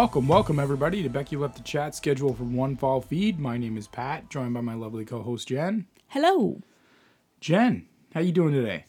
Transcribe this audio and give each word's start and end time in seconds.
Welcome, 0.00 0.28
welcome 0.28 0.58
everybody 0.58 1.02
to 1.02 1.10
Becky 1.10 1.36
Left 1.36 1.56
the 1.56 1.62
Chat 1.62 1.94
schedule 1.94 2.32
for 2.32 2.44
one 2.44 2.74
fall 2.74 3.02
feed. 3.02 3.38
My 3.38 3.58
name 3.58 3.76
is 3.76 3.86
Pat, 3.86 4.30
joined 4.30 4.54
by 4.54 4.62
my 4.62 4.72
lovely 4.72 5.04
co-host 5.04 5.48
Jen. 5.48 5.88
Hello. 6.08 6.62
Jen, 7.38 7.86
how 8.14 8.20
you 8.20 8.32
doing 8.32 8.54
today? 8.54 8.86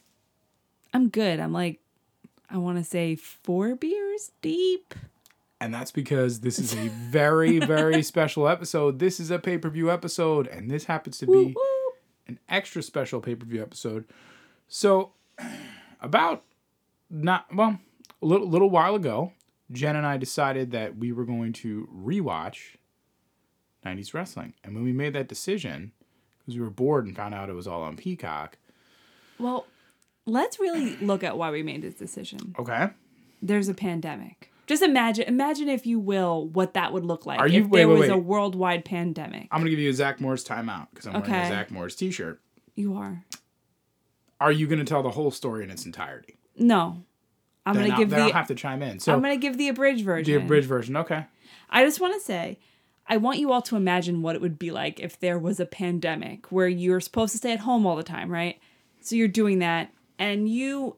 I'm 0.93 1.09
good. 1.09 1.41
I'm 1.41 1.51
like, 1.51 1.81
I 2.49 2.59
want 2.59 2.77
to 2.77 2.85
say 2.85 3.17
four 3.17 3.75
beers 3.75 4.31
deep. 4.41 4.95
And 5.59 5.73
that's 5.73 5.91
because 5.91 6.39
this 6.39 6.57
is 6.57 6.73
a 6.73 6.87
very, 7.09 7.59
very 7.59 8.03
special 8.03 8.47
episode. 8.47 8.99
This 8.99 9.19
is 9.19 9.31
a 9.31 9.37
pay-per-view 9.37 9.91
episode, 9.91 10.47
and 10.47 10.71
this 10.71 10.85
happens 10.85 11.17
to 11.17 11.25
Woo, 11.25 11.47
be 11.47 11.53
woo. 11.53 11.91
an 12.25 12.39
extra 12.47 12.81
special 12.81 13.19
pay-per-view 13.19 13.61
episode. 13.61 14.05
So, 14.69 15.11
about 16.01 16.45
not 17.09 17.53
well, 17.53 17.81
a 18.21 18.25
little 18.25 18.47
little 18.47 18.69
while 18.69 18.95
ago, 18.95 19.33
Jen 19.71 19.95
and 19.95 20.05
I 20.05 20.17
decided 20.17 20.71
that 20.71 20.97
we 20.97 21.11
were 21.11 21.25
going 21.25 21.53
to 21.53 21.87
rewatch 21.95 22.75
90s 23.85 24.13
wrestling. 24.13 24.53
And 24.63 24.75
when 24.75 24.83
we 24.83 24.91
made 24.93 25.13
that 25.13 25.27
decision, 25.27 25.91
because 26.39 26.55
we 26.55 26.61
were 26.63 26.69
bored 26.69 27.05
and 27.05 27.15
found 27.15 27.33
out 27.33 27.49
it 27.49 27.53
was 27.53 27.67
all 27.67 27.81
on 27.83 27.95
Peacock. 27.95 28.57
Well, 29.39 29.65
let's 30.25 30.59
really 30.59 30.95
look 30.97 31.23
at 31.23 31.37
why 31.37 31.51
we 31.51 31.63
made 31.63 31.81
this 31.81 31.95
decision. 31.95 32.55
Okay. 32.59 32.89
There's 33.41 33.69
a 33.69 33.73
pandemic. 33.73 34.51
Just 34.67 34.83
imagine, 34.83 35.25
imagine 35.27 35.67
if 35.67 35.85
you 35.85 35.99
will, 35.99 36.47
what 36.47 36.75
that 36.75 36.93
would 36.93 37.03
look 37.03 37.25
like 37.25 37.39
Are 37.39 37.47
you- 37.47 37.61
if 37.63 37.67
wait, 37.67 37.79
there 37.79 37.89
wait, 37.89 37.99
was 37.99 38.09
a 38.09 38.17
worldwide 38.17 38.85
pandemic. 38.85 39.47
I'm 39.51 39.59
going 39.59 39.65
to 39.65 39.71
give 39.71 39.79
you 39.79 39.89
a 39.89 39.93
Zach 39.93 40.21
Morris 40.21 40.43
timeout 40.43 40.87
because 40.91 41.07
I'm 41.07 41.13
wearing 41.13 41.33
a 41.33 41.49
Zach 41.49 41.71
Morris 41.71 41.95
t-shirt. 41.95 42.39
You 42.75 42.95
are. 42.95 43.25
Are 44.39 44.51
you 44.51 44.67
going 44.67 44.79
to 44.79 44.85
tell 44.85 45.03
the 45.03 45.09
whole 45.11 45.31
story 45.31 45.63
in 45.63 45.71
its 45.71 45.85
entirety? 45.85 46.37
No, 46.57 47.03
I'm 47.65 47.75
then 47.75 47.83
gonna 47.83 47.93
I'll, 47.93 47.99
give 47.99 48.13
I'll 48.13 48.27
the. 48.27 48.33
have 48.33 48.47
to 48.47 48.55
chime 48.55 48.81
in. 48.81 48.99
So 48.99 49.13
I'm 49.13 49.21
gonna 49.21 49.37
give 49.37 49.57
the 49.57 49.69
abridged 49.69 50.03
version. 50.03 50.33
the 50.33 50.43
abridged 50.43 50.67
version. 50.67 50.97
Okay. 50.97 51.25
I 51.69 51.85
just 51.85 51.99
want 52.01 52.13
to 52.15 52.19
say, 52.19 52.59
I 53.07 53.17
want 53.17 53.39
you 53.39 53.51
all 53.51 53.61
to 53.63 53.75
imagine 53.75 54.21
what 54.21 54.35
it 54.35 54.41
would 54.41 54.59
be 54.59 54.71
like 54.71 54.99
if 54.99 55.19
there 55.19 55.39
was 55.39 55.59
a 55.59 55.65
pandemic 55.65 56.51
where 56.51 56.67
you're 56.67 56.99
supposed 56.99 57.31
to 57.33 57.37
stay 57.37 57.53
at 57.53 57.59
home 57.59 57.85
all 57.85 57.95
the 57.95 58.03
time, 58.03 58.31
right? 58.31 58.59
So 59.01 59.15
you're 59.15 59.27
doing 59.27 59.59
that, 59.59 59.91
and 60.19 60.47
you 60.49 60.97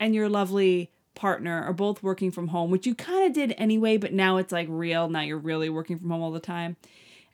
and 0.00 0.14
your 0.14 0.28
lovely 0.28 0.90
partner 1.14 1.62
are 1.62 1.72
both 1.72 2.02
working 2.02 2.30
from 2.30 2.48
home, 2.48 2.70
which 2.70 2.86
you 2.86 2.94
kind 2.94 3.26
of 3.26 3.32
did 3.32 3.54
anyway, 3.58 3.96
but 3.96 4.12
now 4.12 4.38
it's 4.38 4.52
like 4.52 4.66
real. 4.70 5.08
Now 5.08 5.20
you're 5.20 5.38
really 5.38 5.68
working 5.68 5.98
from 5.98 6.10
home 6.10 6.22
all 6.22 6.32
the 6.32 6.40
time, 6.40 6.76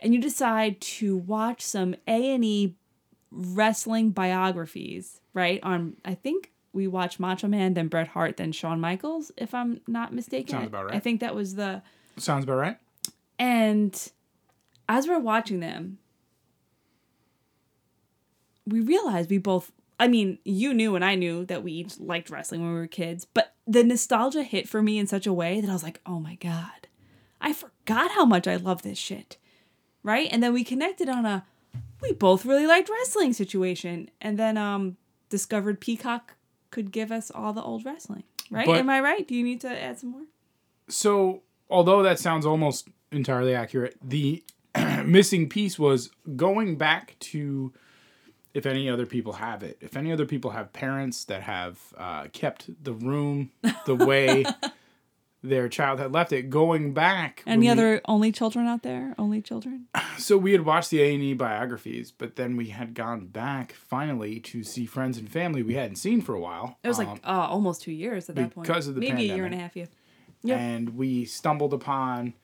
and 0.00 0.12
you 0.14 0.20
decide 0.20 0.80
to 0.80 1.16
watch 1.16 1.62
some 1.62 1.94
A 2.06 2.34
and 2.34 2.44
E 2.44 2.74
wrestling 3.30 4.10
biographies, 4.10 5.20
right? 5.34 5.60
On 5.62 5.96
I 6.05 6.14
think 6.14 6.52
we 6.78 6.86
watched 6.86 7.20
Macho 7.20 7.48
Man, 7.48 7.74
then 7.74 7.89
Bret 7.89 8.08
Hart, 8.08 8.36
then 8.36 8.52
Shawn 8.52 8.80
Michaels, 8.80 9.33
if 9.36 9.52
I'm 9.52 9.80
not 9.86 10.14
mistaken. 10.14 10.52
Sounds 10.52 10.68
about 10.68 10.86
right. 10.86 10.94
I 10.94 11.00
think 11.00 11.20
that 11.20 11.34
was 11.34 11.56
the 11.56 11.83
Sounds 12.16 12.44
about 12.44 12.56
right. 12.56 12.77
and 13.39 14.12
as 14.88 15.06
we're 15.06 15.18
watching 15.18 15.61
them, 15.61 15.98
we 18.67 18.80
realized 18.80 19.28
we 19.28 19.38
both, 19.38 19.72
I 20.00 20.08
mean, 20.08 20.38
you 20.44 20.72
knew 20.72 20.94
and 20.94 21.05
I 21.05 21.14
knew 21.14 21.44
that 21.46 21.62
we 21.62 21.72
each 21.72 21.98
liked 21.98 22.30
wrestling 22.30 22.62
when 22.62 22.72
we 22.72 22.78
were 22.78 22.86
kids, 22.86 23.27
but 23.27 23.55
the 23.67 23.84
nostalgia 23.84 24.42
hit 24.42 24.68
for 24.68 24.80
me 24.80 24.98
in 24.98 25.06
such 25.06 25.27
a 25.27 25.33
way 25.33 25.61
that 25.61 25.68
I 25.68 25.72
was 25.72 25.83
like, 25.83 26.00
oh 26.06 26.20
my 26.20 26.36
God, 26.36 26.88
I 27.40 27.52
forgot 27.52 28.12
how 28.12 28.24
much 28.24 28.46
I 28.46 28.56
love 28.56 28.83
this 28.83 28.98
shit. 28.98 29.36
Right? 30.02 30.28
And 30.30 30.42
then 30.42 30.55
we 30.55 30.64
connected 30.64 31.08
on 31.08 31.27
a, 31.27 31.44
we 32.00 32.12
both 32.12 32.46
really 32.46 32.67
liked 32.67 32.88
wrestling 32.88 33.33
situation. 33.33 34.11
And 34.20 34.38
then 34.38 34.56
um 34.56 34.96
discovered 35.28 35.80
Peacock 35.80 36.36
could 36.70 36.92
give 36.92 37.11
us 37.12 37.30
all 37.30 37.52
the 37.52 37.62
old 37.62 37.84
wrestling. 37.84 38.24
Right? 38.51 38.67
But- 38.67 38.79
Am 38.79 38.90
I 38.90 39.01
right? 39.01 39.27
Do 39.27 39.34
you 39.34 39.45
need 39.45 39.61
to 39.62 39.68
add 39.83 39.98
some 39.98 40.11
more? 40.11 40.23
So, 40.89 41.42
although 41.68 42.02
that 42.02 42.18
sounds 42.18 42.46
almost 42.46 42.89
entirely 43.12 43.55
accurate, 43.55 43.96
the 44.02 44.42
missing 45.05 45.48
piece 45.48 45.79
was 45.79 46.11
going 46.36 46.77
back 46.77 47.17
to 47.20 47.73
if 48.55 48.64
any 48.64 48.89
other 48.89 49.05
people 49.06 49.34
have 49.34 49.62
it. 49.62 49.77
If 49.80 49.96
any 49.96 50.11
other 50.12 50.24
people 50.24 50.51
have 50.52 50.73
parents 50.73 51.24
that 51.24 51.42
have 51.42 51.79
uh, 51.96 52.29
kept 52.33 52.70
the 52.83 52.92
room 52.95 53.50
the 53.86 53.95
way 53.95 54.45
their 55.42 55.68
child 55.68 55.98
had 56.00 56.12
left 56.12 56.32
it, 56.32 56.50
going 56.50 56.92
back. 56.92 57.42
Any 57.46 57.66
we- 57.66 57.68
other 57.68 58.00
only 58.06 58.32
children 58.32 58.66
out 58.66 58.82
there? 58.82 59.14
Only 59.18 59.40
children? 59.42 59.86
So 60.18 60.36
we 60.36 60.50
had 60.50 60.64
watched 60.64 60.90
the 60.90 61.00
A 61.00 61.14
and 61.14 61.22
E 61.22 61.32
biographies, 61.32 62.10
but 62.10 62.34
then 62.34 62.56
we 62.56 62.70
had 62.70 62.92
gone 62.92 63.28
back 63.28 63.72
finally 63.72 64.40
to 64.40 64.64
see 64.64 64.84
friends 64.84 65.16
and 65.16 65.30
family 65.30 65.62
we 65.62 65.74
hadn't 65.74 65.94
seen 65.94 66.20
for 66.22 66.34
a 66.34 66.40
while. 66.40 66.76
It 66.82 66.88
was 66.88 66.98
like 66.98 67.06
Um, 67.06 67.20
uh, 67.22 67.46
almost 67.46 67.82
two 67.82 67.92
years 67.92 68.28
at 68.28 68.34
that 68.34 68.50
point. 68.52 68.66
because 68.66 68.88
of 68.88 68.96
the 68.96 69.00
maybe 69.00 69.30
a 69.30 69.34
year 69.36 69.44
and 69.46 69.54
a 69.54 69.58
half. 69.58 69.76
Yeah. 69.76 69.86
Yep. 70.42 70.58
and 70.58 70.90
we 70.96 71.24
stumbled 71.24 71.72
upon 71.72 72.34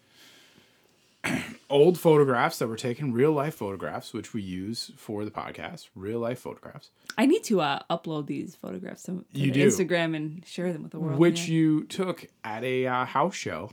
old 1.70 1.98
photographs 1.98 2.58
that 2.58 2.68
were 2.68 2.76
taken, 2.76 3.12
real 3.12 3.32
life 3.32 3.54
photographs, 3.54 4.12
which 4.12 4.32
we 4.32 4.42
use 4.42 4.92
for 4.96 5.24
the 5.24 5.30
podcast, 5.30 5.88
real 5.94 6.20
life 6.20 6.40
photographs, 6.40 6.90
I 7.16 7.26
need 7.26 7.44
to 7.44 7.60
uh, 7.60 7.80
upload 7.90 8.26
these 8.26 8.56
photographs 8.56 9.04
to, 9.04 9.24
to. 9.34 9.40
Instagram 9.40 10.16
and 10.16 10.44
share 10.46 10.72
them 10.72 10.82
with 10.82 10.92
the 10.92 11.00
world. 11.00 11.18
which 11.18 11.48
yeah. 11.48 11.54
you 11.54 11.84
took 11.84 12.26
at 12.42 12.64
a 12.64 12.86
uh, 12.86 13.04
house 13.04 13.34
show, 13.34 13.70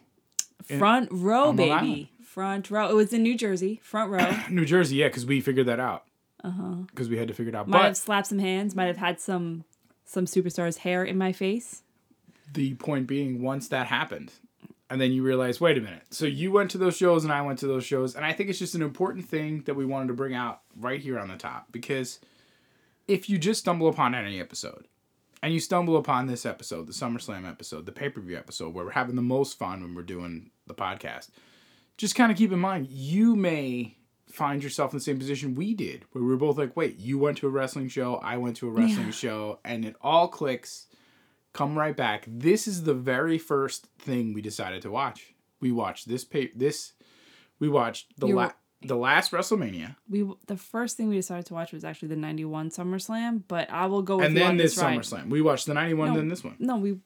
front 0.63 1.09
row, 1.11 1.53
baby, 1.53 2.11
front 2.23 2.69
row. 2.71 2.89
It 2.89 2.95
was 2.95 3.13
in 3.13 3.23
New 3.23 3.37
Jersey, 3.37 3.79
front 3.83 4.11
row. 4.11 4.35
New 4.49 4.65
Jersey. 4.65 4.97
Yeah, 4.97 5.07
because 5.07 5.25
we 5.25 5.41
figured 5.41 5.67
that 5.67 5.79
out. 5.79 6.05
Uh 6.43 6.51
huh. 6.51 6.75
Because 6.87 7.09
we 7.09 7.17
had 7.17 7.27
to 7.27 7.33
figure 7.33 7.49
it 7.49 7.55
out. 7.55 7.67
might 7.67 7.83
have 7.83 7.97
slapped 7.97 8.27
some 8.27 8.39
hands. 8.39 8.75
Might 8.75 8.85
have 8.85 8.97
had 8.97 9.19
some 9.19 9.65
some 10.05 10.25
superstars' 10.25 10.79
hair 10.79 11.03
in 11.03 11.17
my 11.17 11.31
face. 11.31 11.83
the 12.53 12.73
point 12.75 13.07
being, 13.07 13.41
once 13.41 13.69
that 13.69 13.87
happened, 13.87 14.33
and 14.91 14.99
then 15.01 15.11
you 15.13 15.23
realize, 15.23 15.59
wait 15.61 15.77
a 15.77 15.81
minute. 15.81 16.03
So 16.11 16.25
you 16.25 16.51
went 16.51 16.69
to 16.71 16.77
those 16.77 16.95
shows 16.97 17.23
and 17.23 17.31
I 17.33 17.41
went 17.41 17.57
to 17.59 17.67
those 17.67 17.85
shows, 17.85 18.15
and 18.15 18.23
I 18.25 18.33
think 18.33 18.49
it's 18.49 18.59
just 18.59 18.75
an 18.75 18.81
important 18.81 19.27
thing 19.27 19.63
that 19.65 19.73
we 19.73 19.85
wanted 19.85 20.07
to 20.09 20.13
bring 20.13 20.35
out 20.35 20.61
right 20.77 20.99
here 20.99 21.17
on 21.17 21.29
the 21.29 21.37
top 21.37 21.71
because 21.71 22.19
if 23.07 23.29
you 23.29 23.37
just 23.39 23.61
stumble 23.61 23.87
upon 23.87 24.13
any 24.13 24.39
episode, 24.39 24.87
and 25.43 25.53
you 25.53 25.59
stumble 25.59 25.97
upon 25.97 26.27
this 26.27 26.45
episode, 26.45 26.85
the 26.85 26.93
SummerSlam 26.93 27.49
episode, 27.49 27.87
the 27.87 27.91
pay 27.91 28.09
per 28.09 28.21
view 28.21 28.37
episode, 28.37 28.75
where 28.75 28.85
we're 28.85 28.91
having 28.91 29.15
the 29.15 29.23
most 29.23 29.57
fun 29.57 29.81
when 29.81 29.95
we're 29.95 30.03
doing 30.03 30.51
the 30.67 30.75
podcast, 30.75 31.29
just 31.97 32.13
kind 32.15 32.31
of 32.31 32.37
keep 32.37 32.51
in 32.51 32.59
mind 32.59 32.87
you 32.89 33.35
may 33.35 33.97
find 34.29 34.63
yourself 34.63 34.91
in 34.93 34.97
the 34.97 35.03
same 35.03 35.17
position 35.17 35.55
we 35.55 35.73
did, 35.73 36.05
where 36.11 36.23
we 36.23 36.29
were 36.29 36.37
both 36.37 36.57
like, 36.57 36.77
wait, 36.77 36.97
you 36.99 37.17
went 37.17 37.37
to 37.37 37.47
a 37.47 37.49
wrestling 37.49 37.87
show, 37.89 38.15
I 38.17 38.37
went 38.37 38.55
to 38.57 38.67
a 38.67 38.71
wrestling 38.71 39.07
Yeah. 39.07 39.11
show, 39.11 39.59
and 39.65 39.83
it 39.83 39.95
all 40.01 40.27
clicks. 40.27 40.85
Come 41.53 41.77
right 41.77 41.95
back. 41.95 42.25
This 42.27 42.67
is 42.67 42.83
the 42.83 42.93
very 42.93 43.37
first 43.37 43.87
thing 43.99 44.33
we 44.33 44.41
decided 44.41 44.81
to 44.83 44.91
watch. 44.91 45.33
We 45.59 45.71
watched 45.71 46.07
this 46.07 46.23
pay 46.23 46.51
this. 46.55 46.93
We 47.59 47.67
watched 47.69 48.17
the 48.19 48.27
You 48.27 48.35
la- 48.35 48.51
the 48.81 48.95
last 48.95 49.31
WrestleMania, 49.31 49.95
We 50.09 50.27
the 50.47 50.57
first 50.57 50.97
thing 50.97 51.07
we 51.09 51.15
decided 51.15 51.45
to 51.47 51.53
watch 51.53 51.71
was 51.71 51.83
actually 51.83 52.07
the 52.07 52.15
'91 52.15 52.69
SummerSlam, 52.71 53.43
but 53.47 53.69
I 53.69 53.85
will 53.85 54.01
go 54.01 54.17
with 54.17 54.25
and 54.27 54.33
you 54.33 54.39
then 54.39 54.49
on 54.51 54.57
this 54.57 54.77
ride. 54.77 54.97
SummerSlam. 54.97 55.29
We 55.29 55.41
watched 55.41 55.65
the 55.67 55.73
'91, 55.73 56.09
No. 56.09 56.15
then 56.15 56.29
this 56.29 56.43
one. 56.43 56.55
No, 56.57 56.77
we 56.77 56.97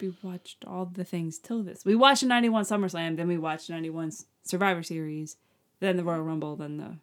we 0.00 0.12
watched 0.22 0.64
all 0.66 0.84
the 0.86 1.04
things 1.04 1.38
till 1.38 1.62
this. 1.62 1.84
We 1.84 1.94
watched 1.94 2.22
the 2.22 2.26
'91 2.26 2.64
SummerSlam, 2.64 3.16
then 3.16 3.28
we 3.28 3.38
watched 3.38 3.70
'91 3.70 4.10
Survivor 4.42 4.82
Series, 4.82 5.36
then 5.80 5.96
the 5.96 6.04
Royal 6.04 6.22
Rumble, 6.22 6.56
then 6.56 6.76
the 6.78 6.96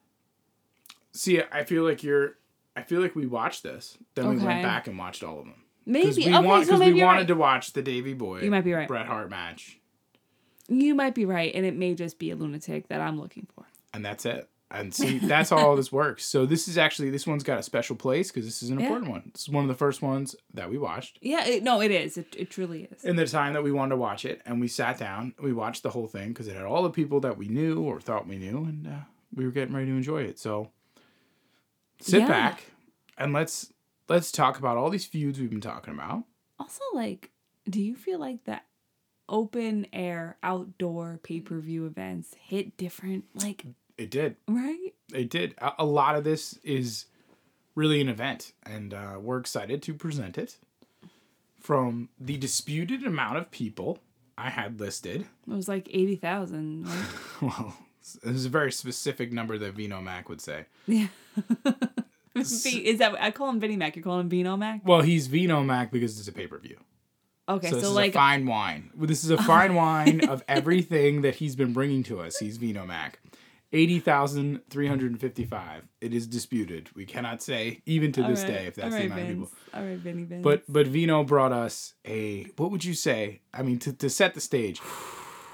See, 1.12 1.42
I 1.42 1.64
feel 1.64 1.84
like 1.84 2.04
you're. 2.04 2.36
I 2.76 2.84
feel 2.84 3.02
like 3.02 3.16
we 3.16 3.26
watched 3.26 3.64
this, 3.64 3.98
then 4.16 4.30
we 4.30 4.38
went 4.38 4.62
back 4.62 4.88
and 4.88 4.98
watched 5.00 5.24
all 5.24 5.40
of 5.40 5.46
them. 5.46 5.64
Maybe. 5.90 6.14
we 6.26 6.36
okay, 6.36 6.46
want 6.48 6.66
so 6.66 6.72
because 6.72 6.80
maybe 6.80 6.94
we 6.94 7.04
wanted 7.04 7.20
right. 7.20 7.28
to 7.28 7.36
watch 7.36 7.74
the 7.74 7.82
Davy 7.82 8.14
Boy. 8.14 8.42
You 8.42 8.52
might 8.52 8.64
be 8.64 8.74
right. 8.74 8.88
Bret 8.88 9.06
Hart 9.08 9.30
match, 9.30 9.80
You 10.68 10.96
might 10.96 11.16
be 11.16 11.26
right, 11.26 11.52
and 11.54 11.66
it 11.66 11.76
may 11.76 11.96
just 11.96 12.20
be 12.20 12.32
a 12.32 12.36
lunatic 12.36 12.88
that 12.90 13.02
I'm 13.02 13.20
looking 13.20 13.48
for. 13.56 13.66
and 13.94 14.06
that's 14.06 14.26
it. 14.26 14.48
And 14.72 14.94
see, 14.94 15.18
that's 15.18 15.50
how 15.50 15.58
all 15.58 15.76
this 15.76 15.92
works. 15.92 16.24
So 16.26 16.46
this 16.46 16.68
is 16.68 16.78
actually 16.78 17.10
this 17.10 17.26
one's 17.26 17.42
got 17.44 17.58
a 17.58 17.64
special 17.64 17.96
place 17.96 18.30
because 18.30 18.46
this 18.46 18.62
is 18.62 18.70
an 18.70 18.80
Yeah. 18.80 18.86
important 18.86 19.10
one. 19.12 19.32
This 19.34 19.42
is 19.42 19.50
one 19.50 19.64
of 19.64 19.68
the 19.68 19.74
first 19.74 20.04
ones 20.04 20.36
that 20.54 20.70
we 20.70 20.78
watched 20.78 21.18
Yeah, 21.24 21.44
it, 21.48 21.64
no, 21.64 21.82
it 21.82 21.90
is. 21.90 22.20
It, 22.20 22.36
it 22.38 22.52
truly 22.52 22.84
is. 22.92 23.04
in 23.04 23.16
the 23.16 23.26
time 23.26 23.54
that 23.54 23.64
we 23.64 23.72
wanted 23.72 23.90
to 23.92 23.98
watch 23.98 24.26
it, 24.26 24.44
and 24.46 24.62
we 24.62 24.68
sat 24.68 25.00
down, 25.00 25.34
we 25.42 25.54
watched 25.54 25.82
the 25.82 25.90
whole 25.90 26.06
thing 26.06 26.28
because 26.30 26.48
it 26.48 26.56
had 26.56 26.66
all 26.66 26.84
the 26.84 26.92
people 26.92 27.20
that 27.22 27.36
we 27.36 27.48
knew 27.48 27.82
or 27.82 28.00
thought 28.00 28.28
we 28.28 28.38
knew, 28.38 28.58
and 28.64 28.86
uh, 28.86 28.92
we 29.34 29.44
were 29.44 29.52
getting 29.52 29.74
ready 29.74 29.88
to 29.88 29.98
enjoy 29.98 30.22
it. 30.22 30.38
So 30.38 30.70
sit 32.00 32.20
Yeah. 32.22 32.28
back 32.28 32.64
and 33.18 33.34
let's 33.34 33.74
let's 34.10 34.32
talk 34.32 34.58
about 34.60 34.76
all 34.78 34.90
these 34.90 35.06
feuds 35.06 35.40
we've 35.40 35.50
been 35.50 35.62
talking 35.62 35.94
about. 35.94 36.24
Also, 36.60 36.82
like, 36.94 37.32
do 37.70 37.82
you 37.82 37.96
feel 37.96 38.20
like 38.20 38.44
the 38.46 38.60
open 39.30 39.86
air 39.94 40.38
outdoor 40.44 41.20
pay 41.24 41.40
per 41.40 41.60
view 41.60 41.86
events 41.86 42.36
hit 42.40 42.76
different? 42.78 43.26
Like, 43.36 43.66
It 43.98 44.10
did. 44.12 44.36
right? 44.48 44.94
It 45.14 45.30
did. 45.30 45.56
A, 45.60 45.74
a 45.80 45.86
lot 45.86 46.16
of 46.16 46.24
this 46.24 46.58
is 46.64 47.06
really 47.76 48.02
an 48.02 48.10
event, 48.10 48.54
and 48.66 48.94
uh, 48.94 49.18
we're 49.22 49.38
excited 49.40 49.82
to 49.84 49.94
present 49.94 50.38
it. 50.38 50.58
From 51.60 52.10
the 52.20 52.38
disputed 52.38 53.04
amount 53.06 53.38
of 53.38 53.52
people 53.52 54.00
I 54.38 54.50
had 54.50 54.80
listed, 54.80 55.22
It 55.22 55.54
was 55.54 55.68
like 55.68 55.88
eighty 55.92 56.16
thousand. 56.16 56.88
Right? 56.88 57.06
well, 57.42 57.78
this 58.02 58.16
is 58.24 58.46
a 58.46 58.50
very 58.50 58.72
specific 58.72 59.32
number 59.34 59.58
that 59.58 59.74
Vino 59.74 60.02
Mac 60.02 60.30
would 60.30 60.40
say. 60.42 60.66
yeah. 60.88 61.08
Is 62.36 63.00
that 63.00 63.22
I 63.22 63.32
call 63.32 63.50
him 63.50 63.60
Vinny 63.60 63.76
Mac? 63.76 63.96
You're 63.96 64.04
calling 64.04 64.22
him 64.22 64.30
Vino 64.30 64.56
Mac? 64.56 64.82
Well, 64.86 65.02
he's 65.02 65.28
Vino 65.28 65.64
Mac 65.64 65.92
because 65.92 66.20
it's 66.20 66.28
a 66.28 66.32
pay 66.32 66.48
per 66.48 66.60
view. 66.60 66.78
Okay, 67.48 67.70
So 67.70 67.76
this 67.76 67.84
so 67.84 67.90
is 67.90 67.96
like 67.96 68.12
a 68.12 68.14
fine 68.14 68.46
wine. 68.46 68.92
This 68.96 69.24
is 69.24 69.32
a 69.32 69.38
fine 69.38 69.74
wine 69.74 70.26
of 70.30 70.44
everything 70.48 71.24
that 71.24 71.36
he's 71.36 71.56
been 71.56 71.74
bringing 71.74 72.04
to 72.04 72.22
us. 72.22 72.38
He's 72.38 72.58
Vino 72.58 72.86
Mac. 72.86 73.20
80,355. 73.72 75.88
It 76.02 76.14
is 76.14 76.28
disputed. 76.28 76.90
We 76.96 77.06
cannot 77.06 77.42
say, 77.42 77.82
even 77.86 78.12
to 78.14 78.24
this 78.24 78.42
Alright, 78.42 78.58
day, 78.58 78.66
if 78.68 78.76
that's 78.76 78.96
the 78.96 79.06
amount 79.06 79.22
of 79.22 79.28
people. 79.28 79.50
All 79.74 79.84
right, 79.84 79.98
Vinny 79.98 80.24
Vince. 80.24 80.44
But 80.44 80.64
but 80.68 80.88
Vino 80.88 81.24
brought 81.24 81.52
us 81.52 81.94
a 82.06 82.44
what 82.58 82.72
would 82.72 82.84
you 82.84 82.94
say? 82.94 83.42
I 83.54 83.64
mean 83.64 83.80
to, 83.80 83.94
to 83.94 84.10
set 84.10 84.34
the 84.34 84.42
stage. 84.42 84.82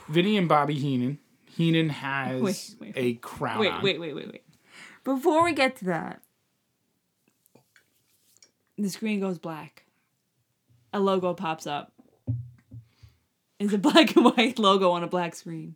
Vinny 0.09 0.37
and 0.37 0.47
Bobby 0.47 0.75
Heenan. 0.75 1.19
Heenan 1.45 1.89
has 2.01 2.41
Wait, 2.41 2.75
wait, 2.79 2.93
a 2.95 3.13
crown. 3.15 3.59
wait, 3.59 3.71
on. 3.71 3.83
wait, 3.83 3.99
wait, 3.99 4.15
wait, 4.15 4.27
wait. 4.31 4.43
Before 5.03 5.43
we 5.43 5.53
get 5.53 5.75
to 5.77 5.85
that, 5.85 6.21
the 8.77 8.89
screen 8.89 9.19
goes 9.19 9.37
black. 9.39 9.85
A 10.93 10.99
logo 10.99 11.33
pops 11.33 11.67
up. 11.67 11.91
It's 13.59 13.73
a 13.73 13.77
black 13.79 14.15
and 14.15 14.25
white 14.25 14.59
logo 14.59 14.91
on 14.91 15.03
a 15.03 15.07
black 15.07 15.35
screen. 15.35 15.75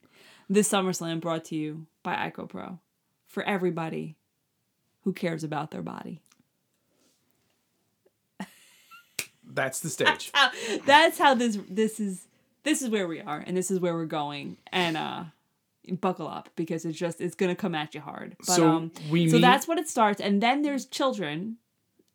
This 0.49 0.69
SummerSlam 0.69 1.19
brought 1.19 1.45
to 1.45 1.55
you 1.55 1.85
by 2.03 2.15
Icopro 2.29 2.79
for 3.27 3.43
everybody 3.43 4.15
who 5.03 5.13
cares 5.13 5.43
about 5.43 5.71
their 5.71 5.81
body. 5.83 6.21
That's 9.43 9.79
the 9.79 9.89
stage. 9.89 10.31
How- 10.33 10.51
That's 10.85 11.17
how 11.17 11.33
this 11.35 11.57
this 11.69 11.99
is 11.99 12.27
this 12.63 12.81
is 12.81 12.89
where 12.89 13.07
we 13.07 13.19
are 13.21 13.43
and 13.45 13.55
this 13.55 13.71
is 13.71 13.79
where 13.79 13.93
we're 13.95 14.05
going 14.05 14.57
and 14.71 14.97
uh 14.97 15.23
buckle 16.01 16.27
up 16.27 16.49
because 16.55 16.85
it's 16.85 16.97
just 16.97 17.19
it's 17.21 17.35
gonna 17.35 17.55
come 17.55 17.73
at 17.75 17.95
you 17.95 18.01
hard. 18.01 18.35
But 18.39 18.47
So 18.55 18.67
um 18.69 18.91
we 19.09 19.29
so 19.29 19.39
that's 19.39 19.67
what 19.67 19.77
it 19.79 19.87
starts 19.89 20.21
and 20.21 20.41
then 20.41 20.61
there's 20.61 20.85
children 20.85 21.57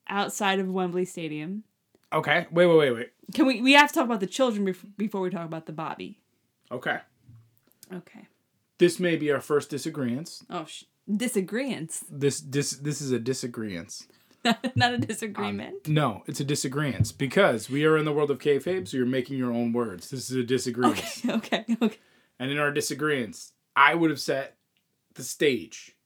outside 0.09 0.61
of 0.61 0.69
Wembley 0.69 1.05
Stadium. 1.05 1.65
Okay. 2.13 2.47
Wait, 2.51 2.67
wait, 2.67 2.77
wait, 2.77 2.91
wait. 2.93 3.11
Can 3.35 3.47
we 3.47 3.61
we 3.61 3.73
have 3.73 3.89
to 3.89 3.95
talk 3.95 4.05
about 4.05 4.21
the 4.21 4.27
children 4.27 4.67
bef- 4.67 4.97
before 4.97 5.21
we 5.21 5.31
talk 5.31 5.45
about 5.47 5.67
the 5.67 5.73
Bobby. 5.73 6.21
Okay. 6.71 6.99
Okay. 7.93 8.29
This 8.79 8.99
may 8.99 9.17
be 9.17 9.31
our 9.31 9.41
first 9.41 9.71
disagreement. 9.71 10.41
Oh, 10.51 10.65
sh- 10.65 10.85
disagreements. 11.15 12.05
This 12.11 12.41
this 12.41 12.73
this 12.73 13.01
is 13.01 13.11
a 13.13 13.19
disagreement. 13.19 14.07
Not 14.75 14.93
a 14.93 14.99
disagreement. 14.99 15.87
Um, 15.87 15.95
no, 15.95 16.23
it's 16.27 16.41
a 16.41 16.45
disagreement 16.45 17.15
because 17.17 17.71
we 17.71 17.85
are 17.87 17.97
in 17.97 18.05
the 18.05 18.13
world 18.13 18.31
of 18.31 18.39
kayfabe, 18.39 18.87
so 18.87 18.97
you're 18.99 19.07
making 19.07 19.39
your 19.39 19.53
own 19.53 19.73
words. 19.73 20.11
This 20.11 20.31
is 20.31 20.37
a 20.37 20.45
disagreement. 20.45 21.01
okay, 21.27 21.33
okay, 21.65 21.77
okay. 21.81 21.99
And 22.39 22.51
in 22.51 22.59
our 22.59 22.71
disagreements, 22.71 23.53
I 23.75 23.95
would 23.95 24.11
have 24.11 24.21
set 24.21 24.57
the 25.15 25.23
stage 25.23 25.97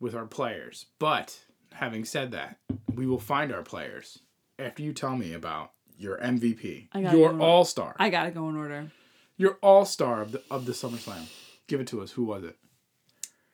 with 0.00 0.14
our 0.14 0.26
players. 0.26 0.86
But 0.98 1.38
having 1.72 2.04
said 2.04 2.32
that, 2.32 2.58
we 2.94 3.06
will 3.06 3.18
find 3.20 3.52
our 3.52 3.62
players 3.62 4.20
after 4.58 4.82
you 4.82 4.92
tell 4.92 5.16
me 5.16 5.32
about 5.32 5.72
your 5.96 6.18
MVP, 6.18 6.88
your 7.12 7.40
all 7.40 7.64
star, 7.64 7.96
I 7.98 8.10
gotta 8.10 8.30
go 8.30 8.48
in 8.48 8.56
order. 8.56 8.90
your 9.36 9.58
all 9.62 9.84
star 9.84 10.22
of 10.22 10.32
the 10.32 10.42
of 10.50 10.64
the 10.66 10.72
SummerSlam. 10.72 11.28
Give 11.66 11.80
it 11.80 11.86
to 11.88 12.00
us. 12.00 12.12
Who 12.12 12.24
was 12.24 12.44
it? 12.44 12.56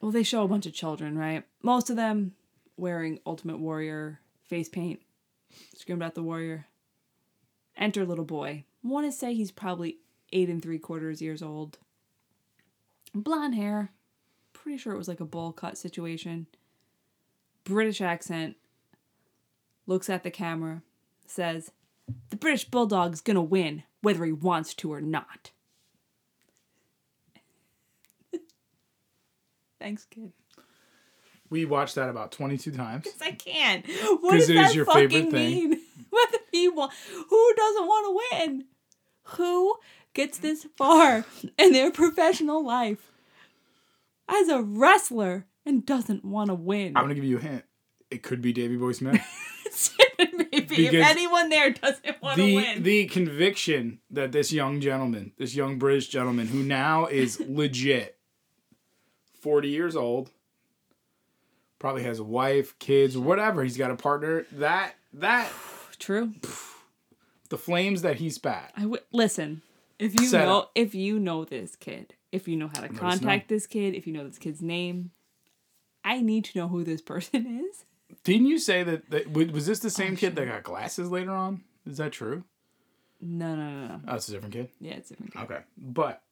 Well, 0.01 0.11
they 0.13 0.23
show 0.23 0.43
a 0.45 0.49
bunch 0.49 0.67
of 0.67 0.75
children, 0.75 1.17
right? 1.19 1.45
Most 1.63 1.89
of 1.91 1.97
them 1.97 2.33
wearing 2.77 3.19
Ultimate 3.27 3.59
Warrior 3.59 4.21
face 4.45 4.69
paint. 4.69 5.01
Screamed 5.77 6.03
at 6.03 6.15
the 6.15 6.23
warrior. 6.23 6.67
Enter 7.77 8.05
little 8.05 8.25
boy. 8.25 8.65
Want 8.83 9.07
to 9.07 9.13
say 9.13 9.35
he's 9.35 9.51
probably 9.51 9.99
eight 10.33 10.49
and 10.49 10.63
three 10.63 10.79
quarters 10.79 11.23
years 11.23 11.43
old. 11.43 11.79
Blonde 13.15 13.55
hair. 13.55 13.91
Pretty 14.53 14.79
sure 14.79 14.93
it 14.93 14.99
was 14.99 15.09
like 15.09 15.21
a 15.21 15.25
bowl 15.27 15.53
cut 15.53 15.79
situation. 15.79 16.47
British 17.65 18.01
accent. 18.01 18.57
Looks 19.87 20.09
at 20.09 20.23
the 20.23 20.31
camera. 20.31 20.83
Says, 21.27 21.73
The 22.31 22.37
British 22.37 22.65
Bulldog's 22.67 23.21
gonna 23.21 23.43
win, 23.43 23.83
whether 24.03 24.25
he 24.25 24.33
wants 24.33 24.75
to 24.75 24.93
or 24.93 25.01
not. 25.01 25.51
Thanks, 29.79 30.07
kid. 30.07 30.33
We 31.51 31.65
watched 31.67 31.95
that 31.97 32.09
about 32.09 32.33
22 32.33 32.73
times. 32.73 33.05
Because 33.05 33.23
I 33.23 33.33
can't. 33.33 33.87
What 34.21 34.33
does 34.33 34.49
it 34.49 34.57
is 34.57 34.63
that 34.63 34.75
your 34.75 34.87
fucking 34.87 35.09
favorite 35.11 35.31
thing. 35.31 35.71
mean? 35.71 35.81
Whether 36.11 36.39
he 36.53 36.69
wa- 36.69 36.91
who 37.29 37.55
doesn't 37.57 37.87
want 37.87 38.07
to 38.07 38.39
win? 38.39 38.65
Who 39.37 39.77
gets 40.15 40.39
this 40.39 40.67
far 40.77 41.25
in 41.59 41.73
their 41.73 41.91
professional 41.91 42.65
life 42.65 43.13
as 44.29 44.49
a 44.49 44.63
wrestler 44.63 45.45
and 45.67 45.85
doesn't 45.85 46.25
want 46.25 46.49
to 46.49 46.55
win? 46.55 46.97
I'm 46.97 47.05
gonna 47.05 47.15
give 47.15 47.25
you 47.25 47.39
a 47.39 47.43
hint. 47.43 47.65
It 48.11 48.23
could 48.23 48.41
be 48.41 48.53
Davey 48.53 48.77
Boy 48.77 48.93
Smith. 48.93 49.21
Maybe 50.19 50.87
if 50.87 50.95
anyone 50.95 51.49
there 51.49 51.71
doesn't 51.71 52.23
want 52.23 52.37
to 52.37 52.55
win. 52.55 52.83
the 52.83 53.07
conviction 53.07 54.01
that 54.11 54.33
this 54.33 54.53
young 54.53 54.81
gentleman, 54.81 55.33
this 55.37 55.55
young 55.55 55.79
British 55.79 56.09
gentleman, 56.09 56.47
who 56.47 56.63
now 56.63 57.07
is 57.07 57.41
legit, 57.49 58.17
forty 59.41 59.69
years 59.69 59.97
old, 59.97 60.31
probably 61.79 62.05
has 62.05 62.19
a 62.19 62.25
wife, 62.25 62.79
kids, 62.79 63.19
whatever. 63.19 63.63
He's 63.63 63.77
got 63.77 63.91
a 63.91 63.97
partner. 63.97 64.47
That 64.53 64.95
that 65.13 65.51
True. 65.99 66.35
the 67.49 67.59
flames 67.59 68.03
that 68.03 68.17
he 68.17 68.31
spat. 68.31 68.73
I 68.77 68.83
w- 68.83 69.03
listen. 69.13 69.63
If 69.99 70.19
you 70.21 70.27
Set 70.27 70.47
know, 70.47 70.61
up. 70.61 70.71
if 70.75 70.95
you 70.95 71.21
know 71.21 71.45
this 71.45 71.77
kid, 71.77 72.15
if 72.33 72.49
you 72.49 72.57
know 72.57 72.69
how 72.69 72.81
to 72.81 72.91
us 72.91 72.99
contact 72.99 73.49
this 73.49 73.67
kid, 73.67 73.95
if 73.95 74.07
you 74.07 74.13
know 74.13 74.27
this 74.27 74.39
kid's 74.39 74.61
name, 74.61 75.13
I 76.05 76.21
need 76.21 76.45
to 76.47 76.59
know 76.59 76.69
who 76.69 76.85
this 76.85 77.01
person 77.01 77.65
is. 77.71 77.85
Didn't 78.25 78.47
you 78.47 78.59
say 78.59 78.83
that, 78.83 79.11
that 79.11 79.33
was 79.33 79.67
this 79.67 79.81
the 79.81 79.91
same 79.91 80.13
Oh, 80.15 80.17
kid 80.17 80.37
that 80.37 80.47
got 80.47 80.63
glasses 80.63 81.11
later 81.11 81.31
on? 81.33 81.63
Is 81.87 81.97
that 81.99 82.13
true? 82.13 82.45
No, 83.21 83.55
no, 83.55 83.71
no, 83.71 83.87
no. 83.89 84.01
Oh, 84.09 84.15
it's 84.17 84.29
a 84.29 84.33
different 84.33 84.53
kid. 84.55 84.69
Yeah, 84.81 84.93
it's 84.95 85.11
a 85.11 85.15
different 85.15 85.33
kid. 85.35 85.43
Okay, 85.43 85.61
but 85.79 86.23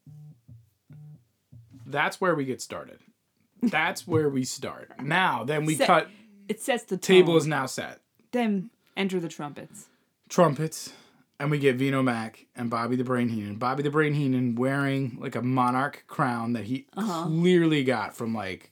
that's 1.86 2.20
where 2.20 2.34
we 2.34 2.44
get 2.44 2.60
started. 2.60 2.98
That's 3.62 4.06
where 4.06 4.28
we 4.28 4.44
start. 4.44 4.90
Now, 5.02 5.44
then 5.44 5.64
we 5.64 5.76
Set- 5.76 5.86
cut. 5.86 6.08
It 6.48 6.60
sets 6.60 6.84
the 6.84 6.96
Table 6.96 7.34
tone. 7.34 7.36
is 7.38 7.46
now 7.46 7.66
set. 7.66 8.00
Then 8.32 8.70
enter 8.96 9.20
the 9.20 9.28
trumpets. 9.28 9.86
trumpets, 10.28 10.92
and 11.38 11.50
we 11.50 11.58
get 11.58 11.76
Vino 11.76 12.02
Mac 12.02 12.46
and 12.56 12.68
Bobby 12.68 12.96
the 12.96 13.04
Brain 13.04 13.28
Heenan. 13.28 13.56
Bobby 13.56 13.82
the 13.82 13.90
Brain 13.90 14.14
Heenan 14.14 14.56
wearing 14.56 15.16
like 15.20 15.34
a 15.36 15.42
monarch 15.42 16.04
crown 16.08 16.52
that 16.54 16.64
he 16.64 16.86
Uh-huh. 16.96 17.26
clearly 17.26 17.84
got 17.84 18.14
from 18.14 18.34
like 18.34 18.71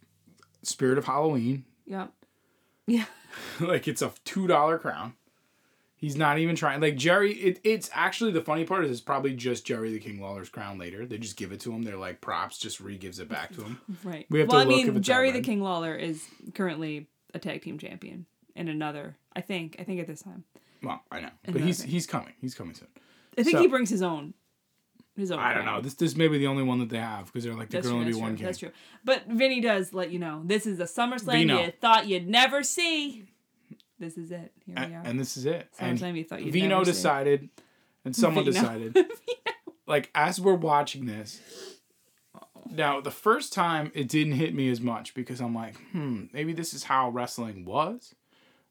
Spirit 0.63 0.99
of 0.99 1.05
Halloween. 1.07 1.65
Yep. 1.87 2.13
Yeah. 2.87 3.05
like 3.61 3.87
it's 3.87 4.03
a 4.03 4.13
two 4.25 4.47
dollar 4.47 4.79
crown. 4.79 5.15
He's 5.97 6.17
not 6.17 6.39
even 6.39 6.57
trying. 6.57 6.81
Like 6.81 6.97
Jerry, 6.97 7.33
it, 7.35 7.61
it's 7.63 7.91
actually 7.93 8.33
the 8.33 8.41
funny 8.41 8.65
part 8.65 8.85
is 8.87 8.91
it's 8.91 9.01
probably 9.03 9.35
just 9.35 9.67
Jerry 9.67 9.93
the 9.93 9.99
King 9.99 10.19
Lawler's 10.21 10.49
crown 10.49 10.79
later. 10.79 11.05
They 11.05 11.19
just 11.19 11.37
give 11.37 11.53
it 11.53 11.61
to 11.61 11.73
him. 11.73 11.83
They're 11.83 11.97
like 11.99 12.23
props. 12.23 12.57
Just 12.59 12.81
re 12.81 12.97
gives 12.97 13.19
it 13.19 13.29
back 13.29 13.55
to 13.55 13.63
him. 13.63 13.81
Right. 14.05 14.27
We 14.31 14.39
have 14.41 14.49
to 14.49 14.55
well, 14.55 14.63
I 14.63 14.65
look 14.65 14.79
if 14.81 14.87
mean, 14.87 14.97
it's 14.97 15.07
Jerry 15.07 15.31
the. 15.31 15.43
King 15.43 15.61
Lawler 15.63 15.95
is 15.95 16.27
currently 16.55 17.07
a 17.35 17.39
tag 17.39 17.61
team 17.63 17.79
champion 17.79 18.25
in 18.57 18.69
another. 18.69 19.17
I 19.37 19.43
think. 19.43 19.77
I 19.79 19.85
think 19.85 20.01
at 20.01 20.07
this 20.07 20.23
time. 20.23 20.45
Well, 20.83 21.03
I 21.13 21.21
know, 21.21 21.29
but 21.45 21.51
Another 21.57 21.67
he's 21.67 21.81
thing. 21.83 21.91
he's 21.91 22.07
coming. 22.07 22.33
He's 22.41 22.55
coming 22.55 22.75
soon. 22.75 22.89
I 23.37 23.43
think 23.43 23.57
So- 23.57 23.63
he 23.63 23.69
brings 23.69 23.91
his 23.91 24.01
own. 24.03 24.33
His 25.21 25.31
own. 25.31 25.39
I 25.39 25.55
don't 25.55 25.65
know. 25.65 25.81
This 25.81 25.95
this 25.95 26.17
may 26.17 26.29
be 26.29 26.39
the 26.39 26.47
only 26.47 26.63
one 26.63 26.79
that 26.81 26.89
they 26.89 26.99
have 26.99 27.27
because 27.27 27.45
they're 27.45 27.55
like 27.55 27.71
there 27.71 27.83
can 27.83 27.93
only 27.93 28.07
be 28.07 28.13
true. 28.13 28.21
one 28.21 28.37
king. 28.37 28.47
That's 28.47 28.59
true. 28.59 28.71
But 29.05 29.27
Vinny 29.27 29.61
does 29.61 29.93
let 29.95 30.11
you 30.11 30.19
know 30.19 30.43
this 30.45 30.67
is 30.67 30.81
a 30.81 30.85
SummerSlam 30.85 31.33
Vino. 31.33 31.61
you 31.61 31.73
thought 31.81 32.07
you'd 32.07 32.29
never 32.29 32.63
see. 32.63 33.25
This 33.99 34.17
is 34.17 34.31
it. 34.33 34.53
Here 34.65 34.75
we 34.77 34.83
and, 34.83 34.95
are. 34.95 35.03
and 35.05 35.21
this 35.21 35.37
is 35.37 35.47
it. 35.47 35.69
And 35.79 35.99
SummerSlam 35.99 36.17
you 36.17 36.25
thought 36.25 36.43
you'd 36.43 36.53
Vino 36.53 36.69
never 36.69 36.85
see. 36.87 36.91
decided, 36.93 37.49
and 38.05 38.17
someone 38.17 38.45
Vino. 38.45 38.53
decided, 38.61 38.97
like 39.87 40.11
as 40.15 40.41
we're 40.41 40.55
watching 40.55 41.07
this. 41.07 41.41
Now, 42.73 43.01
the 43.01 43.11
first 43.11 43.53
time 43.53 43.91
it 43.95 44.09
didn't 44.09 44.35
hit 44.35 44.55
me 44.55 44.71
as 44.71 44.81
much 44.81 45.13
because 45.15 45.41
I'm 45.41 45.55
like, 45.55 45.77
hmm, 45.91 46.27
maybe 46.33 46.53
this 46.53 46.73
is 46.73 46.85
how 46.85 47.11
wrestling 47.11 47.65
was. 47.65 48.15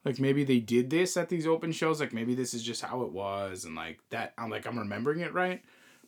Like 0.06 0.20
maybe 0.20 0.44
they 0.44 0.60
did 0.60 0.90
this 0.90 1.18
at 1.18 1.30
these 1.30 1.46
open 1.46 1.72
shows. 1.72 2.00
Like 2.00 2.14
maybe 2.14 2.34
this 2.34 2.54
is 2.54 2.64
just 2.64 2.82
how 2.82 3.02
it 3.02 3.12
was, 3.12 3.66
and 3.66 3.76
like 3.76 4.00
that. 4.12 4.34
I'm 4.38 4.50
like 4.50 4.66
I'm 4.66 4.80
remembering 4.80 5.20
it 5.20 5.34
right. 5.34 5.62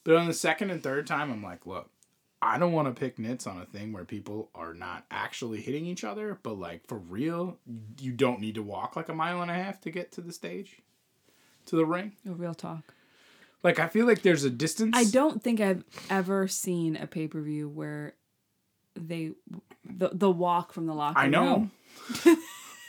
But 0.03 0.15
on 0.15 0.27
the 0.27 0.34
second 0.34 0.72
and 0.72 0.81
third 0.81 1.05
time, 1.05 1.31
I'm 1.31 1.43
like, 1.43 1.65
look, 1.65 1.89
I 2.41 2.58
don't 2.58 2.74
want 2.74 2.88
to 2.88 3.00
pick 3.00 3.20
nits 3.20 3.46
on 3.46 3.60
a 3.62 3.65
thing 3.65 3.93
where 3.93 4.03
people 4.03 4.50
are 4.55 4.74
not 4.74 5.05
actually 5.12 5.62
hitting 5.62 5.86
each 5.86 6.03
other, 6.03 6.39
but 6.41 6.58
like 6.58 6.88
for 6.88 6.98
real, 6.98 7.60
you 8.00 8.12
don't 8.12 8.39
need 8.39 8.55
to 8.55 8.63
walk 8.63 8.96
like 8.96 9.10
a 9.10 9.13
mile 9.13 9.41
and 9.41 9.51
a 9.51 9.53
half 9.53 9.79
to 9.81 9.91
get 9.91 10.12
to 10.13 10.22
the 10.22 10.34
stage, 10.34 10.79
to 11.67 11.75
the 11.75 11.86
ring. 11.86 12.13
No 12.25 12.34
real 12.34 12.55
talk. 12.55 12.96
Like 13.63 13.77
I 13.77 13.88
feel 13.88 14.08
like 14.08 14.24
there's 14.24 14.43
a 14.43 14.50
distance. 14.50 14.96
I 14.98 15.03
don't 15.03 15.43
think 15.43 15.60
I've 15.60 15.84
ever 16.10 16.48
seen 16.48 16.96
a 16.96 17.05
pay 17.05 17.27
per 17.27 17.41
view 17.41 17.70
where 17.70 18.15
they 18.96 19.34
the 19.86 20.10
the 20.12 20.31
walk 20.31 20.74
from 20.74 20.88
the 20.88 20.96
locker 20.96 21.20
I 21.20 21.27
know. 21.27 21.70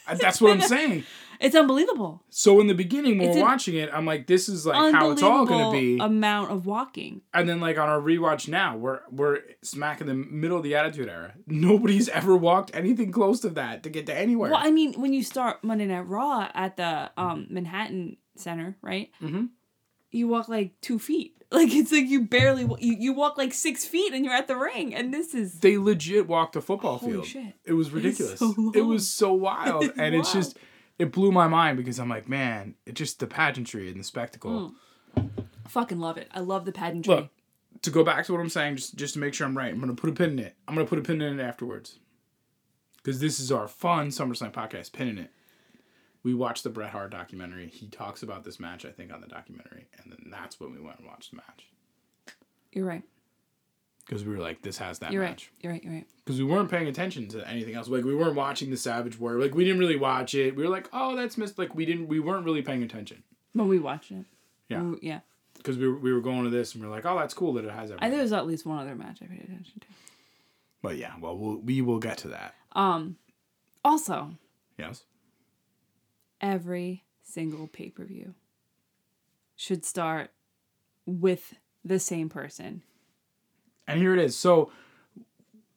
That's 0.07 0.40
what 0.40 0.52
I'm 0.52 0.62
saying. 0.62 1.04
It's 1.43 1.57
unbelievable. 1.57 2.23
So 2.31 2.61
in 2.61 2.67
the 2.69 2.75
beginning, 2.75 3.19
when 3.19 3.29
It's 3.29 3.37
we're 3.37 3.43
watching 3.43 3.75
it, 3.77 3.91
I'm 3.93 4.07
like, 4.07 4.27
this 4.27 4.49
is 4.49 4.65
like 4.65 4.95
how 4.95 5.11
it's 5.11 5.23
all 5.23 5.45
gonna 5.45 5.73
be. 5.73 5.99
amount 5.99 6.51
of 6.51 6.67
walking. 6.67 7.23
and 7.35 7.49
then 7.49 7.61
like 7.61 7.79
on 7.79 7.89
our 7.89 8.01
rewatch 8.01 8.49
now, 8.49 8.77
we're 8.77 9.01
we're 9.11 9.41
smack 9.63 10.01
in 10.01 10.07
the 10.07 10.15
middle 10.15 10.57
of 10.59 10.63
the 10.63 10.75
Attitude 10.77 11.09
Era. 11.09 11.35
Nobody's 11.47 12.09
ever 12.21 12.37
walked 12.37 12.71
anything 12.75 13.11
close 13.13 13.41
to 13.41 13.51
that 13.51 13.83
to 13.83 13.91
get 13.91 14.07
to 14.07 14.17
anywhere. 14.17 14.51
Well, 14.53 14.61
I 14.63 14.71
mean, 14.71 14.95
when 15.01 15.13
you 15.13 15.23
start 15.23 15.63
Monday 15.65 15.87
Night 15.87 16.07
Raw 16.09 16.49
at 16.55 16.77
the 16.77 17.11
um, 17.17 17.47
Manhattan 17.51 18.17
Center, 18.37 18.77
right? 18.83 19.11
Mm-hmm. 19.23 19.47
you 20.11 20.29
walk 20.29 20.49
like 20.49 20.81
two 20.81 20.99
feet. 20.99 21.37
Like 21.53 21.75
it's 21.75 21.93
like 21.93 22.07
you 22.09 22.23
barely 22.23 22.63
you, 22.81 22.97
you 22.99 23.13
walk 23.13 23.37
like 23.37 23.53
six 23.53 23.85
feet 23.85 24.15
and 24.15 24.25
you're 24.25 24.33
at 24.33 24.49
the 24.49 24.57
ring. 24.57 24.95
And 24.95 25.13
this 25.13 25.35
is 25.35 25.61
They 25.61 25.77
legit 25.77 26.27
walked 26.27 26.57
a 26.57 26.63
football 26.63 26.97
Holy 26.97 27.13
field. 27.13 27.27
shit. 27.27 27.55
It 27.67 27.75
was 27.75 27.91
ridiculous. 27.91 28.39
so 28.39 28.73
it 28.75 28.81
was 28.81 29.07
so 29.11 29.35
wild, 29.35 29.85
It's 29.85 29.99
and 29.99 30.15
it's 30.15 30.33
just 30.33 30.57
it 30.99 31.13
blew 31.13 31.33
my 31.33 31.49
mind 31.49 31.77
because 31.77 31.99
I'm 31.99 32.09
like, 32.09 32.29
man, 32.29 32.75
it 32.87 32.95
just 32.95 33.19
the 33.21 33.27
pageantry 33.27 33.91
and 33.91 33.99
the 33.99 34.05
spectacle. 34.05 34.75
Mm. 35.17 35.31
fucking 35.69 35.99
love 35.99 36.17
it. 36.17 36.29
I 36.33 36.41
love 36.41 36.65
the 36.65 36.73
pageantry. 36.73 37.15
Look, 37.15 37.31
to 37.83 37.91
go 37.91 38.05
back 38.05 38.27
to 38.27 38.33
what 38.33 38.41
I'm 38.41 38.49
saying, 38.49 38.77
just 38.77 38.97
just 38.97 39.15
to 39.15 39.21
make 39.21 39.35
sure 39.35 39.47
I'm 39.47 39.57
right, 39.57 39.73
I'm 39.73 39.81
gonna 39.81 39.95
put 39.95 40.11
a 40.11 40.13
pin 40.13 40.31
in 40.31 40.39
it. 40.39 40.57
I'm 40.69 40.75
gonna 40.75 40.87
put 40.87 40.99
a 40.99 41.03
pin 41.03 41.21
in 41.21 41.41
it 41.41 41.43
afterwards, 41.43 41.99
because 42.97 43.21
this 43.21 43.41
is 43.41 43.51
our 43.51 43.69
fun 43.69 44.09
SummerSlam 44.09 44.53
podcast. 44.53 44.93
Pin 44.93 45.09
in 45.09 45.19
it. 45.19 45.31
We 46.23 46.35
watched 46.35 46.63
the 46.63 46.71
Bret 46.71 46.91
Hart 46.91 47.11
documentary. 47.11 47.67
He 47.67 47.89
talks 47.89 48.23
about 48.23 48.45
this 48.45 48.61
match, 48.61 48.85
I 48.85 48.91
think, 48.91 49.13
on 49.13 49.21
the 49.21 49.27
documentary, 49.27 49.89
and 50.01 50.13
then 50.13 50.31
that's 50.31 50.61
when 50.61 50.73
we 50.73 50.81
went 50.81 50.99
and 50.99 51.09
watched 51.09 51.31
the 51.31 51.39
match 51.39 51.67
You're 52.71 52.87
right. 52.87 53.03
Because 54.12 54.26
we 54.26 54.35
were 54.37 54.42
like, 54.42 54.61
this 54.61 54.76
has 54.76 54.99
that 54.99 55.11
You're 55.11 55.23
match. 55.23 55.50
right. 55.54 55.62
You're 55.62 55.73
right. 55.73 55.83
You're 55.85 55.92
right. 55.95 56.07
because 56.25 56.38
we 56.38 56.45
weren't 56.45 56.71
paying 56.71 56.87
attention 56.87 57.28
to 57.28 57.49
anything 57.49 57.75
else. 57.75 57.88
Like 57.88 58.04
we 58.04 58.14
weren't 58.14 58.35
watching 58.35 58.71
the 58.71 58.76
Savage 58.76 59.19
War. 59.19 59.33
Like 59.40 59.54
we 59.54 59.64
didn't 59.64 59.78
really 59.81 59.97
watch 59.97 60.35
it. 60.35 60.54
We 60.54 60.62
were 60.64 60.69
like, 60.69 60.87
oh, 60.92 61.16
that's 61.16 61.38
missed. 61.38 61.59
Like 61.59 61.75
we 61.75 61.87
didn't. 61.87 62.09
We 62.09 62.21
weren't 62.21 62.45
really 62.45 62.61
paying 62.61 62.83
attention. 62.83 63.23
But 63.54 63.64
we 63.64 63.78
watched 63.78 64.11
it. 64.11 64.26
Yeah. 64.69 64.83
We- 64.83 64.99
yeah. 65.00 65.21
Because 65.57 65.78
we 65.78 65.88
were, 65.88 65.97
we 65.97 66.12
were 66.12 66.21
going 66.21 66.45
to 66.45 66.50
this 66.50 66.75
and 66.75 66.83
we 66.83 66.88
are 66.88 66.90
like, 66.90 67.07
oh, 67.07 67.16
that's 67.19 67.33
cool 67.35 67.52
that 67.54 67.64
it 67.64 67.71
has 67.71 67.90
I 67.92 67.97
think 68.09 68.14
there's 68.16 68.33
at 68.33 68.47
least 68.47 68.66
one 68.66 68.78
other 68.81 68.95
match 68.95 69.21
I 69.23 69.26
paid 69.26 69.45
attention 69.45 69.81
to. 69.81 69.87
but 70.83 70.97
yeah, 70.99 71.12
well, 71.21 71.37
we'll 71.38 71.57
we 71.59 71.81
will 71.81 72.00
get 72.00 72.19
to 72.19 72.28
that. 72.28 72.54
Um, 72.73 73.16
also, 73.85 74.33
Yes. 74.78 75.04
every 76.40 77.04
single 77.23 77.66
pay 77.66 77.88
per 77.90 78.04
view 78.04 78.35
should 79.57 79.85
start 79.85 80.31
with 81.07 81.54
the 81.85 81.99
same 81.99 82.28
person. 82.28 82.83
And 83.87 83.99
here 83.99 84.12
it 84.15 84.21
is. 84.21 84.37
So 84.37 84.71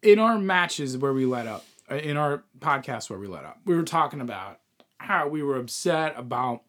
in 0.02 0.20
our 0.20 0.38
matches 0.38 0.98
where 0.98 1.14
we 1.14 1.26
let 1.26 1.48
up, 1.48 1.66
uh, 1.90 1.96
in 1.96 2.18
our 2.18 2.44
podcast 2.60 3.10
where 3.10 3.20
we 3.20 3.28
let 3.28 3.44
up, 3.46 3.60
we 3.66 3.76
were 3.76 3.84
talking 3.84 4.22
about 4.22 4.60
how 5.00 5.28
we 5.28 5.44
were 5.44 5.58
upset 5.58 6.14
about 6.18 6.62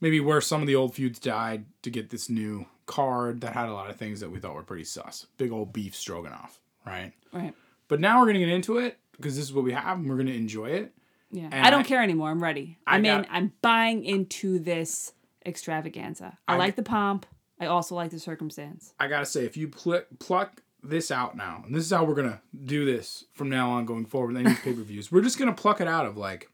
maybe 0.00 0.20
where 0.20 0.40
some 0.40 0.60
of 0.60 0.66
the 0.66 0.74
old 0.74 0.94
feuds 0.94 1.18
died 1.18 1.64
to 1.82 1.90
get 1.90 2.10
this 2.10 2.28
new 2.30 2.66
card 2.86 3.40
that 3.42 3.52
had 3.54 3.68
a 3.68 3.72
lot 3.72 3.90
of 3.90 3.96
things 3.96 4.20
that 4.20 4.30
we 4.30 4.38
thought 4.38 4.54
were 4.54 4.62
pretty 4.62 4.84
sus. 4.84 5.26
Big 5.36 5.52
old 5.52 5.72
beef 5.72 5.94
stroganoff, 5.94 6.60
right? 6.86 7.12
Right. 7.32 7.54
But 7.88 8.00
now 8.00 8.20
we're 8.20 8.26
gonna 8.26 8.38
get 8.40 8.48
into 8.48 8.78
it 8.78 8.98
because 9.12 9.36
this 9.36 9.44
is 9.44 9.52
what 9.52 9.64
we 9.64 9.72
have 9.72 9.98
and 9.98 10.08
we're 10.08 10.16
gonna 10.16 10.30
enjoy 10.32 10.66
it. 10.70 10.92
Yeah. 11.30 11.48
And 11.52 11.66
I 11.66 11.70
don't 11.70 11.80
I- 11.80 11.84
care 11.88 12.02
anymore. 12.02 12.30
I'm 12.30 12.42
ready. 12.42 12.78
I 12.86 12.96
I'm 12.96 13.04
in. 13.04 13.22
got- 13.22 13.30
I'm 13.30 13.52
buying 13.62 14.04
into 14.04 14.58
this 14.58 15.12
extravaganza. 15.46 16.38
I, 16.48 16.54
I- 16.54 16.56
like 16.56 16.76
the 16.76 16.82
pomp. 16.82 17.26
I 17.60 17.66
also 17.66 17.94
like 17.94 18.10
the 18.10 18.18
circumstance. 18.18 18.94
I 18.98 19.06
gotta 19.06 19.26
say, 19.26 19.44
if 19.44 19.56
you 19.56 19.68
pl- 19.68 20.04
pluck 20.18 20.62
this 20.82 21.10
out 21.10 21.36
now, 21.36 21.62
and 21.66 21.74
this 21.74 21.84
is 21.84 21.90
how 21.90 22.04
we're 22.04 22.14
gonna 22.14 22.40
do 22.64 22.86
this 22.86 23.26
from 23.32 23.50
now 23.50 23.70
on 23.70 23.84
going 23.84 24.06
forward 24.06 24.32
with 24.32 24.46
any 24.46 24.54
pay 24.64 24.72
per 24.72 24.82
views, 24.82 25.12
we're 25.12 25.20
just 25.20 25.38
gonna 25.38 25.52
pluck 25.52 25.80
it 25.80 25.86
out 25.86 26.06
of 26.06 26.16
like, 26.16 26.50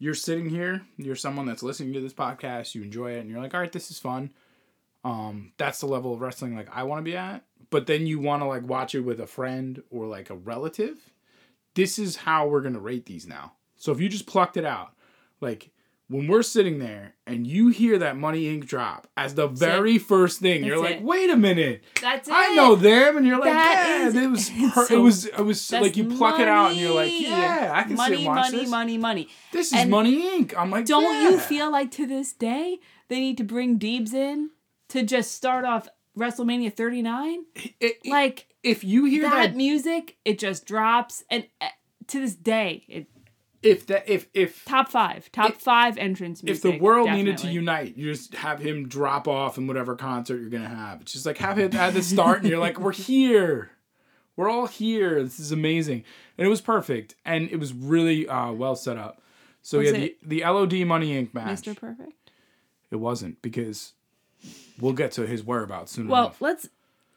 you're 0.00 0.14
sitting 0.14 0.50
here, 0.50 0.82
you're 0.96 1.14
someone 1.14 1.46
that's 1.46 1.62
listening 1.62 1.92
to 1.92 2.00
this 2.00 2.12
podcast, 2.12 2.74
you 2.74 2.82
enjoy 2.82 3.12
it, 3.12 3.20
and 3.20 3.30
you're 3.30 3.40
like, 3.40 3.54
all 3.54 3.60
right, 3.60 3.72
this 3.72 3.90
is 3.90 3.98
fun. 3.98 4.32
Um, 5.04 5.52
that's 5.58 5.80
the 5.80 5.86
level 5.86 6.12
of 6.12 6.20
wrestling 6.20 6.56
like 6.56 6.68
I 6.74 6.82
want 6.82 6.98
to 6.98 7.04
be 7.10 7.16
at. 7.16 7.44
But 7.70 7.86
then 7.86 8.06
you 8.06 8.18
want 8.18 8.42
to 8.42 8.46
like 8.46 8.66
watch 8.66 8.94
it 8.94 9.00
with 9.00 9.20
a 9.20 9.26
friend 9.26 9.82
or 9.90 10.06
like 10.06 10.30
a 10.30 10.34
relative. 10.34 10.98
This 11.74 11.98
is 11.98 12.16
how 12.16 12.48
we're 12.48 12.62
gonna 12.62 12.80
rate 12.80 13.06
these 13.06 13.26
now. 13.26 13.52
So 13.76 13.92
if 13.92 14.00
you 14.00 14.08
just 14.08 14.26
plucked 14.26 14.56
it 14.56 14.64
out, 14.64 14.94
like 15.40 15.70
when 16.14 16.28
we're 16.28 16.42
sitting 16.42 16.78
there 16.78 17.14
and 17.26 17.46
you 17.46 17.68
hear 17.68 17.98
that 17.98 18.16
Money 18.16 18.44
Inc. 18.44 18.66
drop 18.66 19.08
as 19.16 19.34
the 19.34 19.48
very 19.48 19.98
first 19.98 20.38
thing, 20.40 20.62
you're 20.62 20.76
That's 20.80 20.90
like, 20.92 21.00
it. 21.00 21.04
wait 21.04 21.28
a 21.30 21.36
minute. 21.36 21.82
That's 22.00 22.28
it. 22.28 22.32
I 22.34 22.54
know 22.54 22.76
them, 22.76 23.16
and 23.16 23.26
you're 23.26 23.38
like, 23.38 23.52
That 23.52 23.84
yeah, 24.00 24.06
is- 24.08 24.14
it 24.14 24.26
was, 24.30 24.50
per- 24.74 24.86
so- 24.86 24.94
it 24.94 24.98
was, 25.00 25.26
it 25.26 25.40
was 25.40 25.68
That's 25.68 25.82
like 25.82 25.96
you 25.96 26.04
pluck 26.16 26.38
it 26.38 26.46
out, 26.46 26.70
and 26.70 26.80
you're 26.80 26.94
like, 26.94 27.10
money. 27.12 27.28
yeah, 27.28 27.72
I 27.74 27.82
can 27.82 27.96
money, 27.96 28.16
sit 28.16 28.18
and 28.26 28.26
watch 28.28 28.44
money, 28.52 28.58
this. 28.60 28.70
money, 28.70 28.98
money. 28.98 29.28
This 29.52 29.72
is 29.72 29.80
And 29.80 29.90
Money 29.90 30.40
Inc. 30.40 30.54
I'm 30.56 30.70
like, 30.70 30.86
Don't 30.86 31.22
you 31.32 31.38
feel 31.38 31.72
like 31.72 31.90
to 31.92 32.06
this 32.06 32.32
day 32.32 32.78
they 33.08 33.18
need 33.18 33.36
to 33.38 33.44
bring 33.44 33.78
Deebs 33.78 34.12
in 34.14 34.50
to 34.90 35.02
just 35.02 35.32
start 35.32 35.64
off 35.64 35.88
WrestleMania 36.16 36.72
39? 36.74 37.44
It- 37.56 37.74
it- 37.80 37.96
Like 38.06 38.46
if 38.62 38.84
you 38.84 39.04
hear 39.06 39.22
that, 39.22 39.30
that, 39.52 39.56
music, 39.56 40.16
it 40.24 40.38
just 40.38 40.64
drops, 40.64 41.24
and 41.28 41.46
uh, 41.60 41.66
to 42.06 42.20
this 42.20 42.34
day, 42.36 42.84
it 42.88 43.08
if 43.64 43.86
that, 43.86 44.08
if 44.08 44.28
if 44.34 44.64
top 44.64 44.90
five, 44.90 45.30
top 45.32 45.50
If- 45.50 45.56
five 45.56 45.96
entrance 45.98 46.42
if 46.44 46.60
the 46.62 46.78
world 46.78 47.10
needed 47.10 47.38
to 47.38 47.48
unite, 47.48 47.96
you 47.96 48.12
just 48.12 48.34
have 48.34 48.60
him 48.60 48.88
drop 48.88 49.26
off 49.26 49.58
in 49.58 49.66
whatever 49.66 49.96
concert 49.96 50.40
you're 50.40 50.50
gonna 50.50 50.68
have. 50.68 51.00
It's 51.00 51.12
just 51.12 51.26
like 51.26 51.38
have 51.38 51.58
him 51.58 51.74
at 51.74 51.94
the 51.94 52.02
start, 52.02 52.40
and 52.40 52.48
you're 52.50 52.58
like, 52.58 52.78
we're 52.78 52.92
here, 52.92 53.70
we're 54.36 54.48
all 54.50 54.66
here. 54.66 55.22
This 55.22 55.40
is 55.40 55.52
amazing, 55.52 56.04
and 56.38 56.46
it 56.46 56.50
was 56.50 56.60
perfect, 56.60 57.14
and 57.24 57.50
it 57.50 57.58
was 57.58 57.72
really 57.72 58.28
uh, 58.28 58.52
well 58.52 58.76
set 58.76 58.96
up. 58.96 59.20
So 59.62 59.78
Was 59.78 59.92
yeah, 59.92 59.98
the 59.98 60.16
the 60.22 60.40
LOD 60.44 60.86
Money 60.86 61.14
Inc. 61.20 61.32
match. 61.32 61.62
Mr. 61.62 61.76
Perfect. 61.76 62.12
It 62.90 62.96
wasn't 62.96 63.40
because 63.42 63.94
we'll 64.78 64.92
get 64.92 65.10
to 65.12 65.26
his 65.26 65.42
whereabouts 65.42 65.92
soon 65.92 66.06
Well, 66.08 66.24
enough. 66.26 66.40
let's 66.42 66.68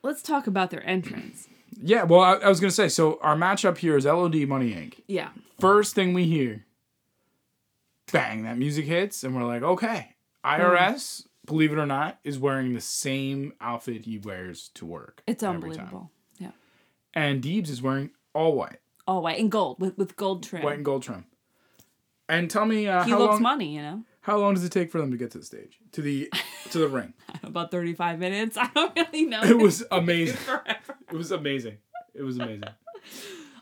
let's 0.01 0.21
talk 0.21 0.47
about 0.47 0.71
their 0.71 0.83
entrance. 0.87 1.47
Yeah, 1.81 2.03
well, 2.03 2.21
I, 2.21 2.33
I 2.35 2.49
was 2.49 2.59
gonna 2.59 2.71
say. 2.71 2.89
So 2.89 3.19
our 3.21 3.35
matchup 3.35 3.77
here 3.77 3.97
is 3.97 4.05
LOD 4.05 4.35
Money 4.47 4.73
Inc. 4.73 4.99
Yeah. 5.07 5.29
First 5.59 5.95
thing 5.95 6.13
we 6.13 6.25
hear, 6.25 6.65
bang, 8.11 8.43
that 8.43 8.57
music 8.57 8.85
hits, 8.85 9.23
and 9.23 9.35
we're 9.35 9.45
like, 9.45 9.63
okay, 9.63 10.15
IRS, 10.45 11.25
believe 11.45 11.71
it 11.71 11.77
or 11.77 11.85
not, 11.85 12.19
is 12.23 12.37
wearing 12.39 12.73
the 12.73 12.81
same 12.81 13.53
outfit 13.59 14.05
he 14.05 14.17
wears 14.17 14.69
to 14.75 14.85
work. 14.85 15.23
It's 15.27 15.43
unbelievable. 15.43 16.11
Yeah. 16.37 16.51
And 17.13 17.43
Deebs 17.43 17.69
is 17.69 17.81
wearing 17.81 18.11
all 18.33 18.53
white, 18.53 18.77
All 19.07 19.21
white 19.23 19.39
and 19.39 19.51
gold 19.51 19.79
with, 19.79 19.97
with 19.97 20.15
gold 20.15 20.43
trim. 20.43 20.63
white 20.63 20.75
and 20.75 20.85
gold 20.85 21.03
trim. 21.03 21.25
And 22.29 22.49
tell 22.51 22.65
me, 22.65 22.87
uh, 22.87 23.03
he 23.03 23.11
how 23.11 23.19
looks 23.19 23.33
long? 23.33 23.41
money, 23.41 23.75
you 23.75 23.81
know. 23.81 24.03
How 24.27 24.37
long 24.37 24.55
does 24.55 24.65
it 24.65 24.73
take 24.73 24.91
for 24.91 24.97
them 24.99 25.09
to 25.11 25.15
get 25.17 25.31
to 25.31 25.37
the 25.37 25.45
stage, 25.45 25.79
to 25.93 26.01
the 26.01 26.29
to 26.71 26.79
the 26.79 26.89
ring? 26.89 27.13
About 27.43 27.71
35 27.71 28.19
minutes. 28.19 28.57
I 28.61 28.69
don't 28.75 28.93
really 28.93 29.23
know. 29.25 29.41
It 29.41 29.57
was 29.57 29.85
amazing. 29.91 30.35
forever. 30.35 30.97
It 31.09 31.15
was 31.15 31.31
amazing. 31.31 31.77
It 32.13 32.23
was 32.23 32.37
amazing. 32.37 32.65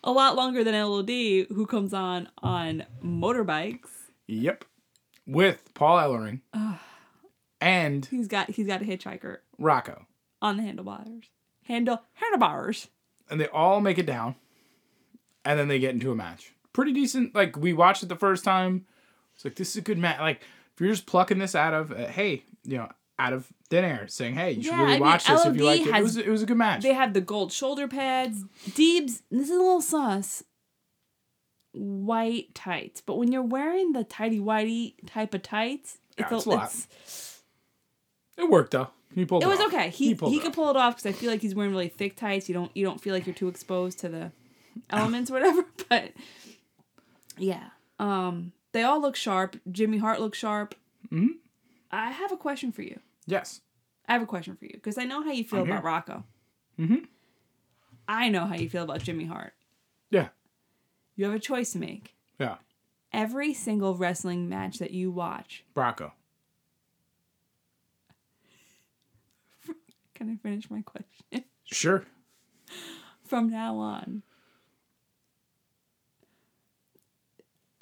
A 0.04 0.12
lot 0.12 0.36
longer 0.36 0.64
than 0.64 0.74
LOD, 0.74 1.08
who 1.50 1.68
comes 1.68 1.94
on 1.94 2.30
on 2.40 2.84
motorbikes. 3.04 3.90
Yep. 4.26 4.66
With 5.28 5.72
Paul 5.76 5.98
Ellering 5.98 6.42
and 7.62 8.06
He's 8.08 8.28
got 8.28 8.50
he's 8.50 8.66
got 8.66 8.82
a 8.82 8.86
hitchhiker 8.86 9.38
Rocco. 9.60 10.08
on 10.42 10.58
the 10.58 10.64
handlebars. 10.64 11.26
Handle 11.66 12.02
handlebars. 12.14 12.88
And 13.30 13.40
they 13.40 13.48
all 13.50 13.82
make 13.82 14.00
it 14.00 14.08
down. 14.08 14.34
And 15.44 15.60
then 15.60 15.68
they 15.68 15.78
get 15.78 15.94
into 15.94 16.12
a 16.12 16.16
match. 16.16 16.54
Pretty 16.74 16.92
decent. 16.92 17.36
Like, 17.36 17.56
we 17.56 17.72
watched 17.72 18.02
it 18.02 18.10
the 18.10 18.16
first 18.16 18.44
time. 18.44 18.86
It's 19.36 19.46
like, 19.46 19.56
this 19.56 19.70
is 19.72 19.78
a 19.78 19.82
good 19.82 19.98
match. 19.98 20.20
Like, 20.20 20.42
if 20.76 20.82
you're 20.82 20.90
just 20.92 21.06
plucking 21.06 21.40
this 21.40 21.56
out 21.56 21.74
of, 21.74 21.92
uh, 21.92 22.08
hey, 22.08 22.44
you 22.64 22.78
know, 22.78 22.90
out 23.18 23.32
of 23.34 23.48
thin 23.70 23.86
air, 23.86 24.08
saying, 24.08 24.36
hey, 24.36 24.52
you 24.52 24.64
should 24.64 24.72
Yeah, 24.74 24.80
really 24.80 24.92
I 24.92 24.94
mean, 24.96 25.02
watch 25.02 25.26
this 25.26 25.46
if 25.46 25.56
you 25.56 25.64
like 25.64 25.82
it. 25.82 25.88
It 25.88 26.04
was, 26.04 26.18
it 26.18 26.28
was 26.28 26.44
a 26.44 26.46
good 26.46 26.58
match. 26.58 26.84
They 26.84 26.94
have 26.94 27.14
the 27.14 27.22
gold 27.22 27.52
shoulder 27.54 27.88
pads. 27.88 28.44
Deebs, 28.72 29.22
this 29.32 29.44
is 29.46 29.50
a 29.52 29.54
little 29.56 29.82
sus. 29.82 30.44
White 31.74 32.56
tights, 32.56 33.02
but 33.02 33.18
when 33.18 33.34
you're 33.34 33.42
wearing 33.42 33.92
the 33.92 34.06
tighty 34.06 34.40
whitey 34.40 34.94
type 35.06 35.34
of 35.34 35.44
tights, 35.44 35.98
Yeah, 36.18 36.24
it's, 36.26 36.32
a, 36.32 36.36
it's 36.38 36.46
a 36.46 36.50
lot. 36.50 36.74
it's 36.74 37.42
it 38.38 38.50
worked, 38.50 38.72
though. 38.72 38.88
He 39.14 39.26
pulled 39.26 39.44
it 39.44 39.46
it 39.46 39.50
was 39.50 39.60
off. 39.60 39.68
okay. 39.68 39.90
He 39.90 40.08
he, 40.08 40.12
it 40.14 40.18
could 40.18 40.48
off. 40.48 40.54
pull 40.56 40.70
it 40.70 40.78
off 40.78 40.96
because 40.98 41.06
I 41.06 41.12
feel 41.14 41.30
like 41.30 41.42
he's 41.42 41.54
wearing 41.54 41.72
really 41.72 41.90
thick 41.90 42.16
tights. 42.16 42.48
You 42.48 42.54
don't 42.56 42.72
you 42.76 42.86
don't 42.86 43.00
feel 43.02 43.14
like 43.14 43.26
you're 43.26 43.36
too 43.36 43.50
exposed 43.50 44.00
to 44.00 44.10
the 44.10 44.32
elements 44.90 45.30
or 45.30 45.34
whatever. 45.36 45.66
But 45.90 46.12
yeah, 47.38 47.64
um, 48.00 48.54
they 48.76 48.84
all 48.84 49.00
look 49.02 49.16
sharp. 49.16 49.56
Jimmy 49.72 50.00
Hart 50.00 50.20
looks 50.20 50.38
sharp. 50.38 50.76
Mhm. 51.10 51.38
I 51.92 52.12
have 52.12 52.34
a 52.34 52.38
question 52.38 52.74
for 52.74 52.82
you. 52.82 53.00
Yes. 53.26 53.62
I 54.06 54.12
have 54.14 54.22
a 54.22 54.26
question 54.26 54.58
for 54.58 54.66
you 54.66 54.74
because 54.74 54.98
I 54.98 55.06
know 55.06 55.24
how 55.24 55.32
you 55.32 55.46
feel 55.46 55.60
I'm 55.62 55.66
about 55.68 55.76
here. 55.78 55.86
Rocco. 55.86 56.24
Mhm. 56.78 57.08
I 58.08 58.28
know 58.28 58.46
how 58.48 58.56
you 58.56 58.70
feel 58.70 58.84
about 58.84 59.02
Jimmy 59.02 59.24
Hart. 59.26 59.54
Yeah. 60.10 60.30
You 61.16 61.24
have 61.24 61.34
a 61.34 61.40
choice 61.40 61.72
to 61.72 61.78
make. 61.80 62.16
Yeah. 62.38 62.58
Every 63.14 63.54
single 63.54 63.96
wrestling 63.96 64.50
match 64.50 64.78
that 64.80 64.92
you 64.92 65.10
watch. 65.10 65.64
Rocco. 65.74 66.12
Can 70.16 70.30
I 70.30 70.36
finish 70.36 70.70
my 70.70 70.82
question? 70.82 71.46
Sure. 71.68 72.06
From 73.24 73.50
now 73.50 73.78
on. 73.78 74.22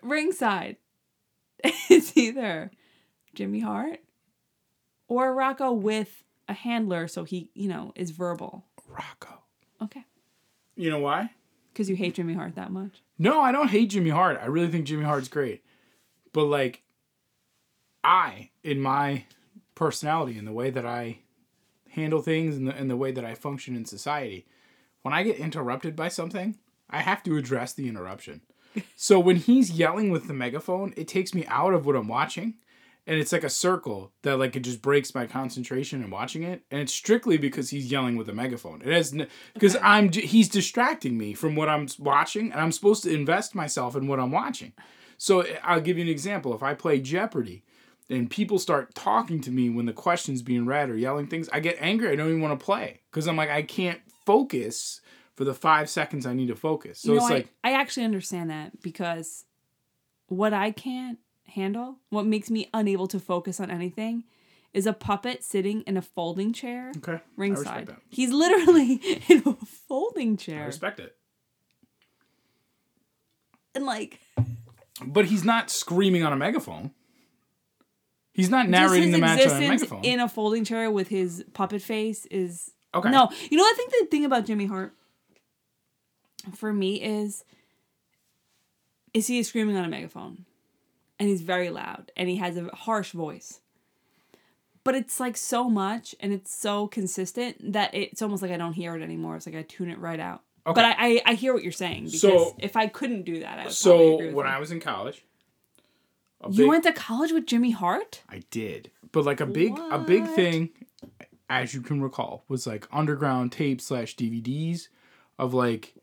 Ringside. 0.01 0.77
It's 1.63 2.15
either 2.17 2.71
Jimmy 3.33 3.59
Hart 3.59 3.99
or 5.07 5.33
Rocco 5.33 5.71
with 5.71 6.23
a 6.47 6.53
handler 6.53 7.07
so 7.07 7.23
he, 7.23 7.49
you 7.53 7.69
know, 7.69 7.93
is 7.95 8.11
verbal. 8.11 8.65
Rocco. 8.87 9.43
Okay. 9.81 10.03
You 10.75 10.89
know 10.89 10.99
why? 10.99 11.31
Because 11.71 11.89
you 11.89 11.95
hate 11.95 12.15
Jimmy 12.15 12.33
Hart 12.33 12.55
that 12.55 12.71
much. 12.71 13.01
No, 13.17 13.41
I 13.41 13.51
don't 13.51 13.69
hate 13.69 13.89
Jimmy 13.89 14.09
Hart. 14.09 14.39
I 14.41 14.45
really 14.45 14.69
think 14.69 14.85
Jimmy 14.85 15.03
Hart's 15.03 15.27
great. 15.27 15.63
But 16.33 16.45
like 16.45 16.83
I, 18.03 18.49
in 18.63 18.79
my 18.79 19.25
personality 19.75 20.37
and 20.37 20.47
the 20.47 20.53
way 20.53 20.69
that 20.69 20.85
I 20.85 21.19
handle 21.91 22.21
things 22.21 22.57
and 22.57 22.67
the, 22.67 22.75
and 22.75 22.89
the 22.89 22.97
way 22.97 23.11
that 23.11 23.25
I 23.25 23.35
function 23.35 23.75
in 23.75 23.85
society, 23.85 24.45
when 25.01 25.13
I 25.13 25.23
get 25.23 25.37
interrupted 25.37 25.95
by 25.95 26.09
something, 26.09 26.57
I 26.89 27.01
have 27.01 27.23
to 27.23 27.37
address 27.37 27.73
the 27.73 27.87
interruption. 27.87 28.41
So 28.95 29.19
when 29.19 29.37
he's 29.37 29.71
yelling 29.71 30.09
with 30.09 30.27
the 30.27 30.33
megaphone, 30.33 30.93
it 30.97 31.07
takes 31.07 31.33
me 31.33 31.45
out 31.47 31.73
of 31.73 31.85
what 31.85 31.95
I'm 31.95 32.07
watching. 32.07 32.55
And 33.05 33.19
it's 33.19 33.33
like 33.33 33.43
a 33.43 33.49
circle 33.49 34.13
that 34.21 34.39
like 34.39 34.55
it 34.55 34.61
just 34.61 34.81
breaks 34.81 35.13
my 35.13 35.25
concentration 35.25 36.01
in 36.01 36.09
watching 36.09 36.43
it, 36.43 36.63
and 36.71 36.79
it's 36.79 36.93
strictly 36.93 37.35
because 37.37 37.69
he's 37.69 37.91
yelling 37.91 38.15
with 38.15 38.29
a 38.29 38.33
megaphone. 38.33 38.81
It 38.81 38.93
has 38.93 39.13
because 39.53 39.75
okay. 39.75 39.83
I'm 39.83 40.09
he's 40.09 40.47
distracting 40.47 41.17
me 41.17 41.33
from 41.33 41.55
what 41.57 41.67
I'm 41.67 41.89
watching, 41.99 42.53
and 42.53 42.61
I'm 42.61 42.71
supposed 42.71 43.03
to 43.03 43.13
invest 43.13 43.55
myself 43.55 43.97
in 43.97 44.07
what 44.07 44.21
I'm 44.21 44.31
watching. 44.31 44.71
So 45.17 45.41
eh, 45.41 45.57
I'll 45.63 45.81
give 45.81 45.97
you 45.97 46.03
an 46.05 46.09
example. 46.09 46.55
If 46.55 46.63
I 46.63 46.75
play 46.75 47.01
Jeopardy, 47.01 47.65
and 48.09 48.29
people 48.29 48.59
start 48.59 48.95
talking 48.95 49.41
to 49.41 49.51
me 49.51 49.69
when 49.69 49.85
the 49.85 49.93
question's 49.93 50.41
being 50.41 50.65
read 50.65 50.89
or 50.89 50.95
yelling 50.95 51.27
things, 51.27 51.49
I 51.51 51.59
get 51.59 51.77
angry. 51.79 52.09
I 52.09 52.15
don't 52.15 52.29
even 52.29 52.41
want 52.41 52.57
to 52.57 52.65
play 52.65 53.01
because 53.11 53.27
I'm 53.27 53.35
like, 53.35 53.49
I 53.49 53.63
can't 53.63 53.99
focus 54.25 55.01
for 55.35 55.43
the 55.43 55.53
five 55.53 55.89
seconds 55.89 56.25
I 56.25 56.33
need 56.33 56.47
to 56.47 56.55
focus. 56.55 56.99
So 56.99 57.13
you 57.13 57.19
know, 57.19 57.25
it's 57.25 57.31
I, 57.31 57.35
like 57.35 57.49
I 57.63 57.73
actually 57.73 58.03
understand 58.03 58.49
that 58.49 58.81
because 58.81 59.45
what 60.27 60.53
I 60.53 60.71
can't 60.71 61.19
handle, 61.47 61.97
what 62.09 62.25
makes 62.25 62.49
me 62.49 62.69
unable 62.73 63.07
to 63.07 63.19
focus 63.19 63.59
on 63.59 63.69
anything, 63.71 64.23
is 64.73 64.85
a 64.85 64.93
puppet 64.93 65.43
sitting 65.43 65.81
in 65.81 65.97
a 65.97 66.01
folding 66.01 66.51
chair. 66.53 66.91
Okay. 66.97 67.19
Ringside. 67.37 67.95
He's 68.09 68.31
literally 68.31 68.93
in 69.29 69.43
a 69.45 69.53
folding 69.65 70.37
chair. 70.37 70.63
I 70.63 70.65
respect 70.65 70.99
it. 70.99 71.15
And 73.75 73.85
like 73.85 74.19
But 75.03 75.25
he's 75.25 75.43
not 75.43 75.69
screaming 75.69 76.23
on 76.23 76.33
a 76.33 76.37
megaphone. 76.37 76.91
He's 78.33 78.49
not 78.49 78.67
narrating 78.67 79.11
the 79.11 79.19
match 79.19 79.45
on 79.47 79.63
a 79.63 79.67
megaphone. 79.67 80.03
In 80.03 80.19
a 80.19 80.27
folding 80.27 80.63
chair 80.63 80.89
with 80.89 81.07
his 81.07 81.45
puppet 81.53 81.83
face 81.83 82.25
is 82.27 82.71
okay. 82.93 83.11
No, 83.11 83.29
you 83.49 83.57
know 83.57 83.63
I 83.63 83.73
think 83.77 83.91
the 83.91 84.07
thing 84.09 84.25
about 84.25 84.45
Jimmy 84.45 84.65
Hart 84.65 84.95
for 86.55 86.73
me 86.73 87.01
is 87.01 87.43
is 89.13 89.27
he 89.27 89.41
screaming 89.43 89.77
on 89.77 89.85
a 89.85 89.89
megaphone, 89.89 90.45
and 91.19 91.29
he's 91.29 91.41
very 91.41 91.69
loud, 91.69 92.11
and 92.17 92.27
he 92.27 92.37
has 92.37 92.57
a 92.57 92.67
harsh 92.73 93.11
voice. 93.11 93.61
But 94.83 94.95
it's 94.95 95.19
like 95.19 95.37
so 95.37 95.69
much, 95.69 96.13
and 96.19 96.33
it's 96.33 96.53
so 96.53 96.87
consistent 96.87 97.73
that 97.73 97.93
it's 97.93 98.21
almost 98.21 98.41
like 98.41 98.51
I 98.51 98.57
don't 98.57 98.73
hear 98.73 98.95
it 98.95 99.01
anymore. 99.01 99.35
It's 99.37 99.45
like 99.45 99.55
I 99.55 99.61
tune 99.61 99.89
it 99.89 99.99
right 99.99 100.19
out. 100.19 100.41
Okay. 100.65 100.73
But 100.75 100.85
I, 100.85 100.95
I, 100.97 101.21
I 101.25 101.33
hear 101.35 101.53
what 101.53 101.63
you're 101.63 101.71
saying 101.71 102.05
because 102.05 102.21
so, 102.21 102.55
if 102.59 102.75
I 102.75 102.87
couldn't 102.87 103.23
do 103.23 103.39
that, 103.41 103.59
I 103.59 103.63
would 103.65 103.73
so 103.73 104.17
when 104.17 104.31
you. 104.31 104.41
I 104.41 104.59
was 104.59 104.71
in 104.71 104.79
college, 104.79 105.23
you 106.49 106.63
big, 106.63 106.67
went 106.67 106.83
to 106.85 106.93
college 106.93 107.31
with 107.31 107.45
Jimmy 107.45 107.71
Hart? 107.71 108.21
I 108.29 108.43
did. 108.49 108.91
But 109.11 109.25
like 109.25 109.41
a 109.41 109.45
big 109.45 109.73
what? 109.73 109.93
a 109.93 109.99
big 109.99 110.27
thing, 110.27 110.69
as 111.49 111.73
you 111.73 111.81
can 111.81 112.01
recall, 112.01 112.43
was 112.47 112.65
like 112.65 112.87
underground 112.91 113.51
tape 113.51 113.79
slash 113.79 114.15
DVDs 114.15 114.87
of 115.37 115.53
like 115.53 115.93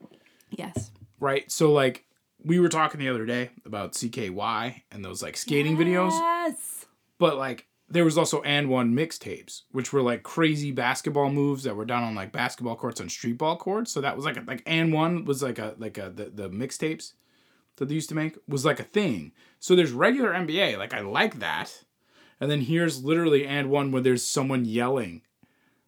Yes. 0.51 0.91
Right? 1.19 1.51
So 1.51 1.73
like 1.73 2.05
we 2.43 2.59
were 2.59 2.69
talking 2.69 3.01
the 3.01 3.09
other 3.09 3.27
day 3.27 3.51
about 3.65 3.93
CKY 3.93 4.83
and 4.91 5.05
those 5.05 5.23
like 5.23 5.37
skating 5.37 5.77
yes. 5.77 5.87
videos. 5.87 6.11
Yes. 6.11 6.87
But 7.19 7.37
like 7.37 7.67
there 7.89 8.05
was 8.05 8.17
also 8.17 8.41
AND1 8.43 8.93
mixtapes, 8.93 9.63
which 9.73 9.93
were 9.93 10.01
like 10.01 10.23
crazy 10.23 10.71
basketball 10.71 11.31
moves 11.31 11.65
that 11.65 11.75
were 11.75 11.85
done 11.85 12.05
on 12.05 12.15
like 12.15 12.33
basketball 12.33 12.77
courts 12.77 13.01
and 13.01 13.11
street 13.11 13.37
ball 13.37 13.57
courts. 13.57 13.91
So 13.91 14.01
that 14.01 14.17
was 14.17 14.25
like 14.25 14.37
a, 14.37 14.45
like 14.47 14.65
AND1 14.65 15.27
was 15.27 15.43
like 15.43 15.59
a 15.59 15.75
like 15.79 15.99
a 15.99 16.11
the, 16.11 16.31
the 16.31 16.49
mixtapes 16.49 17.15
that 17.77 17.89
they 17.89 17.95
used 17.95 18.09
to 18.11 18.15
make 18.15 18.37
was 18.47 18.65
like 18.65 18.79
a 18.79 18.85
thing. 18.85 19.33
So 19.59 19.75
there's 19.75 19.93
regular 19.93 20.33
NBA, 20.33 20.79
like 20.79 20.95
I 20.95 21.01
like 21.01 21.41
that. 21.41 21.85
And 22.41 22.51
then 22.51 22.63
here's 22.63 23.05
literally 23.05 23.45
AND1 23.45 23.91
where 23.91 24.01
there's 24.01 24.25
someone 24.25 24.65
yelling, 24.65 25.23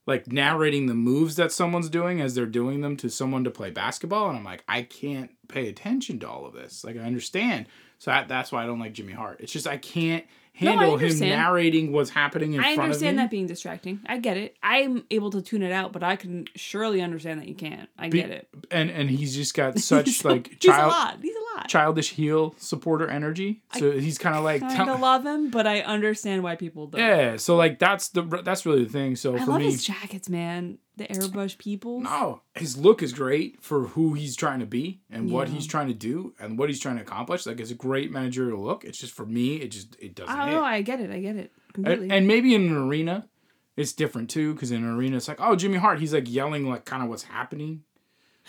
like 0.07 0.31
narrating 0.31 0.87
the 0.87 0.95
moves 0.95 1.37
that 1.37 1.53
someone's 1.53 1.88
doing 1.88 2.21
as 2.21 2.35
they're 2.35 2.47
doing 2.47 2.81
them 2.81 2.97
to 2.97 3.09
someone 3.09 3.45
to 3.45 3.51
play 3.51 3.71
basketball. 3.71 4.29
And 4.29 4.38
I'm 4.38 4.45
like, 4.45 4.65
I 4.69 4.83
can't 4.83 5.31
pay 5.49 5.69
attention 5.69 6.19
to 6.21 6.29
all 6.29 6.45
of 6.45 6.55
this. 6.55 6.85
Like 6.85 6.97
I 6.97 7.01
understand. 7.01 7.67
So 7.99 8.11
that, 8.11 8.29
that's 8.29 8.51
why 8.51 8.65
I 8.65 8.67
don't 8.67 8.81
like 8.81 8.95
Jimmy 8.95 9.12
Hart. 9.12 9.38
It's 9.41 9.53
just 9.53 9.69
I 9.69 9.77
can't 9.77 10.25
handle 10.55 10.93
no, 10.93 10.97
him 10.97 11.19
narrating 11.21 11.93
what's 11.93 12.11
happening 12.11 12.55
in 12.55 12.61
I 12.61 12.62
front 12.62 12.73
of 12.73 12.77
me. 12.79 12.83
I 12.83 12.85
understand 12.85 13.19
that 13.19 13.31
being 13.31 13.47
distracting. 13.47 14.01
I 14.07 14.19
get 14.19 14.37
it. 14.37 14.57
I'm 14.62 15.05
able 15.11 15.31
to 15.31 15.41
tune 15.41 15.62
it 15.62 15.73
out, 15.73 15.93
but 15.93 16.03
I 16.03 16.17
can 16.17 16.47
surely 16.57 17.01
understand 17.01 17.41
that 17.41 17.49
you 17.49 17.55
can't. 17.55 17.88
I 17.99 18.09
Be, 18.09 18.21
get 18.21 18.31
it. 18.31 18.49
And 18.71 18.91
and 18.91 19.09
he's 19.09 19.35
just 19.35 19.55
got 19.55 19.79
such 19.79 20.25
like 20.25 20.59
child. 20.59 20.61
He's 20.61 20.75
a 20.75 20.87
lot. 20.87 21.19
He's 21.23 21.37
Childish 21.68 22.11
heel 22.11 22.55
supporter 22.59 23.09
energy. 23.09 23.62
So 23.79 23.92
I 23.92 23.98
he's 23.98 24.18
kind 24.18 24.37
of 24.37 24.44
like 24.44 24.61
kind 24.61 24.90
of 24.90 25.01
love 25.01 25.25
him, 25.25 25.51
but 25.51 25.66
I 25.66 25.81
understand 25.81 26.42
why 26.42 26.57
people 26.57 26.87
don't. 26.87 27.01
Yeah. 27.01 27.37
So 27.37 27.57
like 27.57 27.79
that's 27.79 28.09
the 28.09 28.22
that's 28.22 28.66
really 28.66 28.85
the 28.85 28.90
thing. 28.90 29.16
So 29.16 29.35
I 29.35 29.40
for 29.40 29.53
love 29.53 29.61
me, 29.61 29.70
his 29.70 29.85
jackets, 29.85 30.29
man. 30.29 30.79
The 30.94 31.07
airbrush 31.07 31.57
people. 31.57 32.01
No, 32.01 32.42
his 32.55 32.77
look 32.77 33.03
is 33.03 33.14
great 33.14 33.62
for 33.62 33.87
who 33.88 34.12
he's 34.12 34.37
trying 34.37 34.61
to 34.61 34.66
be 34.66 35.01
and 35.09 35.29
yeah. 35.29 35.35
what 35.35 35.48
he's 35.48 35.66
trying 35.66 35.88
to 35.88 35.94
do 35.94 36.35
and 36.38 36.59
what 36.59 36.68
he's 36.68 36.81
trying 36.81 36.96
to 36.96 37.03
accomplish. 37.03 37.46
Like 37.46 37.61
it's 37.61 37.70
a 37.70 37.75
great 37.75 38.12
managerial 38.12 38.62
look. 38.62 38.85
It's 38.85 38.98
just 38.98 39.14
for 39.14 39.25
me, 39.25 39.57
it 39.57 39.68
just 39.68 39.96
it 39.98 40.14
doesn't. 40.14 40.35
Oh, 40.35 40.38
I 40.38 40.44
don't 40.44 40.55
know. 40.55 40.62
I 40.62 40.83
get 40.83 41.01
it. 41.01 41.11
I 41.11 41.20
get 41.20 41.37
it 41.37 41.51
completely. 41.72 42.05
And, 42.05 42.12
and 42.12 42.27
maybe 42.27 42.55
in 42.55 42.66
an 42.66 42.77
arena, 42.77 43.27
it's 43.75 43.94
different 43.94 44.29
too. 44.29 44.53
Because 44.53 44.70
in 44.70 44.85
an 44.85 44.94
arena, 44.94 45.16
it's 45.16 45.29
like, 45.29 45.40
oh, 45.40 45.57
Jimmy 45.57 45.79
Hart, 45.79 45.98
he's 45.98 46.12
like 46.12 46.31
yelling 46.31 46.68
like 46.68 46.85
kind 46.85 47.03
of 47.03 47.09
what's 47.09 47.22
happening. 47.25 47.85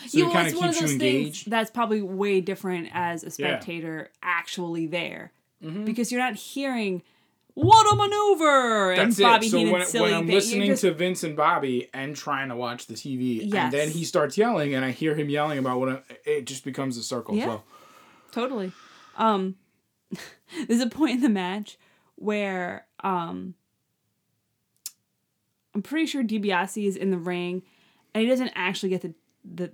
So 0.06 0.28
it 0.28 0.32
kind 0.32 0.48
of 0.48 0.54
keeps 0.54 0.80
you 0.80 0.88
engaged. 0.88 1.50
That's 1.50 1.70
probably 1.70 2.02
way 2.02 2.40
different 2.40 2.88
as 2.92 3.22
a 3.24 3.30
spectator 3.30 4.10
yeah. 4.10 4.18
actually 4.22 4.86
there, 4.86 5.32
mm-hmm. 5.62 5.84
because 5.84 6.10
you're 6.10 6.20
not 6.20 6.34
hearing 6.34 7.02
what 7.54 7.92
a 7.92 7.96
maneuver! 7.96 8.94
That's 8.96 9.16
and 9.16 9.24
Bobby 9.24 9.46
it. 9.46 9.50
So 9.50 9.58
Heenan's 9.58 9.72
when, 9.72 9.86
silly 9.86 10.10
when 10.10 10.14
I'm 10.14 10.26
listening 10.26 10.66
just... 10.66 10.80
to 10.82 10.92
Vince 10.92 11.22
and 11.22 11.36
Bobby 11.36 11.88
and 11.94 12.16
trying 12.16 12.48
to 12.48 12.56
watch 12.56 12.86
the 12.86 12.94
TV, 12.94 13.40
yes. 13.44 13.54
and 13.54 13.72
then 13.72 13.90
he 13.90 14.04
starts 14.04 14.36
yelling, 14.36 14.74
and 14.74 14.84
I 14.84 14.90
hear 14.90 15.14
him 15.14 15.30
yelling 15.30 15.58
about 15.58 15.78
what 15.78 15.88
a, 15.88 16.02
it 16.24 16.46
just 16.46 16.64
becomes 16.64 16.96
a 16.96 17.02
circle 17.02 17.36
yeah, 17.36 17.44
flow. 17.44 17.62
Totally. 18.32 18.72
Um, 19.16 19.54
there's 20.66 20.80
a 20.80 20.88
point 20.88 21.12
in 21.12 21.20
the 21.20 21.28
match 21.28 21.78
where 22.16 22.86
um, 23.04 23.54
I'm 25.74 25.82
pretty 25.82 26.06
sure 26.06 26.24
DiBiase 26.24 26.88
is 26.88 26.96
in 26.96 27.12
the 27.12 27.18
ring, 27.18 27.62
and 28.12 28.22
he 28.22 28.28
doesn't 28.28 28.50
actually 28.56 28.88
get 28.88 29.02
the 29.02 29.14
the 29.44 29.72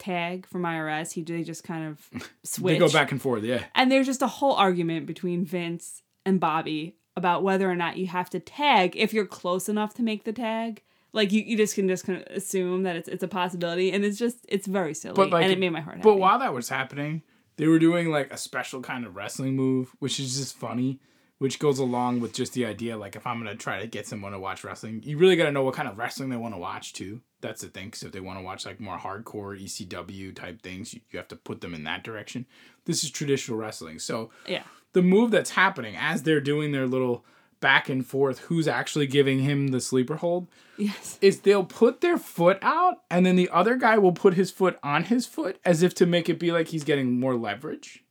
tag 0.00 0.46
from 0.46 0.62
IRS. 0.62 1.12
He 1.12 1.22
they 1.22 1.44
just 1.44 1.62
kind 1.62 1.86
of 1.86 2.10
switch. 2.42 2.72
they 2.74 2.78
go 2.78 2.90
back 2.90 3.12
and 3.12 3.22
forth, 3.22 3.44
yeah. 3.44 3.64
And 3.74 3.92
there's 3.92 4.06
just 4.06 4.22
a 4.22 4.26
whole 4.26 4.54
argument 4.54 5.06
between 5.06 5.44
Vince 5.44 6.02
and 6.26 6.40
Bobby 6.40 6.96
about 7.16 7.42
whether 7.42 7.70
or 7.70 7.76
not 7.76 7.96
you 7.96 8.06
have 8.06 8.30
to 8.30 8.40
tag 8.40 8.96
if 8.96 9.12
you're 9.12 9.26
close 9.26 9.68
enough 9.68 9.94
to 9.94 10.02
make 10.02 10.24
the 10.24 10.32
tag. 10.32 10.82
Like 11.12 11.32
you, 11.32 11.42
you 11.42 11.56
just 11.56 11.74
can 11.74 11.88
just 11.88 12.04
kind 12.04 12.22
of 12.22 12.36
assume 12.36 12.84
that 12.84 12.96
it's 12.96 13.08
it's 13.08 13.22
a 13.22 13.28
possibility, 13.28 13.92
and 13.92 14.04
it's 14.04 14.18
just 14.18 14.46
it's 14.48 14.66
very 14.66 14.94
silly, 14.94 15.14
but 15.14 15.30
like, 15.30 15.42
and 15.42 15.52
it 15.52 15.58
made 15.58 15.70
my 15.70 15.80
heart. 15.80 15.98
Happy. 15.98 16.08
But 16.08 16.16
while 16.16 16.38
that 16.38 16.54
was 16.54 16.68
happening, 16.68 17.22
they 17.56 17.66
were 17.66 17.80
doing 17.80 18.10
like 18.10 18.32
a 18.32 18.36
special 18.36 18.80
kind 18.80 19.04
of 19.04 19.16
wrestling 19.16 19.56
move, 19.56 19.94
which 19.98 20.20
is 20.20 20.38
just 20.38 20.56
funny, 20.56 21.00
which 21.38 21.58
goes 21.58 21.80
along 21.80 22.20
with 22.20 22.32
just 22.32 22.52
the 22.52 22.64
idea 22.64 22.96
like 22.96 23.16
if 23.16 23.26
I'm 23.26 23.38
gonna 23.38 23.56
try 23.56 23.80
to 23.80 23.88
get 23.88 24.06
someone 24.06 24.32
to 24.32 24.38
watch 24.38 24.62
wrestling, 24.62 25.02
you 25.04 25.18
really 25.18 25.34
gotta 25.34 25.50
know 25.50 25.64
what 25.64 25.74
kind 25.74 25.88
of 25.88 25.98
wrestling 25.98 26.30
they 26.30 26.36
want 26.36 26.54
to 26.54 26.58
watch 26.58 26.92
too. 26.92 27.22
That's 27.40 27.62
the 27.62 27.68
thing, 27.68 27.86
because 27.86 28.02
if 28.02 28.12
they 28.12 28.20
want 28.20 28.38
to 28.38 28.44
watch 28.44 28.66
like 28.66 28.80
more 28.80 28.98
hardcore 28.98 29.60
ECW 29.60 30.34
type 30.34 30.62
things, 30.62 30.94
you, 30.94 31.00
you 31.10 31.18
have 31.18 31.28
to 31.28 31.36
put 31.36 31.60
them 31.60 31.74
in 31.74 31.84
that 31.84 32.04
direction. 32.04 32.46
This 32.84 33.02
is 33.04 33.10
traditional 33.10 33.58
wrestling, 33.58 33.98
so 33.98 34.30
yeah. 34.46 34.62
the 34.92 35.02
move 35.02 35.30
that's 35.30 35.50
happening 35.50 35.96
as 35.96 36.22
they're 36.22 36.40
doing 36.40 36.72
their 36.72 36.86
little 36.86 37.24
back 37.60 37.90
and 37.90 38.06
forth 38.06 38.38
who's 38.38 38.66
actually 38.66 39.06
giving 39.06 39.40
him 39.40 39.68
the 39.68 39.82
sleeper 39.82 40.16
hold 40.16 40.48
yes. 40.78 41.18
is 41.20 41.40
they'll 41.40 41.62
put 41.62 42.00
their 42.00 42.16
foot 42.16 42.58
out 42.62 43.02
and 43.10 43.26
then 43.26 43.36
the 43.36 43.50
other 43.50 43.76
guy 43.76 43.98
will 43.98 44.12
put 44.12 44.32
his 44.32 44.50
foot 44.50 44.78
on 44.82 45.04
his 45.04 45.26
foot 45.26 45.60
as 45.62 45.82
if 45.82 45.94
to 45.94 46.06
make 46.06 46.30
it 46.30 46.38
be 46.38 46.52
like 46.52 46.68
he's 46.68 46.84
getting 46.84 47.20
more 47.20 47.36
leverage. 47.36 48.02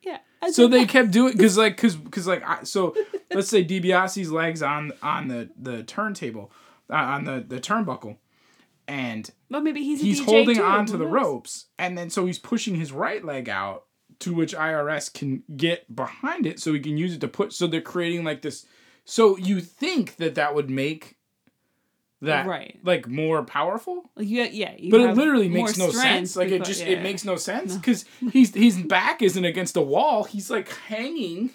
Yeah 0.00 0.18
so 0.50 0.68
they 0.68 0.86
kept 0.86 1.10
doing 1.10 1.32
because 1.32 1.56
like 1.56 1.76
because 1.76 1.96
because 1.96 2.26
like 2.26 2.42
I, 2.44 2.64
so 2.64 2.94
let's 3.32 3.48
say 3.48 3.64
DiBiase's 3.64 4.30
legs 4.30 4.62
on 4.62 4.92
on 5.02 5.28
the 5.28 5.50
the 5.56 5.82
turntable 5.82 6.52
uh, 6.90 6.94
on 6.94 7.24
the 7.24 7.44
the 7.46 7.60
turnbuckle 7.60 8.18
and 8.86 9.30
well 9.50 9.60
maybe 9.60 9.82
he's 9.82 10.00
he's 10.00 10.24
holding 10.24 10.56
too. 10.56 10.62
onto 10.62 10.96
the 10.96 11.06
ropes 11.06 11.66
and 11.78 11.96
then 11.96 12.10
so 12.10 12.26
he's 12.26 12.38
pushing 12.38 12.74
his 12.74 12.92
right 12.92 13.24
leg 13.24 13.48
out 13.48 13.84
to 14.18 14.34
which 14.34 14.54
IRS 14.54 15.12
can 15.12 15.42
get 15.56 15.94
behind 15.94 16.46
it 16.46 16.60
so 16.60 16.72
he 16.72 16.80
can 16.80 16.96
use 16.96 17.14
it 17.14 17.20
to 17.20 17.28
put 17.28 17.52
so 17.52 17.66
they're 17.66 17.80
creating 17.80 18.24
like 18.24 18.42
this 18.42 18.66
so 19.04 19.36
you 19.36 19.60
think 19.60 20.16
that 20.16 20.34
that 20.34 20.54
would 20.54 20.70
make 20.70 21.16
that 22.22 22.46
right 22.46 22.78
like 22.82 23.06
more 23.06 23.42
powerful 23.42 24.10
like 24.16 24.28
yeah 24.28 24.48
yeah 24.50 24.74
but 24.90 25.00
it 25.00 25.14
literally 25.14 25.48
makes 25.48 25.76
no 25.76 25.90
sense 25.90 26.36
like 26.36 26.48
it 26.48 26.64
just 26.64 26.80
yeah. 26.80 26.92
it 26.92 27.02
makes 27.02 27.24
no 27.24 27.36
sense 27.36 27.76
because 27.76 28.04
no. 28.20 28.30
he's 28.30 28.54
his 28.54 28.78
back 28.78 29.20
isn't 29.20 29.44
against 29.44 29.76
a 29.76 29.82
wall 29.82 30.24
he's 30.24 30.50
like 30.50 30.68
hanging 30.68 31.50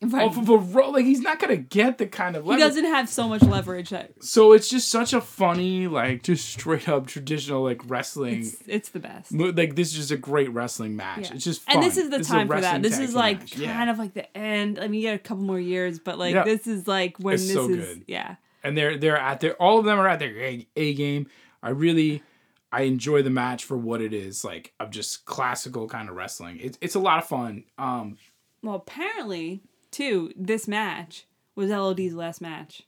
Right. 0.00 0.22
off 0.28 0.36
of 0.38 0.48
a 0.48 0.56
roll. 0.56 0.92
Like 0.92 1.06
he's 1.06 1.20
not 1.22 1.40
gonna 1.40 1.56
get 1.56 1.98
the 1.98 2.06
kind 2.06 2.36
of 2.36 2.44
He 2.44 2.56
doesn't 2.56 2.84
have 2.84 3.08
so 3.08 3.26
much 3.28 3.42
leverage 3.42 3.90
that 3.90 4.12
So 4.22 4.52
it's 4.52 4.68
just 4.70 4.88
such 4.92 5.12
a 5.12 5.20
funny, 5.20 5.88
like 5.88 6.22
just 6.22 6.48
straight 6.48 6.88
up 6.88 7.08
traditional 7.08 7.64
like 7.64 7.80
wrestling. 7.90 8.40
it's, 8.42 8.56
it's 8.68 8.88
the 8.90 9.00
best. 9.00 9.32
Like 9.32 9.74
this 9.74 9.88
is 9.88 9.94
just 9.94 10.10
a 10.12 10.16
great 10.16 10.52
wrestling 10.52 10.94
match. 10.94 11.28
Yeah. 11.30 11.34
It's 11.34 11.44
just 11.44 11.62
fun. 11.62 11.76
And 11.76 11.84
this 11.84 11.96
is 11.96 12.10
the 12.10 12.18
a 12.18 12.22
time 12.22 12.46
for 12.46 12.60
that. 12.60 12.80
This 12.80 12.98
is 13.00 13.12
like 13.14 13.40
match. 13.40 13.50
kind 13.54 13.62
yeah. 13.64 13.90
of 13.90 13.98
like 13.98 14.14
the 14.14 14.36
end. 14.38 14.78
I 14.78 14.86
mean, 14.86 15.00
you 15.00 15.08
got 15.08 15.14
a 15.16 15.18
couple 15.18 15.42
more 15.42 15.58
years, 15.58 15.98
but 15.98 16.16
like 16.16 16.32
Yeah. 16.32 16.44
this 16.44 16.68
is 16.68 16.86
like 16.86 17.16
when 17.18 17.34
It's 17.34 17.46
this 17.46 17.54
so 17.54 17.68
is 17.68 17.76
good. 17.76 18.04
yeah. 18.06 18.36
and 18.62 18.78
they're 18.78 18.96
they're 18.96 19.18
at 19.18 19.40
their 19.40 19.54
all 19.54 19.80
of 19.80 19.84
them 19.84 19.98
are 19.98 20.06
at 20.06 20.20
their 20.20 20.36
A, 20.38 20.64
a 20.76 20.94
game. 20.94 21.26
I 21.60 21.70
really 21.70 22.22
I 22.70 22.82
enjoy 22.82 23.22
the 23.22 23.30
match 23.30 23.64
for 23.64 23.76
what 23.76 24.00
it 24.00 24.12
is, 24.14 24.44
like 24.44 24.74
of 24.78 24.90
just 24.90 25.24
classical 25.24 25.88
kind 25.88 26.08
of 26.08 26.14
wrestling. 26.14 26.58
It's 26.60 26.78
it's 26.80 26.94
a 26.94 27.00
lot 27.00 27.18
of 27.18 27.26
fun. 27.26 27.64
Um, 27.78 28.16
Well, 28.62 28.76
apparently, 28.76 29.62
too, 29.90 30.32
this 30.36 30.66
match 30.68 31.26
was 31.54 31.70
LOD's 31.70 32.14
last 32.14 32.40
match 32.40 32.82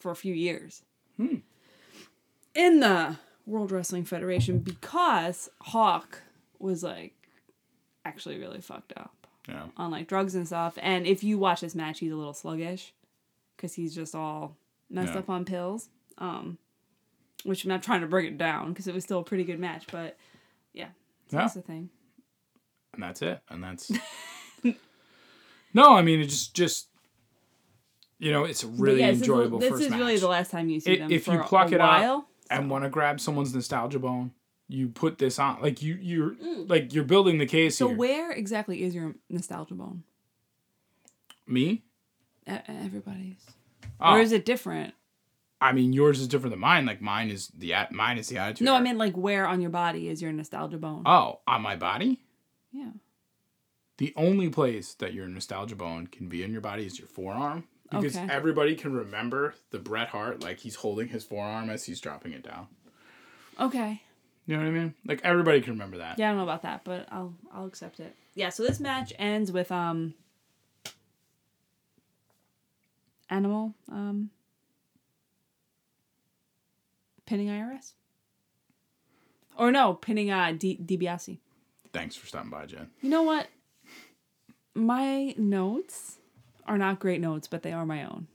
for 0.00 0.10
a 0.10 0.16
few 0.16 0.34
years 0.34 0.82
in 2.54 2.80
the 2.80 3.16
World 3.46 3.70
Wrestling 3.72 4.04
Federation 4.04 4.58
because 4.58 5.48
Hawk 5.60 6.22
was 6.58 6.82
like 6.82 7.14
actually 8.04 8.38
really 8.38 8.60
fucked 8.60 8.92
up 8.96 9.26
yeah, 9.48 9.66
on 9.76 9.90
like 9.90 10.08
drugs 10.08 10.34
and 10.34 10.46
stuff. 10.46 10.78
And 10.82 11.06
if 11.06 11.22
you 11.24 11.38
watch 11.38 11.60
this 11.60 11.74
match, 11.74 11.98
he's 12.00 12.12
a 12.12 12.16
little 12.16 12.34
sluggish 12.34 12.92
because 13.56 13.74
he's 13.74 13.94
just 13.94 14.14
all 14.14 14.56
messed 14.90 15.12
Yeah. 15.12 15.20
up 15.20 15.30
on 15.30 15.44
pills. 15.44 15.88
Um, 16.18 16.58
which 17.44 17.64
I'm 17.64 17.68
not 17.70 17.82
trying 17.82 18.02
to 18.02 18.06
bring 18.06 18.26
it 18.26 18.38
down 18.38 18.68
because 18.68 18.86
it 18.86 18.94
was 18.94 19.02
still 19.02 19.18
a 19.20 19.24
pretty 19.24 19.42
good 19.42 19.58
match, 19.58 19.86
but 19.90 20.16
yeah, 20.72 20.88
so 21.28 21.36
Yeah. 21.36 21.42
that's 21.42 21.54
the 21.54 21.62
thing. 21.62 21.90
and 22.94 23.02
that's 23.02 23.22
it. 23.22 23.40
And 23.48 23.64
that's 23.64 23.90
no, 25.74 25.94
I 25.96 26.02
mean 26.02 26.20
it 26.20 26.26
just 26.26 26.54
just 26.54 26.88
you 28.18 28.30
know 28.32 28.44
it's 28.44 28.62
a 28.62 28.68
really 28.68 29.00
yeah, 29.00 29.08
this 29.08 29.16
is- 29.16 29.22
enjoyable 29.22 29.58
This 29.58 29.70
first 29.70 29.82
is 29.84 29.90
really 29.94 30.16
the 30.18 30.28
last 30.28 30.50
time 30.50 30.68
you 30.68 30.80
see 30.80 30.92
I- 30.94 30.98
them. 30.98 31.10
if 31.10 31.24
for 31.24 31.32
you 31.34 31.42
pluck 31.42 31.70
a 31.72 31.74
it 31.76 31.80
up 31.80 32.00
while. 32.00 32.28
and 32.50 32.70
want 32.70 32.84
to 32.84 32.90
grab 32.90 33.20
someone's 33.20 33.54
nostalgia 33.54 33.98
bone, 33.98 34.32
you 34.68 34.88
put 34.88 35.18
this 35.18 35.38
on. 35.38 35.60
Like 35.62 35.82
you 35.82 35.98
you're 36.00 36.30
Mm. 36.32 36.68
like 36.70 36.94
you're 36.94 37.04
building 37.04 37.38
the 37.38 37.46
case 37.46 37.76
So 37.76 37.88
here. 37.88 37.96
where 37.96 38.30
exactly 38.32 38.82
is 38.82 38.94
your 38.94 39.14
nostalgia 39.28 39.74
bone? 39.74 40.04
Me? 41.46 41.82
E- 42.48 42.52
Everybody's, 42.68 43.44
Oh, 44.00 44.14
or 44.14 44.20
is 44.20 44.32
it 44.32 44.44
different? 44.44 44.94
I 45.60 45.72
mean 45.72 45.92
yours 45.92 46.20
is 46.20 46.26
different 46.26 46.50
than 46.52 46.60
mine. 46.60 46.86
Like 46.86 47.00
mine 47.00 47.30
is 47.30 47.48
the 47.48 47.72
at 47.74 47.92
mine 47.92 48.18
is 48.18 48.28
the 48.28 48.38
attitude. 48.38 48.64
No, 48.64 48.74
I 48.74 48.80
mean 48.80 48.98
like 48.98 49.16
where 49.16 49.46
on 49.46 49.60
your 49.60 49.70
body 49.70 50.08
is 50.08 50.20
your 50.20 50.32
nostalgia 50.32 50.78
bone? 50.78 51.02
Oh, 51.06 51.40
on 51.46 51.62
my 51.62 51.76
body? 51.76 52.20
yeah. 52.72 52.90
The 54.02 54.12
only 54.16 54.48
place 54.48 54.94
that 54.94 55.14
your 55.14 55.28
nostalgia 55.28 55.76
bone 55.76 56.08
can 56.08 56.26
be 56.28 56.42
in 56.42 56.50
your 56.50 56.60
body 56.60 56.84
is 56.84 56.98
your 56.98 57.06
forearm. 57.06 57.68
Because 57.88 58.16
Okay. 58.16 58.26
everybody 58.28 58.74
can 58.74 58.92
remember 58.92 59.54
the 59.70 59.78
Bret 59.78 60.08
Hart, 60.08 60.42
like 60.42 60.58
he's 60.58 60.74
holding 60.74 61.06
his 61.06 61.22
forearm 61.22 61.70
as 61.70 61.84
he's 61.84 62.00
dropping 62.00 62.32
it 62.32 62.42
down. 62.42 62.66
Okay. 63.60 64.02
You 64.44 64.56
know 64.56 64.62
what 64.64 64.68
I 64.70 64.72
mean? 64.72 64.94
Like 65.06 65.20
everybody 65.22 65.60
can 65.60 65.74
remember 65.74 65.98
that. 65.98 66.18
Yeah, 66.18 66.26
I 66.26 66.30
don't 66.30 66.38
know 66.38 66.42
about 66.42 66.62
that, 66.62 66.82
but 66.82 67.06
I'll 67.12 67.32
I'll 67.54 67.66
accept 67.66 68.00
it. 68.00 68.16
Yeah. 68.34 68.48
So 68.48 68.64
this 68.64 68.80
match 68.80 69.12
ends 69.20 69.52
with 69.52 69.70
um. 69.70 70.14
Animal 73.30 73.72
um. 73.88 74.30
Pinning 77.24 77.46
IRS. 77.46 77.92
Or 79.56 79.70
no, 79.70 79.94
pinning 79.94 80.32
uh 80.32 80.50
D- 80.58 80.80
DiBiase. 80.84 81.38
Thanks 81.92 82.16
for 82.16 82.26
stopping 82.26 82.50
by, 82.50 82.66
Jen. 82.66 82.90
You 83.00 83.08
know 83.08 83.22
what? 83.22 83.46
My 84.74 85.34
notes 85.36 86.18
are 86.66 86.78
not 86.78 86.98
great 86.98 87.20
notes, 87.20 87.46
but 87.48 87.62
they 87.62 87.72
are 87.72 87.84
my 87.84 88.04
own. 88.04 88.26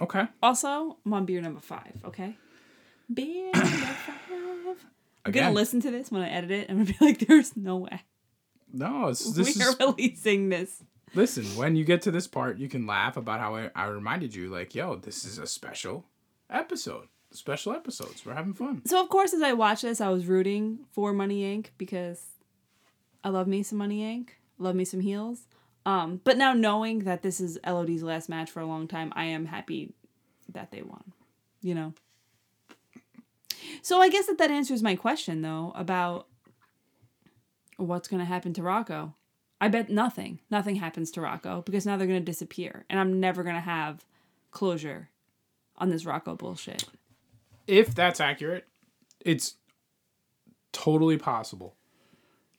Okay. 0.00 0.24
Also, 0.42 0.98
I'm 1.06 1.12
on 1.14 1.24
beer 1.24 1.40
number 1.40 1.60
five, 1.60 1.92
okay? 2.04 2.36
Beer 3.12 3.50
number 3.54 3.66
five. 3.66 4.16
I'm 5.24 5.30
Again. 5.30 5.44
gonna 5.44 5.54
listen 5.54 5.80
to 5.80 5.90
this 5.90 6.10
when 6.10 6.22
I 6.22 6.28
edit 6.28 6.50
it. 6.50 6.70
I'm 6.70 6.84
gonna 6.84 6.92
be 6.98 7.04
like, 7.04 7.18
there's 7.20 7.56
no 7.56 7.76
way. 7.76 8.02
No, 8.72 9.08
it's, 9.08 9.32
this 9.32 9.56
we 9.56 9.62
is 9.62 9.74
are 9.80 9.86
releasing 9.86 10.48
this. 10.50 10.82
Listen, 11.14 11.44
when 11.56 11.76
you 11.76 11.84
get 11.84 12.02
to 12.02 12.10
this 12.10 12.26
part, 12.26 12.58
you 12.58 12.68
can 12.68 12.86
laugh 12.86 13.16
about 13.16 13.40
how 13.40 13.56
I, 13.56 13.70
I 13.74 13.86
reminded 13.86 14.34
you, 14.34 14.48
like, 14.50 14.74
yo, 14.74 14.96
this 14.96 15.24
is 15.24 15.38
a 15.38 15.46
special 15.46 16.04
episode. 16.50 17.08
Special 17.32 17.72
episodes. 17.72 18.24
We're 18.24 18.34
having 18.34 18.54
fun. 18.54 18.82
So 18.86 19.00
of 19.02 19.08
course, 19.08 19.32
as 19.34 19.42
I 19.42 19.52
watched 19.52 19.82
this, 19.82 20.00
I 20.00 20.08
was 20.10 20.26
rooting 20.26 20.80
for 20.92 21.12
Money 21.12 21.42
Inc. 21.42 21.68
because 21.78 22.22
I 23.24 23.30
love 23.30 23.46
me 23.46 23.62
some 23.62 23.78
Money 23.78 24.02
Inc. 24.02 24.30
Love 24.58 24.74
me 24.74 24.84
some 24.84 25.00
heels. 25.00 25.46
Um, 25.86 26.20
but 26.24 26.36
now 26.36 26.52
knowing 26.52 27.00
that 27.00 27.22
this 27.22 27.40
is 27.40 27.58
LOD's 27.64 28.02
last 28.02 28.28
match 28.28 28.50
for 28.50 28.60
a 28.60 28.66
long 28.66 28.88
time, 28.88 29.12
I 29.14 29.26
am 29.26 29.46
happy 29.46 29.94
that 30.52 30.72
they 30.72 30.82
won. 30.82 31.12
You 31.62 31.74
know. 31.74 31.94
So 33.82 34.00
I 34.00 34.08
guess 34.08 34.26
that 34.26 34.38
that 34.38 34.50
answers 34.50 34.82
my 34.82 34.96
question 34.96 35.42
though 35.42 35.72
about 35.74 36.26
what's 37.76 38.08
going 38.08 38.20
to 38.20 38.26
happen 38.26 38.52
to 38.54 38.62
Rocco. 38.62 39.14
I 39.60 39.68
bet 39.68 39.88
nothing. 39.88 40.40
Nothing 40.50 40.76
happens 40.76 41.10
to 41.12 41.20
Rocco 41.20 41.62
because 41.62 41.86
now 41.86 41.96
they're 41.96 42.06
going 42.06 42.20
to 42.20 42.24
disappear, 42.24 42.84
and 42.90 43.00
I'm 43.00 43.20
never 43.20 43.42
going 43.42 43.54
to 43.54 43.60
have 43.60 44.04
closure 44.50 45.08
on 45.76 45.88
this 45.88 46.04
Rocco 46.04 46.34
bullshit. 46.34 46.84
If 47.66 47.94
that's 47.94 48.20
accurate, 48.20 48.66
it's 49.20 49.54
totally 50.72 51.16
possible 51.16 51.76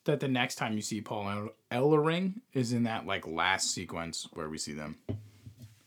that 0.08 0.20
the 0.20 0.28
next 0.28 0.56
time 0.56 0.74
you 0.74 0.82
see 0.82 1.00
Paul 1.02 1.52
El- 1.72 1.82
Ellering 1.84 2.34
is 2.54 2.74
in 2.74 2.84
that 2.84 3.06
like 3.06 3.26
last 3.28 3.72
sequence 3.72 4.28
where 4.34 4.50
we 4.50 4.58
see 4.58 4.74
them. 4.74 4.98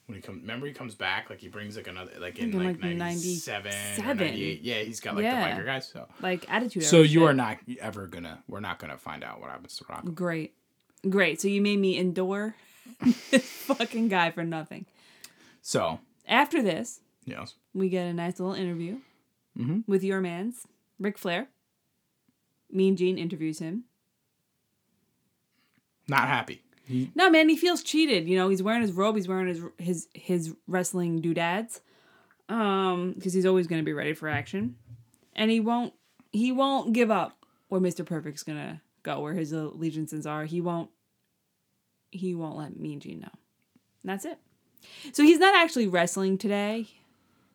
When 0.07 0.17
he 0.17 0.23
comes, 0.23 0.41
remember 0.41 0.67
he 0.67 0.73
comes 0.73 0.95
back 0.97 1.29
like 1.31 1.39
he 1.41 1.49
brings 1.49 1.77
like 1.77 1.87
another 1.87 2.13
like 2.19 2.39
in 2.39 2.51
like, 2.53 2.83
like, 2.83 2.97
97 2.97 3.71
97. 3.71 4.17
98. 4.27 4.61
Yeah, 4.63 4.79
he's 4.81 4.99
got 5.01 5.15
like 5.15 5.23
Yeah. 5.25 5.55
the 5.55 5.61
biker 5.63 5.65
guys. 5.67 5.89
So 5.89 6.07
Like 6.21 6.51
attitude. 6.53 6.83
so 6.85 7.03
you 7.03 7.21
shit. 7.21 7.23
are 7.29 7.35
not 7.35 7.59
ever 7.81 8.07
gonna 8.07 8.43
we're 8.49 8.61
not 8.61 8.79
gonna 8.79 8.97
find 8.99 9.23
out 9.23 9.41
what 9.41 9.51
happens 9.51 9.77
to 9.77 9.85
Rocco. 9.89 10.11
Great. 10.11 10.55
Great. 11.09 11.41
So 11.41 11.47
you 11.49 11.61
made 11.63 11.79
me 11.79 11.97
endure 11.99 12.55
this 13.31 13.45
fucking 13.45 14.09
guy 14.09 14.31
for 14.33 14.45
nothing. 14.45 14.87
So 15.63 16.01
After 16.27 16.61
this, 16.63 17.01
yes, 17.25 17.55
we 17.75 17.89
get 17.89 18.07
a 18.07 18.13
nice 18.13 18.39
little 18.41 18.55
interview 18.55 18.99
Mhm. 19.59 19.85
with 19.87 20.03
your 20.05 20.21
man's 20.21 20.67
Ric 20.99 21.19
Flair. 21.19 21.49
Mean 22.71 22.97
Gene 22.97 23.17
interviews 23.19 23.59
him. 23.61 23.85
Not 26.11 26.29
happy. 26.29 26.62
He, 26.87 27.11
No, 27.14 27.31
man, 27.31 27.49
he 27.49 27.57
feels 27.57 27.83
cheated. 27.83 28.29
You 28.29 28.37
know, 28.37 28.49
he's 28.49 28.62
wearing 28.62 28.83
his 28.83 28.92
robe, 28.92 29.16
he's 29.16 29.29
wearing 29.29 29.49
his 29.49 29.62
his 29.79 30.09
his 30.14 30.55
wrestling 30.66 31.20
doodads. 31.20 31.81
Um, 32.49 33.12
because 33.12 33.33
he's 33.33 33.46
always 33.46 33.66
gonna 33.68 33.85
be 33.85 33.92
ready 33.92 34.12
for 34.12 34.29
action. 34.29 34.75
And 35.37 35.51
he 35.51 35.61
won't 35.61 35.92
he 36.33 36.53
won't 36.53 36.92
give 36.92 37.11
up 37.11 37.37
where 37.68 37.81
Mr. 37.81 38.05
Perfect's 38.05 38.42
gonna 38.42 38.83
go, 39.05 39.20
where 39.20 39.35
his 39.35 39.53
allegiances 39.53 40.27
are. 40.27 40.44
He 40.44 40.61
won't 40.61 40.90
he 42.11 42.35
won't 42.35 42.57
let 42.57 42.79
Mean 42.79 42.99
Gene 43.01 43.20
know. 43.20 43.29
And 44.03 44.11
that's 44.11 44.25
it. 44.25 44.38
So 45.12 45.23
he's 45.23 45.38
not 45.38 45.55
actually 45.55 45.87
wrestling 45.87 46.38
today 46.38 46.88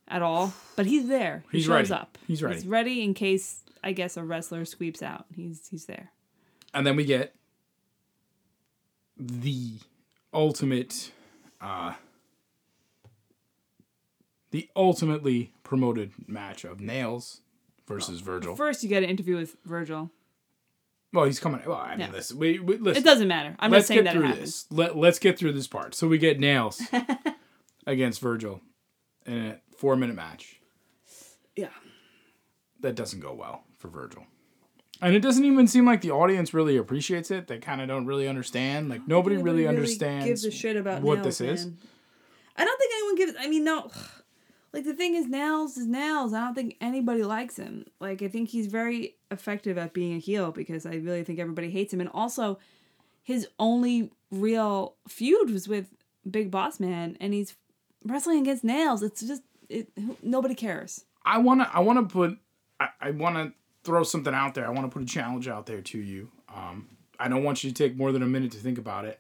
at 0.08 0.22
all, 0.22 0.54
but 0.76 0.86
he's 0.86 1.08
there. 1.08 1.44
He 1.52 1.58
He's 1.58 1.66
shows 1.66 1.90
ready. 1.90 1.92
up. 1.92 2.18
He's 2.28 2.42
ready. 2.44 2.56
He's 2.56 2.68
ready 2.68 3.04
in 3.04 3.14
case 3.14 3.64
I 3.84 3.92
guess 3.92 4.16
a 4.16 4.24
wrestler 4.24 4.64
sweeps 4.64 5.02
out. 5.04 5.26
He's 5.36 5.68
he's 5.70 5.86
there. 5.86 6.12
and 6.74 6.88
then 6.88 6.96
we 6.96 7.04
get 7.04 7.36
the 9.18 9.74
ultimate 10.34 11.12
uh 11.62 11.94
the 14.52 14.70
ultimately 14.76 15.52
promoted 15.64 16.12
match 16.28 16.64
of 16.64 16.80
Nails 16.80 17.42
versus 17.88 18.22
Virgil. 18.22 18.56
First 18.56 18.84
you 18.84 18.90
get 18.90 19.04
an 19.04 19.10
interview 19.10 19.36
with 19.36 19.58
Virgil. 19.66 20.12
well, 21.14 21.26
he's 21.26 21.40
coming. 21.40 21.62
Well, 21.66 21.78
I 21.78 21.92
mean, 21.92 22.00
Yeah. 22.08 22.12
listen, 22.12 22.38
we, 22.40 22.60
we, 22.60 22.78
listen. 22.78 23.02
It 23.02 23.06
doesn't 23.06 23.28
matter. 23.28 23.56
I'm 23.60 23.72
let's 23.72 23.82
just 23.82 23.88
saying 23.90 24.04
get 24.04 24.14
that 24.14 24.20
through 24.20 24.34
this. 24.42 24.66
Let, 24.70 24.98
let's 24.98 25.20
get 25.20 25.38
through 25.38 25.54
this 25.54 25.68
part. 25.68 25.94
So 25.96 26.08
we 26.08 26.18
get 26.18 26.40
Nails 26.40 26.82
against 27.88 28.22
Virgil 28.22 28.62
in 29.26 29.38
a 29.38 29.60
four 29.78 29.96
minute 29.96 30.16
match. 30.16 30.60
Yeah. 31.56 31.70
That 32.82 32.96
doesn't 32.96 33.20
go 33.22 33.34
well 33.34 33.64
for 33.78 33.88
Virgil. 33.88 34.26
And 35.02 35.16
it 35.16 35.20
doesn't 35.20 35.44
even 35.44 35.68
seem 35.68 35.86
like 35.86 36.02
the 36.02 36.12
audience 36.12 36.54
really 36.54 36.78
appreciates 36.78 37.32
it. 37.32 37.48
They 37.48 37.60
kind 37.60 37.82
of 37.82 37.88
don't 37.88 38.06
really 38.06 38.28
understand. 38.28 38.90
Like 38.90 39.08
nobody 39.08 39.38
really, 39.38 39.68
understands 39.68 40.26
gives 40.26 40.46
a 40.46 40.52
shit 40.52 40.76
about 40.76 41.02
what 41.02 41.16
nails, 41.16 41.38
this 41.38 41.42
is. 41.42 41.72
I 42.56 42.64
don't 42.64 42.78
think 42.78 42.94
anyone 42.94 43.16
gives. 43.16 43.34
I 43.40 43.48
mean, 43.48 43.64
no. 43.64 43.92
Like 44.72 44.84
the 44.84 44.94
thing 44.94 45.16
is, 45.16 45.28
nails 45.28 45.78
is 45.78 45.88
nails. 45.88 46.34
I 46.34 46.42
don't 46.42 46.54
think 46.54 46.76
anybody 46.82 47.24
likes 47.24 47.58
him. 47.58 47.86
Like 48.00 48.22
I 48.22 48.28
think 48.28 48.50
he's 48.50 48.68
very 48.68 49.16
effective 49.32 49.78
at 49.78 49.94
being 49.94 50.16
a 50.16 50.20
heel 50.20 50.52
because 50.52 50.86
I 50.86 50.96
really 50.96 51.24
think 51.24 51.40
everybody 51.40 51.70
hates 51.70 51.94
him. 51.94 52.02
And 52.02 52.10
also, 52.14 52.60
his 53.24 53.48
only 53.58 54.12
real 54.32 54.96
feud 55.08 55.50
was 55.50 55.68
with 55.68 55.94
Big 56.30 56.52
Boss 56.52 56.80
Man, 56.80 57.18
and 57.20 57.34
he's 57.34 57.56
wrestling 58.04 58.42
against 58.42 58.64
nails. 58.64 59.02
It's 59.02 59.22
just 59.22 59.44
it. 59.70 59.90
Nobody 60.22 60.56
cares. 60.56 61.06
I 61.26 61.38
wanna 61.38 61.70
I 61.74 61.80
wanna 61.80 62.04
put 62.04 62.38
I, 62.80 62.90
I 63.02 63.12
wanna 63.12 63.54
throw 63.86 64.04
something 64.04 64.34
out 64.34 64.56
there. 64.56 64.66
I 64.66 64.72
wanna 64.72 64.90
put 64.90 65.04
a 65.04 65.06
challenge 65.06 65.48
out 65.48 65.68
there 65.68 65.82
to 65.82 66.00
you. 66.00 66.32
Um, 66.54 66.88
I 67.20 67.30
don't 67.30 67.44
want 67.44 67.64
you 67.64 67.72
to 67.72 67.74
take 67.74 67.96
more 67.96 68.12
than 68.12 68.24
a 68.24 68.28
minute 68.28 68.52
to 68.52 68.58
think 68.58 68.78
about 68.78 69.06
it. 69.06 69.20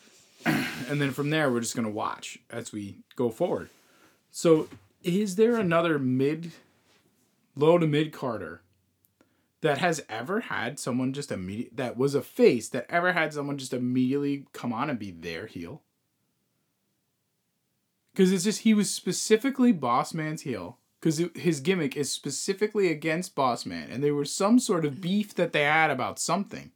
and 0.44 1.00
then 1.00 1.12
from 1.12 1.30
there 1.30 1.50
we're 1.50 1.60
just 1.60 1.76
gonna 1.76 1.88
watch 1.88 2.38
as 2.50 2.72
we 2.72 2.98
go 3.14 3.30
forward. 3.30 3.70
So, 4.30 4.68
is 5.02 5.36
there 5.36 5.56
another 5.56 5.98
mid, 5.98 6.52
low 7.54 7.78
to 7.78 7.86
mid 7.86 8.12
Carter 8.12 8.60
that 9.62 9.78
has 9.78 10.04
ever 10.08 10.40
had 10.40 10.78
someone 10.78 11.12
just 11.12 11.32
immediate 11.32 11.76
that 11.76 11.96
was 11.96 12.14
a 12.14 12.22
face 12.22 12.68
that 12.68 12.86
ever 12.90 13.12
had 13.12 13.32
someone 13.32 13.56
just 13.56 13.72
immediately 13.72 14.46
come 14.52 14.72
on 14.72 14.90
and 14.90 14.98
be 14.98 15.10
their 15.10 15.46
heel? 15.46 15.82
Because 18.12 18.32
it's 18.32 18.44
just 18.44 18.60
he 18.60 18.74
was 18.74 18.90
specifically 18.90 19.72
Boss 19.72 20.12
Man's 20.12 20.42
heel 20.42 20.78
because 21.06 21.22
his 21.36 21.60
gimmick 21.60 21.96
is 21.96 22.10
specifically 22.10 22.90
against 22.90 23.36
Boss 23.36 23.64
Man, 23.64 23.90
and 23.92 24.02
there 24.02 24.12
was 24.12 24.32
some 24.32 24.58
sort 24.58 24.84
of 24.84 25.00
beef 25.00 25.36
that 25.36 25.52
they 25.52 25.62
had 25.62 25.88
about 25.88 26.18
something. 26.18 26.72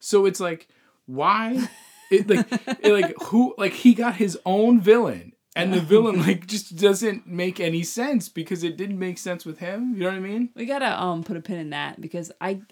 So 0.00 0.24
it's 0.24 0.40
like, 0.40 0.68
why? 1.04 1.68
It 2.10 2.26
like, 2.26 2.46
it 2.82 2.92
like 2.94 3.14
who 3.24 3.54
like 3.58 3.74
he 3.74 3.92
got 3.92 4.14
his 4.14 4.38
own 4.46 4.80
villain, 4.80 5.34
and 5.54 5.70
the 5.74 5.82
villain 5.82 6.18
like 6.26 6.46
just 6.46 6.76
doesn't 6.76 7.26
make 7.26 7.60
any 7.60 7.82
sense 7.82 8.30
because 8.30 8.64
it 8.64 8.78
didn't 8.78 8.98
make 8.98 9.18
sense 9.18 9.44
with 9.44 9.58
him. 9.58 9.92
You 9.92 10.04
know 10.04 10.06
what 10.06 10.16
I 10.16 10.20
mean? 10.20 10.48
We 10.54 10.64
gotta 10.64 10.98
um 10.98 11.22
put 11.22 11.36
a 11.36 11.42
pin 11.42 11.58
in 11.58 11.70
that 11.70 12.00
because 12.00 12.32
I, 12.40 12.62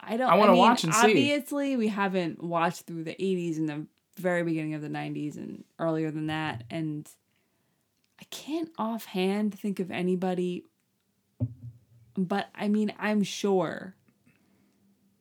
I 0.00 0.16
don't. 0.16 0.28
I 0.28 0.34
wanna 0.34 0.52
mean, 0.52 0.60
watch 0.60 0.82
and 0.82 0.92
see. 0.92 1.06
Obviously, 1.06 1.76
we 1.76 1.86
haven't 1.86 2.42
watched 2.42 2.88
through 2.88 3.04
the 3.04 3.14
'80s 3.14 3.58
and 3.58 3.68
the 3.68 3.86
very 4.16 4.42
beginning 4.42 4.74
of 4.74 4.82
the 4.82 4.88
'90s 4.88 5.36
and 5.36 5.62
earlier 5.78 6.10
than 6.10 6.26
that, 6.26 6.64
and 6.68 7.08
I 8.22 8.24
can't 8.30 8.70
offhand 8.78 9.58
think 9.58 9.80
of 9.80 9.90
anybody. 9.90 10.64
But 12.16 12.48
I 12.54 12.68
mean, 12.68 12.92
I'm 13.00 13.24
sure. 13.24 13.96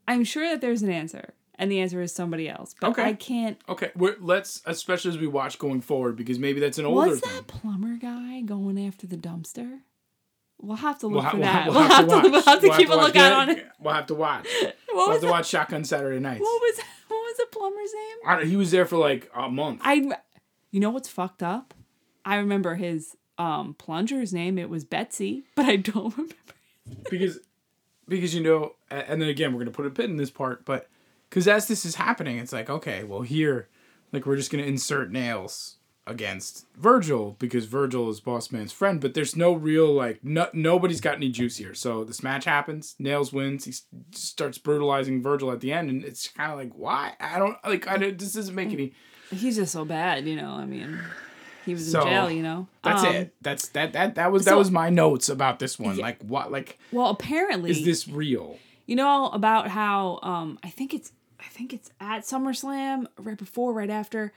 I'm 0.08 0.24
sure 0.24 0.48
that 0.50 0.62
there's 0.62 0.84
an 0.84 0.92
answer, 0.92 1.34
and 1.56 1.72
the 1.72 1.80
answer 1.80 2.00
is 2.02 2.14
somebody 2.14 2.48
else. 2.48 2.76
But 2.80 2.92
Okay. 2.92 3.04
I 3.06 3.14
can't. 3.14 3.58
Okay, 3.68 3.90
we're, 3.96 4.18
let's 4.20 4.62
especially 4.68 5.10
as 5.10 5.18
we 5.18 5.26
watch 5.26 5.58
going 5.58 5.82
forward 5.82 6.16
because 6.16 6.38
maybe 6.38 6.60
that's 6.60 6.78
an 6.78 6.86
older 6.86 7.10
Was 7.10 7.22
thing. 7.22 7.34
that 7.34 7.48
plumber 7.48 7.96
guy 7.98 8.42
going 8.42 8.80
after 8.86 9.08
the 9.08 9.18
dumpster? 9.18 9.80
We'll 10.60 10.78
have 10.78 11.00
to 11.00 11.08
look 11.08 11.24
We'll, 11.24 11.32
for 11.32 11.38
we'll, 11.38 11.46
that. 11.46 11.64
ha- 11.64 11.70
we'll 11.72 11.82
have 11.88 12.08
to 12.08 12.30
we'll 12.30 12.42
have 12.44 12.62
to 12.62 12.68
We'll 12.68 12.78
keep 12.78 12.90
a 12.90 12.98
watch. 12.98 13.08
lookout 13.08 13.32
Yeah, 13.32 13.38
on 13.38 13.50
it. 13.50 13.66
We'll 13.80 13.94
have 13.96 14.06
to 14.08 14.14
watch. 14.16 14.48
We'll 14.94 15.10
have 15.10 15.22
to 15.22 15.26
that? 15.26 15.32
watch 15.32 15.48
Shotgun 15.48 15.86
Saturday 15.86 16.20
Nights. 16.20 16.42
What 16.42 16.62
was 16.62 16.78
what 17.08 17.18
was 17.18 17.38
the 17.38 17.46
plumber's 17.52 17.94
name? 17.94 18.18
I 18.28 18.36
don't- 18.38 18.48
he 18.48 18.58
was 18.58 18.70
there 18.70 18.86
for 18.86 18.98
like 18.98 19.32
a 19.34 19.50
month. 19.50 19.82
I, 19.84 20.12
you 20.70 20.80
know 20.80 20.90
what's 20.92 21.08
fucked 21.10 21.42
up? 21.42 21.74
I 22.26 22.36
remember 22.38 22.76
his 22.76 23.16
um 23.38 23.74
plunger's 23.76 24.34
name. 24.34 24.58
It 24.58 24.70
was 24.70 24.84
Betsy, 24.84 25.44
but 25.56 25.66
I 25.66 25.78
don't 25.78 26.16
remember. 26.16 26.36
because 27.10 27.40
because 28.08 28.36
you 28.36 28.42
know 28.44 28.74
and 28.90 29.22
then 29.22 29.30
again 29.30 29.54
we're 29.54 29.60
gonna 29.60 29.72
put 29.72 29.86
a 29.86 29.90
pin 29.90 30.12
in 30.12 30.18
this 30.18 30.32
part 30.32 30.66
but 30.66 30.90
because 31.30 31.48
as 31.48 31.68
this 31.68 31.86
is 31.86 31.96
happening 31.96 32.38
it's 32.40 32.52
like 32.52 32.70
okay 32.70 33.04
well 33.04 33.22
here 33.22 33.70
like 34.12 34.26
we're 34.26 34.36
just 34.36 34.52
gonna 34.52 34.64
insert 34.64 35.10
nails 35.12 35.78
against 36.08 36.66
virgil 36.76 37.38
because 37.40 37.66
virgil 37.66 38.10
is 38.10 38.20
boss 38.20 38.52
man's 38.52 38.74
friend 38.74 39.00
but 39.00 39.14
there's 39.14 39.36
no 39.36 39.54
real 39.54 39.94
like 39.94 40.22
no, 40.24 40.48
nobody's 40.52 41.00
got 41.00 41.16
any 41.16 41.30
juice 41.30 41.56
here 41.58 41.74
so 41.76 42.04
this 42.04 42.24
match 42.24 42.44
happens 42.44 42.96
nails 43.00 43.32
wins 43.32 43.64
he 43.66 43.74
starts 44.12 44.58
brutalizing 44.58 45.22
virgil 45.22 45.52
at 45.52 45.62
the 45.62 45.72
end 45.72 45.90
and 45.90 46.04
it's 46.04 46.28
kind 46.28 46.52
of 46.52 46.58
like 46.58 46.74
why 46.74 47.14
i 47.20 47.38
don't 47.40 47.56
like 47.64 47.88
i 47.88 47.96
don't 47.96 48.18
this 48.18 48.34
doesn't 48.34 48.56
make 48.56 48.72
any 48.74 48.92
He's 49.32 49.56
just 49.56 49.72
so 49.72 49.86
bad, 49.86 50.28
you 50.28 50.36
know. 50.36 50.52
I 50.52 50.66
mean, 50.66 51.00
he 51.66 51.74
was 51.74 51.92
So, 51.92 52.02
in 52.02 52.08
jail, 52.08 52.32
you 52.32 52.44
know. 52.44 52.68
that's 52.84 53.04
Um, 53.04 53.16
it 53.16 53.34
that's 53.42 53.68
that 53.70 53.94
that 53.94 54.16
that 54.16 54.32
was 54.32 54.46
that 54.46 54.58
was 54.58 54.72
my 54.72 54.90
notes 54.90 55.30
about 55.30 55.60
this 55.60 55.78
one 55.80 55.96
Yeah. 55.98 56.04
like 56.04 56.22
what 56.24 56.52
like 56.52 56.78
Well, 56.92 57.08
apparently, 57.10 57.72
is 57.72 57.84
this 57.86 58.08
real 58.08 58.58
you 58.88 58.96
know 58.96 59.28
about 59.30 59.68
how 59.68 60.20
um 60.24 60.60
I 60.64 60.70
think 60.70 60.94
it's 60.94 61.12
I 61.40 61.48
think 61.50 61.74
it's 61.74 61.90
at 62.00 62.22
SummerSlam 62.24 63.06
right 63.18 63.38
before, 63.38 63.74
right 63.74 63.90
after, 63.90 64.32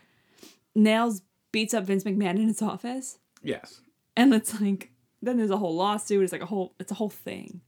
Nails 0.73 1.21
beats 1.51 1.73
up 1.73 1.83
Vince 1.85 2.03
McMahon 2.03 2.35
in 2.37 2.47
his 2.47 2.61
office. 2.61 3.19
yes 3.43 3.81
And 4.17 4.33
it's 4.33 4.59
like 4.61 4.91
then 5.21 5.37
there's 5.37 5.49
a 5.51 5.57
whole 5.57 5.75
lawsuit. 5.75 6.23
It's 6.23 6.31
like 6.31 6.41
a 6.41 6.45
whole 6.45 6.73
it's 6.79 6.91
a 6.91 6.95
whole 6.95 7.09
thing. 7.09 7.61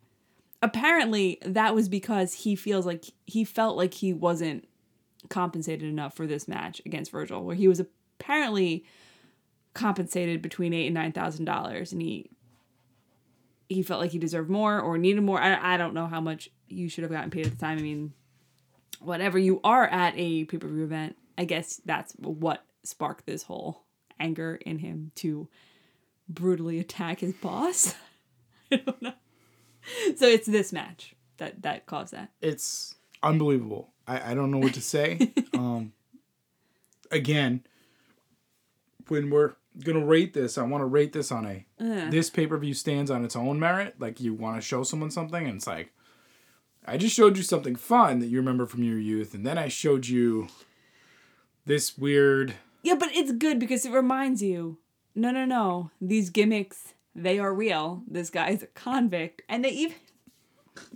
Apparently, 0.61 1.37
that 1.45 1.75
was 1.75 1.87
because 1.87 2.33
he 2.33 2.55
feels 2.55 2.85
like 2.85 3.05
he 3.27 3.43
felt 3.43 3.77
like 3.77 3.93
he 3.93 4.11
wasn't 4.11 4.67
compensated 5.29 5.87
enough 5.87 6.15
for 6.15 6.25
this 6.25 6.47
match 6.47 6.81
against 6.85 7.11
Virgil, 7.11 7.43
where 7.43 7.55
he 7.55 7.67
was 7.67 7.79
apparently 7.79 8.83
compensated 9.77 10.41
between 10.41 10.73
eight 10.73 10.87
and 10.87 10.95
nine 10.95 11.11
thousand 11.11 11.45
dollars, 11.45 11.93
and 11.93 12.01
he 12.01 12.29
he 13.69 13.83
felt 13.83 14.01
like 14.01 14.11
he 14.11 14.17
deserved 14.17 14.49
more 14.49 14.79
or 14.79 14.97
needed 14.97 15.21
more. 15.21 15.39
I, 15.39 15.75
I 15.75 15.77
don't 15.77 15.93
know 15.93 16.07
how 16.07 16.19
much 16.19 16.49
you 16.67 16.89
should 16.89 17.03
have 17.03 17.11
gotten 17.11 17.29
paid 17.29 17.45
at 17.45 17.51
the 17.53 17.57
time. 17.57 17.77
I 17.77 17.81
mean, 17.81 18.13
whatever 18.99 19.37
you 19.37 19.61
are 19.63 19.87
at 19.87 20.13
a 20.17 20.45
pay 20.45 20.57
per 20.57 20.67
view 20.67 20.83
event, 20.83 21.15
I 21.37 21.45
guess 21.45 21.79
that's 21.85 22.13
what 22.13 22.65
sparked 22.83 23.25
this 23.25 23.43
whole 23.43 23.83
anger 24.19 24.55
in 24.65 24.79
him 24.79 25.11
to 25.15 25.47
brutally 26.27 26.79
attack 26.79 27.19
his 27.19 27.33
boss. 27.33 27.93
I 28.71 28.77
don't 28.77 29.01
know. 29.01 29.13
So 30.17 30.27
it's 30.27 30.47
this 30.47 30.73
match 30.73 31.15
that 31.37 31.61
that 31.61 31.85
caused 31.85 32.13
that. 32.13 32.31
it's 32.41 32.95
unbelievable. 33.23 33.93
I, 34.07 34.31
I 34.31 34.33
don't 34.33 34.51
know 34.51 34.57
what 34.57 34.73
to 34.73 34.81
say. 34.81 35.33
um, 35.53 35.93
again, 37.11 37.63
when 39.07 39.29
we're 39.29 39.55
gonna 39.83 40.05
rate 40.05 40.33
this, 40.33 40.57
I 40.57 40.63
want 40.63 40.81
to 40.81 40.85
rate 40.85 41.13
this 41.13 41.31
on 41.31 41.45
a 41.45 41.65
Uh, 41.79 42.09
this 42.09 42.29
pay 42.29 42.47
per 42.47 42.57
view 42.57 42.73
stands 42.73 43.11
on 43.11 43.23
its 43.25 43.35
own 43.35 43.59
merit. 43.59 43.95
Like 43.99 44.19
you 44.19 44.33
want 44.33 44.55
to 44.57 44.61
show 44.61 44.83
someone 44.83 45.11
something, 45.11 45.45
and 45.45 45.57
it's 45.57 45.67
like 45.67 45.91
I 46.85 46.97
just 46.97 47.15
showed 47.15 47.37
you 47.37 47.43
something 47.43 47.75
fun 47.75 48.19
that 48.19 48.27
you 48.27 48.37
remember 48.37 48.65
from 48.65 48.83
your 48.83 48.97
youth, 48.99 49.33
and 49.33 49.45
then 49.45 49.57
I 49.57 49.67
showed 49.67 50.07
you 50.07 50.47
this 51.65 51.97
weird. 51.97 52.55
yeah, 52.83 52.95
but 52.95 53.09
it's 53.13 53.31
good 53.33 53.59
because 53.59 53.85
it 53.85 53.91
reminds 53.91 54.41
you. 54.41 54.77
No, 55.13 55.31
no, 55.31 55.45
no. 55.45 55.91
These 55.99 56.29
gimmicks, 56.29 56.93
they 57.15 57.39
are 57.39 57.53
real. 57.53 58.03
This 58.07 58.29
guy's 58.29 58.63
a 58.63 58.67
convict, 58.67 59.41
and 59.49 59.65
they 59.65 59.71
even 59.71 59.97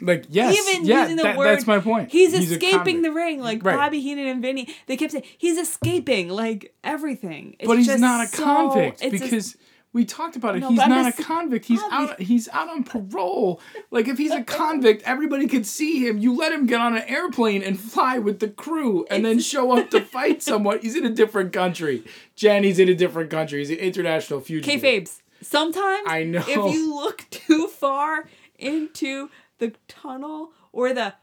Like 0.01 0.25
yes, 0.29 0.55
even 0.69 0.85
yeah, 0.85 1.01
using 1.01 1.17
the 1.17 1.23
that- 1.23 1.37
word. 1.37 1.45
that's 1.45 1.67
my 1.67 1.79
point. 1.79 2.11
He's, 2.11 2.33
a 2.33 2.37
escaping 2.37 3.01
the 3.01 3.11
ring, 3.11 3.39
like 3.41 3.63
Right. 3.63 3.75
Bobby 3.75 4.01
Heenan 4.01 4.27
and 4.27 4.41
Vinny. 4.41 4.67
They 4.87 4.97
kept 4.97 5.11
saying 5.11 5.25
he's 5.37 5.57
escaping, 5.57 6.29
like 6.29 6.73
everything. 6.83 7.55
It's 7.59 7.67
but 7.67 7.77
he's 7.77 7.87
just 7.87 7.99
not 8.01 8.27
a 8.27 8.31
convict 8.37 9.01
it's 9.01 9.11
just- 9.11 9.23
because 9.23 9.57
we 9.93 10.05
talked 10.05 10.37
about 10.37 10.55
it. 10.55 10.61
No, 10.61 10.69
he's 10.69 10.77
not 10.77 11.19
a 11.19 11.23
convict. 11.23 11.65
He's 11.65 11.81
Obvi- 11.81 11.91
out. 11.91 12.21
He's 12.21 12.47
out 12.49 12.69
on 12.69 12.85
parole. 12.85 13.59
Like 13.91 14.07
if 14.07 14.17
he's 14.17 14.31
a 14.31 14.41
convict, 14.41 15.03
everybody 15.03 15.47
could 15.49 15.65
see 15.65 16.07
him. 16.07 16.17
You 16.17 16.33
let 16.37 16.53
him 16.53 16.65
get 16.65 16.79
on 16.79 16.95
an 16.95 17.03
airplane 17.07 17.61
and 17.61 17.77
fly 17.77 18.17
with 18.17 18.39
the 18.39 18.47
crew, 18.47 19.05
and 19.11 19.25
then 19.25 19.39
show 19.39 19.77
up 19.77 19.89
to 19.89 19.99
fight 19.99 20.41
someone. 20.49 20.79
He's 20.79 20.95
in 20.95 21.05
a 21.05 21.09
different 21.09 21.51
country. 21.51 22.05
Jen, 22.37 22.63
he's 22.63 22.79
in 22.79 22.87
a 22.87 22.95
different 22.95 23.29
country. 23.31 23.59
He's 23.59 23.69
an 23.69 23.77
international 23.79 24.39
fugitive. 24.39 24.81
kayfabes. 24.81 25.21
Sometimes 25.41 26.07
I 26.07 26.23
know. 26.23 26.39
if 26.47 26.73
you 26.73 26.95
look 26.95 27.25
too 27.29 27.67
far 27.67 28.29
into 28.57 29.29
the 29.61 29.73
tunnel 29.87 30.51
or 30.73 30.93
the 30.93 31.13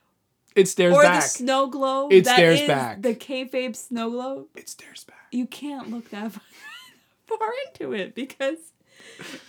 It 0.56 0.66
stares 0.68 0.94
or 0.94 1.02
back. 1.02 1.22
the 1.22 1.28
snow 1.28 1.66
globe, 1.66 2.12
It 2.12 2.24
that 2.24 2.36
stares 2.36 2.60
is 2.62 2.66
back. 2.66 3.02
The 3.02 3.14
kayfabe 3.14 3.76
snow 3.76 4.10
globe. 4.10 4.46
it 4.56 4.68
stares 4.70 5.04
back. 5.04 5.26
You 5.30 5.44
can't 5.46 5.90
look 5.90 6.08
that 6.10 6.32
far 7.26 7.50
into 7.66 7.92
it 7.92 8.14
because 8.14 8.56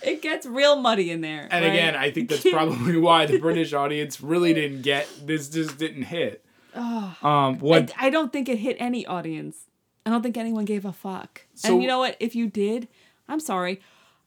it 0.02 0.20
gets 0.20 0.44
real 0.44 0.76
muddy 0.76 1.10
in 1.10 1.20
there. 1.22 1.48
And 1.50 1.64
right? 1.64 1.72
again, 1.72 1.96
I 1.96 2.10
think 2.10 2.28
that's 2.28 2.48
probably 2.48 2.96
why 3.08 3.26
the 3.26 3.38
British 3.38 3.72
audience 3.72 4.20
really 4.20 4.52
didn't 4.52 4.82
get 4.82 5.08
this. 5.24 5.48
Just 5.48 5.78
didn't 5.78 6.02
hit. 6.02 6.44
Um, 6.74 7.58
what 7.58 7.92
I, 7.98 8.06
I 8.06 8.10
don't 8.10 8.32
think 8.32 8.48
it 8.48 8.58
hit 8.58 8.76
any 8.78 9.06
audience. 9.06 9.66
I 10.06 10.10
don't 10.10 10.22
think 10.22 10.36
anyone 10.36 10.64
gave 10.64 10.84
a 10.84 10.92
fuck. 10.92 11.46
So- 11.54 11.72
and 11.72 11.82
you 11.82 11.88
know 11.88 11.98
what? 11.98 12.16
If 12.20 12.34
you 12.34 12.46
did, 12.48 12.88
I'm 13.28 13.40
sorry. 13.40 13.80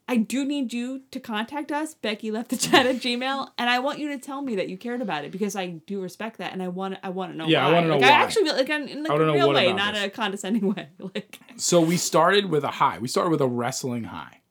I 0.05 0.17
do 0.17 0.43
need 0.43 0.73
you 0.73 1.03
to 1.11 1.19
contact 1.21 1.71
us, 1.71 1.93
Becky 1.93 2.29
left 2.29 2.49
the 2.49 2.57
chat 2.57 2.85
at 2.85 2.97
Gmail, 2.97 3.49
and 3.57 3.69
I 3.69 3.79
want 3.79 3.99
you 3.99 4.09
to 4.09 4.17
tell 4.17 4.41
me 4.41 4.55
that 4.57 4.67
you 4.67 4.77
cared 4.77 5.01
about 5.01 5.23
it 5.23 5.31
because 5.31 5.55
I 5.55 5.67
do 5.87 6.01
respect 6.01 6.39
that, 6.39 6.51
and 6.51 6.61
I 6.61 6.67
want 6.67 6.97
I 7.03 7.09
want 7.09 7.31
to 7.31 7.37
know. 7.37 7.45
Yeah, 7.47 7.65
I 7.65 7.67
why. 7.69 7.73
wanna 7.75 7.87
know 7.87 7.93
like, 7.93 8.01
why. 8.01 8.07
I 8.09 8.11
actually 8.23 8.49
like 8.51 8.69
in, 8.69 8.87
in 8.89 9.03
like 9.03 9.11
a 9.19 9.25
real 9.31 9.53
way, 9.53 9.71
not 9.71 9.93
this. 9.93 10.03
a 10.03 10.09
condescending 10.09 10.73
way. 10.75 10.89
Like 10.99 11.39
So 11.55 11.79
we 11.79 11.95
started 11.95 12.47
with 12.49 12.65
a 12.65 12.71
high. 12.71 12.99
We 12.99 13.07
started 13.07 13.29
with 13.29 13.41
a 13.41 13.47
wrestling 13.47 14.03
high. 14.05 14.41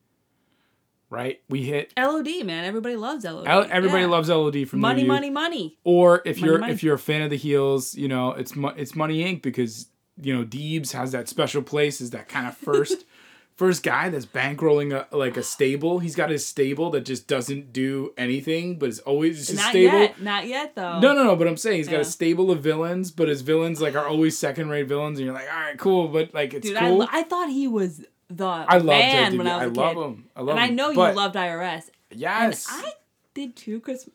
Right? 1.10 1.42
We 1.50 1.62
hit 1.64 1.92
LOD, 1.98 2.42
man. 2.46 2.64
Everybody 2.64 2.96
loves 2.96 3.26
LOD. 3.26 3.46
L- 3.46 3.66
everybody 3.70 4.04
Yeah. 4.04 4.08
loves 4.08 4.30
LOD 4.30 4.64
from 4.66 4.80
money, 4.80 5.04
money, 5.04 5.28
money. 5.28 5.76
Or 5.84 6.22
if 6.24 6.38
Money, 6.40 6.48
you're 6.50 6.58
money. 6.60 6.72
if 6.72 6.82
you're 6.82 6.94
a 6.94 6.98
fan 6.98 7.20
of 7.20 7.28
the 7.28 7.36
heels, 7.36 7.94
you 7.94 8.08
know, 8.08 8.32
it's 8.32 8.54
it's 8.78 8.96
Money 8.96 9.22
Inc 9.22 9.42
because 9.42 9.88
you 10.22 10.34
know 10.34 10.42
Deebs 10.46 10.92
has 10.92 11.12
that 11.12 11.28
special 11.28 11.60
place 11.60 12.00
is 12.00 12.10
that 12.10 12.28
kind 12.30 12.46
of 12.46 12.56
first 12.56 13.04
first 13.56 13.82
guy 13.82 14.08
that's 14.08 14.26
bankrolling 14.26 14.92
a 14.92 15.14
like 15.16 15.36
a 15.36 15.42
stable. 15.42 15.98
He's 15.98 16.14
got 16.16 16.30
his 16.30 16.44
stable 16.46 16.90
that 16.90 17.02
just 17.02 17.26
doesn't 17.28 17.72
do 17.72 18.12
anything, 18.16 18.78
but 18.78 18.88
it's 18.88 18.98
always 19.00 19.46
just 19.46 19.58
Not 19.58 19.70
stable. 19.70 19.98
yet. 19.98 20.20
Not 20.20 20.46
yet 20.46 20.74
though. 20.74 21.00
No, 21.00 21.12
no, 21.12 21.24
no. 21.24 21.36
But 21.36 21.48
I'm 21.48 21.56
saying 21.56 21.76
he's 21.78 21.88
got 21.88 22.00
a 22.00 22.04
stable 22.04 22.50
of 22.50 22.60
villains, 22.62 23.10
but 23.10 23.28
his 23.28 23.42
villains 23.42 23.80
like 23.80 23.94
are 23.94 24.06
always 24.06 24.38
second 24.38 24.68
rate 24.70 24.88
villains, 24.88 25.18
and 25.18 25.26
you're 25.26 25.34
like, 25.34 25.48
all 25.52 25.60
right, 25.60 25.78
cool, 25.78 26.08
but 26.08 26.32
like 26.34 26.54
it's 26.54 26.68
Dude, 26.68 26.78
cool. 26.78 27.02
I, 27.02 27.20
I 27.20 27.22
thought 27.24 27.48
he 27.50 27.68
was 27.68 28.04
the 28.28 28.46
I 28.46 28.76
love 28.78 28.86
man 28.86 29.38
when 29.38 29.46
I 29.46 29.66
was 29.66 29.78
I 29.78 29.82
a 29.82 29.84
love 29.84 29.94
kid. 29.96 30.02
him. 30.02 30.28
I 30.36 30.40
love 30.40 30.48
him. 30.48 30.58
and 30.58 30.60
I 30.60 30.66
him. 30.68 30.76
know 30.76 30.90
you 30.90 30.96
loved 30.98 31.34
IRS. 31.36 31.84
Yes. 32.10 32.66
And 32.72 32.86
I 32.86 32.92
did 33.34 33.56
too 33.56 33.78
because 33.78 34.08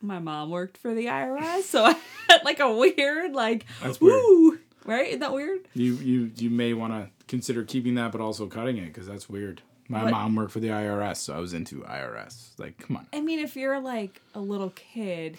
my 0.00 0.18
mom 0.18 0.50
worked 0.50 0.76
for 0.76 0.94
the 0.94 1.06
IRS, 1.06 1.62
so 1.62 1.84
I 1.84 1.96
had 2.28 2.44
like 2.44 2.60
a 2.60 2.72
weird 2.72 3.32
like 3.34 3.64
That's 3.82 4.00
weird. 4.00 4.14
woo 4.14 4.58
right? 4.88 5.08
Isn't 5.08 5.20
that 5.20 5.32
weird? 5.32 5.68
You 5.74 5.94
you 5.94 6.30
you 6.36 6.50
may 6.50 6.72
want 6.74 6.92
to 6.92 7.10
consider 7.26 7.62
keeping 7.64 7.94
that, 7.96 8.10
but 8.12 8.20
also 8.20 8.46
cutting 8.46 8.78
it 8.78 8.86
because 8.86 9.06
that's 9.06 9.28
weird. 9.28 9.62
My 9.88 10.04
What? 10.04 10.10
mom 10.10 10.34
worked 10.34 10.52
for 10.52 10.60
the 10.60 10.68
IRS, 10.68 11.16
so 11.16 11.34
I 11.34 11.38
was 11.38 11.54
into 11.54 11.80
IRS. 11.82 12.58
Like, 12.58 12.76
come 12.78 12.96
on. 12.96 13.06
I 13.12 13.20
mean, 13.20 13.38
if 13.38 13.56
you're 13.56 13.80
like 13.80 14.20
a 14.34 14.40
little 14.40 14.70
kid, 14.70 15.38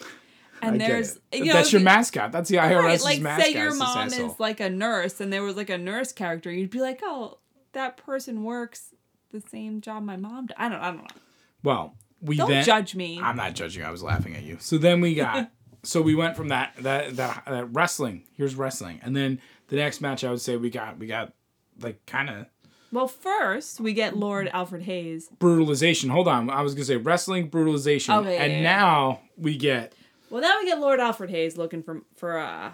I 0.62 0.68
and 0.68 0.78
get 0.78 0.88
there's 0.88 1.18
you 1.32 1.44
know, 1.46 1.52
that's 1.52 1.72
your 1.72 1.82
mascot. 1.82 2.32
That's 2.32 2.48
the 2.48 2.56
IRS's 2.56 2.84
right, 2.84 3.00
like 3.02 3.20
mascot. 3.20 3.46
say 3.46 3.52
your 3.52 3.74
mom 3.74 4.08
is 4.08 4.40
like 4.40 4.60
a 4.60 4.70
nurse, 4.70 5.20
and 5.20 5.32
there 5.32 5.42
was 5.42 5.56
like 5.56 5.70
a 5.70 5.78
nurse 5.78 6.12
character, 6.12 6.50
you'd 6.50 6.70
be 6.70 6.80
like, 6.80 7.00
oh, 7.02 7.38
that 7.72 7.96
person 7.96 8.42
works 8.42 8.94
the 9.30 9.40
same 9.40 9.80
job 9.80 10.02
my 10.02 10.16
mom. 10.16 10.46
Did. 10.46 10.56
I 10.58 10.68
don't. 10.68 10.80
I 10.80 10.86
don't 10.90 11.02
know. 11.02 11.20
Well, 11.62 11.94
we 12.20 12.36
Don't 12.36 12.50
then 12.50 12.64
judge 12.64 12.94
me. 12.94 13.20
I'm 13.22 13.36
not 13.36 13.54
judging. 13.54 13.84
I 13.84 13.90
was 13.90 14.02
laughing 14.02 14.34
at 14.34 14.42
you. 14.42 14.56
So 14.60 14.78
then 14.78 15.00
we 15.00 15.14
got. 15.14 15.50
so 15.82 16.02
we 16.02 16.14
went 16.14 16.36
from 16.36 16.48
that 16.48 16.74
that 16.80 17.16
that, 17.16 17.44
that 17.46 17.66
wrestling. 17.72 18.24
Here's 18.36 18.54
wrestling, 18.54 19.00
and 19.02 19.16
then 19.16 19.40
the 19.68 19.76
next 19.76 20.00
match 20.00 20.24
I 20.24 20.30
would 20.30 20.40
say 20.40 20.56
we 20.56 20.70
got 20.70 20.98
we 20.98 21.06
got 21.06 21.32
like 21.80 22.04
kind 22.06 22.28
of 22.30 22.46
Well, 22.92 23.08
first 23.08 23.80
we 23.80 23.92
get 23.92 24.16
Lord 24.16 24.48
Alfred 24.52 24.82
Hayes. 24.82 25.28
brutalization. 25.38 26.10
Hold 26.10 26.28
on, 26.28 26.50
I 26.50 26.62
was 26.62 26.74
gonna 26.74 26.84
say 26.84 26.96
wrestling 26.96 27.48
brutalization, 27.48 28.14
Okay, 28.14 28.34
yeah, 28.34 28.42
and 28.42 28.52
yeah. 28.52 28.62
now 28.62 29.20
we 29.36 29.56
get 29.56 29.94
Well, 30.28 30.42
now 30.42 30.58
we 30.60 30.66
get 30.66 30.78
Lord 30.80 31.00
Alfred 31.00 31.30
Hayes 31.30 31.56
looking 31.56 31.82
for 31.82 32.02
for 32.16 32.38
uh 32.38 32.72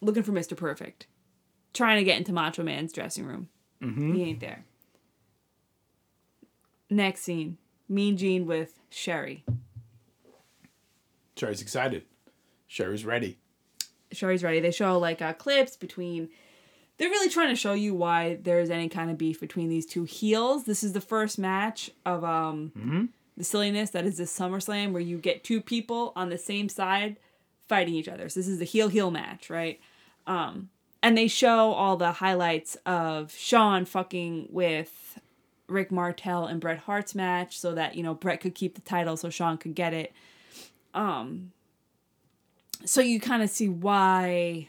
looking 0.00 0.22
for 0.24 0.32
Mr. 0.32 0.56
Perfect, 0.56 1.06
trying 1.72 1.98
to 1.98 2.04
get 2.04 2.18
into 2.18 2.32
Macho 2.32 2.62
Man's 2.62 2.92
dressing 2.92 3.24
room. 3.24 3.48
Mm-hmm. 3.82 4.14
He 4.14 4.22
ain't 4.24 4.40
there. 4.40 4.64
Next 6.90 7.22
scene: 7.22 7.56
Mean 7.88 8.16
Gene 8.16 8.46
with 8.46 8.74
Sherry. 8.90 9.44
Sherry's 11.36 11.62
excited. 11.62 12.04
Sherry's 12.72 13.04
ready. 13.04 13.36
Sherry's 14.12 14.42
ready. 14.42 14.58
They 14.58 14.70
show 14.70 14.98
like 14.98 15.20
uh, 15.20 15.34
clips 15.34 15.76
between. 15.76 16.30
They're 16.96 17.10
really 17.10 17.28
trying 17.28 17.50
to 17.50 17.56
show 17.56 17.74
you 17.74 17.94
why 17.94 18.38
there's 18.40 18.70
any 18.70 18.88
kind 18.88 19.10
of 19.10 19.18
beef 19.18 19.38
between 19.40 19.68
these 19.68 19.84
two 19.84 20.04
heels. 20.04 20.64
This 20.64 20.82
is 20.82 20.94
the 20.94 21.00
first 21.02 21.38
match 21.38 21.90
of 22.06 22.24
um 22.24 22.72
the 23.36 23.44
silliness 23.44 23.90
that 23.90 24.06
is 24.06 24.16
this 24.16 24.34
SummerSlam 24.34 24.92
where 24.92 25.02
you 25.02 25.18
get 25.18 25.44
two 25.44 25.60
people 25.60 26.14
on 26.16 26.30
the 26.30 26.38
same 26.38 26.70
side 26.70 27.18
fighting 27.68 27.92
each 27.94 28.08
other. 28.08 28.30
So 28.30 28.40
this 28.40 28.48
is 28.48 28.58
the 28.58 28.64
heel 28.64 28.88
heel 28.88 29.10
match, 29.10 29.50
right? 29.50 29.78
Um, 30.26 30.70
and 31.02 31.16
they 31.18 31.28
show 31.28 31.72
all 31.72 31.98
the 31.98 32.12
highlights 32.12 32.76
of 32.86 33.34
Shawn 33.34 33.84
fucking 33.84 34.48
with 34.50 35.18
Rick 35.68 35.92
Martel 35.92 36.46
and 36.46 36.58
Bret 36.58 36.78
Hart's 36.78 37.14
match 37.14 37.58
so 37.58 37.74
that 37.74 37.96
you 37.96 38.02
know 38.02 38.14
Bret 38.14 38.40
could 38.40 38.54
keep 38.54 38.76
the 38.76 38.80
title 38.80 39.18
so 39.18 39.28
Shawn 39.28 39.58
could 39.58 39.74
get 39.74 39.92
it. 39.92 40.14
Um, 40.94 41.52
so 42.84 43.00
you 43.00 43.20
kind 43.20 43.42
of 43.42 43.50
see 43.50 43.68
why 43.68 44.68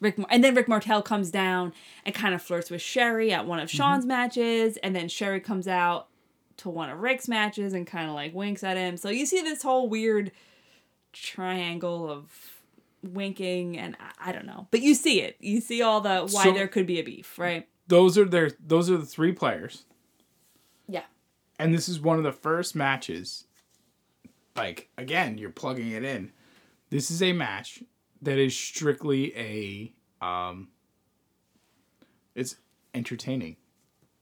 Rick 0.00 0.18
and 0.30 0.44
then 0.44 0.54
Rick 0.54 0.68
Martel 0.68 1.02
comes 1.02 1.30
down 1.30 1.72
and 2.04 2.14
kind 2.14 2.34
of 2.34 2.42
flirts 2.42 2.70
with 2.70 2.82
Sherry 2.82 3.32
at 3.32 3.46
one 3.46 3.58
of 3.58 3.68
mm-hmm. 3.68 3.76
Shawn's 3.76 4.06
matches, 4.06 4.76
and 4.78 4.94
then 4.94 5.08
Sherry 5.08 5.40
comes 5.40 5.66
out 5.66 6.08
to 6.58 6.68
one 6.68 6.90
of 6.90 7.00
Rick's 7.00 7.26
matches 7.26 7.72
and 7.72 7.86
kind 7.86 8.08
of 8.08 8.14
like 8.14 8.34
winks 8.34 8.62
at 8.62 8.76
him. 8.76 8.96
So 8.96 9.08
you 9.08 9.26
see 9.26 9.42
this 9.42 9.62
whole 9.62 9.88
weird 9.88 10.30
triangle 11.12 12.10
of 12.10 12.26
winking 13.02 13.78
and 13.78 13.96
I, 14.00 14.30
I 14.30 14.32
don't 14.32 14.46
know, 14.46 14.68
but 14.70 14.80
you 14.80 14.94
see 14.94 15.20
it. 15.20 15.36
You 15.40 15.60
see 15.60 15.82
all 15.82 16.00
the 16.00 16.20
why 16.30 16.44
So- 16.44 16.52
there 16.52 16.68
could 16.68 16.86
be 16.86 16.98
a 16.98 17.04
beef, 17.04 17.38
right? 17.38 17.68
Those 17.86 18.16
are 18.16 18.24
their 18.24 18.50
those 18.64 18.88
are 18.88 18.96
the 18.96 19.04
three 19.04 19.32
players, 19.32 19.84
Yeah. 20.88 21.02
and 21.58 21.74
this 21.74 21.86
is 21.86 22.00
one 22.00 22.16
of 22.16 22.24
the 22.24 22.32
first 22.32 22.74
matches. 22.74 23.44
Like 24.56 24.88
again, 24.96 25.36
you're 25.36 25.50
plugging 25.50 25.90
it 25.90 26.02
in. 26.02 26.32
This 26.94 27.10
is 27.10 27.24
a 27.24 27.32
match 27.32 27.82
that 28.22 28.38
is 28.38 28.56
strictly 28.56 29.36
a 29.36 29.92
um. 30.24 30.68
It's 32.36 32.54
entertaining, 32.94 33.56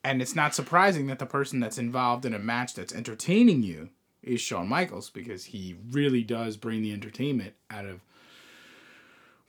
and 0.03 0.23
it's 0.23 0.35
not 0.35 0.55
surprising 0.55 1.07
that 1.09 1.19
the 1.19 1.27
person 1.27 1.61
that's 1.61 1.77
involved 1.77 2.25
in 2.25 2.33
a 2.33 2.39
match 2.39 2.73
that's 2.73 2.95
entertaining 2.95 3.63
you 3.63 3.91
is 4.23 4.41
Shawn 4.41 4.69
Michaels 4.69 5.11
because 5.11 5.45
he 5.45 5.77
really 5.91 6.23
does 6.23 6.57
bring 6.57 6.81
the 6.81 6.95
entertainment 6.95 7.53
out 7.71 7.85
of 7.85 8.01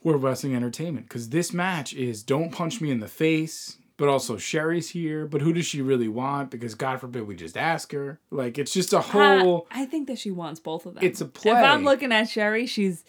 World 0.02 0.22
Wrestling 0.22 0.54
Entertainment. 0.54 1.08
Because 1.08 1.30
this 1.30 1.50
match 1.50 1.94
is 1.94 2.22
don't 2.22 2.52
punch 2.52 2.82
me 2.82 2.90
in 2.90 3.00
the 3.00 3.08
face, 3.08 3.78
but 3.96 4.08
also 4.08 4.36
Sherry's 4.36 4.90
here. 4.90 5.26
But 5.26 5.40
who 5.40 5.52
does 5.52 5.66
she 5.66 5.82
really 5.82 6.08
want? 6.08 6.50
Because 6.50 6.74
God 6.74 7.00
forbid 7.00 7.26
we 7.26 7.36
just 7.36 7.56
ask 7.56 7.92
her. 7.92 8.20
Like 8.30 8.58
it's 8.58 8.72
just 8.72 8.92
a 8.92 9.00
whole. 9.00 9.66
I 9.70 9.84
think 9.86 10.08
that 10.08 10.18
she 10.18 10.30
wants 10.30 10.60
both 10.60 10.86
of 10.86 10.94
them. 10.94 11.04
It's 11.04 11.20
a 11.20 11.26
play. 11.26 11.52
If 11.52 11.58
I'm 11.58 11.84
looking 11.84 12.12
at 12.12 12.28
Sherry, 12.28 12.66
she's 12.66 13.04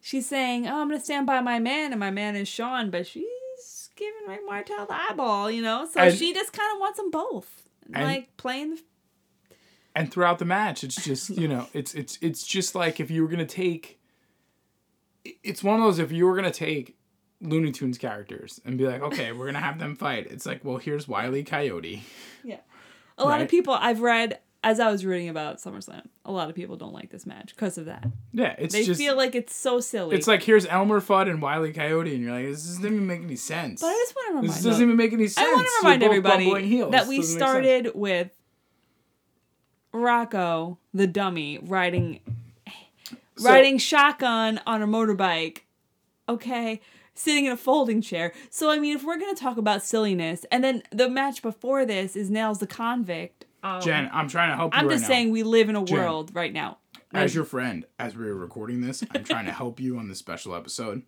she's 0.00 0.26
saying, 0.26 0.66
"Oh, 0.66 0.80
I'm 0.80 0.88
gonna 0.88 1.00
stand 1.00 1.26
by 1.26 1.40
my 1.40 1.58
man," 1.58 1.92
and 1.92 2.00
my 2.00 2.10
man 2.10 2.36
is 2.36 2.48
Shawn, 2.48 2.90
but 2.90 3.06
she's 3.06 3.90
giving 3.96 4.28
Rick 4.28 4.40
Martel 4.46 4.86
the 4.86 4.94
eyeball, 4.94 5.50
you 5.50 5.62
know. 5.62 5.86
So 5.86 6.00
And- 6.00 6.16
she 6.16 6.32
just 6.32 6.52
kind 6.52 6.72
of 6.74 6.80
wants 6.80 6.98
them 6.98 7.10
both, 7.10 7.68
And- 7.92 8.04
like 8.04 8.36
playing. 8.36 8.76
The, 8.76 8.80
and 9.94 10.10
throughout 10.10 10.38
the 10.38 10.44
match 10.46 10.82
it's 10.84 11.04
just 11.04 11.28
you 11.28 11.46
know 11.46 11.66
it's 11.74 11.94
it's 11.94 12.16
it's 12.22 12.46
just 12.46 12.74
like 12.74 12.98
if 12.98 13.10
you 13.10 13.22
were 13.22 13.28
gonna 13.28 13.44
take 13.44 14.00
it's 15.44 15.62
one 15.62 15.78
of 15.78 15.82
those 15.84 15.98
if 15.98 16.10
you 16.10 16.26
were 16.26 16.34
gonna 16.34 16.50
take 16.50 16.96
looney 17.42 17.72
tunes 17.72 17.98
characters 17.98 18.60
and 18.64 18.78
be 18.78 18.86
like 18.86 19.02
okay 19.02 19.32
we're 19.32 19.46
gonna 19.46 19.58
have 19.60 19.78
them 19.78 19.94
fight 19.96 20.26
it's 20.30 20.46
like 20.46 20.64
well 20.64 20.76
here's 20.78 21.06
wiley 21.08 21.42
coyote 21.44 22.02
yeah, 22.44 22.56
a 23.18 23.24
lot 23.24 23.30
Right. 23.32 23.42
of 23.42 23.48
people 23.48 23.74
I've 23.74 24.00
read 24.00 24.38
as 24.64 24.78
I 24.78 24.92
was 24.92 25.04
reading 25.04 25.28
about 25.28 25.56
SummerSlam. 25.58 26.02
A 26.24 26.30
lot 26.30 26.48
of 26.48 26.54
people 26.54 26.76
don't 26.76 26.92
like 26.92 27.10
this 27.10 27.26
match 27.26 27.52
because 27.52 27.78
of 27.78 27.86
that. 27.86 28.06
yeah 28.32 28.54
it's 28.58 28.72
They 28.72 28.84
just 28.84 29.00
feel 29.00 29.16
like 29.16 29.34
it's 29.34 29.52
so 29.54 29.80
silly. 29.80 30.14
it's 30.16 30.28
like 30.28 30.42
here's 30.44 30.66
elmer 30.66 31.00
fudd 31.00 31.28
and 31.28 31.42
wiley 31.42 31.72
coyote 31.72 32.14
and 32.14 32.22
you're 32.22 32.32
like 32.32 32.46
this 32.46 32.64
doesn't 32.64 32.84
even 32.84 33.04
make 33.06 33.22
any 33.22 33.34
sense 33.34 33.80
but 33.80 33.88
I 33.88 33.92
just 33.94 34.14
want 34.14 34.26
to 34.28 34.34
remind. 34.36 34.48
this 34.50 34.62
doesn't 34.62 34.82
even 34.82 34.96
make 34.96 35.12
any 35.12 35.26
sense 35.26 35.48
I 35.48 35.52
want 35.52 35.66
to 35.66 35.72
remind 35.82 36.02
everybody 36.04 36.44
that 36.48 36.62
we 36.62 36.78
Doesn't 36.78 37.08
make 37.10 37.24
sense. 37.24 37.32
started 37.36 37.90
with 37.94 38.30
Rocco, 39.92 40.78
the 40.94 41.06
dummy, 41.06 41.58
riding 41.58 42.20
So- 43.36 43.48
riding 43.50 43.78
shotgun 43.78 44.60
on 44.66 44.80
a 44.82 44.86
motorbike. 44.86 45.58
Okay, 46.28 46.80
sitting 47.14 47.46
in 47.46 47.52
a 47.52 47.56
folding 47.56 48.00
chair. 48.00 48.32
So 48.50 48.70
I 48.70 48.78
mean, 48.78 48.96
if 48.96 49.04
we're 49.04 49.18
gonna 49.18 49.34
talk 49.34 49.56
about 49.56 49.82
silliness, 49.82 50.44
and 50.50 50.62
then 50.64 50.82
the 50.90 51.08
match 51.08 51.42
before 51.42 51.84
this 51.84 52.16
is 52.16 52.30
Nails 52.30 52.58
the 52.58 52.66
convict. 52.66 53.46
Um, 53.64 53.80
jen 53.80 54.10
i'm 54.12 54.26
trying 54.26 54.50
to 54.50 54.56
help 54.56 54.74
you 54.74 54.80
I'm 54.80 54.88
right 54.88 54.94
just 54.94 55.02
now. 55.02 55.08
saying 55.08 55.30
we 55.30 55.44
live 55.44 55.68
in 55.68 55.76
a 55.76 55.84
Jen. 55.84 55.96
world 55.98 56.34
right 56.34 56.52
now. 56.52 56.78
as 57.14 57.32
your 57.32 57.44
friend, 57.44 57.84
as 57.96 58.16
we 58.16 58.24
were 58.24 58.34
recording 58.34 58.80
this, 58.80 59.04
I'm 59.14 59.22
trying 59.22 59.44
to 59.46 59.52
help 59.52 59.78
you 59.78 59.98
on 59.98 60.08
this 60.08 60.18
special 60.18 60.52
episode. 60.56 61.02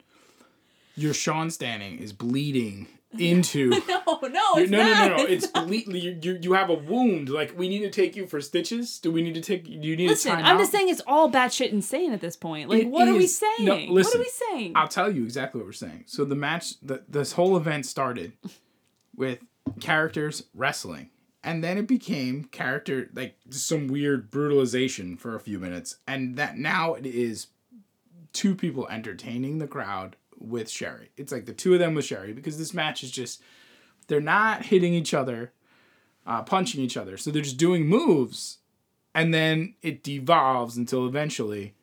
Your 0.95 1.13
Sean 1.15 1.51
Standing 1.51 1.99
is 1.99 2.13
bleeding 2.13 2.87
into. 3.21 3.71
no, 3.71 3.79
no, 3.89 4.29
no, 4.29 4.41
it's 4.57 4.71
no, 4.71 4.79
no, 4.79 4.93
not. 4.93 5.09
no, 5.11 5.17
no. 5.17 5.25
It's 5.25 5.53
not. 5.55 5.67
bleeding. 5.67 5.95
You, 5.97 6.19
you, 6.21 6.39
you 6.43 6.53
have 6.55 6.71
a 6.71 6.75
wound. 6.75 7.29
Like 7.29 7.57
we 7.57 7.69
need 7.69 7.81
to 7.81 7.91
take 7.91 8.17
you 8.17 8.27
for 8.27 8.41
stitches. 8.41 8.99
Do 8.99 9.11
we 9.13 9.23
need 9.23 9.35
to 9.35 9.41
take? 9.41 9.65
Do 9.65 9.73
you 9.73 9.97
need 9.97 10.07
to 10.07 10.13
Listen, 10.13 10.33
a 10.33 10.35
time 10.37 10.45
I'm 10.45 10.57
out? 10.57 10.61
just 10.61 10.73
saying 10.73 10.89
it's 10.89 11.03
all 11.07 11.31
batshit 11.31 11.71
insane 11.71 12.13
at 12.13 12.21
this 12.21 12.37
point. 12.37 12.69
Like, 12.69 12.83
It 12.83 12.89
what 12.89 13.09
are 13.09 13.15
we 13.15 13.27
saying? 13.27 13.53
no, 13.61 13.77
what 13.93 14.15
are 14.15 14.19
we 14.19 14.31
saying? 14.51 14.73
I'll 14.75 14.89
tell 14.89 15.11
you 15.11 15.25
exactly 15.25 15.61
what 15.61 15.67
we're 15.67 15.73
saying. 15.73 16.05
So 16.07 16.25
the 16.25 16.35
match, 16.35 16.81
the, 16.81 17.03
this 17.09 17.33
whole 17.33 17.57
event 17.57 17.87
started 17.87 18.33
with 19.17 19.39
characters 19.81 20.45
wrestling, 20.55 21.11
and 21.43 21.63
then 21.63 21.79
it 21.79 21.87
became 21.87 22.45
character 22.45 23.11
like 23.15 23.37
some 23.51 23.89
weird 23.89 24.31
brutalization 24.31 25.17
for 25.17 25.35
a 25.35 25.41
few 25.41 25.59
minutes, 25.59 25.97
and 26.07 26.37
that 26.37 26.57
now 26.59 26.95
it 26.95 27.07
is 27.07 27.49
two 28.33 28.55
people 28.55 28.89
entertaining 28.89 29.59
the 29.59 29.67
crowd 29.67 30.17
with 30.39 30.71
Sherry. 30.71 31.11
It's 31.17 31.33
like 31.33 31.47
the 31.47 31.53
two 31.53 31.73
of 31.75 31.79
them 31.79 31.95
with 31.95 32.05
Sherry 32.05 32.33
because 32.33 32.59
this 32.59 32.75
match 32.75 33.03
is 33.03 33.11
just 33.11 33.43
they're 34.07 34.21
not 34.21 34.67
hitting 34.67 34.95
each 34.95 35.15
other, 35.15 35.53
uh, 36.27 36.43
punching 36.43 36.81
each 36.81 36.97
other, 36.97 37.17
so 37.17 37.31
they're 37.31 37.43
just 37.43 37.57
doing 37.57 37.87
moves, 37.87 38.59
and 39.15 39.33
then 39.33 39.75
it 39.83 40.03
devolves 40.03 40.77
until 40.77 41.07
eventually 41.07 41.75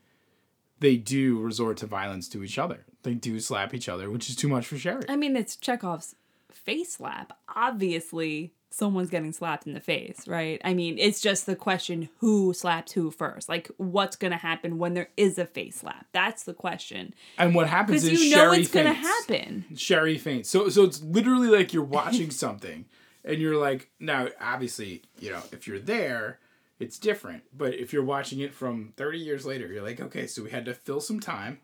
they 0.80 0.98
do 0.98 1.40
resort 1.40 1.78
to 1.78 1.86
violence 1.86 2.28
to 2.30 2.44
each 2.44 2.58
other. 2.58 2.86
They 3.04 3.14
do 3.14 3.40
slap 3.40 3.74
each 3.74 3.90
other, 3.90 4.10
which 4.10 4.30
is 4.30 4.36
too 4.36 4.48
much 4.48 4.68
for 4.68 4.78
Sherry. 4.78 5.06
I 5.10 5.16
mean, 5.16 5.36
it's 5.36 5.56
Chekhov's 5.56 6.16
face 6.52 6.94
slap. 6.94 7.38
Obviously, 7.56 8.54
someone's 8.74 9.10
getting 9.10 9.34
slapped 9.34 9.68
in 9.68 9.74
the 9.74 9.80
face, 9.82 10.28
right? 10.28 10.62
I 10.64 10.74
mean, 10.74 10.98
it's 10.98 11.20
just 11.20 11.46
the 11.46 11.56
question 11.58 12.08
who 12.20 12.54
slaps 12.54 12.94
who 12.94 13.12
first. 13.12 13.50
Like, 13.50 13.70
what's 13.78 14.16
going 14.16 14.32
to 14.32 14.38
happen 14.38 14.78
when 14.78 14.94
there 14.94 15.10
is 15.18 15.38
a 15.38 15.46
face 15.46 15.76
slap? 15.82 16.06
That's 16.14 16.44
the 16.44 16.54
question. 16.54 17.14
And 17.38 17.54
what 17.54 17.68
happens 17.68 18.06
is 18.06 18.24
you 18.24 18.30
know 18.32 18.38
Sherry 18.38 18.60
it's 18.62 18.72
going 18.72 18.86
to 18.88 18.94
faints. 18.94 19.08
happen. 19.08 19.66
Sherry 19.76 20.18
faints. 20.18 20.50
So 20.50 20.70
so 20.70 20.84
it's 20.86 21.02
literally 21.04 21.50
like 21.50 21.74
you're 21.74 21.84
watching 22.02 22.32
something 22.32 22.86
and 23.26 23.38
you're 23.40 23.58
like 23.58 23.90
now 24.00 24.30
obviously, 24.40 25.02
you 25.20 25.32
know, 25.32 25.42
if 25.52 25.68
you're 25.68 25.78
there, 25.80 26.40
it's 26.80 26.98
different. 26.98 27.44
But 27.56 27.74
if 27.76 27.92
you're 27.92 28.04
watching 28.06 28.40
it 28.40 28.54
from 28.54 28.94
30 28.96 29.20
years 29.20 29.46
later, 29.46 29.68
you're 29.68 29.84
like, 29.84 30.00
okay, 30.00 30.26
so 30.28 30.44
we 30.44 30.50
had 30.50 30.64
to 30.66 30.74
fill 30.74 31.02
some 31.02 31.20
time 31.20 31.60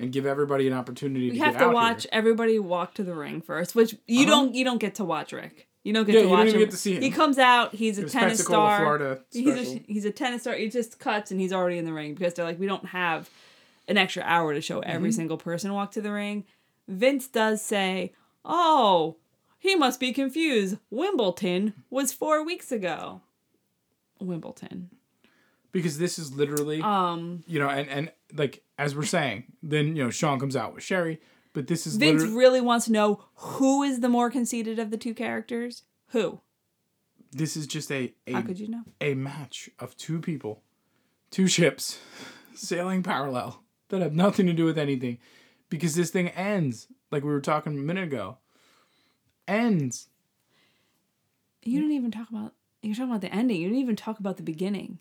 and 0.00 0.12
give 0.12 0.26
everybody 0.26 0.66
an 0.66 0.72
opportunity 0.74 1.30
We 1.30 1.38
to 1.38 1.44
have 1.44 1.58
to 1.58 1.68
watch 1.70 2.02
here. 2.02 2.10
everybody 2.12 2.58
walk 2.58 2.94
to 2.94 3.04
the 3.04 3.14
ring 3.14 3.40
first, 3.40 3.74
which 3.76 3.94
you 4.08 4.22
Uh-huh. 4.22 4.30
don't 4.30 4.54
you 4.56 4.64
don't 4.64 4.78
get 4.78 4.96
to 4.96 5.04
watch 5.04 5.32
Rick. 5.32 5.67
You 5.84 5.92
don't 5.92 6.04
get 6.04 6.16
Yeah, 6.16 6.22
to 6.22 6.28
watch 6.28 6.48
him. 6.48 6.58
get 6.58 6.70
to 6.72 6.76
see 6.76 6.94
him. 6.96 7.02
He 7.02 7.10
comes 7.10 7.38
out. 7.38 7.74
He's 7.74 7.98
a 7.98 8.02
tennis 8.02 8.38
Pensacola, 8.38 8.66
star. 8.66 8.78
Florida 8.80 9.20
He's 9.32 9.46
a, 9.76 9.82
he's 9.86 10.04
a 10.04 10.10
tennis 10.10 10.42
star. 10.42 10.54
He 10.54 10.68
just 10.68 10.98
cuts 10.98 11.30
and 11.30 11.40
he's 11.40 11.52
already 11.52 11.78
in 11.78 11.84
the 11.84 11.92
ring 11.92 12.14
because 12.14 12.34
they're 12.34 12.44
like, 12.44 12.58
we 12.58 12.66
don't 12.66 12.86
have 12.86 13.30
an 13.86 13.96
extra 13.96 14.22
hour 14.26 14.52
to 14.52 14.60
show 14.60 14.80
every 14.80 15.08
Mm-hmm. 15.10 15.16
single 15.16 15.38
person 15.38 15.72
walk 15.72 15.92
to 15.92 16.00
the 16.02 16.12
ring. 16.12 16.44
Vince 16.88 17.26
does 17.28 17.62
say, 17.62 18.12
"Oh, 18.44 19.16
he 19.58 19.74
must 19.76 19.98
be 20.00 20.12
confused. 20.12 20.76
Wimbledon 20.90 21.72
was 21.90 22.12
four 22.12 22.44
weeks 22.44 22.70
ago." 22.72 23.22
Wimbledon. 24.20 24.90
Because 25.72 25.98
this 25.98 26.18
is 26.18 26.32
literally, 26.34 26.80
Um, 26.82 27.44
you 27.46 27.58
know, 27.58 27.68
and 27.68 27.88
and 27.88 28.12
like 28.34 28.62
as 28.78 28.96
we're 28.96 29.04
saying, 29.04 29.44
then 29.62 29.96
you 29.96 30.04
know 30.04 30.10
Shawn 30.10 30.40
comes 30.40 30.56
out 30.56 30.74
with 30.74 30.82
Sherry, 30.82 31.20
but 31.52 31.66
this 31.66 31.86
is 31.86 31.96
Vince 31.96 32.22
literally 32.22 32.38
really 32.38 32.60
wants 32.60 32.86
to 32.86 32.92
know 32.92 33.24
who 33.34 33.82
is 33.82 34.00
the 34.00 34.08
more 34.08 34.30
conceited 34.30 34.78
of 34.78 34.90
the 34.90 34.96
two 34.96 35.14
characters. 35.14 35.82
Who? 36.08 36.40
this 37.32 37.56
is 37.56 37.66
just 37.66 37.90
a 37.92 38.14
a 38.26 38.32
How 38.32 38.42
could 38.42 38.58
you 38.58 38.68
know? 38.68 38.82
a 39.00 39.14
match 39.14 39.70
of 39.78 39.96
two 39.96 40.20
people, 40.20 40.62
two 41.30 41.46
ships, 41.46 41.98
sailing 42.54 43.02
parallel 43.02 43.62
that 43.88 44.02
have 44.02 44.14
nothing 44.14 44.46
to 44.46 44.52
do 44.52 44.64
with 44.64 44.78
anything, 44.78 45.18
because 45.68 45.94
this 45.94 46.10
thing 46.10 46.28
ends 46.28 46.88
like 47.10 47.22
we 47.22 47.30
were 47.30 47.40
talking 47.40 47.74
a 47.74 47.80
minute 47.80 48.04
ago. 48.04 48.38
Ends. 49.46 50.08
You 51.62 51.80
didn't 51.80 51.96
even 51.96 52.10
talk 52.10 52.28
about. 52.30 52.54
You're 52.82 52.94
talking 52.94 53.10
about 53.10 53.22
the 53.22 53.34
ending. 53.34 53.60
You 53.60 53.68
didn't 53.68 53.80
even 53.80 53.96
talk 53.96 54.18
about 54.20 54.36
the 54.36 54.42
beginning. 54.42 55.00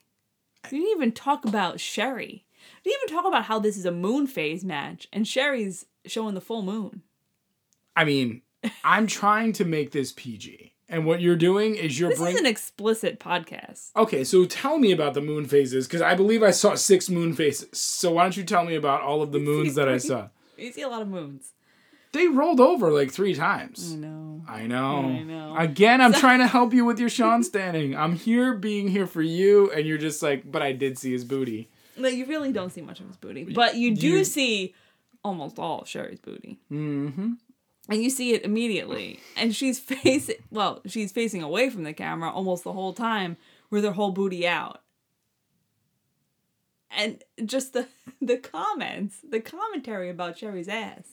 You 0.71 0.79
didn't 0.79 0.97
even 0.97 1.11
talk 1.11 1.45
about 1.45 1.79
Sherry. 1.79 2.45
You 2.83 2.91
didn't 2.91 3.03
even 3.09 3.15
talk 3.15 3.27
about 3.27 3.45
how 3.45 3.59
this 3.59 3.77
is 3.77 3.85
a 3.85 3.91
moon 3.91 4.25
phase 4.27 4.65
match 4.65 5.07
and 5.13 5.27
Sherry's 5.27 5.85
showing 6.09 6.35
the 6.35 6.41
full 6.41 6.61
moon. 6.61 7.01
I 7.95 8.03
mean, 8.05 8.41
I'm 8.83 9.07
trying 9.21 9.53
to 9.53 9.65
make 9.65 9.91
this 9.91 10.11
PG, 10.11 10.73
and 10.89 11.05
what 11.05 11.21
you're 11.21 11.35
doing 11.35 11.75
is 11.75 11.99
you're 11.99 12.09
This 12.09 12.19
bringing. 12.19 12.35
is 12.35 12.41
an 12.41 12.45
explicit 12.47 13.19
podcast. 13.19 13.91
Okay, 13.95 14.23
so 14.23 14.45
tell 14.45 14.77
me 14.77 14.91
about 14.91 15.13
the 15.13 15.21
moon 15.21 15.45
phases 15.45 15.87
because 15.87 16.01
I 16.01 16.15
believe 16.15 16.43
I 16.43 16.51
saw 16.51 16.75
six 16.75 17.09
moon 17.09 17.33
phases. 17.33 17.67
So 17.79 18.11
why 18.13 18.23
don't 18.23 18.37
you 18.37 18.43
tell 18.43 18.63
me 18.65 18.75
about 18.75 19.01
all 19.01 19.21
of 19.21 19.31
the 19.31 19.39
moons 19.39 19.75
that 19.75 19.89
I 19.89 19.97
saw? 19.97 20.29
You 20.57 20.71
see 20.71 20.81
a 20.81 20.89
lot 20.89 21.01
of 21.01 21.07
moons. 21.07 21.53
They 22.13 22.27
rolled 22.27 22.59
over 22.61 22.89
like 22.89 23.11
three 23.11 23.35
times. 23.35 23.91
I 23.93 23.95
know. 23.97 24.41
I 24.47 24.65
know. 24.65 24.95
I 25.09 25.23
know. 25.23 25.55
Again, 25.57 25.99
I'm 26.01 26.13
trying 26.13 26.39
to 26.39 26.47
help 26.47 26.73
you 26.73 26.85
with 26.85 26.99
your 26.99 27.09
Sean 27.17 27.43
standing. 27.43 27.95
I'm 27.95 28.15
here 28.15 28.53
being 28.53 28.87
here 28.87 29.05
for 29.07 29.21
you, 29.21 29.69
and 29.71 29.85
you're 29.85 29.97
just 29.97 30.23
like, 30.23 30.49
but 30.49 30.61
I 30.61 30.71
did 30.71 30.97
see 30.97 31.11
his 31.11 31.25
booty. 31.25 31.69
No, 31.97 32.07
you 32.07 32.25
really 32.25 32.51
don't 32.51 32.71
see 32.71 32.81
much 32.81 33.01
of 33.01 33.07
his 33.07 33.17
booty, 33.17 33.43
but 33.43 33.75
you 33.75 33.93
do 33.95 34.07
You- 34.07 34.23
see 34.23 34.73
almost 35.27 35.59
all 35.59 35.81
of 35.81 35.87
Sherry's 35.87 36.19
booty, 36.19 36.59
Mm-hmm. 36.71 37.33
and 37.89 38.03
you 38.03 38.09
see 38.09 38.33
it 38.33 38.43
immediately. 38.43 39.19
And 39.35 39.55
she's 39.55 39.79
facing 39.79 40.37
well, 40.49 40.81
she's 40.87 41.11
facing 41.11 41.43
away 41.43 41.69
from 41.69 41.83
the 41.83 41.93
camera 41.93 42.31
almost 42.31 42.63
the 42.63 42.73
whole 42.73 42.93
time 42.93 43.37
with 43.69 43.83
her 43.83 43.91
whole 43.91 44.11
booty 44.11 44.47
out. 44.47 44.81
And 46.89 47.21
just 47.45 47.73
the 47.73 47.87
the 48.21 48.37
comments, 48.37 49.17
the 49.29 49.39
commentary 49.41 50.09
about 50.09 50.37
Sherry's 50.37 50.69
ass, 50.69 51.03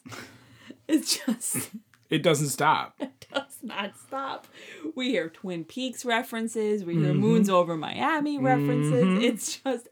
it's 0.89 1.19
just 1.27 1.71
It 2.11 2.23
doesn't 2.23 2.49
stop. 2.49 2.95
It 3.01 3.41
does 3.41 3.59
not 3.62 3.99
stop. 3.99 4.47
We 4.95 5.11
hear 5.11 5.29
Twin 5.29 5.65
Peaks 5.65 6.05
references. 6.05 6.85
We 6.85 6.95
hear 6.95 7.07
Mm-hmm. 7.11 7.19
Moons 7.21 7.49
Over 7.51 7.77
Miami 7.77 8.39
references. 8.39 9.25
It's 9.25 9.57
just 9.59 9.89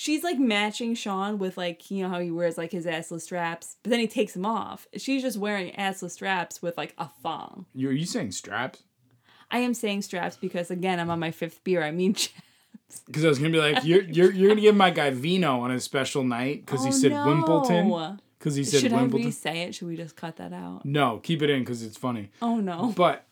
she's 0.00 0.22
like 0.22 0.38
matching 0.38 0.94
Shawn 0.94 1.38
with 1.38 1.56
like 1.56 1.90
you 1.90 2.04
know 2.04 2.08
how 2.08 2.20
he 2.20 2.30
wears 2.30 2.56
like 2.56 2.70
his 2.70 2.86
assless 2.86 3.22
straps, 3.22 3.76
but 3.82 3.90
then 3.90 3.98
he 3.98 4.06
takes 4.06 4.32
them 4.34 4.46
off. 4.46 4.86
She's 4.96 5.22
just 5.22 5.36
wearing 5.38 5.72
assless 5.74 6.12
straps 6.12 6.62
with 6.62 6.76
like 6.78 6.94
a 6.98 7.08
thong. 7.22 7.66
You 7.74 7.88
are 7.88 7.92
you 7.92 8.06
saying 8.06 8.32
straps? 8.32 8.84
I 9.50 9.58
am 9.58 9.74
saying 9.74 10.02
straps 10.02 10.36
because 10.36 10.70
again 10.70 11.00
I'm 11.00 11.10
on 11.10 11.18
my 11.18 11.30
fifth 11.32 11.62
beer. 11.64 11.82
I 11.82 11.90
mean. 11.90 12.14
Because 13.06 13.22
I 13.22 13.28
was 13.28 13.38
gonna 13.38 13.50
be 13.50 13.58
like, 13.58 13.84
you're 13.84 14.02
you're 14.02 14.32
you're 14.32 14.48
gonna 14.48 14.62
give 14.62 14.74
my 14.74 14.88
guy 14.88 15.10
Vino 15.10 15.60
on 15.60 15.68
his 15.70 15.84
special 15.84 16.24
night 16.24 16.64
because 16.64 16.84
he 16.84 16.88
Oh, 16.88 16.92
said 16.92 17.10
no. 17.12 17.26
Wimbledon. 17.26 18.20
Because 18.38 18.54
he 18.54 18.64
said 18.64 18.80
Should 18.80 18.92
I 18.94 19.02
Wimbledon. 19.02 19.26
re-say 19.26 19.62
it? 19.64 19.74
Should 19.74 19.88
we 19.88 19.96
just 19.96 20.16
cut 20.16 20.36
that 20.36 20.54
out? 20.54 20.86
No, 20.86 21.18
keep 21.18 21.42
it 21.42 21.50
in 21.50 21.60
because 21.60 21.82
it's 21.82 21.98
funny. 21.98 22.30
Oh 22.40 22.56
no. 22.60 22.94
But 22.96 23.26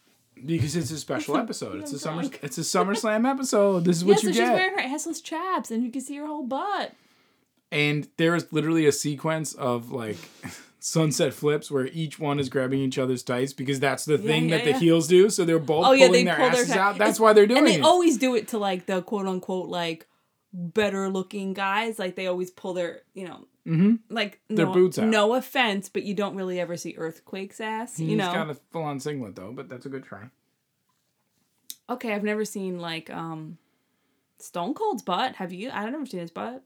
because 0.44 0.76
it's 0.76 0.90
a 0.90 0.98
special 0.98 1.36
episode, 1.36 1.80
it's 1.80 1.92
a 1.92 1.98
summer 1.98 2.22
it's 2.42 2.58
a 2.58 2.62
SummerSlam 2.62 3.28
episode. 3.28 3.84
This 3.84 3.98
is 3.98 4.02
Yeah, 4.02 4.08
what 4.08 4.20
so 4.20 4.26
you 4.28 4.32
she's 4.34 4.42
wearing 4.42 4.78
her 4.78 4.84
assless 4.96 5.22
chaps, 5.22 5.70
and 5.70 5.82
you 5.84 5.90
can 5.90 6.00
see 6.00 6.16
her 6.16 6.26
whole 6.26 6.42
butt. 6.44 6.92
and 7.72 8.08
there 8.16 8.34
is 8.34 8.52
literally 8.52 8.86
a 8.86 8.92
sequence 8.92 9.54
of 9.54 9.90
like 9.90 10.16
sunset 10.80 11.34
flips 11.34 11.70
where 11.70 11.86
each 11.88 12.18
one 12.18 12.38
is 12.38 12.48
grabbing 12.48 12.80
each 12.80 12.98
other's 12.98 13.22
tights 13.22 13.52
because 13.52 13.80
that's 13.80 14.04
the 14.04 14.18
thing 14.18 14.48
yeah, 14.48 14.58
that 14.58 14.64
the 14.64 14.72
heels 14.78 15.08
do. 15.08 15.28
So 15.30 15.44
they're 15.44 15.58
both 15.58 15.86
Oh 15.86 15.92
yeah, 15.92 16.06
pulling 16.06 16.24
their 16.26 16.36
pull 16.36 16.50
their 16.50 16.60
asses 16.62 16.74
ta- 16.74 16.80
out. 16.80 16.98
That's 16.98 17.08
it's- 17.16 17.20
why 17.20 17.32
they're 17.32 17.46
doing 17.46 17.58
and 17.58 17.66
they 17.66 17.74
it. 17.76 17.82
always 17.84 18.18
do 18.18 18.34
it 18.36 18.48
to 18.48 18.58
like 18.58 18.86
the 18.86 19.02
quote 19.02 19.26
unquote 19.26 19.68
like 19.68 20.06
better 20.52 21.08
looking 21.08 21.54
guys. 21.54 21.98
Like 21.98 22.14
they 22.14 22.26
always 22.28 22.50
pull 22.50 22.74
their 22.74 23.00
you 23.14 23.26
know 23.26 23.46
Mhm. 23.66 23.98
like 24.08 24.40
Their 24.48 24.66
no, 24.66 24.72
boots 24.72 24.98
out. 24.98 25.06
No 25.08 25.34
offense, 25.34 25.88
but 25.88 26.04
you 26.04 26.14
don't 26.14 26.36
really 26.36 26.60
ever 26.60 26.76
see 26.76 26.94
earthquake's 26.96 27.60
ass. 27.60 27.96
He's 27.96 28.08
you 28.08 28.16
know. 28.16 28.32
got 28.32 28.48
a 28.50 28.54
full 28.54 28.82
on 28.82 29.00
singlet 29.00 29.34
though, 29.34 29.52
but 29.52 29.68
that's 29.68 29.86
a 29.86 29.88
good 29.88 30.04
try. 30.04 30.30
okay, 31.88 32.12
I've 32.14 32.24
never 32.24 32.44
seen 32.44 32.78
like 32.78 33.10
um 33.10 33.58
Stone 34.38 34.74
Cold's 34.74 35.02
butt. 35.02 35.36
Have 35.36 35.52
you? 35.52 35.70
I've 35.72 35.90
never 35.90 36.06
seen 36.06 36.20
his 36.20 36.30
butt. 36.30 36.62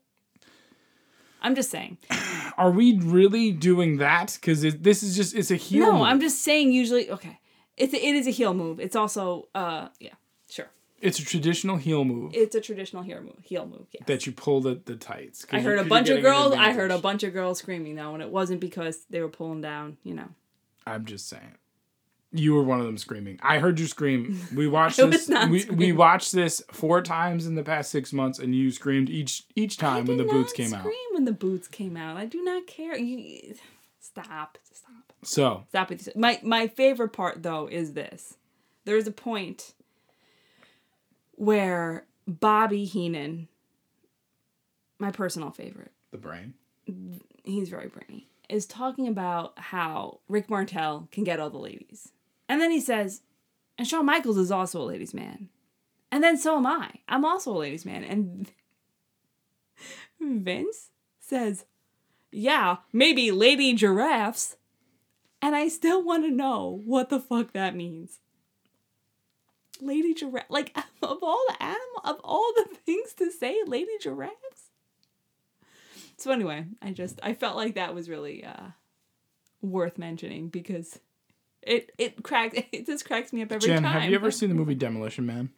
I'm 1.43 1.55
just 1.55 1.71
saying. 1.71 1.97
Are 2.59 2.71
we 2.71 2.99
really 2.99 3.51
doing 3.53 3.97
that? 3.99 4.37
Because 4.41 4.61
this 4.63 5.03
is 5.03 5.17
just 5.17 5.35
it's 5.35 5.51
a 5.51 5.57
heel. 5.57 5.87
no, 5.87 5.93
move. 5.95 6.03
I'm 6.03 6.21
just 6.21 6.43
saying. 6.43 6.73
Usually, 6.73 7.11
okay, 7.11 7.39
it's 7.77 7.95
a, 7.95 7.97
it 7.97 8.15
is 8.15 8.27
a 8.27 8.31
heel 8.31 8.53
move. 8.55 8.79
It's 8.81 8.97
also 8.97 9.49
uh 9.55 9.89
yeah. 9.99 10.15
It's 11.01 11.19
a 11.19 11.25
traditional 11.25 11.77
heel 11.77 12.05
move 12.05 12.33
It's 12.35 12.55
a 12.55 12.61
traditional 12.61 13.03
heel 13.03 13.23
move. 13.23 13.39
Heel 13.43 13.67
move. 13.67 13.87
Yes. 13.93 14.05
that 14.07 14.27
you 14.27 14.33
pull 14.33 14.61
the, 14.61 14.81
the 14.85 14.97
tights. 14.97 15.47
I 15.51 15.61
heard 15.61 15.79
a 15.79 15.85
bunch 15.85 16.09
of 16.09 16.23
girls. 16.23 16.53
I 16.55 16.73
heard 16.73 16.91
a 16.91 16.99
bunch 16.99 17.23
of 17.23 17.33
girls 17.33 17.59
screaming 17.59 17.95
though, 17.97 18.15
and 18.15 18.23
it 18.23 18.31
wasn't 18.31 18.61
because 18.61 19.05
they 19.09 19.21
were 19.21 19.29
pulling 19.29 19.61
down. 19.61 19.97
You 20.03 20.15
know, 20.15 20.29
I'm 20.87 21.05
just 21.05 21.29
saying. 21.29 21.57
You 22.33 22.55
were 22.55 22.63
one 22.63 22.79
of 22.79 22.87
them 22.87 22.97
screaming. 22.97 23.41
I 23.43 23.59
heard 23.59 23.81
you 23.81 23.89
scream. 23.89 24.41
We 24.55 24.69
watched 24.69 24.99
this. 24.99 25.29
We, 25.29 25.65
we 25.65 25.91
watched 25.93 26.31
this 26.31 26.63
four 26.71 27.03
times 27.03 27.47
in 27.47 27.57
the 27.57 27.65
past 27.65 27.91
six 27.91 28.13
months, 28.13 28.39
and 28.39 28.55
you 28.55 28.71
screamed 28.71 29.11
each 29.11 29.45
each 29.57 29.79
time 29.79 30.05
when 30.07 30.17
the 30.17 30.25
boots 30.25 30.53
came 30.53 30.73
out. 30.73 30.81
Scream 30.81 30.95
when 31.13 31.25
the 31.25 31.33
boots 31.33 31.67
came 31.67 31.97
out. 31.97 32.17
I 32.17 32.27
do 32.27 32.43
not 32.45 32.67
care. 32.67 32.97
You 32.97 33.57
stop. 34.01 34.59
Stop. 34.73 35.13
So 35.23 35.65
Stop 35.71 35.91
with 35.91 36.05
this. 36.05 36.15
My 36.15 36.39
my 36.43 36.69
favorite 36.69 37.13
part 37.13 37.43
though 37.43 37.67
is 37.67 37.95
this. 37.95 38.37
There 38.85 38.97
is 38.97 39.07
a 39.07 39.13
point 39.13 39.75
where 41.41 42.05
Bobby 42.27 42.85
Heenan, 42.85 43.49
my 44.99 45.11
personal 45.11 45.51
favorite, 45.51 45.91
the 46.11 46.19
brain. 46.19 46.53
he's 47.45 47.71
very 47.71 47.89
brainy, 47.89 48.29
is 48.51 48.67
talking 48.67 49.09
about 49.09 49.59
how 49.59 50.21
Rick 50.29 50.51
Martel 50.51 51.09
can 51.11 51.25
get 51.25 51.41
all 51.41 51.49
the 51.49 51.57
ladies. 51.57 52.13
And 52.47 52.61
then 52.61 52.71
he 52.71 52.79
says, 52.79 53.23
and 53.79 53.89
Shawn 53.89 54.05
Michaels 54.05 54.37
is 54.37 54.51
also 54.51 54.83
a 54.83 54.85
ladies' 54.85 55.15
man. 55.15 55.49
And 56.13 56.23
then 56.23 56.37
so 56.37 56.59
am 56.59 56.67
I. 56.67 56.91
I'm 57.09 57.25
also 57.25 57.57
a 57.57 57.61
ladies' 57.61 57.87
man. 57.87 58.05
And 58.05 58.51
Vince 60.45 60.91
says, 61.21 61.65
yeah, 62.31 62.77
maybe 62.93 63.31
lady 63.31 63.73
giraffes. 63.73 64.57
And 65.41 65.57
I 65.57 65.69
still 65.69 66.05
want 66.05 66.25
to 66.25 66.31
know 66.31 66.83
what 66.85 67.09
the 67.09 67.19
fuck 67.19 67.55
that 67.55 67.75
means. 67.75 68.19
Lady 69.81 70.15
giraffe, 70.15 70.47
like 70.49 70.77
of 71.03 71.19
all 71.23 71.45
the 71.49 71.63
animal, 71.63 72.01
of 72.05 72.21
all 72.25 72.53
the 72.57 72.65
things 72.87 73.13
to 73.15 73.31
say, 73.31 73.59
lady 73.67 73.93
giraffes. 74.01 74.71
So 76.17 76.31
anyway, 76.33 76.67
I 76.83 76.91
just 76.91 77.19
I 77.23 77.35
felt 77.35 77.57
like 77.57 77.75
that 77.77 77.95
was 77.95 78.09
really 78.09 78.45
uh, 78.45 78.69
worth 79.63 79.97
mentioning 79.99 80.49
because 80.49 80.99
it 81.63 81.93
it 81.99 82.23
cracks 82.23 82.57
it 82.73 82.87
just 82.87 83.07
cracks 83.07 83.33
me 83.33 83.43
up 83.43 83.53
every 83.53 83.69
Jen, 83.69 83.83
time. 83.83 83.93
have 84.01 84.11
you 84.11 84.17
ever 84.17 84.31
seen 84.31 84.49
the 84.49 84.55
movie 84.55 84.75
Demolition 84.75 85.27
Man? 85.27 85.51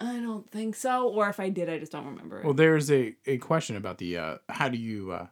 I 0.00 0.20
don't 0.20 0.48
think 0.48 0.76
so, 0.76 1.08
or 1.08 1.28
if 1.28 1.40
I 1.40 1.48
did, 1.48 1.68
I 1.68 1.78
just 1.78 1.90
don't 1.90 2.06
remember. 2.06 2.38
it. 2.38 2.44
Well, 2.44 2.54
there's 2.54 2.88
a, 2.88 3.16
a 3.26 3.38
question 3.38 3.74
about 3.74 3.98
the 3.98 4.16
uh, 4.16 4.36
how 4.48 4.68
do 4.68 4.78
you 4.78 5.10
uh, 5.12 5.26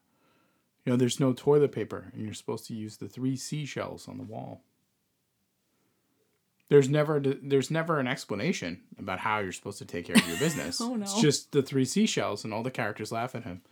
you 0.85 0.93
know 0.93 0.97
there's 0.97 1.21
no 1.21 1.33
toilet 1.33 1.73
paper 1.73 2.11
and 2.15 2.25
you're 2.25 2.35
supposed 2.35 2.67
to 2.69 2.75
use 2.75 2.97
the 2.97 3.09
three 3.09 3.37
seashells 3.37 4.09
on 4.09 4.19
the 4.19 4.25
wall. 4.25 4.63
There's 6.69 6.89
never 6.89 7.21
there's 7.21 7.71
never 7.71 8.01
an 8.01 8.07
explanation 8.09 8.81
about 8.99 9.21
how 9.21 9.39
you're 9.39 9.53
supposed 9.53 9.79
to 9.79 9.85
take 9.85 10.07
care 10.07 10.17
of 10.17 10.27
your 10.29 10.39
business. 10.39 10.81
Oh, 10.83 10.97
It's 11.01 11.21
just 11.21 11.53
the 11.53 11.63
three 11.63 11.85
seashells 11.85 12.45
and 12.45 12.53
all 12.53 12.63
the 12.63 12.71
characters 12.71 13.13
laugh 13.13 13.35
at 13.35 13.45
him. 13.45 13.63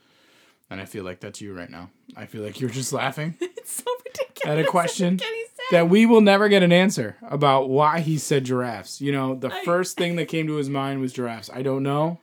And 0.70 0.80
I 0.80 0.84
feel 0.86 1.04
like 1.04 1.20
that's 1.20 1.40
you 1.40 1.54
right 1.54 1.68
now. 1.70 1.90
I 2.16 2.26
feel 2.26 2.42
like 2.42 2.60
you're 2.60 2.70
just 2.70 2.92
laughing 2.92 3.34
it's 3.40 3.82
so 3.84 3.90
ridiculous. 4.06 4.58
at 4.58 4.64
a 4.64 4.68
question 4.70 5.20
that 5.70 5.88
we 5.88 6.06
will 6.06 6.20
never 6.20 6.48
get 6.48 6.62
an 6.62 6.72
answer 6.72 7.16
about 7.22 7.68
why 7.68 8.00
he 8.00 8.16
said 8.16 8.44
giraffes. 8.44 9.00
You 9.00 9.12
know, 9.12 9.34
the 9.34 9.52
I- 9.52 9.64
first 9.64 9.96
thing 9.96 10.16
that 10.16 10.28
came 10.28 10.46
to 10.46 10.54
his 10.54 10.70
mind 10.70 11.00
was 11.00 11.12
giraffes. 11.12 11.50
I 11.52 11.62
don't 11.62 11.82
know. 11.82 12.18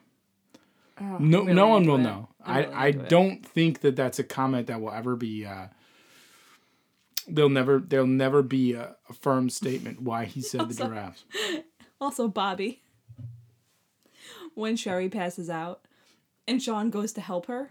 Oh, 1.00 1.16
No, 1.18 1.42
no 1.42 1.68
one 1.68 1.86
will 1.86 1.96
it. 1.96 2.02
know. 2.02 2.28
I'm 2.44 2.72
I, 2.74 2.84
I 2.86 2.90
don't 2.92 3.44
think 3.46 3.80
that 3.80 3.94
that's 3.96 4.18
a 4.18 4.24
comment 4.24 4.66
that 4.68 4.80
will 4.80 4.90
ever 4.92 5.16
be. 5.16 5.46
Uh, 5.46 5.66
there'll 7.28 7.50
never 7.50 7.78
there'll 7.78 8.06
never 8.06 8.42
be 8.42 8.74
a, 8.74 8.96
a 9.08 9.12
firm 9.12 9.50
statement 9.50 10.02
why 10.02 10.24
he 10.24 10.40
said 10.40 10.68
the 10.68 10.74
giraffes. 10.74 11.24
Also, 12.00 12.26
Bobby, 12.26 12.82
when 14.54 14.74
Sherry 14.74 15.08
passes 15.08 15.48
out 15.48 15.86
and 16.48 16.60
Shawn 16.60 16.90
goes 16.90 17.12
to 17.12 17.20
help 17.20 17.46
her, 17.46 17.70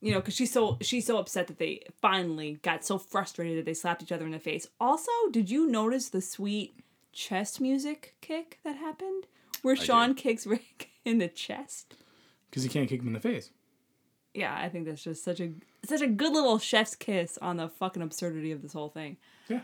you 0.00 0.12
know, 0.12 0.20
because 0.20 0.34
she's 0.34 0.52
so 0.52 0.78
she's 0.80 1.06
so 1.06 1.18
upset 1.18 1.48
that 1.48 1.58
they 1.58 1.82
finally 2.00 2.60
got 2.62 2.84
so 2.84 2.96
frustrated 2.96 3.58
that 3.58 3.64
they 3.64 3.74
slapped 3.74 4.04
each 4.04 4.12
other 4.12 4.24
in 4.24 4.30
the 4.30 4.38
face. 4.38 4.68
Also, 4.80 5.10
did 5.32 5.50
you 5.50 5.66
notice 5.66 6.08
the 6.08 6.20
sweet 6.20 6.78
chest 7.12 7.60
music 7.60 8.14
kick 8.20 8.60
that 8.62 8.76
happened, 8.76 9.26
where 9.62 9.74
Shawn 9.74 10.14
kicks 10.14 10.46
Rick 10.46 10.90
in 11.04 11.18
the 11.18 11.28
chest? 11.28 11.96
Because 12.48 12.62
he 12.62 12.68
can't 12.68 12.88
kick 12.88 13.00
him 13.00 13.08
in 13.08 13.14
the 13.14 13.20
face. 13.20 13.50
Yeah, 14.38 14.56
I 14.56 14.68
think 14.68 14.86
that's 14.86 15.02
just 15.02 15.24
such 15.24 15.40
a 15.40 15.50
such 15.84 16.00
a 16.00 16.06
good 16.06 16.32
little 16.32 16.58
chef's 16.58 16.94
kiss 16.94 17.38
on 17.42 17.56
the 17.56 17.68
fucking 17.68 18.02
absurdity 18.02 18.52
of 18.52 18.62
this 18.62 18.72
whole 18.72 18.88
thing. 18.88 19.16
Yeah. 19.48 19.62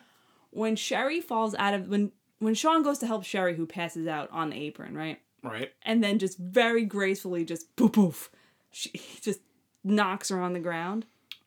When 0.51 0.75
Sherry 0.75 1.21
falls 1.21 1.55
out 1.55 1.75
of 1.75 1.89
when 1.89 2.11
when 2.41 2.55
Shawn 2.55 2.83
goes 2.83 2.99
to 2.99 3.07
help 3.07 3.25
Sherry 3.25 3.55
who 3.55 3.67
passes 3.67 4.07
out 4.09 4.29
on 4.33 4.51
the 4.51 4.57
apron, 4.57 4.97
right? 4.97 5.21
Right. 5.43 5.73
And 5.83 6.03
then 6.03 6.19
just 6.19 6.39
very 6.39 6.85
gracefully 6.85 7.45
just 7.45 7.75
poof 7.77 7.93
poof, 7.93 8.31
she 8.73 8.91
just 9.21 9.41
knocks 9.85 10.31
her 10.31 10.41
on 10.41 10.55
the 10.55 10.61
ground, 10.61 11.07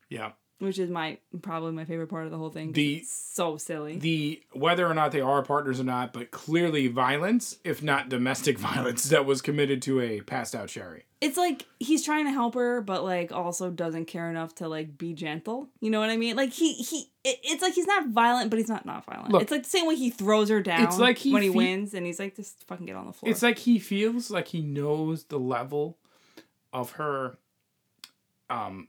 Yeah. 0.10 0.32
Which 0.60 0.80
is 0.80 0.90
my 0.90 1.18
probably 1.42 1.72
my 1.72 1.86
favorite 1.86 2.08
part 2.08 2.26
of 2.26 2.32
the 2.32 2.38
whole 2.38 2.50
thing. 2.50 2.72
The- 2.72 2.96
it's 2.98 3.12
so 3.14 3.58
silly. 3.58 3.98
The 3.98 4.42
whether 4.54 4.88
or 4.88 4.94
not 4.94 5.12
they 5.12 5.22
are 5.22 5.42
partners 5.44 5.80
or 5.80 5.84
not, 5.84 6.14
but 6.14 6.32
clearly 6.32 6.88
violence, 6.88 7.58
if 7.64 7.84
not 7.84 8.10
domestic 8.10 8.58
violence, 8.60 9.04
that 9.06 9.26
was 9.26 9.42
committed 9.42 9.82
to 9.84 10.00
a 10.02 10.22
passed 10.22 10.56
out 10.56 10.70
Sherry. 10.70 11.04
it's 11.22 11.38
like 11.38 11.66
he's 11.80 12.04
trying 12.04 12.26
to 12.26 12.32
help 12.32 12.56
her, 12.56 12.82
but 12.82 13.04
like 13.04 13.32
also 13.32 13.70
doesn't 13.70 14.06
care 14.06 14.30
enough 14.30 14.56
to 14.56 14.68
like 14.68 14.98
be 14.98 15.14
gentle. 15.14 15.70
You 15.80 15.90
know 15.92 16.00
what 16.00 16.10
I 16.10 16.18
mean? 16.18 16.36
Like 16.36 16.52
he 16.54 16.74
he, 16.74 17.12
it, 17.24 17.40
it's 17.44 17.62
like 17.62 17.74
he's 17.74 17.88
not 17.88 18.08
violent, 18.08 18.50
but 18.50 18.58
he's 18.58 18.70
not 18.70 18.86
not 18.86 19.06
violent. 19.06 19.32
Look, 19.32 19.42
it's 19.44 19.52
like 19.52 19.64
the 19.64 19.70
same 19.70 19.86
way 19.88 19.96
he 19.96 20.10
throws 20.10 20.50
her 20.50 20.62
down. 20.62 20.84
it's 20.84 20.98
like 20.98 21.18
he 21.20 21.32
when 21.34 21.44
he 21.44 21.50
fe- 21.50 21.56
wins, 21.56 21.94
and 21.94 22.06
he's 22.06 22.20
like, 22.20 22.36
just 22.36 22.64
fucking 22.68 22.86
get 22.88 22.96
on 22.96 23.06
the 23.06 23.14
floor. 23.14 23.30
It's 23.32 23.44
like 23.44 23.60
he 23.60 23.78
feels 23.78 24.32
like 24.32 24.48
he 24.48 24.62
knows 24.62 25.26
the 25.26 25.38
level 25.40 25.98
of 26.74 26.92
her, 26.94 27.38
um, 28.50 28.88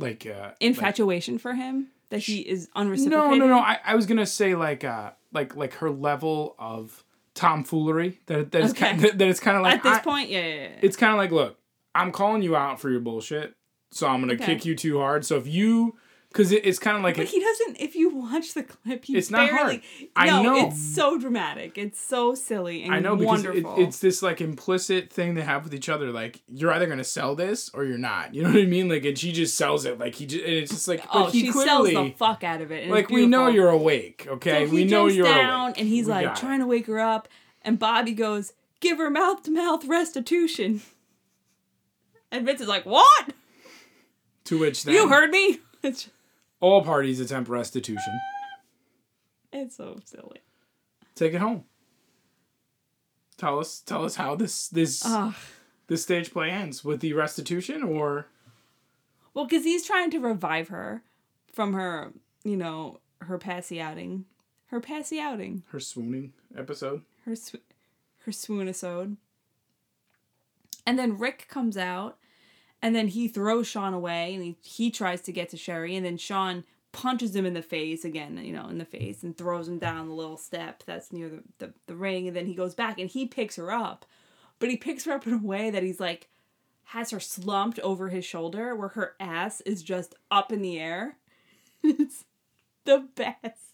like 0.00 0.26
uh, 0.26 0.40
like- 0.42 0.56
infatuation 0.60 1.38
for 1.38 1.54
him 1.54 1.88
that 2.10 2.20
he 2.20 2.38
is 2.40 2.68
unreciprocated. 2.74 3.10
no, 3.38 3.46
no. 3.46 3.46
No. 3.48 3.58
I, 3.58 3.78
I 3.84 3.94
was 3.94 4.06
gonna 4.06 4.26
say 4.26 4.54
like 4.54 4.84
uh 4.84 5.10
like 5.32 5.54
like 5.56 5.74
her 5.74 5.90
level 5.90 6.54
of 6.58 7.04
tomfoolery 7.34 8.20
that 8.26 8.50
that 8.52 8.62
is 8.62 8.70
Okay. 8.72 8.80
kind 8.90 9.00
that, 9.00 9.18
that 9.18 9.28
it's 9.28 9.40
kind 9.40 9.56
of 9.56 9.62
like 9.62 9.76
At 9.76 9.82
this 9.82 9.98
I- 9.98 10.00
point, 10.02 10.28
yeah, 10.30 10.40
yeah, 10.40 10.54
yeah. 10.54 10.68
it's 10.82 10.96
kind 10.96 11.12
of 11.12 11.18
like 11.18 11.30
look, 11.30 11.58
I'm 11.94 12.12
calling 12.12 12.42
you 12.42 12.56
out 12.56 12.80
for 12.80 12.90
your 12.90 13.00
bullshit, 13.00 13.54
so 13.90 14.08
I'm 14.08 14.20
gonna 14.20 14.34
Okay. 14.34 14.46
kick 14.46 14.64
you 14.64 14.74
too 14.74 14.98
hard. 14.98 15.24
So 15.24 15.36
if 15.36 15.46
you, 15.46 15.96
because 16.30 16.52
it, 16.52 16.66
it's 16.66 16.78
kind 16.78 16.96
of 16.96 17.02
like 17.02 17.16
But 17.16 17.24
it- 17.24 17.30
he 17.30 17.40
doesn't. 17.40 17.80
If 17.80 17.94
you 17.96 18.10
watch 18.10 18.52
the 18.54 18.62
clip, 18.62 19.04
he 19.06 19.16
It's 19.16 19.30
not 19.30 19.48
barely. 19.50 19.76
hard. 19.78 19.82
I 20.14 20.26
no, 20.26 20.42
know. 20.42 20.66
it's 20.68 20.94
so 20.94 21.18
dramatic. 21.18 21.78
It's 21.78 21.98
so 22.00 22.34
silly 22.34 22.82
and 22.84 22.94
I 22.94 23.00
know 23.00 23.16
because 23.16 23.44
it, 23.44 23.64
it's 23.78 23.98
this 24.00 24.22
like 24.22 24.40
implicit 24.42 25.10
thing 25.10 25.34
they 25.34 25.40
have 25.42 25.64
with 25.64 25.74
each 25.74 25.88
other. 25.88 26.10
Like 26.12 26.42
you're 26.46 26.70
either 26.72 26.86
gonna 26.86 27.02
sell 27.04 27.34
this 27.34 27.70
or 27.72 27.84
you're 27.84 27.96
not. 27.98 28.34
You 28.34 28.42
know 28.42 28.50
what 28.50 28.58
I 28.60 28.66
mean? 28.66 28.88
Like 28.88 29.04
and 29.06 29.16
she 29.18 29.32
just 29.32 29.56
sells 29.56 29.84
it. 29.86 29.98
Like 29.98 30.14
he 30.16 30.26
just 30.26 30.44
and 30.44 30.52
it's 30.54 30.70
just 30.72 30.86
like 30.88 31.02
oh, 31.14 31.24
but 31.24 31.32
he 31.32 31.46
she 31.46 31.52
clearly 31.52 31.92
sells 31.94 32.08
the 32.10 32.14
fuck 32.16 32.44
out 32.44 32.60
of 32.60 32.70
it. 32.72 32.82
and 32.84 32.92
like 32.92 33.08
we 33.08 33.26
know 33.26 33.48
you're 33.48 33.70
awake. 33.70 34.26
Okay, 34.28 34.66
So 34.66 34.72
we 34.74 34.84
know 34.84 35.06
you're 35.06 35.24
down 35.24 35.64
awake. 35.68 35.78
and 35.80 35.88
he's 35.88 36.04
We 36.06 36.12
like 36.12 36.26
got 36.26 36.36
it. 36.36 36.40
trying 36.40 36.60
to 36.60 36.66
wake 36.66 36.86
her 36.88 37.00
up, 37.00 37.28
and 37.62 37.78
Bobby 37.78 38.12
goes, 38.12 38.52
"Give 38.80 38.98
her 38.98 39.08
mouth 39.08 39.42
to 39.44 39.50
mouth 39.50 39.84
restitution." 39.86 40.82
And 42.30 42.44
Vince 42.44 42.60
is 42.60 42.68
like, 42.68 42.84
"What? 42.84 43.32
To 44.44 44.58
which 44.58 44.84
then 44.84 44.94
You 44.94 45.08
heard 45.08 45.30
me?" 45.30 45.60
It's 45.82 46.10
all 46.60 46.82
parties 46.84 47.20
attempt 47.20 47.48
restitution. 47.50 48.20
it's 49.52 49.76
so 49.76 49.98
silly. 50.04 50.40
Take 51.14 51.34
it 51.34 51.40
home. 51.40 51.64
Tell 53.36 53.58
us 53.58 53.80
tell 53.80 54.04
us 54.04 54.16
how 54.16 54.34
this 54.34 54.68
this 54.68 55.02
Ugh. 55.04 55.34
this 55.86 56.02
stage 56.02 56.32
play 56.32 56.50
ends 56.50 56.84
with 56.84 57.00
the 57.00 57.12
restitution 57.12 57.82
or 57.82 58.26
Well, 59.34 59.46
because 59.46 59.64
he's 59.64 59.86
trying 59.86 60.10
to 60.10 60.18
revive 60.18 60.68
her 60.68 61.02
from 61.52 61.72
her, 61.74 62.12
you 62.44 62.56
know, 62.56 63.00
her 63.22 63.38
passy 63.38 63.80
outing, 63.80 64.24
her 64.66 64.80
passy 64.80 65.20
outing, 65.20 65.62
her 65.70 65.78
swooning 65.80 66.32
episode. 66.56 67.02
her 67.24 67.36
sw- 67.36 67.56
her 68.24 68.32
swoon 68.32 68.66
episode. 68.68 69.16
And 70.86 70.98
then 70.98 71.18
Rick 71.18 71.46
comes 71.48 71.76
out, 71.76 72.18
and 72.82 72.94
then 72.94 73.08
he 73.08 73.28
throws 73.28 73.66
Shawn 73.66 73.94
away, 73.94 74.34
and 74.34 74.42
he 74.42 74.56
he 74.62 74.90
tries 74.90 75.20
to 75.22 75.32
get 75.32 75.48
to 75.50 75.56
Sherry, 75.56 75.96
and 75.96 76.04
then 76.04 76.16
Shawn 76.16 76.64
punches 76.92 77.36
him 77.36 77.46
in 77.46 77.54
the 77.54 77.62
face 77.62 78.04
again, 78.04 78.38
you 78.42 78.52
know, 78.52 78.68
in 78.68 78.78
the 78.78 78.84
face, 78.84 79.22
and 79.22 79.36
throws 79.36 79.68
him 79.68 79.78
down 79.78 80.08
the 80.08 80.14
little 80.14 80.36
step 80.36 80.82
that's 80.86 81.12
near 81.12 81.28
the, 81.28 81.42
the, 81.58 81.72
the 81.86 81.94
ring, 81.94 82.26
and 82.26 82.36
then 82.36 82.46
he 82.46 82.54
goes 82.54 82.74
back 82.74 82.98
and 82.98 83.10
he 83.10 83.26
picks 83.26 83.56
her 83.56 83.70
up. 83.70 84.06
But 84.58 84.70
he 84.70 84.76
picks 84.76 85.04
her 85.04 85.12
up 85.12 85.26
in 85.26 85.32
a 85.34 85.38
way 85.38 85.70
that 85.70 85.82
he's 85.82 86.00
like 86.00 86.28
has 86.88 87.10
her 87.10 87.20
slumped 87.20 87.78
over 87.80 88.08
his 88.08 88.24
shoulder 88.24 88.74
where 88.74 88.88
her 88.88 89.14
ass 89.20 89.60
is 89.62 89.82
just 89.82 90.14
up 90.30 90.50
in 90.50 90.62
the 90.62 90.78
air. 90.78 91.18
it's 91.82 92.24
the 92.84 93.06
best. 93.14 93.67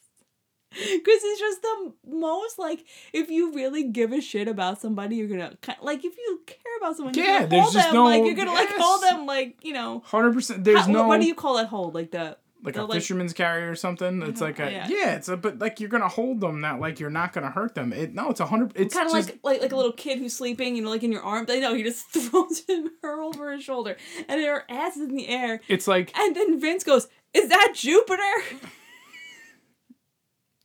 Because 0.74 1.20
it's 1.22 1.40
just 1.40 1.62
the 1.62 1.92
most 2.06 2.58
like 2.58 2.84
if 3.12 3.30
you 3.30 3.52
really 3.52 3.84
give 3.84 4.12
a 4.12 4.20
shit 4.20 4.48
about 4.48 4.80
somebody, 4.80 5.16
you're 5.16 5.28
gonna 5.28 5.56
like 5.80 6.04
if 6.04 6.16
you 6.16 6.40
care 6.46 6.76
about 6.80 6.96
someone, 6.96 7.14
you're 7.14 7.24
Yeah, 7.24 7.38
gonna 7.40 7.48
there's 7.48 7.72
just 7.72 7.86
them 7.88 7.94
no- 7.94 8.04
like 8.04 8.24
you're 8.24 8.34
gonna 8.34 8.52
like 8.52 8.68
yes. 8.70 8.80
hold 8.82 9.02
them 9.02 9.26
like 9.26 9.56
you 9.64 9.72
know. 9.72 10.02
Hundred 10.06 10.34
percent. 10.34 10.64
There's 10.64 10.80
how- 10.86 10.92
no 10.92 11.06
what 11.08 11.20
do 11.20 11.26
you 11.26 11.34
call 11.34 11.58
it? 11.58 11.66
Hold 11.68 11.94
like 11.94 12.10
the 12.10 12.36
like 12.62 12.76
a 12.76 12.88
fisherman's 12.88 13.34
carry 13.34 13.64
or 13.64 13.74
something. 13.74 14.22
It's 14.22 14.40
uh-huh, 14.40 14.50
like 14.50 14.58
a 14.58 14.72
yeah. 14.72 14.88
yeah. 14.88 15.14
It's 15.16 15.28
a 15.28 15.36
but 15.36 15.58
like 15.58 15.80
you're 15.80 15.90
gonna 15.90 16.08
hold 16.08 16.40
them 16.40 16.62
that 16.62 16.80
like 16.80 16.98
you're 16.98 17.10
not 17.10 17.32
gonna 17.34 17.50
hurt 17.50 17.74
them. 17.74 17.92
It 17.92 18.14
no, 18.14 18.30
it's 18.30 18.40
a 18.40 18.46
hundred. 18.46 18.72
It's 18.74 18.94
kind 18.94 19.06
of 19.06 19.12
like 19.12 19.38
like 19.42 19.60
like 19.60 19.72
a 19.72 19.76
little 19.76 19.92
kid 19.92 20.18
who's 20.18 20.34
sleeping, 20.34 20.74
you 20.74 20.82
know, 20.82 20.88
like 20.90 21.02
in 21.02 21.12
your 21.12 21.22
arm. 21.22 21.44
But 21.44 21.58
no, 21.58 21.74
he 21.74 21.82
just 21.82 22.06
throws 22.10 22.64
him 22.66 22.90
her 23.02 23.22
over 23.22 23.52
his 23.52 23.62
shoulder, 23.62 23.96
and 24.28 24.40
her 24.42 24.64
ass 24.70 24.96
is 24.96 25.02
in 25.08 25.14
the 25.14 25.28
air. 25.28 25.60
it's 25.68 25.86
like 25.86 26.16
And 26.18 26.34
then 26.34 26.58
Vince 26.58 26.84
goes, 26.84 27.06
"Is 27.34 27.50
that 27.50 27.72
Jupiter?" 27.76 28.22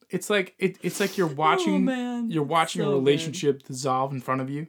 it's 0.09 0.29
like 0.29 0.55
it, 0.59 0.77
it's 0.81 0.99
like 0.99 1.17
you're 1.17 1.27
watching 1.45 1.87
Oh, 1.89 2.25
you're 2.27 2.43
watching 2.43 2.81
So 2.81 2.87
a 2.89 2.91
good. 2.91 2.97
relationship 2.99 3.63
dissolve 3.63 4.11
in 4.13 4.21
front 4.21 4.41
of 4.41 4.49
you. 4.49 4.67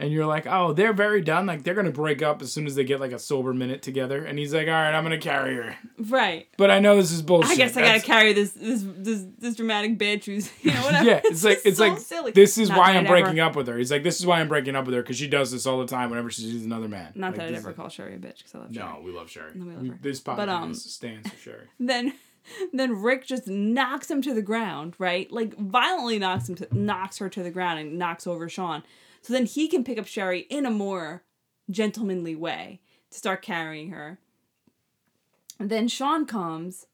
And 0.00 0.12
you're 0.12 0.26
like 0.26 0.46
oh 0.46 0.72
they're 0.72 0.92
very 0.92 1.20
done. 1.22 1.46
Like 1.46 1.64
they're 1.64 1.74
gonna 1.74 1.90
break 1.90 2.22
up 2.22 2.40
as 2.40 2.52
soon 2.52 2.66
as 2.66 2.76
they 2.76 2.84
get 2.84 3.00
like 3.00 3.10
a 3.10 3.18
sober 3.18 3.52
minute 3.52 3.82
together. 3.82 4.24
And 4.24 4.38
he's 4.38 4.54
like 4.54 4.68
all 4.68 4.72
right 4.72 4.94
i'm 4.94 5.02
gonna 5.02 5.18
carry 5.18 5.56
her. 5.56 5.76
Right. 5.98 6.46
but 6.56 6.70
i 6.70 6.78
know 6.78 6.94
this 6.94 7.10
is 7.10 7.20
bullshit. 7.20 7.50
I 7.50 7.54
guess 7.56 7.76
I 7.76 7.80
gotta 7.80 8.00
carry 8.00 8.32
this 8.32 8.52
this 8.52 8.84
this 8.86 9.24
this 9.40 9.56
dramatic 9.56 9.98
bitch 9.98 10.26
who's 10.26 10.52
you 10.62 10.72
know 10.72 10.82
whatever. 10.82 11.04
yeah 11.04 11.20
it's 11.24 11.42
like 11.42 11.62
it's 11.64 11.78
so 11.78 11.88
like 11.88 11.98
silly. 11.98 12.30
this 12.30 12.58
is 12.58 12.68
Not 12.68 12.78
why 12.78 12.90
i'm 12.92 13.06
I'd 13.06 13.08
breaking 13.08 13.40
up 13.40 13.56
with 13.56 13.66
her. 13.66 13.76
He's 13.76 13.90
like 13.90 14.04
this 14.04 14.20
is 14.20 14.24
why 14.24 14.38
i'm 14.40 14.46
breaking 14.46 14.76
up 14.76 14.86
with 14.86 14.94
her 14.94 15.02
because 15.02 15.16
she 15.16 15.26
does 15.26 15.50
this 15.50 15.66
all 15.66 15.80
the 15.80 15.86
time 15.88 16.10
whenever 16.10 16.30
she 16.30 16.42
sees 16.42 16.64
another 16.64 16.86
man. 16.86 17.10
Not 17.16 17.32
Like, 17.32 17.38
that 17.38 17.48
I'd 17.48 17.54
ever 17.54 17.70
is- 17.70 17.76
call 17.76 17.88
Sherry 17.88 18.14
a 18.14 18.18
bitch 18.18 18.38
because 18.38 18.54
I 18.54 18.58
love 18.58 18.72
Sherry. 18.72 18.86
no 18.86 19.00
we 19.04 19.10
love 19.10 19.28
sherry. 19.28 19.50
No, 19.56 19.64
we 19.66 19.72
love 19.72 19.82
We- 19.82 19.90
this 20.00 20.20
podcast 20.20 20.36
But, 20.36 20.48
um, 20.48 20.74
stands 20.74 21.28
for 21.28 21.36
sherry. 21.38 21.66
Then 21.80 22.12
then 22.72 23.00
Rick 23.02 23.26
just 23.26 23.46
knocks 23.48 24.10
him 24.10 24.22
to 24.22 24.34
the 24.34 24.42
ground, 24.42 24.94
right? 24.98 25.30
Like 25.30 25.54
violently 25.56 26.18
knocks 26.18 26.48
him 26.48 26.54
to 26.56 26.68
knocks 26.72 27.18
her 27.18 27.28
to 27.28 27.42
the 27.42 27.50
ground 27.50 27.78
and 27.80 27.98
knocks 27.98 28.26
over 28.26 28.48
Shawn. 28.48 28.82
So 29.22 29.32
then 29.32 29.46
he 29.46 29.68
can 29.68 29.84
pick 29.84 29.98
up 29.98 30.06
Sherry 30.06 30.40
in 30.48 30.64
a 30.66 30.70
more 30.70 31.24
gentlemanly 31.70 32.34
way 32.36 32.80
to 33.10 33.18
start 33.18 33.42
carrying 33.42 33.90
her. 33.90 34.18
And 35.58 35.70
then 35.70 35.88
Shawn 35.88 36.24
comes 36.24 36.86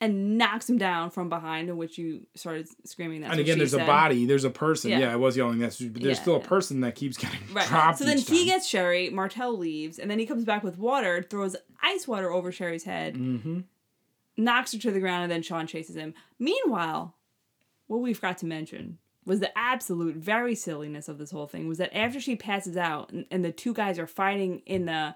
and 0.00 0.36
knocks 0.36 0.68
him 0.68 0.76
down 0.76 1.10
from 1.10 1.28
behind, 1.28 1.68
in 1.68 1.76
which 1.76 1.96
you 1.98 2.26
started 2.34 2.68
screaming. 2.86 3.22
That's 3.22 3.32
and 3.32 3.40
again 3.40 3.58
there's 3.58 3.70
said. 3.70 3.82
a 3.82 3.86
body 3.86 4.26
there's 4.26 4.44
a 4.44 4.50
person 4.50 4.90
Yeah. 4.90 4.98
yeah, 4.98 5.12
i 5.12 5.16
was 5.16 5.36
yelling 5.36 5.58
that 5.60 5.76
but 5.80 6.02
there's 6.02 6.16
Yeah, 6.18 6.22
still 6.22 6.36
a 6.36 6.40
yeah. 6.40 6.46
person 6.46 6.80
that 6.80 6.94
keeps 6.94 7.16
getting 7.16 7.38
Right. 7.52 7.66
dropped 7.66 7.98
So 7.98 8.04
then 8.04 8.18
he 8.18 8.38
time. 8.40 8.46
gets 8.46 8.66
Sherry, 8.68 9.08
Martel 9.10 9.56
leaves, 9.56 9.98
and 9.98 10.10
then 10.10 10.18
he 10.18 10.26
comes 10.26 10.44
back 10.44 10.62
with 10.62 10.78
water, 10.78 11.22
throws 11.28 11.56
ice 11.82 12.06
water 12.06 12.30
over 12.30 12.52
Sherry's 12.52 12.84
head, 12.84 13.14
mm-hmm. 13.14 13.60
Knocks 14.36 14.72
her 14.72 14.78
to 14.78 14.90
the 14.90 15.00
ground, 15.00 15.22
and 15.22 15.30
then 15.32 15.42
Shawn 15.42 15.66
chases 15.66 15.96
him. 15.96 16.12
Meanwhile, 16.38 17.14
what 17.86 17.98
we 18.00 18.14
forgot 18.14 18.38
to 18.38 18.46
mention 18.46 18.98
was 19.24 19.40
the 19.40 19.56
absolute 19.56 20.16
very 20.16 20.54
silliness 20.54 21.08
of 21.08 21.18
this 21.18 21.30
whole 21.30 21.46
thing 21.46 21.66
was 21.68 21.78
that 21.78 21.96
after 21.96 22.20
she 22.20 22.36
passes 22.36 22.76
out 22.76 23.10
and, 23.10 23.24
and 23.30 23.44
the 23.44 23.52
two 23.52 23.72
guys 23.72 23.98
are 23.98 24.06
fighting 24.06 24.60
in 24.66 24.84
the 24.86 25.14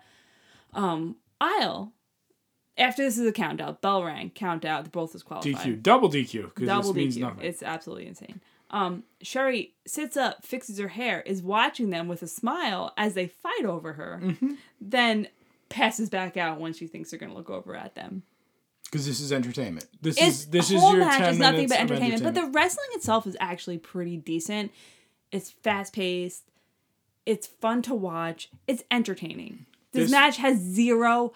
um 0.73 1.16
aisle, 1.41 1.93
after 2.77 3.03
this 3.03 3.19
is 3.19 3.27
a 3.27 3.33
countdown, 3.33 3.77
bell 3.81 4.05
rang, 4.05 4.31
count 4.31 4.64
out, 4.64 4.85
they're 4.85 4.91
both 4.91 5.12
disqualified 5.12 5.55
DQ, 5.55 5.83
double 5.83 6.09
DQ, 6.09 6.43
because 6.55 6.66
double 6.66 6.93
this 6.93 6.97
means 6.97 7.16
DQ. 7.16 7.21
nothing. 7.21 7.45
It's 7.45 7.62
absolutely 7.62 8.07
insane. 8.07 8.41
Um, 8.71 9.05
Sherry 9.23 9.73
sits 9.87 10.16
up, 10.16 10.45
fixes 10.45 10.79
her 10.79 10.89
hair, 10.89 11.23
is 11.23 11.43
watching 11.43 11.91
them 11.91 12.07
with 12.07 12.23
a 12.23 12.27
smile 12.29 12.93
as 12.99 13.14
they 13.14 13.27
fight 13.27 13.64
over 13.64 13.95
her, 13.95 14.21
Mm-hmm. 14.23 14.55
then 14.81 15.29
passes 15.71 16.09
back 16.11 16.37
out 16.37 16.61
when 16.61 16.73
she 16.73 16.87
thinks 16.87 17.11
they're 17.11 17.19
gonna 17.19 17.35
look 17.35 17.51
over 17.51 17.75
at 17.75 17.95
them. 17.95 18.23
Because 18.91 19.07
this 19.07 19.20
is 19.20 19.32
entertainment. 19.32 19.86
This 20.01 20.16
It's 20.16 20.26
is 20.26 20.47
this 20.47 20.70
is 20.70 20.82
your 20.82 20.97
match 20.97 21.32
is 21.32 21.39
nothing 21.39 21.68
but 21.68 21.76
of 21.82 21.91
entertainment, 21.91 22.22
but 22.22 22.34
the 22.34 22.47
wrestling 22.47 22.89
itself 22.93 23.26
is 23.26 23.36
actually 23.39 23.78
pretty 23.78 24.16
decent. 24.16 24.72
It's 25.30 25.51
fast 25.51 25.93
paced. 25.93 26.45
It's 27.26 27.47
fun 27.47 27.82
to 27.82 27.95
watch. 27.95 28.49
It's 28.66 28.82
entertaining. 28.91 29.66
This, 29.93 30.05
This- 30.05 30.11
match 30.11 30.39
has 30.39 30.59
zero 30.59 31.32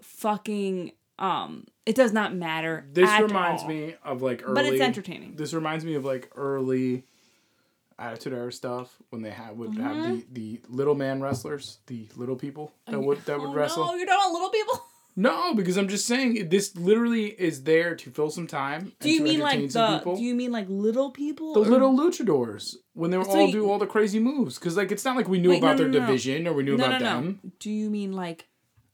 fucking 0.00 0.92
um. 1.18 1.66
It 1.84 1.96
does 1.96 2.12
not 2.12 2.32
matter. 2.34 2.86
This 2.92 3.10
reminds 3.20 3.62
all. 3.62 3.68
me 3.68 3.94
of 4.04 4.22
like 4.22 4.42
early. 4.44 4.54
But 4.54 4.66
it's 4.66 4.80
entertaining. 4.80 5.34
This 5.34 5.52
reminds 5.52 5.84
me 5.84 5.94
of 5.94 6.04
like 6.04 6.30
early 6.36 7.02
Attitude 7.98 8.32
Era 8.32 8.52
stuff 8.52 8.96
when 9.10 9.22
they 9.22 9.30
have 9.30 9.56
would 9.56 9.70
Mm-hmm. 9.72 9.82
have 9.82 10.04
the, 10.04 10.24
the 10.32 10.60
little 10.68 10.94
man 10.94 11.20
wrestlers, 11.20 11.78
the 11.88 12.06
little 12.16 12.36
people 12.36 12.72
that 12.86 13.00
would 13.00 13.24
that 13.24 13.40
would 13.40 13.50
oh, 13.50 13.54
wrestle. 13.54 13.86
No, 13.86 13.94
you're 13.96 14.06
talking 14.06 14.20
about 14.30 14.32
little 14.32 14.50
people. 14.50 14.84
No, 15.14 15.54
because 15.54 15.76
I'm 15.76 15.88
just 15.88 16.06
saying 16.06 16.48
this 16.48 16.74
literally 16.76 17.26
is 17.26 17.64
there 17.64 17.94
to 17.96 18.10
fill 18.10 18.30
some 18.30 18.46
time. 18.46 18.92
Do 19.00 19.10
you 19.10 19.22
mean 19.22 19.40
like 19.40 19.70
the? 19.70 19.96
people. 19.98 20.16
Do 20.16 20.22
you 20.22 20.34
mean 20.34 20.52
like 20.52 20.66
little 20.68 21.10
people? 21.10 21.52
the 21.54 21.60
or- 21.60 21.66
little 21.66 21.96
luchadors 21.96 22.76
when 22.94 23.10
they 23.10 23.22
So 23.22 23.30
all 23.30 23.46
you- 23.46 23.52
do 23.52 23.70
all 23.70 23.78
the 23.78 23.86
crazy 23.86 24.18
moves? 24.18 24.58
Because 24.58 24.76
like 24.76 24.90
it's 24.90 25.04
not 25.04 25.16
like 25.16 25.28
we 25.28 25.38
knew 25.38 25.50
Wait, 25.50 25.58
about 25.58 25.72
no, 25.76 25.84
their 25.84 25.88
no, 25.88 25.98
no. 26.00 26.06
division 26.06 26.46
or 26.48 26.54
we 26.54 26.62
knew 26.62 26.76
No, 26.76 26.84
about 26.86 27.00
no, 27.02 27.06
no. 27.08 27.14
them. 27.26 27.52
Do 27.58 27.70
you 27.70 27.90
mean 27.90 28.12
like 28.12 28.48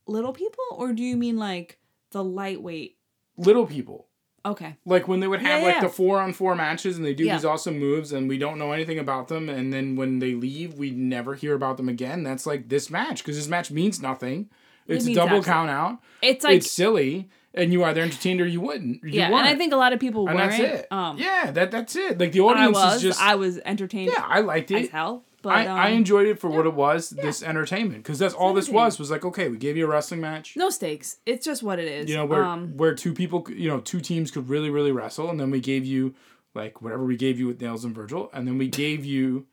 little 0.06 0.32
people, 0.32 0.64
or 0.72 0.92
do 0.92 1.02
you 1.02 1.16
mean 1.16 1.36
like 1.36 1.78
the 2.10 2.24
lightweight? 2.24 2.96
Little 3.36 3.66
people. 3.66 4.06
Okay. 4.46 4.76
Like 4.86 5.06
when 5.08 5.20
they 5.20 5.28
would 5.28 5.42
have 5.42 5.60
Yeah, 5.60 5.66
like 5.66 5.74
yeah. 5.76 5.80
the 5.82 5.88
four 5.88 6.20
on 6.20 6.32
four 6.32 6.54
matches 6.54 6.96
and 6.96 7.04
they 7.04 7.12
do 7.14 7.24
Yeah. 7.24 7.34
these 7.36 7.44
awesome 7.44 7.78
moves 7.78 8.12
and 8.12 8.28
we 8.28 8.38
don't 8.38 8.58
know 8.58 8.72
anything 8.72 8.98
about 8.98 9.28
them 9.28 9.48
and 9.48 9.72
then 9.72 9.94
when 9.94 10.20
they 10.20 10.34
leave 10.34 10.74
we 10.74 10.90
never 10.90 11.34
hear 11.34 11.54
about 11.54 11.76
them 11.76 11.88
again. 11.88 12.22
That's 12.22 12.46
like 12.46 12.68
this 12.68 12.88
match 12.90 13.18
because 13.22 13.36
this 13.36 13.48
match 13.48 13.70
means 13.70 14.00
nothing. 14.00 14.48
It's 14.88 15.06
a 15.06 15.14
double 15.14 15.42
count 15.42 15.70
out. 15.70 15.98
It's 16.22 16.44
like 16.44 16.56
it's 16.56 16.70
silly 16.70 17.28
and 17.54 17.72
you 17.72 17.84
either 17.84 18.00
entertained 18.00 18.40
or 18.40 18.46
you 18.46 18.60
wouldn't. 18.60 19.02
You 19.02 19.10
yeah, 19.10 19.24
and 19.26 19.34
weren't. 19.34 19.46
I 19.46 19.56
think 19.56 19.72
a 19.72 19.76
lot 19.76 19.92
of 19.92 20.00
people 20.00 20.28
and 20.28 20.38
weren't. 20.38 20.50
that's 20.50 20.80
it. 20.82 20.92
Um, 20.92 21.18
yeah, 21.18 21.50
that 21.50 21.70
that's 21.70 21.96
it. 21.96 22.18
Like 22.18 22.32
the 22.32 22.40
audience 22.40 22.74
was. 22.74 22.96
is 22.96 23.02
just 23.02 23.22
I 23.22 23.34
was 23.34 23.58
entertained 23.64 24.12
yeah, 24.14 24.24
I 24.26 24.40
liked 24.40 24.70
as 24.70 24.86
it. 24.86 24.92
hell. 24.92 25.24
But 25.40 25.50
I, 25.50 25.66
um, 25.66 25.78
I 25.78 25.88
enjoyed 25.90 26.26
it 26.26 26.40
for 26.40 26.50
what 26.50 26.66
it 26.66 26.74
was, 26.74 27.10
this 27.10 27.44
entertainment, 27.44 28.02
because 28.02 28.18
that's 28.18 28.34
all 28.34 28.54
this 28.54 28.68
was. 28.68 28.98
Was 28.98 29.08
like, 29.08 29.24
okay, 29.24 29.48
we 29.48 29.56
gave 29.56 29.76
you 29.76 29.84
a 29.84 29.88
wrestling 29.88 30.20
match, 30.20 30.56
no 30.56 30.68
stakes. 30.68 31.18
It's 31.26 31.46
just 31.46 31.62
what 31.62 31.78
it 31.78 31.86
is. 31.86 32.10
you 32.10 32.16
know, 32.16 32.26
where 32.26 32.44
um, 32.44 32.76
where 32.76 32.92
two 32.94 33.14
people, 33.14 33.46
you 33.48 33.68
know, 33.68 33.78
two 33.78 34.00
teams 34.00 34.32
could 34.32 34.48
really, 34.48 34.68
really 34.68 34.90
wrestle, 34.90 35.30
and 35.30 35.38
then 35.38 35.50
we 35.50 35.60
gave 35.60 35.84
you 35.84 36.14
like 36.54 36.82
whatever 36.82 37.04
we 37.04 37.16
gave 37.16 37.38
you 37.38 37.46
with 37.46 37.60
Nails 37.60 37.84
and 37.84 37.94
Virgil, 37.94 38.30
and 38.32 38.48
then 38.48 38.58
we 38.58 38.66
gave 38.66 39.04
you 39.04 39.46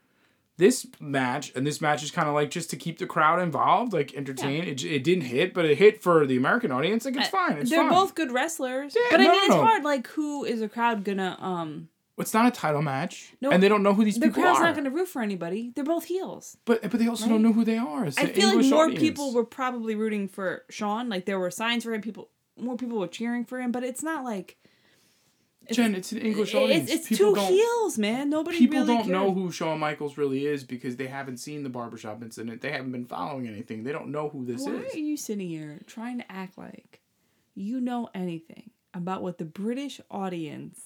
this 0.57 0.87
match, 0.99 1.51
and 1.55 1.67
this 1.67 1.81
match 1.81 2.01
is 2.03 2.11
kind 2.11 2.27
of 2.27 2.33
like 2.33 2.49
just 2.49 2.69
to 2.69 2.77
keep 2.77 2.97
the 2.99 3.05
crowd 3.05 3.41
involved, 3.41 3.91
like 3.93 4.13
entertain. 4.15 4.63
It, 4.63 4.83
it 4.83 5.03
didn't 5.03 5.25
hit, 5.25 5.53
but 5.53 5.65
it 5.65 5.77
hit 5.77 6.01
for 6.01 6.25
the 6.25 6.37
American 6.37 6.71
audience. 6.71 7.05
Like 7.05 7.17
it's 7.17 7.27
fine. 7.29 7.57
It's 7.57 7.69
they're 7.69 7.81
fine. 7.81 7.89
both 7.89 8.15
good 8.15 8.31
wrestlers. 8.31 8.95
Yeah, 8.95 9.01
but 9.11 9.19
I 9.19 9.23
mean, 9.23 9.31
no, 9.31 9.37
it's 9.39 9.49
no. 9.49 9.63
hard. 9.63 9.83
Like, 9.83 10.07
who 10.07 10.45
is 10.45 10.61
a 10.61 10.69
crowd 10.69 11.03
gonna 11.03 11.37
um? 11.39 11.89
It's 12.17 12.33
not 12.33 12.47
a 12.47 12.51
title 12.51 12.81
match, 12.81 13.33
No, 13.41 13.51
and 13.51 13.61
they 13.61 13.67
don't 13.67 13.83
know 13.83 13.93
who 13.93 14.05
these 14.05 14.15
The 14.15 14.27
people 14.27 14.41
are. 14.43 14.45
The 14.45 14.51
crowd's 14.51 14.61
not 14.61 14.75
gonna 14.75 14.89
root 14.95 15.09
for 15.09 15.21
anybody. 15.21 15.73
They're 15.75 15.83
both 15.83 16.05
heels. 16.05 16.55
but 16.63 16.81
but 16.83 16.97
they 16.97 17.07
also 17.09 17.25
Right? 17.25 17.31
don't 17.31 17.41
know 17.41 17.51
who 17.51 17.65
they 17.65 17.77
are. 17.77 18.05
It's 18.05 18.17
I 18.17 18.27
feel 18.27 18.49
English 18.51 18.67
like 18.67 18.73
more 18.73 18.83
audience. 18.85 19.01
people 19.01 19.33
were 19.33 19.43
probably 19.43 19.95
rooting 19.95 20.29
for 20.29 20.63
Shawn. 20.69 21.09
Like 21.09 21.25
there 21.25 21.37
were 21.39 21.51
signs 21.51 21.83
for 21.83 21.93
him. 21.93 22.01
People, 22.01 22.29
more 22.57 22.77
people 22.77 22.97
were 22.99 23.09
cheering 23.09 23.43
for 23.43 23.59
him. 23.59 23.73
But 23.73 23.83
it's 23.83 24.01
not 24.01 24.23
like 24.23 24.55
Jen, 25.71 25.95
it's 25.95 26.11
an 26.11 26.19
English 26.19 26.53
it's, 26.53 26.55
audience. 26.55 26.91
it's 26.91 27.07
people 27.07 27.35
two 27.35 27.41
heels, 27.41 27.97
man. 27.97 28.29
Nobody 28.29 28.57
people 28.57 28.79
really 28.79 28.95
don't 28.95 29.07
know 29.07 29.33
who 29.33 29.51
Shawn 29.51 29.79
Michaels 29.79 30.17
really 30.17 30.45
is 30.45 30.63
because 30.63 30.95
they 30.97 31.07
haven't 31.07 31.37
seen 31.37 31.63
the 31.63 31.69
barbershop 31.69 32.21
incident. 32.21 32.61
They 32.61 32.71
haven't 32.71 32.91
been 32.91 33.05
following 33.05 33.47
anything. 33.47 33.83
They 33.83 33.91
don't 33.91 34.09
know 34.09 34.29
who 34.29 34.45
this 34.45 34.63
Why 34.65 34.73
is. 34.73 34.93
are 34.95 34.99
you 34.99 35.17
sitting 35.17 35.47
here 35.49 35.81
trying 35.87 36.19
to 36.19 36.31
act 36.31 36.57
like 36.57 37.01
you 37.55 37.79
know 37.79 38.09
anything 38.13 38.69
about 38.93 39.21
what 39.23 39.37
the 39.37 39.45
British 39.45 39.99
audience 40.11 40.79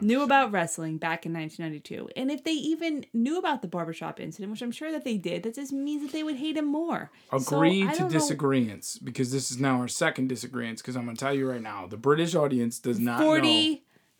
knew 0.00 0.22
about 0.22 0.50
wrestling 0.50 0.98
back 0.98 1.24
in 1.24 1.32
1992? 1.32 2.08
And 2.16 2.30
if 2.30 2.42
they 2.42 2.52
even 2.52 3.06
knew 3.12 3.38
about 3.38 3.62
the 3.62 3.68
barbershop 3.68 4.18
incident, 4.18 4.50
which 4.50 4.62
I'm 4.62 4.72
sure 4.72 4.90
that 4.90 5.04
they 5.04 5.16
did, 5.16 5.44
that 5.44 5.54
just 5.54 5.72
means 5.72 6.02
that 6.02 6.12
they 6.12 6.22
would 6.24 6.36
hate 6.36 6.56
him 6.56 6.66
more. 6.66 7.10
Agree 7.32 7.84
I 7.84 7.92
to 7.92 7.98
don't 7.98 8.12
know- 8.12 8.18
disagreements 8.18 8.98
because 8.98 9.30
this 9.30 9.50
is 9.50 9.60
now 9.60 9.80
our 9.80 9.88
second 9.88 10.28
disagreement. 10.28 10.78
because 10.78 10.96
I'm 10.96 11.04
going 11.04 11.16
to 11.16 11.24
tell 11.24 11.34
you 11.34 11.48
right 11.48 11.62
now 11.62 11.86
the 11.86 11.96
British 11.96 12.34
audience 12.34 12.78
does 12.78 12.98
not 12.98 13.20
know 13.20 13.26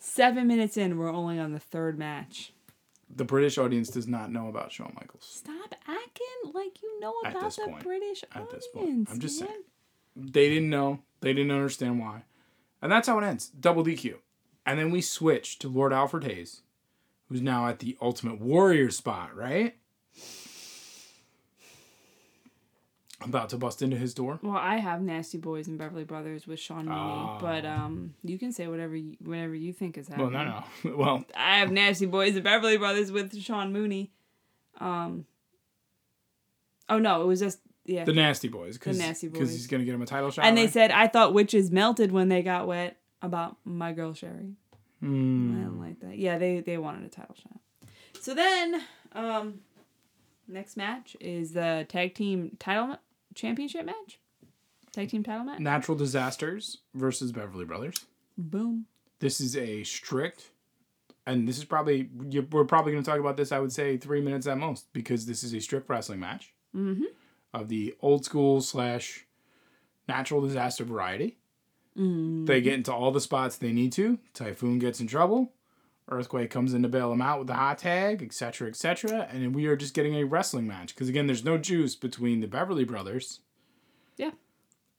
47 0.05 0.47
minutes 0.47 0.77
in, 0.77 0.99
we're 0.99 1.11
only 1.13 1.39
on 1.39 1.53
the 1.53 1.59
third 1.59 1.99
match. 1.99 2.53
the 3.15 3.25
British 3.25 3.57
audience 3.59 3.89
does 3.89 4.07
not 4.07 4.31
know 4.31 4.49
about 4.49 4.71
Shawn 4.73 4.93
Michaels. 4.95 5.25
Stop 5.25 5.75
acting 5.89 6.53
like 6.53 6.83
you 6.83 7.01
know 7.01 7.15
At 7.25 7.33
about 7.33 7.45
this 7.45 7.57
the 7.57 7.63
point. 7.65 7.83
British 7.85 8.25
At 8.35 8.51
this 8.51 8.67
point. 8.75 9.09
I'm 9.11 9.19
just 9.19 9.41
man. 9.41 9.49
saying. 9.49 9.63
They 10.17 10.49
didn't 10.51 10.71
know. 10.71 11.01
They 11.21 11.33
didn't 11.33 11.51
understand 11.53 11.99
why. 12.01 12.23
And 12.83 12.93
that's 12.93 13.09
how 13.09 13.19
it 13.19 13.25
ends. 13.25 13.49
Double 13.49 13.83
DQ. 13.85 14.17
And 14.67 14.79
then 14.79 14.91
we 14.91 15.01
switch 15.01 15.59
to 15.61 15.69
Lord 15.69 15.93
Alfred 15.93 16.25
Hayes, 16.25 16.63
who's 17.29 17.41
now 17.43 17.67
at 17.67 17.79
the 17.79 17.97
Ultimate 18.01 18.41
Warrior 18.41 18.91
spot, 18.91 19.35
right? 19.35 19.77
About 23.21 23.49
to 23.51 23.57
bust 23.57 23.81
into 23.81 23.97
his 23.97 24.13
door. 24.13 24.39
Well, 24.43 24.57
I 24.57 24.77
have 24.77 25.01
Nasty 25.01 25.39
Boys 25.39 25.69
and 25.69 25.79
Beverly 25.79 26.05
Brothers 26.05 26.47
with 26.47 26.59
Sean 26.59 26.85
Mooney, 26.87 26.91
Ah. 26.99 27.39
but 27.41 27.65
um, 27.65 28.15
you 28.25 28.39
can 28.39 28.53
say 28.53 28.67
whatever 28.67 28.97
you, 28.97 29.17
whatever 29.21 29.55
you 29.55 29.73
think 29.73 29.97
is 29.97 30.09
happening. 30.09 30.33
Well, 30.33 30.45
no, 30.45 30.65
no. 30.91 30.97
Well, 30.97 31.25
I 31.37 31.59
have 31.61 31.71
Nasty 31.71 32.07
Boys 32.07 32.35
and 32.35 32.43
Beverly 32.45 32.77
Brothers 32.77 33.13
with 33.13 33.37
Sean 33.41 33.73
Mooney. 33.73 34.11
Um. 34.81 35.27
Oh 36.89 36.99
no, 36.99 37.23
it 37.23 37.27
was 37.27 37.41
just 37.41 37.61
yeah. 37.87 38.05
the 38.05 38.13
Nasty 38.13 38.49
Boys. 38.49 38.77
Cause, 38.79 38.99
Nasty 38.99 39.29
Because 39.29 39.53
he's 39.53 39.69
going 39.69 39.81
to 39.81 39.85
get 39.87 39.95
him 39.95 40.03
a 40.03 40.07
title 40.07 40.31
shot. 40.31 40.45
and 40.45 40.59
they 40.59 40.67
said 40.67 40.91
I 40.91 41.07
thought 41.07 41.33
witches 41.33 41.71
melted 41.71 42.13
when 42.13 42.29
they 42.29 42.43
got 42.43 42.67
wet 42.67 42.97
about 43.23 43.57
my 43.65 43.93
girl 43.93 44.13
Sherry. 44.13 44.55
I 45.03 45.07
Hmm. 45.07 45.63
don't 45.63 45.81
like 45.81 46.01
that. 46.01 46.19
Yeah, 46.19 46.39
they 46.39 46.61
they 46.61 46.79
wanted 46.79 47.05
a 47.05 47.09
title 47.09 47.37
shot. 47.37 47.61
So 48.21 48.35
then, 48.35 48.83
um, 49.13 49.61
next 50.49 50.77
match 50.77 51.17
is 51.21 51.53
the 51.53 51.87
tag 51.89 52.15
team 52.15 52.57
title 52.59 52.97
championship 53.35 53.85
match. 53.87 54.19
Tag 54.93 55.09
team 55.11 55.23
title 55.23 55.45
match. 55.45 55.61
Natural 55.61 55.97
Disasters 55.97 56.79
versus 56.95 57.33
Beverly 57.33 57.65
Brothers. 57.65 57.97
Boom. 58.39 58.87
This 59.21 59.41
is 59.41 59.57
a 59.57 59.83
strict, 59.85 60.51
and 61.27 61.49
this 61.49 61.59
is 61.59 61.65
probably 61.65 62.11
you- 62.31 62.47
we're 62.53 62.65
probably 62.65 62.93
going 62.93 63.03
to 63.03 63.11
talk 63.11 63.19
about 63.21 63.37
this. 63.37 63.53
I 63.53 63.59
would 63.59 63.73
say 63.73 63.97
three 63.97 64.21
minutes 64.21 64.47
at 64.47 64.59
most 64.59 64.93
because 64.93 65.27
this 65.27 65.43
is 65.43 65.55
a 65.55 65.61
strict 65.61 65.89
wrestling 65.89 66.21
match 66.21 66.53
Mm-hmm. 66.77 67.05
of 67.53 67.69
the 67.69 67.95
old 68.01 68.25
school 68.25 68.61
slash 68.61 69.25
natural 70.09 70.41
disaster 70.43 70.85
variety. 70.85 71.37
Mm. 71.97 72.47
They 72.47 72.61
get 72.61 72.75
into 72.75 72.93
all 72.93 73.13
the 73.13 73.21
spots 73.21 73.57
they 73.57 73.73
need 73.73 73.93
to. 73.93 74.19
Typhoon 74.35 74.81
gets 74.81 75.01
in 75.01 75.07
trouble. 75.07 75.53
Earthquake 76.09 76.51
comes 76.51 76.75
in 76.75 76.83
to 76.83 76.89
bail 76.89 77.11
him 77.13 77.23
out 77.23 77.39
with 77.39 77.49
the 77.49 77.55
hot 77.55 77.79
tag, 77.79 78.23
etc., 78.23 78.69
etc. 78.69 79.27
And 79.31 79.55
we 79.55 79.67
are 79.67 79.77
just 79.77 79.95
getting 79.95 80.15
a 80.17 80.25
wrestling 80.25 80.67
match 80.67 80.95
because 80.95 81.09
again, 81.09 81.27
there's 81.27 81.45
no 81.45 81.57
juice 81.59 81.95
between 81.97 82.41
the 82.41 82.47
Beverly 82.47 82.85
Brothers 82.85 83.41
Yeah. 84.19 84.33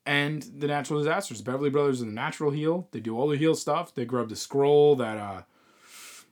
and 0.06 0.42
the 0.58 0.68
Natural 0.68 1.00
Disasters. 1.00 1.42
Beverly 1.42 1.70
Brothers 1.70 2.02
are 2.02 2.06
the 2.06 2.12
natural 2.12 2.52
heel. 2.52 2.88
They 2.92 3.00
do 3.00 3.18
all 3.18 3.28
the 3.28 3.38
heel 3.38 3.54
stuff. 3.56 3.94
They 3.94 4.06
grab 4.06 4.30
the 4.30 4.36
scroll 4.36 4.96
that 4.96 5.18
uh, 5.18 5.42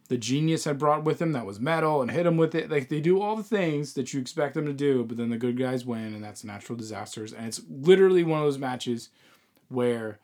the 0.10 0.18
genius 0.18 0.66
had 0.66 0.80
brought 0.80 1.04
with 1.04 1.22
him 1.22 1.32
that 1.34 1.46
was 1.46 1.60
metal 1.60 2.02
and 2.02 2.10
hit 2.10 2.26
him 2.26 2.38
with 2.38 2.56
it. 2.56 2.72
Like 2.72 2.90
they 2.90 3.00
do 3.00 3.22
all 3.22 3.36
the 3.36 3.44
things 3.44 3.94
that 3.94 4.12
you 4.12 4.20
expect 4.20 4.56
them 4.56 4.66
to 4.66 4.74
do, 4.74 5.04
but 5.04 5.18
then 5.18 5.30
the 5.30 5.38
good 5.38 5.58
guys 5.58 5.86
win, 5.86 6.16
and 6.16 6.24
that's 6.24 6.44
Natural 6.44 6.76
Disasters. 6.78 7.32
And 7.32 7.46
it's 7.46 7.62
literally 7.70 8.24
one 8.24 8.40
of 8.40 8.46
those 8.46 8.58
matches 8.58 9.10
where, 9.70 10.20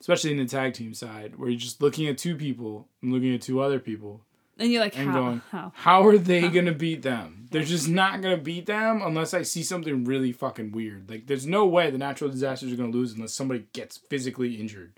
especially 0.00 0.30
in 0.32 0.38
the 0.38 0.44
tag 0.46 0.74
team 0.74 0.94
side, 0.94 1.36
where 1.36 1.48
you're 1.48 1.58
just 1.58 1.82
looking 1.82 2.06
at 2.08 2.18
two 2.18 2.36
people 2.36 2.88
and 3.02 3.12
looking 3.12 3.34
at 3.34 3.42
two 3.42 3.60
other 3.60 3.78
people 3.80 4.22
And 4.58 4.70
you're 4.70 4.82
like, 4.82 4.98
and 4.98 5.10
how? 5.10 5.20
going, 5.20 5.42
how? 5.50 5.72
how 5.74 6.06
are 6.06 6.18
they 6.18 6.48
gonna 6.48 6.72
beat 6.72 7.02
them? 7.02 7.46
They're 7.50 7.62
just 7.62 7.88
not 7.88 8.20
gonna 8.20 8.36
beat 8.36 8.66
them 8.66 9.00
unless 9.02 9.32
I 9.34 9.42
see 9.42 9.62
something 9.62 10.04
really 10.04 10.32
fucking 10.32 10.72
weird. 10.72 11.08
Like, 11.08 11.26
there's 11.26 11.46
no 11.46 11.66
way 11.66 11.90
the 11.90 11.98
natural 11.98 12.30
disasters 12.30 12.72
are 12.72 12.76
gonna 12.76 12.90
lose 12.90 13.12
unless 13.14 13.34
somebody 13.34 13.66
gets 13.72 13.96
physically 13.96 14.54
injured 14.56 14.92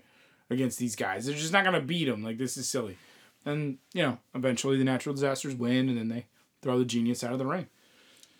against 0.49 0.79
these 0.79 0.95
guys. 0.95 1.25
They're 1.25 1.35
just 1.35 1.53
not 1.53 1.63
gonna 1.63 1.81
beat 1.81 2.05
them. 2.05 2.23
Like, 2.23 2.37
this 2.37 2.57
is 2.57 2.67
silly. 2.69 2.97
And 3.45 3.77
you 3.93 4.03
know, 4.03 4.17
eventually 4.35 4.77
the 4.77 4.83
natural 4.83 5.15
disasters 5.15 5.55
win, 5.55 5.89
and 5.89 5.97
then 5.97 6.09
they 6.09 6.25
throw 6.61 6.77
the 6.77 6.85
genius 6.85 7.23
out 7.23 7.31
of 7.33 7.39
the 7.39 7.45
ring. 7.45 7.67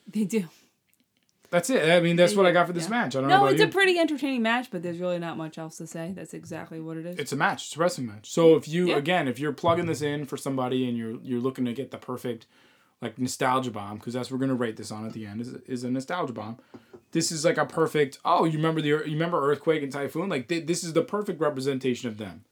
They 0.08 0.26
do. 0.26 0.48
That's 1.52 1.70
it. 1.70 1.88
I 1.92 2.00
mean, 2.00 2.16
that's 2.16 2.34
what 2.36 2.46
I 2.46 2.52
got 2.52 2.66
for 2.68 2.74
this 2.74 2.86
Yeah. 2.86 2.90
match. 2.92 3.16
I 3.16 3.20
don't 3.20 3.30
know 3.30 3.42
No, 3.42 3.46
it's 3.48 3.60
you. 3.62 3.68
a 3.68 3.70
pretty 3.70 4.00
entertaining 4.00 4.42
match, 4.42 4.70
but 4.72 4.82
there's 4.82 4.98
really 5.00 5.20
not 5.20 5.38
much 5.38 5.58
else 5.58 5.78
to 5.78 5.86
say. 5.86 6.14
That's 6.16 6.34
exactly 6.34 6.80
what 6.80 6.98
it 6.98 7.06
is. 7.06 7.20
it's 7.20 7.34
a 7.34 7.36
match. 7.36 7.68
It's 7.68 7.76
a 7.76 7.80
wrestling 7.80 8.08
match. 8.08 8.32
So 8.32 8.56
if 8.56 8.68
you 8.68 8.88
Yeah. 8.90 8.96
again, 8.98 9.28
if 9.28 9.38
you're 9.38 9.52
plugging 9.52 9.86
this 9.86 10.02
in 10.02 10.26
for 10.26 10.38
somebody 10.38 10.88
and 10.88 10.98
you're 10.98 11.20
you're 11.22 11.42
looking 11.42 11.66
to 11.66 11.74
get 11.74 11.92
the 11.92 11.98
perfect 11.98 12.48
like 13.02 13.18
nostalgia 13.20 13.72
bomb 13.72 13.98
because 13.98 14.14
that's 14.14 14.32
what 14.32 14.40
we're 14.40 14.46
gonna 14.48 14.56
rate 14.58 14.78
this 14.78 14.92
on 14.92 15.06
at 15.06 15.14
the 15.14 15.26
end 15.26 15.42
is 15.42 15.54
is 15.68 15.84
a 15.84 15.92
nostalgia 15.92 16.34
bomb. 16.34 16.58
This 17.12 17.32
is 17.34 17.44
like 17.44 17.58
a 17.58 17.66
perfect. 17.66 18.18
Oh, 18.24 18.46
you 18.46 18.54
remember 18.58 18.80
the 18.82 18.88
you 18.88 19.00
remember 19.04 19.42
earthquake 19.52 19.84
and 19.84 19.92
typhoon? 19.92 20.30
Like 20.30 20.48
th- 20.48 20.66
this 20.66 20.84
is 20.86 20.94
the 20.94 21.02
perfect 21.04 21.42
representation 21.42 22.08
of 22.08 22.18
them. 22.18 22.46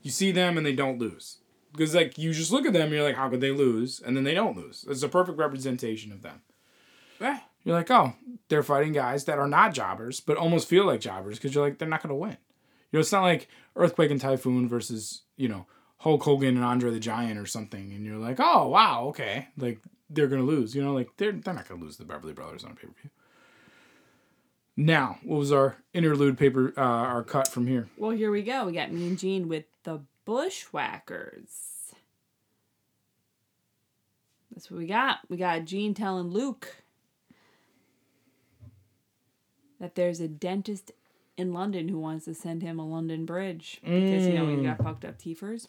You 0.00 0.10
see 0.10 0.32
them 0.32 0.56
and 0.56 0.64
they 0.64 0.74
don't 0.74 0.98
lose 0.98 1.38
because 1.72 1.94
like 1.94 2.16
you 2.16 2.32
just 2.32 2.52
look 2.52 2.64
at 2.64 2.72
them 2.72 2.84
and 2.84 2.92
you're 2.92 3.02
like, 3.02 3.16
how 3.16 3.28
could 3.28 3.42
they 3.42 3.50
lose? 3.50 4.00
And 4.00 4.16
then 4.16 4.24
they 4.24 4.32
don't 4.32 4.56
lose. 4.56 4.86
It's 4.88 5.02
a 5.02 5.08
perfect 5.10 5.36
representation 5.36 6.10
of 6.10 6.22
them. 6.22 6.40
Right. 7.20 7.40
You're 7.66 7.74
like, 7.74 7.90
oh, 7.90 8.14
they're 8.48 8.62
fighting 8.62 8.92
guys 8.92 9.24
that 9.24 9.40
are 9.40 9.48
not 9.48 9.74
jobbers, 9.74 10.20
but 10.20 10.36
almost 10.36 10.68
feel 10.68 10.86
like 10.86 11.00
jobbers 11.00 11.36
because 11.36 11.52
you're 11.52 11.64
like, 11.64 11.78
they're 11.78 11.88
not 11.88 12.00
going 12.00 12.10
to 12.10 12.14
win. 12.14 12.36
You 12.92 12.96
know, 12.96 13.00
it's 13.00 13.10
not 13.10 13.22
like 13.22 13.48
Earthquake 13.74 14.12
and 14.12 14.20
Typhoon 14.20 14.68
versus, 14.68 15.22
you 15.36 15.48
know, 15.48 15.66
Hulk 15.96 16.22
Hogan 16.22 16.54
and 16.54 16.64
Andre 16.64 16.92
the 16.92 17.00
Giant 17.00 17.40
or 17.40 17.44
something. 17.44 17.92
And 17.92 18.06
you're 18.06 18.18
like, 18.18 18.36
oh, 18.38 18.68
wow, 18.68 19.06
okay. 19.08 19.48
Like, 19.58 19.80
they're 20.08 20.28
going 20.28 20.42
to 20.42 20.46
lose. 20.46 20.76
You 20.76 20.84
know, 20.84 20.94
like, 20.94 21.08
they're, 21.16 21.32
they're 21.32 21.54
not 21.54 21.66
going 21.66 21.80
to 21.80 21.84
lose 21.84 21.96
the 21.96 22.04
Beverly 22.04 22.32
Brothers 22.32 22.62
on 22.62 22.70
a 22.70 22.74
pay 22.76 22.86
per 22.86 22.92
view. 23.02 23.10
Now, 24.76 25.18
what 25.24 25.38
was 25.38 25.50
our 25.50 25.78
interlude 25.92 26.38
paper, 26.38 26.72
uh, 26.76 26.80
our 26.80 27.24
cut 27.24 27.48
from 27.48 27.66
here? 27.66 27.88
Well, 27.96 28.12
here 28.12 28.30
we 28.30 28.44
go. 28.44 28.66
We 28.66 28.74
got 28.74 28.92
Mean 28.92 29.16
Gene 29.16 29.48
with 29.48 29.64
the 29.82 30.02
Bushwhackers. 30.24 31.94
That's 34.52 34.70
what 34.70 34.78
we 34.78 34.86
got. 34.86 35.18
We 35.28 35.36
got 35.36 35.64
Gene 35.64 35.94
telling 35.94 36.28
Luke 36.28 36.84
that 39.80 39.94
there's 39.94 40.20
a 40.20 40.28
dentist 40.28 40.92
in 41.36 41.52
London 41.52 41.88
who 41.88 41.98
wants 41.98 42.24
to 42.24 42.34
send 42.34 42.62
him 42.62 42.78
a 42.78 42.86
London 42.86 43.26
bridge 43.26 43.80
because 43.82 44.26
you 44.26 44.32
know 44.32 44.48
he 44.48 44.62
got 44.62 44.82
fucked 44.82 45.04
up 45.04 45.18
teethers. 45.18 45.68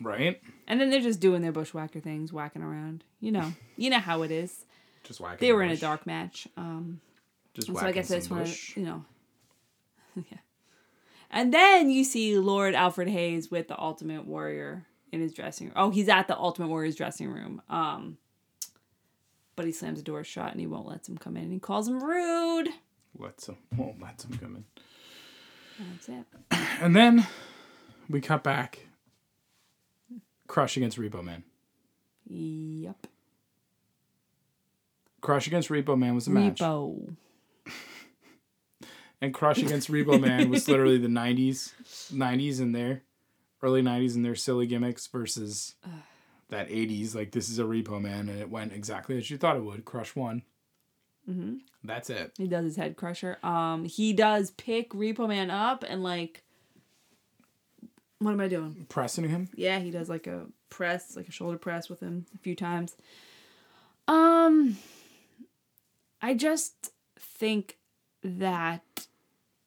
Right? 0.00 0.40
And 0.66 0.80
then 0.80 0.90
they're 0.90 1.00
just 1.00 1.20
doing 1.20 1.42
their 1.42 1.52
bushwhacker 1.52 2.00
things, 2.00 2.32
whacking 2.32 2.62
around. 2.62 3.04
You 3.20 3.32
know, 3.32 3.52
you 3.76 3.90
know 3.90 3.98
how 3.98 4.22
it 4.22 4.30
is. 4.30 4.64
Just 5.04 5.20
whacking. 5.20 5.46
They 5.46 5.52
were 5.52 5.62
in 5.62 5.70
a 5.70 5.76
dark 5.76 6.06
match. 6.06 6.48
Um, 6.56 7.00
Just 7.54 7.68
and 7.68 7.78
so 7.78 7.86
I 7.86 7.92
guess 7.92 8.10
I 8.10 8.14
some 8.14 8.18
just 8.18 8.30
want 8.30 8.44
bush. 8.44 8.74
to, 8.74 8.80
you 8.80 8.86
know, 8.86 9.04
yeah. 10.16 10.38
And 11.30 11.52
then 11.52 11.90
you 11.90 12.04
see 12.04 12.38
Lord 12.38 12.74
Alfred 12.74 13.08
Hayes 13.08 13.50
with 13.50 13.68
the 13.68 13.78
Ultimate 13.80 14.26
Warrior 14.26 14.86
in 15.12 15.20
his 15.20 15.32
dressing 15.32 15.68
room. 15.68 15.74
Oh, 15.76 15.90
he's 15.90 16.08
at 16.08 16.28
the 16.28 16.36
Ultimate 16.36 16.68
Warrior's 16.68 16.96
dressing 16.96 17.28
room. 17.30 17.62
Um, 17.68 18.16
but 19.56 19.66
he 19.66 19.72
slams 19.72 19.98
the 19.98 20.04
door 20.04 20.22
shut 20.24 20.50
and 20.52 20.60
he 20.60 20.66
won't 20.66 20.86
let 20.86 21.08
him 21.08 21.18
come 21.18 21.36
in. 21.36 21.44
And 21.44 21.52
he 21.52 21.58
calls 21.58 21.88
him 21.88 22.02
rude. 22.02 22.68
Let's 23.18 23.48
him. 23.48 23.56
Won't 23.76 24.00
let 24.00 24.24
him 24.24 24.38
come 24.38 24.56
in. 24.56 24.64
That's 25.92 26.08
it. 26.08 26.24
And 26.80 26.94
then 26.94 27.26
we 28.10 28.20
cut 28.20 28.42
back. 28.44 28.86
Crush 30.46 30.76
against 30.76 30.98
Repo 30.98 31.24
Man. 31.24 31.42
Yep. 32.28 33.06
Crush 35.22 35.46
against 35.46 35.70
Repo 35.70 35.98
Man 35.98 36.14
was 36.14 36.26
a 36.26 36.30
match. 36.30 36.60
Repo. 36.60 37.16
And 39.22 39.32
Crush 39.32 39.58
against 39.58 39.90
Repo 39.90 40.20
Man 40.20 40.50
was 40.50 40.68
literally 40.68 40.98
the 40.98 41.08
90s, 41.08 41.72
90s 42.12 42.60
in 42.60 42.72
there, 42.72 43.02
early 43.62 43.80
90s 43.80 44.14
in 44.14 44.22
their 44.22 44.34
silly 44.34 44.66
gimmicks 44.66 45.06
versus 45.06 45.74
that 46.50 46.68
80s. 46.68 47.14
Like, 47.14 47.32
this 47.32 47.48
is 47.48 47.58
a 47.58 47.62
Repo 47.64 47.98
Man, 48.00 48.28
and 48.28 48.38
it 48.38 48.50
went 48.50 48.74
exactly 48.74 49.16
as 49.16 49.30
you 49.30 49.38
thought 49.38 49.56
it 49.56 49.64
would. 49.64 49.86
Crush 49.86 50.14
won. 50.14 50.42
Hmm 51.26 51.54
That's 51.84 52.08
it. 52.08 52.32
He 52.38 52.46
does 52.46 52.64
his 52.64 52.76
head 52.76 52.96
crusher. 52.96 53.38
Um, 53.42 53.84
he 53.84 54.12
does 54.12 54.52
pick 54.52 54.90
Repo 54.90 55.28
Man 55.28 55.50
up 55.50 55.84
and 55.86 56.02
like, 56.02 56.42
what 58.18 58.32
am 58.32 58.40
I 58.40 58.48
doing? 58.48 58.86
Pressing 58.88 59.28
him. 59.28 59.48
Yeah, 59.54 59.78
he 59.80 59.90
does 59.90 60.08
like 60.08 60.26
a 60.26 60.46
press, 60.70 61.16
like 61.16 61.28
a 61.28 61.32
shoulder 61.32 61.58
press 61.58 61.88
with 61.88 62.00
him 62.00 62.26
a 62.34 62.38
few 62.38 62.54
times. 62.54 62.96
Um, 64.08 64.78
I 66.22 66.34
just 66.34 66.92
think 67.18 67.76
that 68.22 69.06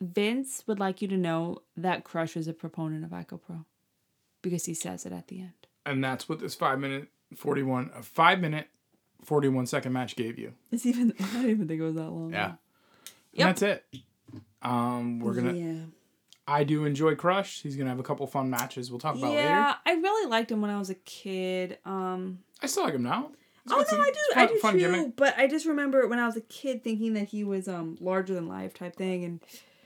Vince 0.02 0.64
would 0.66 0.80
like 0.80 1.02
you 1.02 1.08
to 1.10 1.18
know 1.18 1.62
that 1.76 2.04
Crush 2.04 2.36
is 2.38 2.48
a 2.48 2.54
proponent 2.54 3.04
of 3.04 3.12
Icopro 3.12 3.66
because 4.42 4.66
he 4.66 4.74
says 4.74 5.06
it 5.06 5.12
at 5.12 5.28
the 5.28 5.40
end. 5.42 5.68
And 5.86 6.04
that's 6.04 6.30
what 6.30 6.40
this 6.40 6.56
five 6.56 6.80
minute, 6.80 7.10
41, 7.36 7.92
a 7.96 8.04
five 8.04 8.40
minute, 8.40 8.68
41 9.24 9.66
second 9.68 9.94
match 9.94 10.16
gave 10.16 10.38
you. 10.40 10.54
It's 10.72 10.86
even 10.86 11.14
I 11.20 11.24
don't 11.34 11.50
even 11.50 11.68
think 11.68 11.80
it 11.82 11.84
was 11.86 11.96
that 11.96 12.10
long. 12.10 12.32
Yeah. 12.32 12.46
And 12.46 12.58
Yep. 13.34 13.48
that's 13.48 13.62
it. 13.62 13.86
Um, 14.62 15.20
we're 15.20 15.34
gonna. 15.34 15.54
Yeah. 15.54 15.82
I 16.48 16.64
do 16.64 16.86
enjoy 16.86 17.16
Crush. 17.16 17.62
He's 17.62 17.76
gonna 17.76 17.90
have 17.92 18.00
a 18.00 18.04
couple 18.04 18.26
fun 18.28 18.50
matches. 18.50 18.90
We'll 18.90 19.00
talk 19.00 19.16
about 19.16 19.32
Yeah, 19.32 19.38
later. 19.38 19.50
Yeah, 19.50 19.74
I 19.86 19.92
really 19.94 20.30
liked 20.30 20.52
him 20.52 20.62
when 20.62 20.72
I 20.72 20.80
was 20.80 20.90
a 20.90 20.96
kid. 20.96 21.78
Um, 21.86 22.40
I 22.62 22.66
still 22.66 22.84
like 22.84 22.96
him 22.96 23.04
now. 23.04 23.32
Oh 23.70 23.78
no, 23.78 23.84
some- 23.84 24.02
I 24.02 24.06
do, 24.12 24.40
I 24.40 24.46
do 24.48 24.58
fun 24.58 24.74
too. 24.74 24.80
gimmick. 24.80 25.16
But 25.16 25.38
I 25.38 25.48
just 25.48 25.68
remember 25.68 26.08
when 26.08 26.18
I 26.18 26.26
was 26.26 26.36
a 26.38 26.42
kid 26.42 26.84
thinking 26.84 27.14
that 27.14 27.28
he 27.30 27.44
was 27.44 27.68
um 27.68 27.98
larger 28.02 28.34
than 28.34 28.48
life 28.48 28.74
type 28.74 28.96
thing, 28.96 29.24
and 29.24 29.40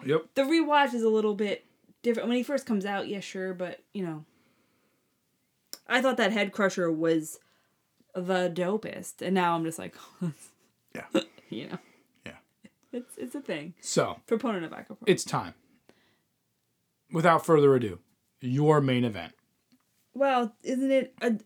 Yep. 0.05 0.27
the 0.36 0.43
rewatch 0.43 0.93
is 0.93 1.03
a 1.03 1.09
little 1.09 1.36
bit 1.36 1.65
different. 2.01 2.29
When 2.29 2.38
he 2.38 2.43
first 2.43 2.65
comes 2.65 2.86
out, 2.86 3.09
yeah, 3.09 3.19
sure, 3.19 3.53
but 3.53 3.81
you 3.93 4.05
know, 4.05 4.23
I 5.88 6.01
thought 6.01 6.17
that 6.17 6.31
Head 6.31 6.53
Crusher 6.53 6.89
was 6.91 7.39
the 8.16 8.51
dopest, 8.53 9.22
and 9.22 9.34
now 9.36 9.55
I'm 9.55 9.64
just 9.64 9.80
like, 9.80 9.95
Yeah. 10.95 11.05
you 11.49 11.68
know, 11.70 11.78
Yeah. 12.26 12.32
it's 12.91 13.18
it's 13.18 13.36
a 13.36 13.41
thing. 13.41 13.74
So 13.82 14.20
Proponent 14.28 14.66
of 14.66 14.72
Pro. 14.72 14.97
it's 15.05 15.24
time. 15.24 15.53
Without 17.11 17.45
further 17.45 17.76
ado, 17.76 17.99
your 18.41 18.82
main 18.82 19.03
event. 19.03 19.34
well, 20.14 20.53
isn't 20.64 20.91
it 20.91 21.14
a 21.22 21.38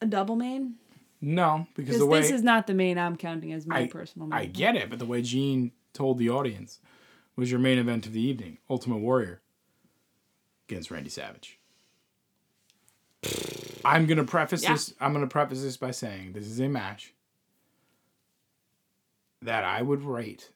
a 0.00 0.06
double 0.06 0.36
main? 0.36 0.74
No, 1.20 1.66
because 1.74 1.86
Because 1.94 1.98
the 2.00 2.06
way 2.06 2.20
this 2.20 2.30
is 2.30 2.42
not 2.42 2.66
the 2.66 2.74
main 2.74 2.98
I'm 2.98 3.16
counting 3.16 3.52
as 3.52 3.66
my 3.66 3.82
I, 3.82 3.86
personal 3.86 4.28
main. 4.28 4.38
I 4.38 4.44
get 4.46 4.76
it, 4.76 4.90
but 4.90 4.98
the 4.98 5.06
way 5.06 5.22
Gene 5.22 5.72
told 5.94 6.18
the 6.18 6.28
audience 6.28 6.80
was 7.36 7.50
your 7.50 7.60
main 7.60 7.78
event 7.78 8.06
of 8.06 8.12
the 8.12 8.20
evening, 8.20 8.58
Ultimate 8.68 8.98
Warrior 8.98 9.40
against 10.68 10.90
Randy 10.90 11.08
Savage. 11.10 11.58
I'm 13.84 14.06
gonna 14.06 14.24
preface 14.24 14.62
Yeah. 14.62 14.72
this. 14.72 14.94
I'm 15.00 15.12
gonna 15.12 15.26
preface 15.26 15.62
this 15.62 15.76
by 15.76 15.90
saying 15.90 16.32
this 16.32 16.46
is 16.46 16.60
a 16.60 16.68
match 16.68 17.14
that 19.42 19.64
I 19.64 19.82
would 19.82 20.02
rate 20.02 20.50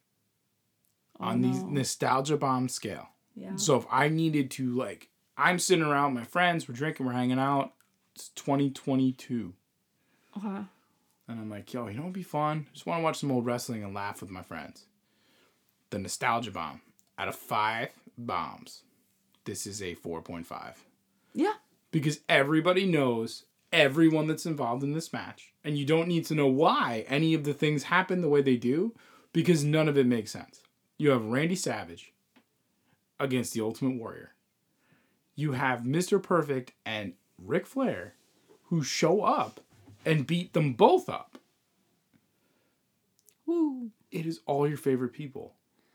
oh, 1.21 1.25
on 1.27 1.41
the 1.41 1.49
Oh, 1.51 1.67
nostalgia 1.69 2.37
bomb 2.37 2.69
scale. 2.69 3.09
yeah. 3.35 3.57
So 3.57 3.77
if 3.77 3.87
I 3.91 4.09
needed 4.09 4.51
to 4.53 4.75
like, 4.75 5.11
I'm 5.37 5.59
sitting 5.59 5.85
around 5.85 6.15
with 6.15 6.23
my 6.23 6.27
friends, 6.27 6.69
we're 6.69 6.75
drinking, 6.75 7.07
we're 7.07 7.13
hanging 7.13 7.39
out. 7.39 7.75
It's 8.15 8.29
2022. 8.31 9.55
Okay. 10.37 10.47
Uh-huh. 10.47 10.63
And 11.29 11.39
I'm 11.41 11.51
like, 11.51 11.73
yo, 11.75 11.87
you 11.89 11.95
know 11.95 12.03
what'd 12.03 12.15
be 12.15 12.23
fun? 12.23 12.67
Just 12.73 12.87
want 12.87 13.01
to 13.01 13.05
watch 13.05 13.19
some 13.19 13.31
old 13.31 13.45
wrestling 13.45 13.85
and 13.85 13.95
laugh 13.95 14.23
with 14.23 14.31
my 14.31 14.43
friends. 14.43 14.87
The 15.91 15.99
nostalgia 15.99 16.51
bomb. 16.51 16.81
Out 17.19 17.29
of 17.29 17.37
five 17.37 17.91
bombs, 18.17 18.83
this 19.45 19.67
is 19.67 19.83
a 19.83 19.95
4.5. 19.95 20.75
Yeah. 21.35 21.53
Because 21.91 22.21
everybody 22.29 22.85
knows 22.87 23.45
everyone 23.73 24.27
that's 24.27 24.47
involved 24.47 24.83
in 24.83 24.93
this 24.93 25.13
match. 25.13 25.53
And 25.65 25.77
you 25.79 25.85
don't 25.85 26.09
need 26.09 26.25
to 26.27 26.35
know 26.35 26.47
why 26.47 27.05
any 27.09 27.35
of 27.35 27.45
the 27.45 27.55
things 27.55 27.85
happen 27.85 28.21
the 28.21 28.29
way 28.29 28.43
they 28.43 28.57
do, 28.57 28.95
because 29.33 29.65
none 29.65 29.89
of 29.89 29.97
it 29.99 30.07
makes 30.07 30.31
sense. 30.31 30.63
You 30.97 31.11
have 31.11 31.25
Randy 31.25 31.55
Savage 31.55 32.13
against 33.21 33.53
the 33.53 33.61
Ultimate 33.61 33.97
Warrior. 33.99 34.33
You 35.35 35.53
have 35.53 35.81
Mr. 35.81 36.23
Perfect 36.23 36.73
and 36.85 37.13
Ric 37.39 37.67
Flair 37.67 38.15
who 38.65 38.83
show 38.83 39.23
up 39.23 39.61
and 40.05 40.27
beat 40.27 40.53
them 40.53 40.73
both 40.75 41.09
up. 41.09 41.39
Woo. 43.47 43.91
It 44.11 44.27
is 44.27 44.41
all 44.47 44.67
your 44.69 44.77
favorite 44.77 45.13
people 45.13 45.55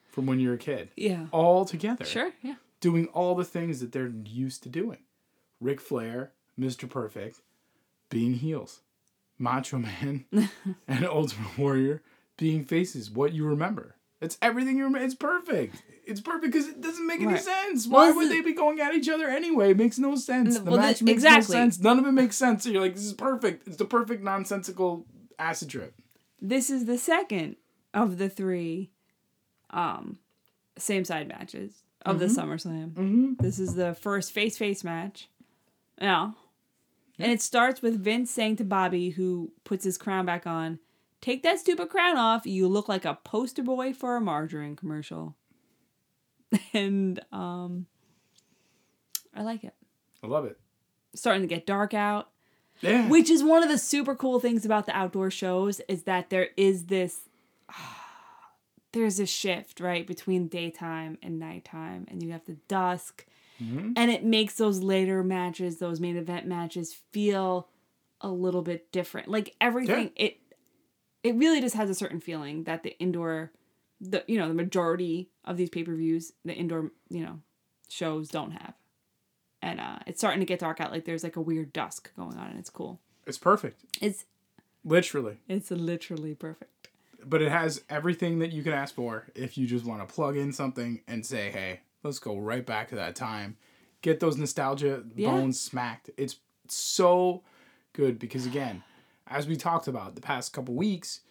from 0.10 0.26
when 0.26 0.40
you're 0.40 0.54
a 0.54 0.58
kid, 0.60 0.90
Yeah. 0.96 1.28
all 1.32 1.66
together, 1.66 2.06
Sure. 2.06 2.32
Yeah. 2.42 2.56
doing 2.80 3.08
all 3.08 3.36
the 3.36 3.46
things 3.46 3.80
that 3.80 3.92
they're 3.92 4.14
used 4.26 4.64
to 4.64 4.70
doing. 4.70 5.00
Ric 5.64 5.80
Flair, 5.82 6.32
Mr. 6.60 6.90
Perfect, 6.90 7.42
being 8.10 8.34
heels, 8.36 8.82
Macho 9.40 9.78
Man, 9.80 10.26
and 10.88 11.06
Ultimate 11.06 11.58
Warrior 11.58 12.02
being 12.38 12.66
faces. 12.66 13.10
What 13.10 13.34
you 13.34 13.46
remember. 13.46 13.96
It's 14.22 14.38
everything 14.42 14.78
you 14.78 14.86
remember. 14.86 15.06
It's 15.06 15.16
perfect. 15.16 15.84
It's 16.06 16.22
perfect 16.22 16.54
because 16.54 16.68
it 16.70 16.80
doesn't 16.82 17.06
make 17.06 17.20
any 17.22 17.34
Right. 17.34 17.42
sense. 17.42 17.88
Why 17.88 18.08
this 18.08 18.16
would 18.16 18.30
they 18.32 18.40
be 18.42 18.54
going 18.54 18.80
at 18.80 18.94
each 18.94 19.10
other 19.10 19.28
anyway? 19.28 19.72
It 19.72 19.78
makes 19.78 20.00
no 20.00 20.16
sense. 20.16 20.60
The 20.60 20.72
well, 20.72 20.80
match 20.80 21.00
thi- 21.00 21.06
makes 21.06 21.24
exactly. 21.24 21.56
no 21.56 21.62
sense. 21.64 21.80
None 21.82 22.00
of 22.00 22.06
it 22.08 22.12
makes 22.14 22.38
sense. 22.38 22.64
So 22.64 22.70
you're 22.70 22.82
like, 22.82 22.96
this 22.96 23.04
is 23.06 23.14
perfect. 23.14 23.68
It's 23.68 23.76
the 23.78 23.86
perfect 23.86 24.24
nonsensical 24.24 25.06
acid 25.38 25.70
trip. 25.70 25.94
This 26.42 26.70
is 26.70 26.86
the 26.86 26.98
second 26.98 27.58
of 27.94 28.18
the 28.18 28.30
three 28.30 28.92
um 29.72 30.20
same 30.78 31.04
side 31.06 31.28
matches 31.28 31.84
of 32.06 32.20
the 32.20 32.26
SummerSlam. 32.26 32.92
Mm-hmm. 32.94 33.34
This 33.40 33.60
is 33.60 33.76
the 33.76 33.94
first 33.94 34.32
face 34.32 34.58
face 34.58 34.84
match. 34.84 35.30
Yeah. 36.00 36.32
And 37.20 37.32
it 37.32 37.42
starts 37.42 37.82
with 37.82 38.04
Vince 38.04 38.32
saying 38.32 38.58
to 38.58 38.64
Bobby, 38.64 39.12
who 39.12 39.52
puts 39.64 39.84
his 39.86 39.98
crown 39.98 40.26
back 40.26 40.48
on, 40.48 40.80
Take 41.24 41.44
that 41.44 41.58
stupid 41.58 41.88
crown 41.88 42.18
off. 42.18 42.46
You 42.46 42.68
look 42.68 42.90
like 42.90 43.06
a 43.06 43.18
poster 43.24 43.64
boy 43.64 43.94
for 43.94 44.18
a 44.18 44.22
margarine 44.22 44.76
commercial. 44.76 45.38
And 46.74 47.22
um 47.32 47.88
I 49.34 49.42
like 49.44 49.64
it. 49.64 49.74
I 50.22 50.28
love 50.28 50.44
it. 50.44 50.60
Starting 51.16 51.42
to 51.42 51.48
get 51.48 51.66
dark 51.66 51.94
out. 51.94 52.30
Yeah. 52.82 53.08
Which 53.08 53.30
is 53.30 53.42
one 53.42 53.64
of 53.64 53.70
the 53.70 53.78
super 53.78 54.16
cool 54.16 54.42
things 54.42 54.66
about 54.66 54.86
the 54.86 54.96
outdoor 54.96 55.32
shows 55.32 55.80
is 55.88 56.04
that 56.04 56.30
there 56.30 56.50
is 56.58 56.88
this 56.88 57.22
there's 58.92 59.22
a 59.22 59.26
shift, 59.26 59.80
right, 59.80 60.06
between 60.06 60.50
daytime 60.50 61.18
and 61.24 61.40
nighttime 61.40 62.06
and 62.12 62.22
you 62.22 62.34
have 62.34 62.44
the 62.44 62.58
dusk 62.68 63.26
Mhm. 63.62 63.94
and 63.96 64.12
it 64.12 64.24
makes 64.24 64.56
those 64.56 64.82
later 64.82 65.24
matches, 65.24 65.78
those 65.80 66.00
main 66.00 66.18
event 66.18 66.46
matches 66.48 66.94
feel 67.12 67.70
a 68.22 68.30
little 68.30 68.62
bit 68.62 68.92
different. 68.92 69.28
Like 69.28 69.56
everything 69.62 70.12
it 70.16 70.38
it 71.24 71.36
really 71.36 71.62
just 71.62 71.76
has 71.76 71.90
a 71.90 71.96
certain 71.96 72.20
feeling 72.20 72.64
that 72.66 72.84
the 72.84 72.98
indoor 73.00 73.52
the 74.02 74.24
you 74.28 74.38
know, 74.38 74.48
the 74.48 74.54
majority 74.54 75.30
of 75.46 75.56
these 75.58 75.70
pay-per-views, 75.70 76.34
the 76.44 76.54
indoor, 76.54 76.92
you 77.10 77.22
know, 77.24 77.40
shows 77.90 78.28
don't 78.30 78.52
have. 78.52 78.74
And 79.62 79.80
uh 79.80 80.00
it's 80.08 80.20
starting 80.20 80.40
to 80.42 80.46
get 80.46 80.60
dark 80.60 80.82
out 80.82 80.92
like 80.92 81.06
there's 81.06 81.24
like 81.24 81.36
a 81.36 81.42
weird 81.42 81.72
dusk 81.74 82.14
going 82.16 82.38
on 82.38 82.50
and 82.50 82.60
it's 82.60 82.70
cool. 82.70 83.00
It's 83.26 83.38
perfect. 83.38 83.82
It's 84.02 84.26
Literally. 84.86 85.38
it's 85.48 85.72
literally 85.72 86.36
perfect. 86.36 86.90
But 87.26 87.42
it 87.42 87.50
has 87.50 87.82
everything 87.90 88.40
that 88.40 88.52
you 88.52 88.64
can 88.64 88.74
ask 88.74 88.94
for 88.96 89.28
if 89.34 89.58
you 89.58 89.66
just 89.66 89.86
want 89.86 90.06
to 90.06 90.14
plug 90.14 90.36
in 90.36 90.52
something 90.52 91.02
and 91.08 91.26
say, 91.26 91.52
hey, 91.52 91.80
let's 92.04 92.20
go 92.20 92.38
right 92.38 92.66
back 92.66 92.90
to 92.90 92.96
that 92.96 93.16
time. 93.16 93.58
Get 94.02 94.20
those 94.20 94.38
nostalgia 94.38 95.04
Yeah. 95.16 95.32
bones 95.32 95.60
smacked. 95.60 96.10
It's 96.18 96.38
so 96.68 97.44
good 97.94 98.20
because, 98.20 98.46
again, 98.46 98.84
as 99.28 99.48
we 99.48 99.56
talked 99.56 99.88
about 99.88 100.16
the 100.16 100.22
past 100.22 100.54
couple 100.54 100.76
weeks, 100.76 101.22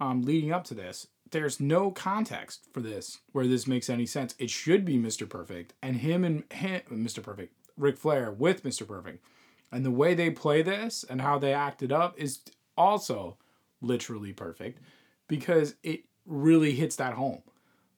um, 0.00 0.22
leading 0.22 0.52
up 0.52 0.64
to 0.64 0.74
this, 0.74 1.08
there's 1.30 1.58
no 1.58 1.90
context 1.90 2.68
for 2.72 2.80
this 2.80 3.20
where 3.32 3.46
this 3.46 3.66
makes 3.66 3.90
any 3.90 4.06
sense. 4.06 4.34
It 4.38 4.50
should 4.50 4.84
be 4.84 4.96
Mr. 4.98 5.28
Perfect 5.28 5.74
and 5.82 5.96
him 5.96 6.22
and 6.24 6.44
him, 6.52 6.82
Mr. 6.90 7.22
Perfect, 7.22 7.52
Ric 7.76 7.96
Flair 7.96 8.30
with 8.30 8.62
Mr. 8.62 8.86
Perfect. 8.86 9.24
And 9.72 9.84
the 9.84 9.90
way 9.90 10.14
they 10.14 10.30
play 10.30 10.62
this 10.62 11.04
and 11.04 11.20
how 11.20 11.38
they 11.38 11.52
act 11.52 11.82
it 11.82 11.90
up 11.90 12.16
is 12.16 12.40
also 12.76 13.36
literally 13.80 14.32
perfect 14.32 14.80
because 15.26 15.74
it 15.82 16.04
really 16.26 16.72
hits 16.72 16.94
that 16.96 17.14
home. 17.14 17.42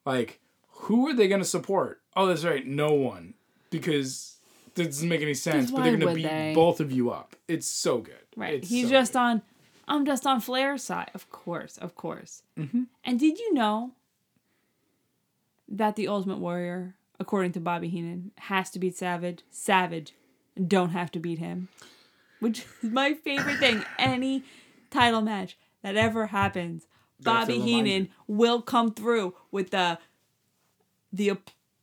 Like, 0.07 0.41
who 0.69 1.07
are 1.09 1.15
they 1.15 1.29
going 1.29 1.41
to 1.43 1.45
support? 1.47 2.01
Oh, 2.17 2.27
that's 2.27 2.45
right, 2.45 2.67
no 2.67 2.93
one. 2.93 3.35
Because 3.71 4.37
that 4.75 4.85
doesn't 4.85 5.09
make 5.09 5.23
any 5.23 5.35
sense, 5.35 5.71
but 5.71 5.83
they're 5.83 5.97
going 5.97 6.09
to 6.09 6.15
beat 6.15 6.29
they? 6.29 6.53
both 6.55 6.81
of 6.81 6.91
you 6.91 7.11
up. 7.11 7.37
It's 7.49 7.67
so 7.67 7.99
good. 7.99 8.15
Right. 8.37 8.55
It's 8.55 8.69
He's 8.69 8.87
so 8.87 8.91
just 8.91 9.13
good. 9.13 9.19
on. 9.19 9.43
I'm 9.89 10.05
just 10.05 10.27
on 10.27 10.41
Flair's 10.41 10.83
side, 10.83 11.11
of 11.15 11.31
course, 11.31 11.77
of 11.79 11.95
course. 11.95 12.43
Mm-hmm. 12.59 12.85
And 13.05 13.21
did 13.21 13.39
you 13.39 13.55
know 13.55 13.93
that 15.69 15.95
the 15.95 16.09
Ultimate 16.09 16.39
Warrior, 16.39 16.97
according 17.21 17.53
to 17.53 17.61
Bobby 17.61 17.89
Heenan, 17.89 18.33
has 18.37 18.71
to 18.71 18.79
beat 18.81 18.97
Savage? 18.97 19.43
Savage 19.51 20.13
don't 20.67 20.91
have 20.91 21.13
to 21.13 21.21
beat 21.21 21.39
him, 21.39 21.69
which 22.41 22.61
is 22.83 22.91
my 22.91 23.15
favorite 23.15 23.59
thing. 23.59 23.85
Any 23.99 24.43
title 24.91 25.21
match 25.23 25.57
that 25.83 25.97
ever 25.97 26.27
happens, 26.27 26.87
They 27.21 27.31
have 27.31 27.47
to 27.47 27.53
Bobby 27.53 27.63
Heenan 27.63 28.09
will 28.27 28.63
come 28.63 28.93
through 28.93 29.35
with 29.51 29.71
the 29.71 29.99
the 31.13 31.37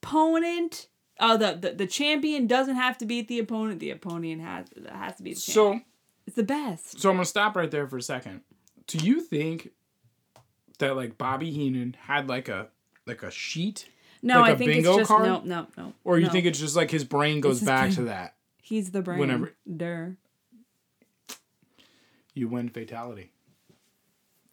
opponent. 0.04 0.88
Oh, 1.20 1.38
the, 1.38 1.54
the 1.60 1.72
the 1.72 1.88
champion 1.88 2.48
doesn't 2.48 2.76
have 2.76 2.98
to 3.00 3.06
beat 3.06 3.28
the 3.28 3.40
opponent. 3.40 3.80
The 3.80 3.92
opponent 3.92 4.42
has 4.42 4.68
has 4.92 5.16
to 5.18 5.24
be 5.24 5.34
the 5.34 5.40
champion. 5.40 5.80
So, 5.80 5.86
It's 6.28 6.36
the 6.36 6.44
best. 6.44 7.00
so 7.00 7.10
I'm 7.10 7.16
going 7.18 7.24
to 7.24 7.30
stop 7.30 7.56
right 7.56 7.70
there 7.70 7.88
for 7.88 7.98
a 7.98 8.02
second. 8.02 8.42
Do 8.88 8.98
you 8.98 9.22
think 9.22 9.70
that, 10.80 10.96
like, 10.96 11.18
Bobby 11.18 11.52
Heenan 11.52 11.96
had, 12.08 12.28
like, 12.28 12.50
a 12.50 12.68
like 13.06 13.24
a 13.24 13.32
sheet? 13.32 13.88
No, 14.22 14.40
Like 14.42 14.52
I 14.52 14.54
a 14.54 14.58
think 14.58 14.72
bingo 14.72 14.90
it's 14.92 14.98
just 15.00 15.08
card? 15.10 15.24
no, 15.26 15.42
no, 15.44 15.68
no. 15.78 15.94
Or 16.06 16.18
you 16.18 16.28
no. 16.28 16.32
think 16.32 16.46
it's 16.46 16.60
just 16.60 16.76
like 16.78 16.90
his 16.90 17.04
brain 17.04 17.42
goes 17.42 17.60
his 17.60 17.68
back 17.68 17.82
brain. 17.84 17.96
to 17.96 18.02
that? 18.06 18.36
he's 18.62 18.92
the 18.92 19.02
brain? 19.02 19.20
whenever- 19.20 19.54
Durr. 19.78 20.16
You 22.34 22.48
win 22.48 22.70
fatality. 22.70 23.32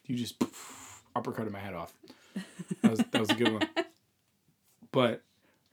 You 0.06 0.16
just 0.16 0.38
uppercutted 1.16 1.52
my 1.52 1.60
head 1.60 1.74
off. 1.74 1.92
That 2.82 2.90
was, 2.90 2.98
that 3.12 3.20
was 3.20 3.30
a 3.30 3.34
good 3.34 3.52
one. 3.52 3.68
But 4.92 5.22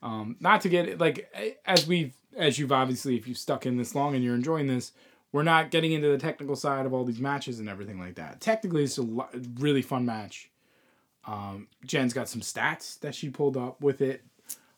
um, 0.01 0.35
not 0.39 0.61
to 0.61 0.69
get 0.69 0.87
it 0.87 0.99
like 0.99 1.31
as 1.65 1.87
we've 1.87 2.13
as 2.37 2.59
you've 2.59 2.71
obviously 2.71 3.15
if 3.15 3.27
you've 3.27 3.37
stuck 3.37 3.65
in 3.65 3.77
this 3.77 3.95
long 3.95 4.13
and 4.15 4.23
you're 4.23 4.35
enjoying 4.35 4.67
this, 4.67 4.91
we're 5.31 5.43
not 5.43 5.71
getting 5.71 5.91
into 5.91 6.07
the 6.07 6.17
technical 6.17 6.55
side 6.55 6.85
of 6.85 6.93
all 6.93 7.03
these 7.03 7.19
matches 7.19 7.59
and 7.59 7.67
everything 7.67 7.99
like 7.99 8.15
that. 8.15 8.39
Technically, 8.39 8.83
it's 8.83 8.97
a 8.97 9.01
lo- 9.01 9.27
really 9.55 9.81
fun 9.81 10.05
match. 10.05 10.49
Um, 11.25 11.67
Jen's 11.85 12.13
got 12.13 12.29
some 12.29 12.41
stats 12.41 12.99
that 13.01 13.13
she 13.15 13.29
pulled 13.29 13.57
up 13.57 13.81
with 13.81 14.01
it, 14.01 14.23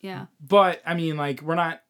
Yeah. 0.01 0.25
but 0.45 0.81
I 0.85 0.95
mean, 0.95 1.15
like 1.17 1.41
we're 1.41 1.55
not 1.55 1.81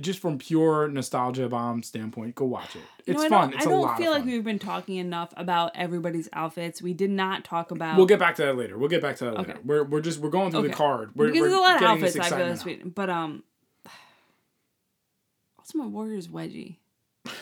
just 0.00 0.18
from 0.18 0.38
pure 0.38 0.88
nostalgia 0.88 1.48
bomb 1.48 1.82
standpoint. 1.82 2.34
Go 2.34 2.44
watch 2.44 2.76
it. 2.76 2.82
It's 3.06 3.24
fun. 3.26 3.52
It's 3.54 3.66
I 3.66 3.70
don't 3.70 3.96
feel 3.96 4.10
like 4.12 4.24
we've 4.24 4.44
been 4.44 4.58
talking 4.58 4.96
enough 4.96 5.32
about 5.36 5.72
everybody's 5.74 6.28
outfits. 6.32 6.82
We 6.82 6.94
did 6.94 7.10
not 7.10 7.44
talk 7.44 7.70
about. 7.70 7.96
We'll 7.96 8.06
get 8.06 8.18
back 8.18 8.36
to 8.36 8.42
that 8.42 8.56
later. 8.56 8.76
We'll 8.78 8.88
get 8.88 9.02
back 9.02 9.16
to 9.16 9.24
that 9.26 9.36
later. 9.36 9.50
Okay. 9.52 9.60
We're, 9.64 9.84
we're 9.84 10.00
just 10.00 10.18
we're 10.18 10.30
going 10.30 10.50
through 10.50 10.60
Okay. 10.60 10.68
the 10.68 10.74
card. 10.74 11.10
We're, 11.14 11.26
because 11.26 11.40
we're 11.40 11.48
there's 11.48 11.58
a 11.58 11.62
lot 11.62 11.76
of 11.76 11.82
outfits 11.82 12.18
I 12.18 12.28
feel 12.28 12.46
this 12.48 12.64
week, 12.64 12.94
but 12.94 13.08
um, 13.10 13.42
Ultimate 15.58 15.88
Warrior's 15.88 16.28
wedgie. 16.28 16.76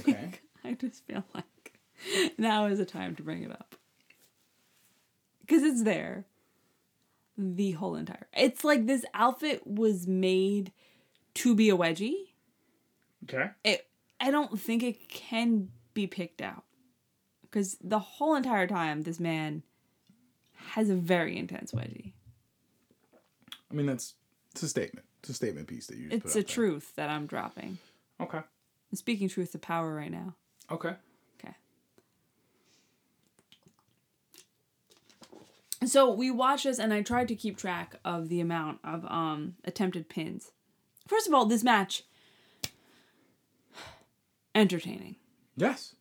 Okay. 0.00 0.30
I 0.64 0.72
just 0.72 1.06
feel 1.06 1.22
like 1.34 1.78
now 2.38 2.66
is 2.66 2.78
the 2.78 2.84
time 2.84 3.14
to 3.14 3.22
bring 3.22 3.44
it 3.44 3.52
up 3.52 3.76
because 5.40 5.62
it's 5.62 5.84
there. 5.84 6.24
The 7.36 7.70
whole 7.72 7.94
entire. 7.94 8.26
It's 8.36 8.64
like 8.64 8.86
this 8.86 9.04
outfit 9.14 9.64
was 9.64 10.08
made 10.08 10.72
to 11.38 11.54
be 11.54 11.70
a 11.70 11.76
wedgie. 11.76 12.14
Okay. 13.24 13.50
it 13.64 13.86
I 14.20 14.30
don't 14.30 14.58
think 14.58 14.82
it 14.82 15.08
can 15.08 15.68
be 15.94 16.06
picked 16.06 16.42
out 16.42 16.64
because 17.42 17.76
the 17.82 17.98
whole 17.98 18.34
entire 18.34 18.66
time 18.66 19.02
this 19.02 19.20
man 19.20 19.62
has 20.54 20.90
a 20.90 20.94
very 20.94 21.36
intense 21.36 21.72
wedgie. 21.72 22.12
I 23.70 23.74
mean 23.74 23.86
that's 23.86 24.14
it's 24.52 24.62
a 24.62 24.68
statement. 24.68 25.06
It's 25.20 25.30
a 25.30 25.34
statement 25.34 25.68
piece 25.68 25.86
that 25.88 25.98
you. 25.98 26.08
It's 26.10 26.36
a 26.36 26.42
truth 26.42 26.92
that 26.96 27.10
I'm 27.10 27.26
dropping. 27.26 27.78
Okay. 28.20 28.38
I'm 28.38 28.96
speaking 28.96 29.28
truth 29.28 29.52
to 29.52 29.58
power 29.58 29.94
right 29.94 30.10
now. 30.10 30.34
Okay. 30.70 30.94
Okay. 31.40 31.54
So 35.84 36.12
we 36.12 36.30
watched 36.30 36.64
this 36.64 36.78
and 36.78 36.92
I 36.92 37.02
tried 37.02 37.28
to 37.28 37.36
keep 37.36 37.56
track 37.56 37.96
of 38.04 38.28
the 38.28 38.40
amount 38.40 38.80
of 38.82 39.04
um 39.06 39.54
attempted 39.64 40.08
pins. 40.08 40.50
First 41.08 41.26
of 41.26 41.34
all, 41.34 41.46
this 41.46 41.64
match 41.64 42.04
entertaining. 44.54 45.16
Yes. 45.56 45.94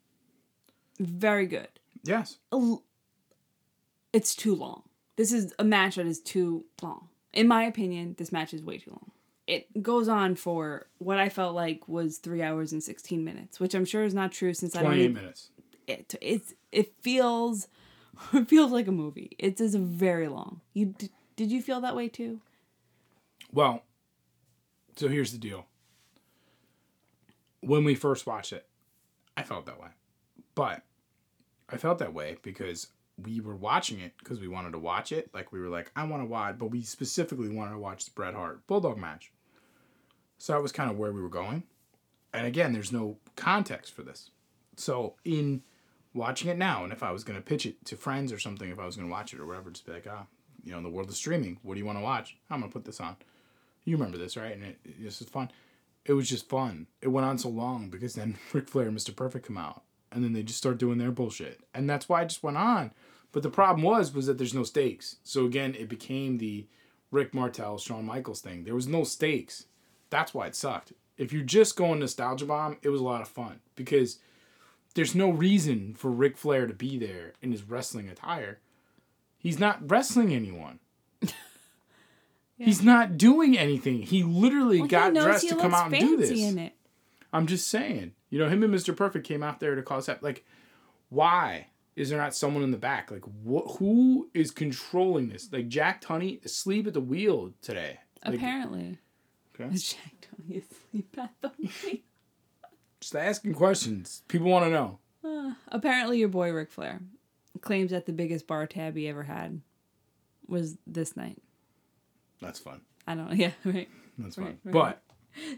Very 0.99 1.47
good. 1.47 1.69
Yes. 2.03 2.37
it's 4.13 4.35
too 4.35 4.53
long. 4.53 4.83
This 5.15 5.31
is 5.31 5.53
a 5.57 5.63
match 5.63 5.95
that 5.95 6.05
is 6.05 6.19
too 6.19 6.65
long. 6.81 7.09
In 7.33 7.47
my 7.47 7.63
opinion, 7.63 8.15
this 8.17 8.31
match 8.31 8.53
is 8.53 8.61
way 8.61 8.77
too 8.77 8.91
long. 8.91 9.11
It 9.47 9.81
goes 9.81 10.07
on 10.07 10.35
for 10.35 10.87
what 10.97 11.17
I 11.19 11.29
felt 11.29 11.55
like 11.55 11.87
was 11.87 12.17
three 12.17 12.41
hours 12.41 12.73
and 12.73 12.83
sixteen 12.83 13.23
minutes, 13.23 13.59
which 13.59 13.73
I'm 13.73 13.85
sure 13.85 14.03
is 14.03 14.13
not 14.13 14.31
true 14.31 14.53
since 14.53 14.75
I 14.75 14.81
don't. 14.81 14.91
Twenty 14.91 15.07
minutes. 15.07 15.49
It 15.87 16.15
it's 16.21 16.53
it 16.71 16.93
feels 17.01 17.67
it 18.33 18.49
feels 18.49 18.71
like 18.71 18.87
a 18.87 18.91
movie. 18.91 19.35
It 19.39 19.61
is 19.61 19.75
very 19.75 20.27
long. 20.27 20.61
You 20.73 20.93
did 21.35 21.51
you 21.51 21.61
feel 21.61 21.79
that 21.81 21.95
way 21.95 22.09
too? 22.09 22.41
Well, 23.53 23.83
so 24.97 25.07
here's 25.07 25.31
the 25.31 25.37
deal. 25.37 25.65
When 27.61 27.83
we 27.83 27.95
first 27.95 28.25
watched 28.25 28.53
it, 28.53 28.67
I 29.35 29.43
felt 29.43 29.65
that 29.67 29.79
way. 29.79 29.89
But 30.55 30.83
I 31.69 31.77
felt 31.77 31.99
that 31.99 32.13
way 32.13 32.37
because 32.41 32.87
we 33.21 33.39
were 33.39 33.55
watching 33.55 33.99
it 33.99 34.13
because 34.19 34.39
we 34.39 34.47
wanted 34.47 34.71
to 34.71 34.79
watch 34.79 35.11
it. 35.11 35.29
Like 35.33 35.51
we 35.51 35.59
were 35.59 35.69
like, 35.69 35.91
I 35.95 36.03
want 36.03 36.21
to 36.23 36.27
watch, 36.27 36.57
but 36.57 36.71
we 36.71 36.81
specifically 36.81 37.49
wanted 37.49 37.71
to 37.71 37.79
watch 37.79 38.05
the 38.05 38.11
Bret 38.11 38.33
Hart 38.33 38.65
Bulldog 38.67 38.97
match. 38.97 39.31
So 40.37 40.53
that 40.53 40.61
was 40.61 40.71
kind 40.71 40.89
of 40.89 40.97
where 40.97 41.11
we 41.11 41.21
were 41.21 41.29
going. 41.29 41.63
And 42.33 42.45
again, 42.45 42.73
there's 42.73 42.91
no 42.91 43.17
context 43.35 43.93
for 43.93 44.03
this. 44.03 44.31
So 44.75 45.15
in 45.25 45.63
watching 46.13 46.49
it 46.49 46.57
now, 46.57 46.83
and 46.83 46.93
if 46.93 47.01
I 47.01 47.11
was 47.11 47.23
going 47.23 47.37
to 47.39 47.45
pitch 47.45 47.65
it 47.65 47.83
to 47.85 47.97
friends 47.97 48.31
or 48.31 48.39
something, 48.39 48.69
if 48.69 48.79
I 48.79 48.85
was 48.85 48.95
going 48.95 49.07
to 49.07 49.11
watch 49.11 49.33
it 49.33 49.39
or 49.39 49.45
whatever, 49.45 49.71
just 49.71 49.85
be 49.85 49.93
like, 49.93 50.07
ah, 50.09 50.25
you 50.63 50.71
know, 50.71 50.77
in 50.77 50.83
the 50.83 50.89
world 50.89 51.09
of 51.09 51.15
streaming, 51.15 51.57
what 51.63 51.73
do 51.73 51.79
you 51.79 51.85
want 51.85 51.97
to 51.97 52.03
watch? 52.03 52.37
I'm 52.49 52.59
going 52.59 52.71
to 52.71 52.73
put 52.73 52.85
this 52.85 52.99
on. 52.99 53.15
You 53.87 53.95
remember 53.95 54.17
this, 54.17 54.35
right? 54.35 54.51
And 54.51 54.63
it, 54.65 54.79
it, 54.83 55.01
this 55.01 55.21
is 55.21 55.29
fun. 55.29 55.49
It 56.03 56.11
was 56.11 56.27
just 56.27 56.49
fun. 56.49 56.87
It 57.01 57.07
went 57.07 57.25
on 57.25 57.37
so 57.37 57.47
long 57.47 57.89
because 57.89 58.15
then 58.15 58.35
Ric 58.53 58.67
Flair 58.67 58.89
and 58.89 58.97
Mr. 58.97 59.15
Perfect 59.15 59.47
come 59.47 59.57
out, 59.57 59.83
and 60.11 60.25
then 60.25 60.33
they 60.33 60.43
just 60.43 60.57
start 60.57 60.77
doing 60.77 60.97
their 60.97 61.11
bullshit, 61.11 61.61
and 61.73 61.89
that's 61.89 62.09
why 62.09 62.21
it 62.21 62.27
just 62.27 62.43
went 62.43 62.57
on. 62.57 62.91
But 63.31 63.43
the 63.43 63.49
problem 63.49 63.83
was, 63.83 64.13
was 64.13 64.25
that 64.25 64.37
there's 64.37 64.53
no 64.53 64.63
stakes. 64.63 65.17
So 65.23 65.45
again, 65.45 65.73
it 65.73 65.87
became 65.87 66.37
the 66.37 66.67
Rick 67.11 67.33
Martel, 67.33 67.77
Shawn 67.77 68.05
Michaels 68.05 68.41
thing. 68.41 68.65
There 68.65 68.75
was 68.75 68.87
no 68.87 69.05
stakes. 69.05 69.67
That's 70.09 70.33
why 70.33 70.47
it 70.47 70.55
sucked. 70.55 70.91
If 71.17 71.31
you're 71.31 71.43
just 71.43 71.77
going 71.77 71.99
nostalgia 71.99 72.45
bomb, 72.45 72.77
it 72.81 72.89
was 72.89 72.99
a 72.99 73.05
lot 73.05 73.21
of 73.21 73.29
fun 73.29 73.61
because 73.75 74.19
there's 74.95 75.15
no 75.15 75.29
reason 75.29 75.93
for 75.93 76.11
Ric 76.11 76.37
Flair 76.37 76.67
to 76.67 76.73
be 76.73 76.97
there 76.97 77.33
in 77.41 77.53
his 77.53 77.63
wrestling 77.63 78.09
attire. 78.09 78.59
He's 79.37 79.59
not 79.59 79.89
wrestling 79.89 80.33
anyone. 80.33 80.79
He's 82.57 82.81
not 82.81 83.17
doing 83.17 83.57
anything. 83.57 84.01
He 84.01 84.23
literally 84.23 84.79
Well, 84.79 84.87
got 84.87 85.13
he 85.13 85.19
dressed 85.19 85.49
to 85.49 85.55
come 85.55 85.73
out 85.73 85.91
and 85.93 85.99
do 85.99 86.17
this. 86.17 86.31
in 86.31 86.57
it. 86.57 86.73
I'm 87.31 87.45
just 87.47 87.67
saying. 87.67 88.13
You 88.29 88.39
know, 88.39 88.49
him 88.49 88.63
and 88.63 88.73
Mr. 88.73 88.95
Perfect 88.95 89.27
came 89.27 89.43
out 89.43 89.59
there 89.59 89.75
to 89.75 89.83
cause 89.83 90.07
that. 90.07 90.23
Like, 90.23 90.43
why 91.09 91.67
is 91.95 92.09
there 92.09 92.17
not 92.17 92.35
someone 92.35 92.63
in 92.63 92.71
the 92.71 92.77
back? 92.77 93.11
Like, 93.11 93.23
wh- 93.25 93.77
who 93.77 94.29
is 94.33 94.49
controlling 94.51 95.29
this? 95.29 95.51
Like, 95.51 95.67
Jack 95.69 96.01
Tunney 96.01 96.43
asleep 96.43 96.87
at 96.87 96.93
the 96.93 97.01
wheel 97.01 97.53
today. 97.61 97.99
Like, 98.25 98.35
Apparently, 98.35 98.97
okay. 99.59 99.69
is 99.73 99.93
Jack 99.93 100.27
Tunney 100.27 100.63
asleep 100.63 101.15
at 101.17 101.31
the 101.41 101.49
wheel? 101.59 101.97
Just 102.99 103.15
asking 103.15 103.53
questions. 103.53 104.23
People 104.27 104.47
want 104.49 104.65
to 104.65 104.71
know. 104.71 104.99
Uh, 105.23 105.53
apparently, 105.67 106.17
your 106.19 106.29
boy 106.29 106.51
Ric 106.51 106.71
Flair 106.71 107.01
claims 107.61 107.91
that 107.91 108.05
the 108.07 108.13
biggest 108.13 108.47
bar 108.47 108.65
tab 108.65 108.95
he 108.95 109.07
ever 109.07 109.23
had 109.23 109.61
was 110.47 110.77
this 110.87 111.15
night. 111.15 111.37
That's 112.41 112.59
fun. 112.59 112.81
I 113.07 113.15
don't 113.15 113.29
know. 113.29 113.35
Yeah, 113.35 113.51
right. 113.65 113.89
That's 114.17 114.35
fun. 114.35 114.57
Right, 114.63 114.73
right. 114.73 114.97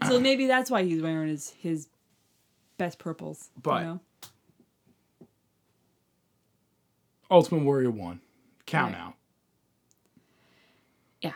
But 0.00 0.08
So 0.08 0.20
maybe 0.20 0.46
that's 0.46 0.70
why 0.70 0.82
he's 0.84 1.00
wearing 1.02 1.28
his 1.28 1.50
his 1.58 1.88
best 2.78 2.98
purples. 2.98 3.50
But- 3.62 3.80
you 3.82 3.86
know? 3.86 4.00
Ultimate 7.30 7.64
Warrior 7.64 7.90
1, 7.90 8.20
count 8.66 8.92
Right. 8.94 9.00
out. 9.00 9.14
Yeah. 11.20 11.34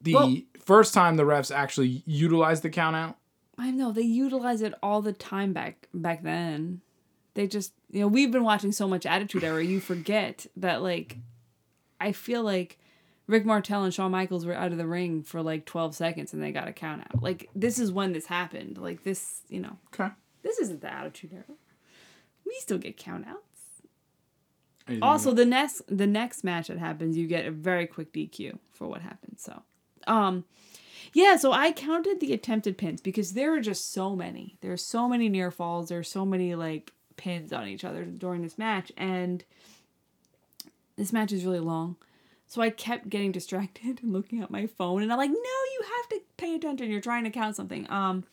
The 0.00 0.14
Well- 0.14 0.36
first 0.58 0.92
time 0.92 1.16
the 1.16 1.22
refs 1.24 1.54
actually 1.54 2.02
utilized 2.06 2.62
the 2.62 2.70
count 2.70 2.96
out, 2.96 3.16
I 3.56 3.70
know 3.70 3.92
they 3.92 4.02
utilize 4.02 4.62
it 4.62 4.72
all 4.82 5.02
the 5.02 5.12
time 5.12 5.52
back 5.52 5.86
back 5.92 6.22
then. 6.22 6.80
they 7.34 7.46
just 7.46 7.72
you 7.90 8.00
know 8.00 8.08
we've 8.08 8.32
been 8.32 8.42
watching 8.42 8.72
so 8.72 8.88
much 8.88 9.06
Attitude 9.06 9.44
Era, 9.44 9.62
you 9.64 9.78
forget 9.80 10.46
that 10.56 10.82
like 10.82 11.18
I 12.00 12.10
feel 12.12 12.42
like 12.42 12.78
Rick 13.30 13.46
Martel 13.46 13.84
and 13.84 13.94
Shawn 13.94 14.10
Michaels 14.10 14.44
were 14.44 14.54
out 14.54 14.72
of 14.72 14.78
the 14.78 14.86
ring 14.86 15.22
for 15.22 15.40
like 15.40 15.64
12 15.64 15.94
seconds 15.94 16.32
and 16.34 16.42
they 16.42 16.50
got 16.52 16.68
a 16.68 16.72
count 16.72 17.02
out. 17.02 17.22
Like 17.22 17.48
this 17.54 17.78
is 17.78 17.92
when 17.92 18.12
this 18.12 18.26
happened. 18.26 18.76
Like 18.76 19.04
this, 19.04 19.42
you 19.48 19.60
know, 19.60 19.76
Okay. 19.94 20.12
this 20.42 20.58
isn't 20.58 20.80
the 20.80 20.92
Attitude 20.92 21.32
Era. 21.32 21.44
We 22.44 22.54
still 22.58 22.78
get 22.78 22.96
count 22.96 23.26
outs. 23.28 23.44
Also, 25.02 25.32
the 25.32 25.44
next 25.44 25.82
the 25.86 26.06
next 26.08 26.42
match 26.42 26.66
that 26.66 26.78
happens, 26.78 27.16
you 27.16 27.28
get 27.28 27.46
a 27.46 27.52
very 27.52 27.86
quick 27.86 28.12
DQ 28.12 28.58
for 28.72 28.88
what 28.88 29.02
happened. 29.02 29.36
So, 29.38 29.62
um, 30.08 30.44
yeah. 31.12 31.36
So 31.36 31.52
I 31.52 31.70
counted 31.70 32.18
the 32.18 32.32
attempted 32.32 32.76
pins 32.76 33.00
because 33.00 33.34
there 33.34 33.54
are 33.54 33.60
just 33.60 33.92
so 33.92 34.16
many. 34.16 34.56
There 34.62 34.72
are 34.72 34.76
so 34.76 35.08
many 35.08 35.28
near 35.28 35.52
falls. 35.52 35.90
There's 35.90 36.10
so 36.10 36.26
many 36.26 36.56
like 36.56 36.92
pins 37.16 37.52
on 37.52 37.68
each 37.68 37.84
other 37.84 38.04
during 38.04 38.42
this 38.42 38.58
match, 38.58 38.90
and 38.96 39.44
this 40.96 41.12
match 41.12 41.30
is 41.30 41.44
really 41.44 41.60
long. 41.60 41.94
So 42.50 42.60
I 42.60 42.70
kept 42.70 43.08
getting 43.08 43.30
distracted 43.30 44.02
and 44.02 44.12
looking 44.12 44.42
at 44.42 44.50
my 44.50 44.66
phone, 44.66 45.02
and 45.02 45.12
I'm 45.12 45.18
like, 45.18 45.30
no, 45.30 45.36
you 45.36 45.82
have 45.84 46.08
to 46.08 46.20
pay 46.36 46.56
attention. 46.56 46.90
You're 46.90 47.00
trying 47.00 47.22
to 47.22 47.30
count 47.30 47.54
something. 47.54 47.88
Um, 47.88 48.24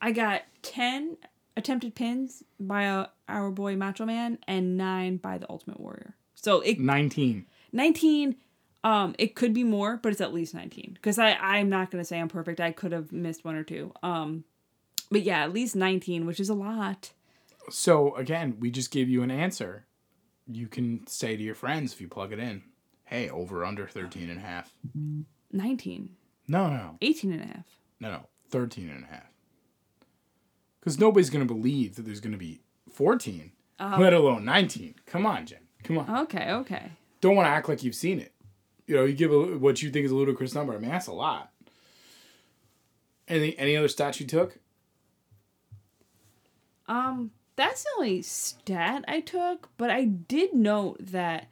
I 0.00 0.12
got 0.12 0.44
ten 0.62 1.18
attempted 1.58 1.94
pins 1.94 2.42
by 2.58 2.86
uh, 2.86 3.08
our 3.28 3.50
boy 3.50 3.76
Macho 3.76 4.06
Man 4.06 4.38
and 4.48 4.78
nine 4.78 5.18
by 5.18 5.36
the 5.36 5.44
Ultimate 5.50 5.78
Warrior. 5.78 6.14
So 6.34 6.60
it 6.60 6.80
19. 6.80 7.44
19 7.72 8.36
um 8.82 9.14
it 9.18 9.34
could 9.34 9.52
be 9.52 9.62
more 9.62 9.98
but 9.98 10.10
it's 10.10 10.22
at 10.22 10.32
least 10.32 10.54
19 10.54 10.92
because 10.94 11.18
i 11.18 11.34
i'm 11.34 11.68
not 11.68 11.90
gonna 11.90 12.02
say 12.02 12.18
i'm 12.18 12.28
perfect 12.28 12.60
i 12.60 12.72
could 12.72 12.92
have 12.92 13.12
missed 13.12 13.44
one 13.44 13.54
or 13.54 13.62
two 13.62 13.92
um 14.02 14.42
but 15.10 15.20
yeah 15.20 15.44
at 15.44 15.52
least 15.52 15.76
19 15.76 16.24
which 16.24 16.40
is 16.40 16.48
a 16.48 16.54
lot 16.54 17.12
So 17.68 18.16
again, 18.16 18.56
we 18.58 18.70
just 18.70 18.90
gave 18.90 19.08
you 19.08 19.22
an 19.22 19.30
answer. 19.30 19.84
You 20.50 20.66
can 20.66 21.06
say 21.06 21.36
to 21.36 21.42
your 21.42 21.54
friends 21.54 21.92
if 21.92 22.00
you 22.00 22.08
plug 22.08 22.32
it 22.32 22.38
in, 22.40 22.62
hey, 23.10 23.28
over 23.28 23.64
under 23.64 23.86
13 23.88 24.30
and 24.30 24.38
a 24.38 24.42
half. 24.42 24.72
19 25.52 26.10
No, 26.48 26.68
no, 26.70 26.96
18 27.02 27.32
and 27.32 27.42
a 27.42 27.46
half 27.46 27.64
no, 28.00 28.10
no, 28.10 28.26
13 28.50 28.88
and 28.88 29.04
a 29.04 29.06
half. 29.08 29.26
Because 30.78 30.98
nobody's 30.98 31.28
going 31.28 31.46
to 31.46 31.54
believe 31.54 31.96
that 31.96 32.02
there's 32.06 32.20
going 32.20 32.32
to 32.32 32.38
be 32.38 32.60
14, 32.92 33.52
let 33.78 34.14
alone 34.14 34.44
19. 34.46 34.94
Come 35.04 35.26
on, 35.26 35.44
Jen. 35.44 35.58
Come 35.84 35.98
on. 35.98 36.08
okay 36.20 36.50
okay 36.52 36.92
Don't 37.20 37.36
want 37.36 37.46
to 37.46 37.50
act 37.50 37.68
like 37.68 37.82
you've 37.82 37.94
seen 37.94 38.18
it. 38.20 38.32
You 38.86 38.96
know, 38.96 39.04
you 39.04 39.12
give 39.14 39.32
a, 39.32 39.58
what 39.58 39.82
you 39.82 39.90
think 39.90 40.06
is 40.06 40.12
a 40.12 40.14
ludicrous 40.14 40.54
number. 40.54 40.74
I 40.74 40.78
mean, 40.78 40.90
that's 40.90 41.06
a 41.08 41.12
lot. 41.12 41.52
Any, 43.28 43.56
any 43.58 43.76
other 43.76 43.88
stats 43.88 44.18
you 44.20 44.26
took? 44.26 44.58
um 46.88 47.30
that's 47.54 47.84
the 47.84 47.88
only 47.98 48.20
stat 48.22 49.04
i 49.06 49.20
took 49.20 49.68
but 49.76 49.90
i 49.90 50.04
did 50.04 50.52
note 50.54 50.96
that 50.98 51.46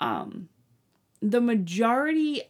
um 0.00 0.48
the 1.22 1.40
majority 1.40 2.42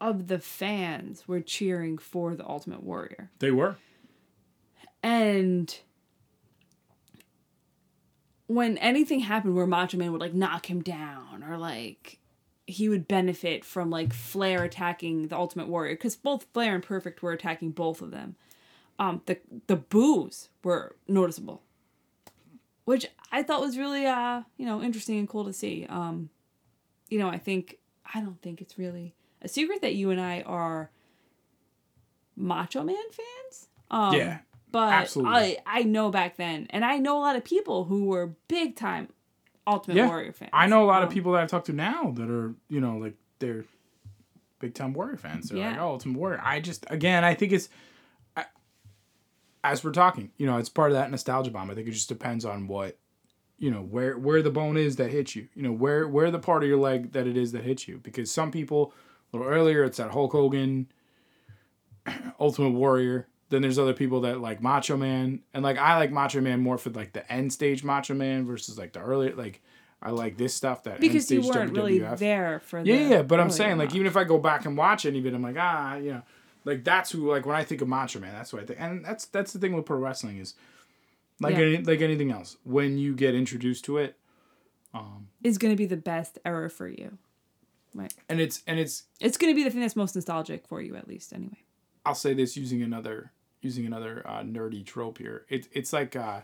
of 0.00 0.26
the 0.26 0.38
fans 0.38 1.26
were 1.26 1.40
cheering 1.40 1.96
for 1.96 2.34
the 2.34 2.46
ultimate 2.46 2.82
warrior 2.82 3.30
They 3.38 3.50
were. 3.50 3.76
And 5.02 5.78
when 8.46 8.78
anything 8.78 9.20
happened 9.20 9.54
where 9.54 9.66
Macho 9.66 9.96
Man 9.96 10.12
would 10.12 10.20
like 10.20 10.34
knock 10.34 10.70
him 10.70 10.82
down 10.82 11.42
or 11.42 11.56
like 11.58 12.18
he 12.66 12.88
would 12.88 13.06
benefit 13.06 13.64
from 13.64 13.90
like 13.90 14.12
Flair 14.12 14.64
attacking 14.64 15.28
the 15.28 15.36
Ultimate 15.36 15.68
Warrior 15.68 15.94
because 15.94 16.16
both 16.16 16.46
Flair 16.54 16.74
and 16.74 16.82
Perfect 16.82 17.22
were 17.22 17.32
attacking 17.32 17.72
both 17.72 18.00
of 18.00 18.10
them. 18.10 18.36
Um, 18.98 19.22
the 19.26 19.38
the 19.66 19.76
boos 19.76 20.48
were 20.62 20.96
noticeable, 21.08 21.62
which 22.84 23.06
I 23.32 23.42
thought 23.42 23.60
was 23.60 23.76
really 23.76 24.06
uh 24.06 24.42
you 24.56 24.64
know 24.66 24.82
interesting 24.82 25.18
and 25.18 25.28
cool 25.28 25.44
to 25.44 25.52
see. 25.52 25.86
Um, 25.88 26.30
you 27.08 27.18
know 27.18 27.28
I 27.28 27.38
think 27.38 27.78
I 28.14 28.20
don't 28.20 28.40
think 28.42 28.60
it's 28.60 28.78
really 28.78 29.14
a 29.42 29.48
secret 29.48 29.82
that 29.82 29.94
you 29.94 30.10
and 30.10 30.20
I 30.20 30.42
are 30.42 30.90
Macho 32.36 32.82
Man 32.82 32.96
fans. 33.10 33.68
Um, 33.90 34.14
Yeah, 34.14 34.38
but 34.70 34.92
absolutely. 34.92 35.32
I 35.32 35.58
I 35.66 35.82
know 35.82 36.10
back 36.10 36.36
then, 36.36 36.66
and 36.70 36.84
I 36.84 36.98
know 36.98 37.18
a 37.18 37.20
lot 37.20 37.36
of 37.36 37.44
people 37.44 37.84
who 37.84 38.06
were 38.06 38.34
big 38.48 38.76
time 38.76 39.08
Ultimate 39.66 39.96
Yeah. 39.96 40.08
Warrior 40.08 40.32
fans. 40.32 40.50
I 40.52 40.66
know 40.66 40.84
a 40.84 40.86
lot 40.86 41.02
of 41.02 41.08
Um, 41.08 41.14
people 41.14 41.32
that 41.32 41.42
I've 41.42 41.48
talked 41.50 41.66
to 41.66 41.72
now 41.72 42.10
that 42.16 42.28
are, 42.28 42.54
you 42.68 42.80
know, 42.82 42.98
like 42.98 43.14
they're 43.38 43.64
big 44.58 44.74
time 44.74 44.92
Warrior 44.92 45.16
fans. 45.16 45.48
They're 45.48 45.58
like, 45.64 45.76
Yeah. 45.76 45.82
oh, 45.82 45.88
Ultimate 45.88 46.18
Warrior. 46.18 46.40
I 46.44 46.60
just, 46.60 46.84
again, 46.90 47.24
I 47.24 47.34
think 47.34 47.52
it's, 47.52 47.70
I, 48.36 48.44
as 49.62 49.82
we're 49.82 49.92
talking, 49.92 50.32
you 50.36 50.44
know, 50.46 50.58
it's 50.58 50.68
part 50.68 50.90
of 50.90 50.96
that 50.98 51.10
nostalgia 51.10 51.50
bomb. 51.50 51.70
I 51.70 51.74
think 51.74 51.88
it 51.88 51.92
just 51.92 52.10
depends 52.10 52.44
on 52.44 52.66
what, 52.66 52.98
you 53.58 53.70
know, 53.70 53.80
where 53.80 54.18
where 54.18 54.42
the 54.42 54.50
bone 54.50 54.76
is 54.76 54.96
that 54.96 55.10
hits 55.10 55.36
you. 55.36 55.48
You 55.54 55.62
know, 55.62 55.72
where 55.72 56.08
where 56.08 56.30
the 56.30 56.38
part 56.38 56.62
of 56.62 56.68
your 56.68 56.78
leg 56.78 57.12
that 57.12 57.26
it 57.26 57.36
is 57.36 57.52
that 57.52 57.64
hits 57.64 57.86
you. 57.88 57.98
Because 58.02 58.30
some 58.30 58.50
people, 58.50 58.92
a 59.32 59.36
little 59.36 59.50
earlier, 59.50 59.84
it's 59.84 59.98
that 59.98 60.10
Hulk 60.10 60.32
Hogan, 60.32 60.88
Ultimate 62.40 62.70
Warrior. 62.70 63.28
Then 63.50 63.62
there's 63.62 63.78
other 63.78 63.92
people 63.92 64.22
that 64.22 64.40
like 64.40 64.60
Macho 64.60 64.96
Man, 64.96 65.40
and 65.52 65.62
like 65.62 65.78
I 65.78 65.96
like 65.96 66.10
Macho 66.10 66.40
Man 66.40 66.60
more 66.60 66.78
for 66.78 66.90
like 66.90 67.12
the 67.12 67.30
end 67.30 67.52
stage 67.52 67.84
Macho 67.84 68.14
Man 68.14 68.46
versus 68.46 68.78
like 68.78 68.92
the 68.92 69.00
earlier 69.00 69.34
like 69.34 69.62
I 70.02 70.10
like 70.10 70.36
this 70.36 70.54
stuff 70.54 70.82
that 70.84 71.00
because 71.00 71.30
you 71.30 71.42
weren't 71.42 71.72
really 71.72 72.00
there 72.00 72.60
for 72.60 72.82
the 72.82 72.88
Yeah, 72.88 73.08
yeah, 73.08 73.22
but 73.22 73.40
I'm 73.40 73.50
saying 73.50 73.78
like 73.78 73.94
even 73.94 74.06
if 74.06 74.16
I 74.16 74.24
go 74.24 74.38
back 74.38 74.66
and 74.66 74.76
watch 74.76 75.06
any 75.06 75.20
of 75.20 75.26
it, 75.26 75.34
I'm 75.34 75.42
like 75.42 75.56
ah, 75.58 75.96
you 75.96 76.12
know, 76.12 76.22
like 76.64 76.84
that's 76.84 77.12
who 77.12 77.30
like 77.30 77.46
when 77.46 77.54
I 77.56 77.64
think 77.64 77.80
of 77.80 77.88
Macho 77.88 78.18
Man, 78.18 78.32
that's 78.32 78.52
what 78.52 78.62
I 78.62 78.66
think, 78.66 78.80
and 78.80 79.04
that's 79.04 79.26
that's 79.26 79.52
the 79.52 79.58
thing 79.58 79.74
with 79.74 79.86
pro 79.86 79.98
wrestling 79.98 80.38
is 80.38 80.54
like 81.40 81.56
Yeah. 81.56 81.62
any, 81.64 81.76
like 81.78 82.00
anything 82.00 82.30
else 82.30 82.56
when 82.64 82.98
you 82.98 83.14
get 83.14 83.34
introduced 83.34 83.84
to 83.86 83.98
it, 83.98 84.16
is 85.42 85.58
going 85.58 85.72
to 85.72 85.76
be 85.76 85.86
the 85.86 85.96
best 85.96 86.38
era 86.44 86.70
for 86.70 86.88
you. 86.88 87.18
right 87.94 88.12
and 88.28 88.40
it's 88.40 88.62
and 88.66 88.78
it's 88.78 89.04
It's 89.20 89.36
going 89.36 89.52
to 89.52 89.54
be 89.56 89.64
the 89.64 89.70
thing 89.70 89.80
that's 89.80 89.96
most 89.96 90.14
nostalgic 90.14 90.66
for 90.66 90.80
you, 90.80 90.96
at 90.96 91.06
least 91.08 91.32
anyway. 91.32 91.58
I'll 92.06 92.14
say 92.14 92.34
this 92.34 92.56
using 92.56 92.82
another 92.82 93.32
using 93.60 93.86
another 93.86 94.22
uh, 94.26 94.42
nerdy 94.42 94.84
trope 94.84 95.18
here. 95.18 95.46
It, 95.48 95.68
it's 95.72 95.92
like 95.92 96.14
uh, 96.16 96.40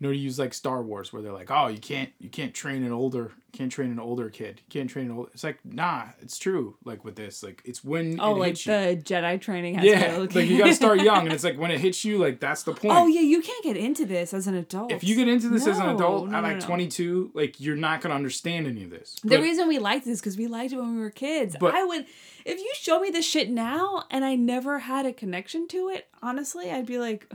you 0.00 0.06
know, 0.06 0.12
to 0.12 0.18
use 0.18 0.38
like 0.38 0.54
Star 0.54 0.82
Wars, 0.82 1.12
where 1.12 1.20
they're 1.22 1.32
like, 1.32 1.50
oh, 1.50 1.68
you 1.68 1.78
can't 1.78 2.10
you 2.18 2.30
can't 2.30 2.54
train 2.54 2.82
an 2.82 2.92
older 2.92 3.32
can't 3.52 3.72
train 3.72 3.90
an 3.90 3.98
older 3.98 4.30
kid. 4.30 4.60
You 4.66 4.70
can't 4.80 4.88
train 4.88 5.06
an 5.10 5.16
old. 5.16 5.30
It's 5.34 5.42
like 5.44 5.58
nah, 5.64 6.04
it's 6.20 6.38
true. 6.38 6.76
Like 6.84 7.04
with 7.04 7.16
this, 7.16 7.42
like 7.42 7.60
it's 7.64 7.82
when 7.84 8.18
Oh, 8.20 8.36
it 8.36 8.38
like 8.38 8.48
hits 8.50 8.66
you. 8.66 8.72
the 8.72 8.96
Jedi 9.02 9.40
training 9.40 9.74
has 9.74 9.84
yeah, 9.84 10.16
look- 10.18 10.34
like 10.34 10.48
you 10.48 10.58
gotta 10.58 10.72
start 10.74 11.00
young, 11.02 11.24
and 11.24 11.32
it's 11.32 11.44
like 11.44 11.58
when 11.58 11.70
it 11.70 11.80
hits 11.80 12.04
you, 12.04 12.18
like 12.18 12.40
that's 12.40 12.62
the 12.62 12.72
point. 12.72 12.94
Oh 12.96 13.06
yeah, 13.06 13.20
you 13.20 13.42
can't 13.42 13.62
get 13.64 13.76
into 13.76 14.06
this 14.06 14.32
as 14.32 14.46
an 14.46 14.54
adult. 14.54 14.92
If 14.92 15.04
you 15.04 15.16
get 15.16 15.28
into 15.28 15.48
this 15.48 15.66
as 15.66 15.78
an 15.78 15.88
adult 15.90 16.28
no, 16.28 16.36
at 16.36 16.42
like 16.44 16.60
no. 16.60 16.66
22, 16.66 17.32
like 17.34 17.60
you're 17.60 17.76
not 17.76 18.00
gonna 18.00 18.14
understand 18.14 18.66
any 18.66 18.84
of 18.84 18.90
this. 18.90 19.16
The 19.24 19.40
reason 19.40 19.68
we 19.68 19.78
liked 19.78 20.04
this 20.04 20.20
because 20.20 20.36
we 20.36 20.46
liked 20.46 20.72
it 20.72 20.76
when 20.78 20.94
we 20.94 21.00
were 21.00 21.10
kids. 21.10 21.56
But- 21.58 21.74
I 21.74 21.84
would, 21.84 22.06
if 22.44 22.58
you 22.58 22.72
show 22.74 23.00
me 23.00 23.10
this 23.10 23.26
shit 23.26 23.50
now 23.50 24.04
and 24.10 24.24
I 24.24 24.34
never 24.36 24.78
had 24.80 25.06
a 25.06 25.12
connection 25.12 25.66
to 25.68 25.88
it, 25.88 26.08
honestly, 26.22 26.70
I'd 26.70 26.86
be 26.86 26.98
like, 26.98 27.28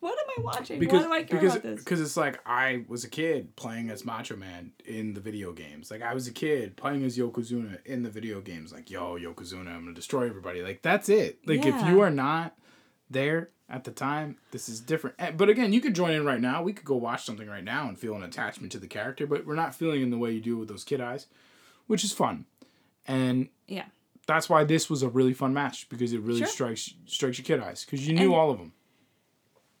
what 0.00 0.12
am 0.18 0.26
I 0.38 0.42
watching? 0.42 0.78
because 0.80 1.04
Why 1.06 1.08
do 1.08 1.12
I 1.12 1.22
care 1.24 1.40
because 1.40 1.56
about 1.56 1.62
this? 1.76 1.84
because 1.84 2.00
it's 2.00 2.16
like 2.16 2.40
I 2.46 2.84
was 2.88 3.04
a 3.04 3.08
kid 3.08 3.54
playing 3.56 3.90
as 3.90 4.04
Macho 4.04 4.36
Man 4.36 4.72
in 4.84 5.14
the 5.14 5.20
video 5.20 5.52
games. 5.52 5.90
Like 5.90 6.02
I 6.02 6.14
was 6.14 6.26
a 6.26 6.32
kid 6.32 6.76
playing 6.76 7.04
as 7.04 7.16
Yokozuna 7.18 7.84
in 7.86 8.02
the 8.02 8.10
video 8.10 8.40
games. 8.40 8.72
Like 8.72 8.90
yo 8.90 9.16
Yokozuna, 9.18 9.68
I'm 9.68 9.84
gonna 9.84 9.94
destroy 9.94 10.26
everybody. 10.28 10.62
Like 10.62 10.82
that's 10.82 11.08
it. 11.08 11.38
Like 11.46 11.64
if 11.64 11.86
you 11.86 12.00
are 12.00 12.10
not 12.10 12.56
there 13.08 13.50
at 13.68 13.84
the 13.84 13.90
time, 13.92 14.36
this 14.50 14.68
is 14.68 14.80
different. 14.80 15.16
Eh, 15.20 15.30
But 15.30 15.48
again, 15.48 15.72
you 15.72 15.80
could 15.80 15.94
join 15.94 16.12
in 16.12 16.24
right 16.24 16.40
now. 16.40 16.62
We 16.62 16.72
could 16.72 16.84
go 16.84 16.96
watch 16.96 17.24
something 17.24 17.46
right 17.48 17.62
now 17.62 17.88
and 17.88 17.98
feel 17.98 18.14
an 18.16 18.22
attachment 18.24 18.72
to 18.72 18.78
the 18.78 18.88
character. 18.88 19.26
But 19.26 19.46
we're 19.46 19.54
not 19.54 19.74
feeling 19.74 20.02
in 20.02 20.10
the 20.10 20.18
way 20.18 20.32
you 20.32 20.40
do 20.40 20.56
with 20.56 20.68
those 20.68 20.82
kid 20.84 21.00
eyes, 21.00 21.26
which 21.86 22.02
is 22.04 22.12
fun. 22.12 22.46
And 23.06 23.48
Yeah. 23.68 23.86
that's 24.26 24.48
why 24.48 24.64
this 24.64 24.88
was 24.90 25.02
a 25.02 25.08
really 25.08 25.34
fun 25.34 25.52
match 25.54 25.88
because 25.88 26.12
it 26.12 26.20
really 26.20 26.38
Sure. 26.40 26.46
strikes 26.48 26.94
strikes 27.06 27.38
your 27.38 27.44
kid 27.44 27.60
eyes 27.60 27.84
because 27.84 28.06
you 28.08 28.14
knew 28.14 28.26
And- 28.32 28.34
all 28.34 28.50
of 28.50 28.58
them. 28.58 28.72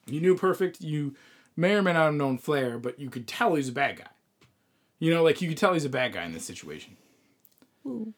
You 0.06 0.20
knew 0.20 0.36
perfect. 0.36 0.80
You 0.80 1.14
may 1.56 1.74
or 1.74 1.82
may 1.82 1.92
not 1.92 2.06
have 2.06 2.14
known 2.14 2.38
Flair, 2.38 2.78
but 2.78 2.98
you 2.98 3.10
could 3.10 3.26
tell 3.28 3.54
he's 3.54 3.68
a 3.68 3.72
bad 3.72 3.96
guy. 3.98 4.06
You 4.98 5.12
know, 5.14 5.22
like 5.22 5.40
you 5.40 5.48
could 5.48 5.56
tell 5.58 5.72
he's 5.72 5.84
a 5.84 5.88
bad 5.90 6.12
guy 6.12 6.24
in 6.24 6.32
this 6.32 6.44
situation. 6.44 6.96
Ooh. 7.86 8.12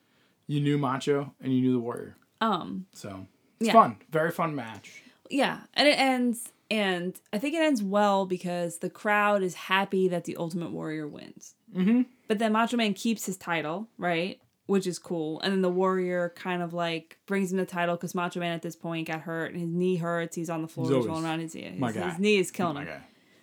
You 0.46 0.60
knew 0.60 0.78
Macho 0.78 1.32
and 1.40 1.54
you 1.54 1.60
knew 1.60 1.72
the 1.72 1.78
Warrior, 1.78 2.16
Um. 2.40 2.86
so 2.92 3.26
it's 3.60 3.68
Yeah. 3.68 3.72
fun. 3.74 3.96
Very 4.10 4.30
fun 4.32 4.54
match. 4.54 5.02
Yeah, 5.30 5.60
and 5.74 5.86
it 5.88 5.98
ends, 5.98 6.52
and 6.70 7.18
I 7.32 7.38
think 7.38 7.54
it 7.54 7.62
ends 7.62 7.82
well 7.82 8.26
because 8.26 8.78
the 8.78 8.90
crowd 8.90 9.42
is 9.42 9.54
happy 9.54 10.08
that 10.08 10.24
the 10.24 10.36
Ultimate 10.36 10.72
Warrior 10.72 11.06
wins. 11.08 11.54
Mm-hmm. 11.74 12.02
But 12.28 12.38
then 12.38 12.52
Macho 12.52 12.76
Man 12.76 12.92
keeps 12.94 13.24
his 13.26 13.36
title, 13.36 13.88
right? 13.96 14.40
Which 14.72 14.86
is 14.86 14.98
cool. 14.98 15.38
And 15.40 15.52
then 15.52 15.60
the 15.60 15.68
Warrior 15.70 16.32
kind 16.34 16.62
of 16.62 16.72
like 16.72 17.18
brings 17.26 17.52
him 17.52 17.58
the 17.58 17.66
title 17.66 17.94
because 17.96 18.14
Macho 18.14 18.40
Man 18.40 18.52
at 18.54 18.62
this 18.62 18.74
point 18.74 19.06
got 19.08 19.20
hurt 19.20 19.52
and 19.52 19.60
his 19.60 19.68
knee 19.70 19.96
hurts. 19.96 20.34
He's 20.34 20.48
on 20.48 20.62
the 20.62 20.68
floor, 20.68 20.86
He's 20.86 20.96
he's 20.96 21.06
rolling 21.06 21.24
around. 21.24 21.40
His, 21.40 21.52
his, 21.52 21.78
my 21.78 21.92
guy. 21.92 22.08
his 22.10 22.18
knee 22.18 22.38
is 22.38 22.50
killing 22.50 22.76
him. 22.78 22.88
Okay. 22.88 22.98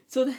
So, 0.07 0.25
th- 0.25 0.37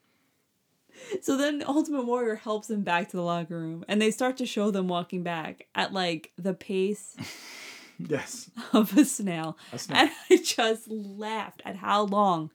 so 1.22 1.36
then 1.36 1.64
Ultimate 1.66 2.06
Warrior 2.06 2.36
helps 2.36 2.68
them 2.68 2.82
back 2.82 3.08
to 3.10 3.16
the 3.16 3.22
locker 3.22 3.58
room, 3.58 3.84
and 3.88 4.00
they 4.00 4.10
start 4.10 4.36
to 4.36 4.46
show 4.46 4.70
them 4.70 4.86
walking 4.88 5.22
back 5.22 5.66
at 5.74 5.92
like 5.92 6.30
the 6.38 6.54
pace 6.54 7.16
Yes. 7.98 8.50
of 8.72 8.96
a 8.96 9.04
snail. 9.04 9.56
A 9.72 9.78
snail. 9.78 9.98
And 10.02 10.10
I 10.30 10.36
just 10.42 10.88
laughed 10.88 11.62
at 11.64 11.76
how 11.76 12.02
long 12.04 12.50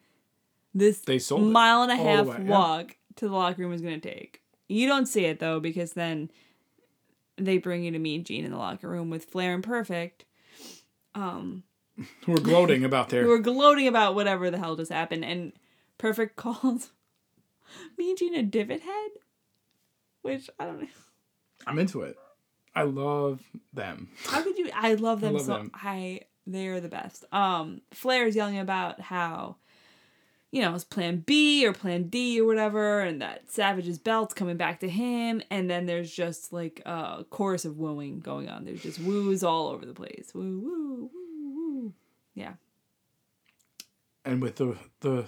this 0.74 0.99
They 0.99 1.20
sold 1.20 1.51
mile 1.51 1.84
and 1.84 1.91
a 1.91 1.95
half 1.97 2.28
way, 2.28 2.38
yeah. 2.43 2.49
walk 2.49 2.95
to 3.18 3.28
the 3.28 3.34
locker 3.36 3.61
room 3.61 3.74
is 3.74 3.82
going 3.82 3.99
to 3.99 4.09
take. 4.09 4.41
You 4.70 4.88
don't 4.88 5.05
see 5.05 5.26
it 5.26 5.39
though 5.39 5.59
because 5.59 5.93
then 5.93 6.30
they 7.38 7.57
bring 7.57 7.83
you 7.83 7.91
to 7.91 7.99
Mean 7.99 8.23
Gene 8.23 8.45
in 8.45 8.51
the 8.51 8.57
locker 8.57 8.88
room 8.89 9.09
with 9.09 9.25
Flair 9.25 9.53
and 9.53 9.63
Perfect, 9.63 10.25
Um, 11.15 11.63
Who 12.25 12.33
are 12.35 12.39
gloating 12.39 12.83
about 12.83 13.09
their 13.09 13.23
who 13.23 13.31
are 13.31 13.39
gloating 13.39 13.88
about 13.88 14.13
whatever 14.15 14.51
the 14.51 14.57
hell 14.59 14.75
just 14.75 14.91
happened, 14.91 15.25
and 15.25 15.53
Perfect 15.97 16.35
calls 16.38 16.91
Mean 17.97 18.15
Gene 18.17 18.35
a 18.35 18.43
divot 18.43 18.81
head, 18.81 19.09
which 20.21 20.49
I 20.59 20.65
don't 20.65 20.81
know. 20.81 20.88
I'm 21.65 21.79
into 21.79 22.01
it. 22.03 22.17
I 22.75 22.83
love 22.83 23.41
them. 23.73 24.09
How 24.25 24.43
could 24.43 24.57
you? 24.57 24.69
I 24.73 24.93
love 24.93 25.21
them 25.21 25.33
love 25.33 25.45
so. 25.45 25.53
them. 25.53 25.71
I 25.73 26.21
they 26.45 26.67
are 26.67 26.79
the 26.79 26.88
best. 26.89 27.25
Um, 27.33 27.81
Flair 27.91 28.27
is 28.27 28.35
yelling 28.35 28.59
about 28.59 29.01
how, 29.01 29.57
you 30.58 30.64
know, 30.64 30.74
it's 30.74 30.84
Plan 30.84 31.18
B 31.24 31.68
or 31.68 31.72
Plan 31.72 32.10
D 32.10 32.41
or 32.41 32.45
whatever, 32.45 33.01
and 33.01 33.22
that 33.22 33.51
Savage's 33.51 33.99
belt's 33.99 34.34
coming 34.34 34.58
back 34.58 34.80
to 34.80 34.89
him, 34.89 35.39
and 35.51 35.70
then 35.70 35.86
there's 35.86 36.12
just 36.12 36.51
like 36.51 36.82
a 36.84 37.26
chorus 37.30 37.64
of 37.64 37.78
wooing 37.78 38.22
going 38.22 38.49
on. 38.49 38.66
There's 38.66 38.82
just 38.82 38.97
woos 38.97 39.43
all 39.43 39.68
over 39.68 39.86
the 39.86 39.93
place. 39.93 40.32
Woo 40.34 40.60
woo 40.60 41.12
woo 41.14 41.51
woo. 41.53 41.93
Yeah. 42.34 42.53
And 44.26 44.41
with 44.41 44.55
the 44.55 44.76
the 45.01 45.26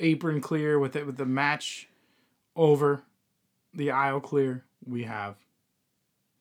apron 0.00 0.42
clear, 0.42 0.78
with 0.78 0.96
it 0.96 1.06
with 1.06 1.16
the 1.16 1.24
match 1.24 1.88
over, 2.54 3.02
the 3.72 3.90
aisle 3.90 4.20
clear, 4.20 4.66
we 4.84 5.04
have 5.04 5.36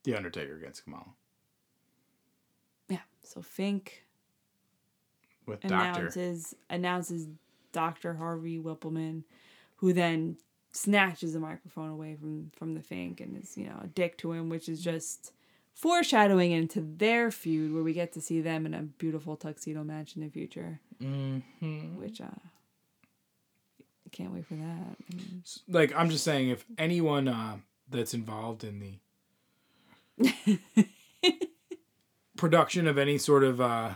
the 0.04 0.16
Undertaker 0.16 0.58
against 0.58 0.84
Kamala 0.84 1.06
Yeah. 2.90 2.98
So 3.24 3.42
Fink 3.42 4.04
with 5.46 5.62
Doctor. 5.62 5.76
announces 5.76 6.56
announces 6.70 7.30
Dr. 7.72 8.16
Harvey 8.16 8.60
Wippleman, 8.60 9.24
who 9.78 9.94
then 9.94 10.38
snatches 10.72 11.34
the 11.34 11.40
microphone 11.40 11.90
away 11.90 12.16
from 12.16 12.52
from 12.56 12.74
the 12.76 12.82
Fink 12.82 13.20
and 13.22 13.42
is 13.42 13.58
you 13.58 13.66
know 13.66 13.80
a 13.84 13.88
dick 13.88 14.18
to 14.20 14.32
him, 14.34 14.50
which 14.50 14.68
is 14.70 14.84
just 14.84 15.32
foreshadowing 15.74 16.52
into 16.52 16.82
their 16.82 17.32
feud 17.32 17.74
where 17.74 17.84
we 17.84 17.94
get 17.94 18.12
to 18.14 18.20
see 18.22 18.42
them 18.42 18.66
in 18.66 18.74
a 18.74 18.82
beautiful 18.84 19.36
tuxedo 19.38 19.84
match 19.84 20.16
in 20.16 20.22
the 20.24 20.30
future, 20.30 20.80
Mm-hmm. 21.02 21.98
which 22.00 22.20
uh, 22.20 22.26
I 22.26 24.10
can't 24.12 24.34
wait 24.34 24.46
for 24.46 24.56
that. 24.56 24.98
I 25.12 25.16
mean, 25.16 25.44
Like 25.70 25.94
I'm 25.96 26.10
just 26.10 26.24
saying, 26.26 26.50
if 26.50 26.66
anyone 26.78 27.28
uh, 27.30 27.58
that's 27.90 28.14
involved 28.14 28.64
in 28.66 28.80
the 28.80 29.00
production 32.38 32.88
of 32.88 32.98
any 32.98 33.18
sort 33.18 33.44
of 33.44 33.62
uh, 33.62 33.92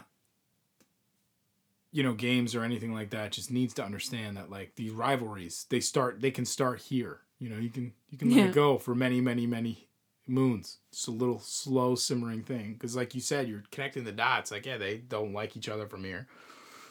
you 1.94 2.04
know 2.04 2.14
games 2.14 2.54
or 2.56 2.64
anything 2.64 2.94
like 2.94 3.12
that 3.12 3.32
just 3.32 3.50
needs 3.52 3.74
to 3.76 3.84
understand 3.84 4.36
that 4.36 4.50
like 4.50 4.76
these 4.76 4.92
rivalries 4.92 5.66
they 5.70 5.80
start 5.80 6.20
they 6.20 6.32
can 6.32 6.44
start 6.46 6.82
here 6.82 7.20
you 7.40 7.48
know 7.50 7.58
you 7.58 7.70
can 7.70 7.94
you 8.10 8.18
can 8.18 8.30
let 8.30 8.38
Yeah. 8.38 8.46
it 8.48 8.54
go 8.54 8.78
for 8.78 8.94
many 8.96 9.22
many 9.22 9.46
many 9.48 9.88
moons 10.28 10.78
it's 10.92 11.08
a 11.08 11.12
little 11.12 11.40
slow 11.40 11.96
simmering 11.96 12.44
thing 12.44 12.74
because 12.74 12.96
like 12.96 13.14
you 13.14 13.22
said 13.22 13.48
you're 13.48 13.64
connecting 13.72 14.04
the 14.06 14.12
dots 14.12 14.52
like 14.52 14.66
yeah 14.66 14.78
they 14.78 14.98
don't 14.98 15.34
like 15.34 15.56
each 15.56 15.70
other 15.70 15.86
from 15.88 16.04
here 16.04 16.28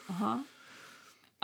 uh 0.08 0.12
huh. 0.14 0.38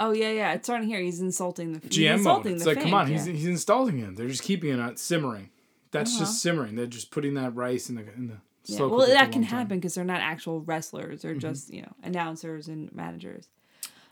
Oh 0.00 0.12
yeah, 0.12 0.30
yeah. 0.30 0.52
It's 0.52 0.64
starting 0.68 0.86
here. 0.86 1.00
He's 1.00 1.18
insulting 1.20 1.72
the. 1.72 1.80
he's 1.80 1.90
gm 1.98 2.10
mode 2.10 2.18
insulting 2.46 2.54
it's 2.54 2.62
the 2.64 2.70
like 2.74 2.80
come 2.82 2.94
on 2.94 3.08
yeah. 3.08 3.14
he's, 3.14 3.24
he's 3.24 3.46
installing 3.46 3.98
him 3.98 4.14
they're 4.14 4.28
just 4.28 4.42
keeping 4.44 4.70
it 4.70 4.78
on 4.78 4.96
simmering 4.96 5.50
that's 5.90 6.12
Uh-huh. 6.14 6.20
just 6.20 6.40
simmering 6.42 6.76
they're 6.76 6.86
just 6.86 7.10
putting 7.10 7.34
that 7.34 7.54
rice 7.56 7.88
in 7.88 7.96
the 7.96 8.02
in 8.14 8.28
the 8.28 8.36
Yeah, 8.68 8.80
well, 8.80 8.90
cooker 8.90 9.04
for 9.06 9.10
a 9.10 9.14
that 9.14 9.32
can 9.32 9.42
happen 9.42 9.78
because 9.78 9.94
they're 9.94 10.04
not 10.04 10.20
actual 10.20 10.60
wrestlers; 10.60 11.20
Mm-hmm. 11.20 11.28
they're 11.28 11.34
just 11.50 11.72
you 11.72 11.82
know 11.82 11.92
announcers 12.02 12.68
and 12.68 12.92
managers. 12.94 13.48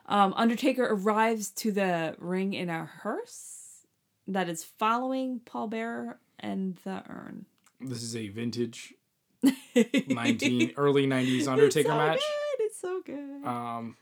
Um, 0.06 0.32
Undertaker 0.36 0.84
arrives 0.88 1.50
to 1.50 1.72
the 1.72 2.14
ring 2.18 2.52
in 2.54 2.70
a 2.70 2.84
hearse 2.84 3.86
that 4.28 4.48
is 4.48 4.62
following 4.64 5.40
Paul 5.44 5.66
Bearer 5.68 6.18
and 6.38 6.76
the 6.84 7.02
urn. 7.08 7.46
this 7.80 8.02
is 8.02 8.14
a 8.16 8.28
vintage 8.28 8.94
19 10.08 10.72
early 10.76 11.06
90s 11.06 11.46
undertaker 11.48 11.88
it's 11.88 11.88
so 11.88 11.96
match 11.96 12.18
Good. 12.18 12.64
It's 12.64 12.80
so 12.80 13.00
good. 13.04 13.44
um 13.46 13.96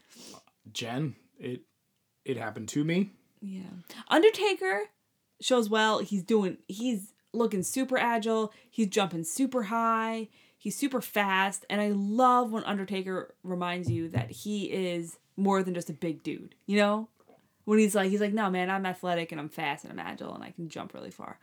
jen 0.72 1.16
it 1.38 1.62
it 2.24 2.36
happened 2.36 2.68
to 2.70 2.84
me 2.84 3.10
yeah, 3.46 3.60
Undertaker 4.08 4.84
shows 5.38 5.68
well. 5.68 5.98
He's 5.98 6.22
doing. 6.22 6.56
He's 6.66 7.12
looking 7.34 7.62
super 7.62 7.98
agile. 7.98 8.54
He's 8.70 8.86
jumping 8.86 9.24
super 9.24 9.64
high. 9.64 10.28
He's 10.64 10.74
super 10.74 11.02
fast, 11.02 11.66
and 11.68 11.78
I 11.78 11.90
love 11.90 12.50
when 12.50 12.64
Undertaker 12.64 13.34
reminds 13.42 13.90
you 13.90 14.08
that 14.08 14.30
he 14.30 14.64
is 14.64 15.18
more 15.36 15.62
than 15.62 15.74
just 15.74 15.90
a 15.90 15.92
big 15.92 16.22
dude. 16.22 16.54
You 16.64 16.78
know, 16.78 17.08
when 17.66 17.78
he's 17.78 17.94
like, 17.94 18.08
he's 18.08 18.22
like, 18.22 18.32
no 18.32 18.48
man, 18.48 18.70
I'm 18.70 18.86
athletic 18.86 19.30
and 19.30 19.38
I'm 19.38 19.50
fast 19.50 19.84
and 19.84 19.92
I'm 19.92 19.98
agile 19.98 20.34
and 20.34 20.42
I 20.42 20.52
can 20.52 20.70
jump 20.70 20.94
really 20.94 21.10
far. 21.10 21.38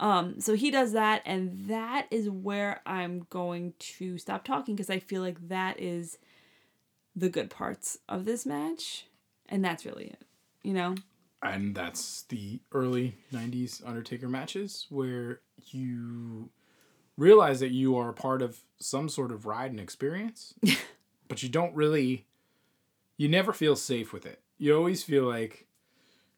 Um, 0.00 0.40
so 0.40 0.54
he 0.54 0.72
does 0.72 0.90
that, 0.90 1.22
and 1.24 1.68
that 1.68 2.08
is 2.10 2.28
where 2.28 2.80
I'm 2.84 3.28
going 3.30 3.74
to 3.78 4.18
stop 4.18 4.44
talking 4.44 4.74
because 4.74 4.90
I 4.90 4.98
feel 4.98 5.22
like 5.22 5.46
that 5.46 5.78
is 5.78 6.18
the 7.14 7.28
good 7.28 7.50
parts 7.50 8.00
of 8.08 8.24
this 8.24 8.44
match, 8.44 9.06
and 9.48 9.64
that's 9.64 9.86
really 9.86 10.06
it. 10.06 10.22
You 10.64 10.72
know, 10.72 10.96
and 11.44 11.76
that's 11.76 12.22
the 12.22 12.58
early 12.72 13.14
90s 13.32 13.86
undertaker 13.86 14.28
matches 14.28 14.88
where 14.90 15.42
you 15.70 16.50
realize 17.16 17.60
that 17.60 17.70
you 17.70 17.96
are 17.96 18.12
part 18.12 18.42
of 18.42 18.60
some 18.78 19.08
sort 19.08 19.30
of 19.32 19.46
ride 19.46 19.70
and 19.70 19.80
experience 19.80 20.54
but 21.28 21.42
you 21.42 21.48
don't 21.48 21.74
really 21.74 22.26
you 23.16 23.28
never 23.28 23.52
feel 23.52 23.76
safe 23.76 24.12
with 24.12 24.26
it 24.26 24.40
you 24.58 24.74
always 24.76 25.02
feel 25.02 25.24
like 25.24 25.66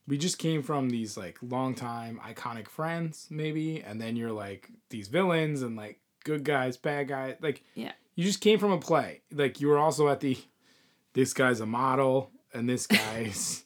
we 0.06 0.16
just 0.18 0.38
came 0.38 0.62
from 0.62 0.90
these 0.90 1.16
like 1.16 1.38
long 1.42 1.74
time 1.74 2.20
iconic 2.24 2.68
friends 2.68 3.26
maybe 3.30 3.80
and 3.82 4.00
then 4.00 4.16
you're 4.16 4.32
like 4.32 4.70
these 4.90 5.08
villains 5.08 5.62
and 5.62 5.76
like 5.76 5.98
good 6.24 6.44
guys 6.44 6.76
bad 6.76 7.08
guys 7.08 7.36
like 7.40 7.62
Yeah. 7.74 7.92
you 8.14 8.24
just 8.24 8.40
came 8.40 8.58
from 8.58 8.72
a 8.72 8.78
play 8.78 9.22
like 9.32 9.60
you 9.60 9.68
were 9.68 9.78
also 9.78 10.08
at 10.08 10.20
the 10.20 10.36
this 11.14 11.32
guy's 11.32 11.60
a 11.60 11.66
model 11.66 12.30
and 12.52 12.68
this 12.68 12.86
guy's 12.86 13.64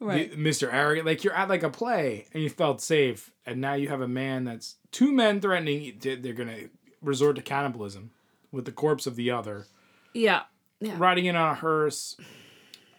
right? 0.00 0.32
Mr. 0.32 0.72
Arrogant. 0.72 1.06
Like 1.06 1.24
you're 1.24 1.34
at 1.34 1.48
like 1.48 1.62
a 1.62 1.70
play 1.70 2.26
and 2.32 2.42
you 2.42 2.50
felt 2.50 2.80
safe, 2.80 3.32
and 3.46 3.60
now 3.60 3.74
you 3.74 3.88
have 3.88 4.00
a 4.00 4.08
man 4.08 4.44
that's 4.44 4.76
two 4.92 5.12
men 5.12 5.40
threatening. 5.40 5.98
They're 6.00 6.32
gonna 6.32 6.68
resort 7.02 7.36
to 7.36 7.42
cannibalism 7.42 8.10
with 8.50 8.64
the 8.64 8.72
corpse 8.72 9.06
of 9.06 9.16
the 9.16 9.30
other, 9.30 9.66
yeah, 10.14 10.42
yeah. 10.80 10.94
riding 10.96 11.26
in 11.26 11.36
on 11.36 11.52
a 11.52 11.54
hearse. 11.54 12.16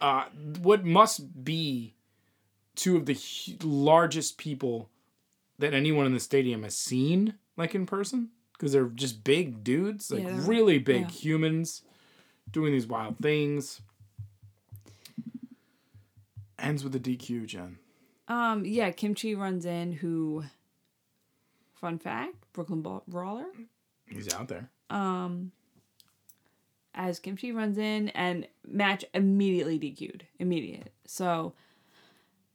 Uh, 0.00 0.24
what 0.62 0.84
must 0.84 1.44
be 1.44 1.94
two 2.74 2.96
of 2.96 3.06
the 3.06 3.18
largest 3.62 4.38
people 4.38 4.88
that 5.58 5.74
anyone 5.74 6.06
in 6.06 6.14
the 6.14 6.20
stadium 6.20 6.62
has 6.62 6.74
seen, 6.74 7.34
like 7.56 7.74
in 7.74 7.84
person, 7.84 8.30
because 8.52 8.72
they're 8.72 8.86
just 8.86 9.24
big 9.24 9.62
dudes, 9.62 10.10
like 10.10 10.22
Yeah, 10.22 10.40
really 10.46 10.78
big 10.78 11.02
yeah. 11.02 11.08
humans, 11.08 11.82
doing 12.50 12.72
these 12.72 12.86
wild 12.86 13.18
things. 13.18 13.82
Ends 16.60 16.84
with 16.84 16.94
a 16.94 17.00
DQ, 17.00 17.46
Jen. 17.46 17.78
Um, 18.28 18.64
yeah, 18.64 18.90
Kim 18.90 19.14
Chee 19.14 19.34
runs 19.34 19.66
in. 19.66 19.92
Who? 19.92 20.44
Fun 21.74 21.98
fact: 21.98 22.34
Brooklyn 22.52 22.84
Brawler. 23.08 23.46
He's 24.06 24.32
out 24.34 24.48
there. 24.48 24.68
Um, 24.90 25.52
as 26.94 27.18
Kim 27.18 27.36
Chee 27.36 27.52
runs 27.52 27.78
in 27.78 28.08
and 28.10 28.46
match 28.66 29.04
immediately 29.14 29.78
DQ'd, 29.78 30.26
immediate. 30.38 30.92
So 31.06 31.54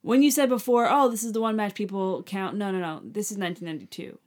when 0.01 0.21
you 0.21 0.31
said 0.31 0.49
before, 0.49 0.87
oh, 0.89 1.09
this 1.09 1.23
is 1.23 1.31
the 1.31 1.41
one 1.41 1.55
match 1.55 1.73
people 1.73 2.23
count. 2.23 2.55
No, 2.55 2.71
no, 2.71 2.79
no. 2.79 3.01
This 3.03 3.31
is 3.31 3.37
1992. 3.37 4.17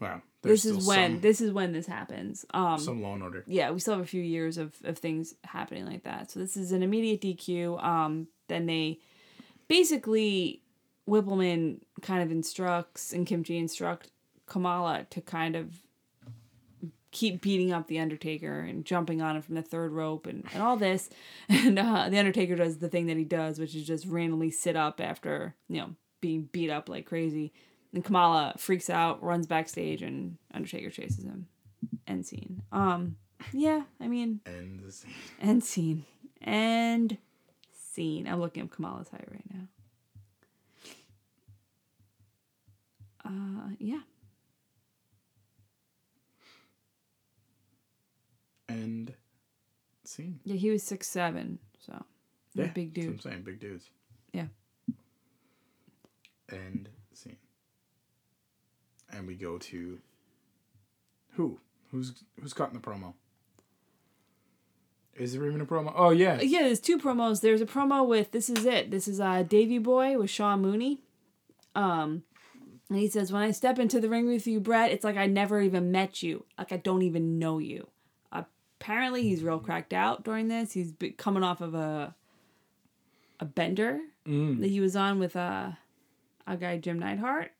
Wow. 0.00 0.22
This 0.42 0.64
is 0.64 0.86
when 0.86 1.14
some, 1.14 1.20
this 1.20 1.40
is 1.40 1.52
when 1.52 1.72
this 1.72 1.86
happens. 1.86 2.44
Um, 2.54 2.78
some 2.78 3.02
law 3.02 3.14
and 3.14 3.22
order. 3.22 3.44
yeah, 3.48 3.70
we 3.72 3.80
still 3.80 3.94
have 3.94 4.04
a 4.04 4.06
few 4.06 4.22
years 4.22 4.56
of, 4.56 4.72
of 4.84 4.96
things 4.96 5.34
happening 5.44 5.84
like 5.84 6.04
that. 6.04 6.30
So 6.30 6.38
this 6.38 6.56
is 6.56 6.70
an 6.70 6.82
immediate 6.82 7.20
DQ. 7.20 7.82
Um, 7.84 8.28
then 8.46 8.66
they 8.66 9.00
basically 9.68 10.62
Wippleman 11.08 11.80
kind 12.02 12.22
of 12.22 12.30
instructs 12.30 13.12
and 13.12 13.26
Kim 13.26 13.44
Chee 13.44 13.58
instruct 13.58 14.10
Kamala 14.46 15.06
to 15.10 15.20
kind 15.20 15.56
of 15.56 15.82
keep 17.10 17.40
beating 17.40 17.72
up 17.72 17.86
the 17.88 17.98
Undertaker 17.98 18.60
and 18.60 18.84
jumping 18.84 19.22
on 19.22 19.36
him 19.36 19.42
from 19.42 19.54
the 19.54 19.62
third 19.62 19.92
rope 19.92 20.26
and, 20.26 20.44
and 20.52 20.62
all 20.62 20.76
this. 20.76 21.08
And 21.48 21.78
uh, 21.78 22.08
the 22.10 22.18
Undertaker 22.18 22.54
does 22.56 22.78
the 22.78 22.88
thing 22.88 23.06
that 23.06 23.16
he 23.16 23.24
does, 23.24 23.58
which 23.58 23.74
is 23.74 23.86
just 23.86 24.06
randomly 24.06 24.50
sit 24.50 24.76
up 24.76 25.00
after, 25.00 25.54
you 25.68 25.78
know, 25.78 25.90
being 26.20 26.48
beat 26.52 26.70
up 26.70 26.88
like 26.88 27.06
crazy. 27.06 27.52
And 27.94 28.04
Kamala 28.04 28.54
freaks 28.58 28.90
out, 28.90 29.22
runs 29.22 29.46
backstage, 29.46 30.02
and 30.02 30.36
Undertaker 30.52 30.90
chases 30.90 31.24
him. 31.24 31.46
End 32.06 32.26
scene. 32.26 32.62
Um, 32.70 33.16
yeah, 33.52 33.82
I 34.00 34.08
mean, 34.08 34.40
And 34.44 34.80
the 34.80 34.92
scene. 34.92 35.10
end 35.40 35.64
scene. 35.64 36.04
End 36.42 37.16
scene. 37.98 38.28
I'm 38.28 38.38
looking 38.40 38.62
up 38.62 38.70
Kamala's 38.70 39.08
height 39.08 39.26
right 39.28 39.44
now. 39.52 39.66
Uh, 43.24 43.70
yeah. 43.80 43.98
And 48.68 49.12
scene. 50.04 50.38
Yeah, 50.44 50.54
he 50.54 50.70
was 50.70 50.84
six 50.84 51.08
seven, 51.08 51.58
so 51.84 52.04
Yeah, 52.54 52.66
big 52.66 52.94
that's 52.94 53.06
what 53.06 53.16
dude. 53.16 53.24
I'm 53.26 53.32
saying 53.32 53.42
big 53.42 53.58
dudes. 53.60 53.90
Yeah. 54.32 54.46
End 56.52 56.88
scene. 57.12 57.36
And 59.10 59.26
we 59.26 59.34
go 59.34 59.58
to 59.58 59.98
who? 61.32 61.58
Who's 61.90 62.12
who's 62.40 62.52
cutting 62.52 62.78
the 62.78 62.86
promo? 62.86 63.14
Is 65.18 65.32
there 65.32 65.46
even 65.46 65.60
a 65.60 65.66
promo? 65.66 65.92
Oh 65.94 66.10
yeah. 66.10 66.40
Yeah, 66.40 66.62
there's 66.62 66.80
two 66.80 66.98
promos. 66.98 67.40
There's 67.40 67.60
a 67.60 67.66
promo 67.66 68.06
with 68.06 68.30
this 68.32 68.48
is 68.48 68.64
it. 68.64 68.90
This 68.90 69.08
is 69.08 69.20
uh 69.20 69.42
Davey 69.42 69.78
Boy 69.78 70.18
with 70.18 70.30
Sean 70.30 70.62
Mooney. 70.62 71.00
Um 71.74 72.22
and 72.90 72.98
he 72.98 73.08
says, 73.08 73.30
When 73.32 73.42
I 73.42 73.50
step 73.50 73.78
into 73.78 74.00
the 74.00 74.08
ring 74.08 74.26
with 74.28 74.46
you, 74.46 74.60
Bret, 74.60 74.90
it's 74.92 75.04
like 75.04 75.16
I 75.16 75.26
never 75.26 75.60
even 75.60 75.90
met 75.92 76.22
you. 76.22 76.44
Like 76.56 76.72
I 76.72 76.76
don't 76.78 77.02
even 77.02 77.38
know 77.38 77.58
you. 77.58 77.88
Apparently 78.80 79.22
he's 79.24 79.42
real 79.42 79.58
cracked 79.58 79.92
out 79.92 80.22
during 80.24 80.46
this. 80.48 80.72
He's 80.72 80.92
coming 81.16 81.42
off 81.42 81.60
of 81.60 81.74
a 81.74 82.14
a 83.40 83.44
bender 83.44 84.00
Mm. 84.26 84.60
that 84.60 84.68
he 84.68 84.78
was 84.80 84.94
on 84.94 85.18
with 85.18 85.36
uh, 85.36 85.70
a 86.46 86.56
guy 86.58 86.76
Jim 86.76 86.98
Neidhart. 86.98 87.50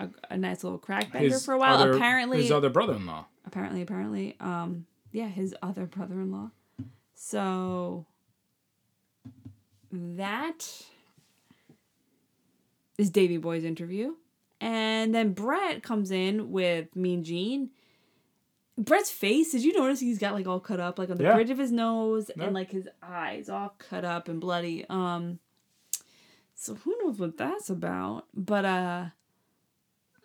A, 0.00 0.08
a 0.30 0.36
nice 0.38 0.64
little 0.64 0.78
crack 0.78 1.12
bender 1.12 1.28
His 1.28 1.44
for 1.44 1.52
a 1.54 1.58
while. 1.58 1.74
other- 1.76 1.92
apparently 1.92 2.42
his 2.42 2.50
other 2.50 2.68
brother-in-law. 2.70 3.26
apparently 3.46 3.80
apparently 3.82 4.36
um 4.40 4.84
yeah 5.12 5.28
his 5.28 5.54
other 5.62 5.86
brother-in-law 5.86 6.50
so 7.18 8.04
that 9.90 10.84
is 12.98 13.10
davey 13.10 13.38
boy's 13.38 13.64
interview 13.64 14.12
and 14.60 15.14
then 15.14 15.32
bret 15.32 15.82
comes 15.82 16.10
in 16.10 16.50
with 16.50 16.94
mean 16.94 17.24
gene 17.24 17.70
bret's 18.78 19.10
face 19.10 19.52
did 19.52 19.64
you 19.64 19.72
notice 19.72 19.98
he's 20.00 20.18
got 20.18 20.34
like 20.34 20.46
all 20.46 20.60
cut 20.60 20.78
up 20.80 20.98
like 20.98 21.08
on 21.10 21.16
the 21.16 21.24
Yeah. 21.24 21.34
bridge 21.34 21.50
of 21.50 21.58
his 21.58 21.72
nose 21.72 22.30
Yeah. 22.36 22.44
and 22.44 22.54
like 22.54 22.70
his 22.70 22.88
eyes 23.02 23.48
all 23.48 23.74
cut 23.78 24.04
up 24.04 24.28
and 24.28 24.40
bloody 24.40 24.84
um 24.90 25.38
so 26.54 26.74
who 26.74 26.94
knows 27.02 27.18
what 27.18 27.36
that's 27.38 27.70
about 27.70 28.26
but 28.34 28.64
uh 28.64 29.06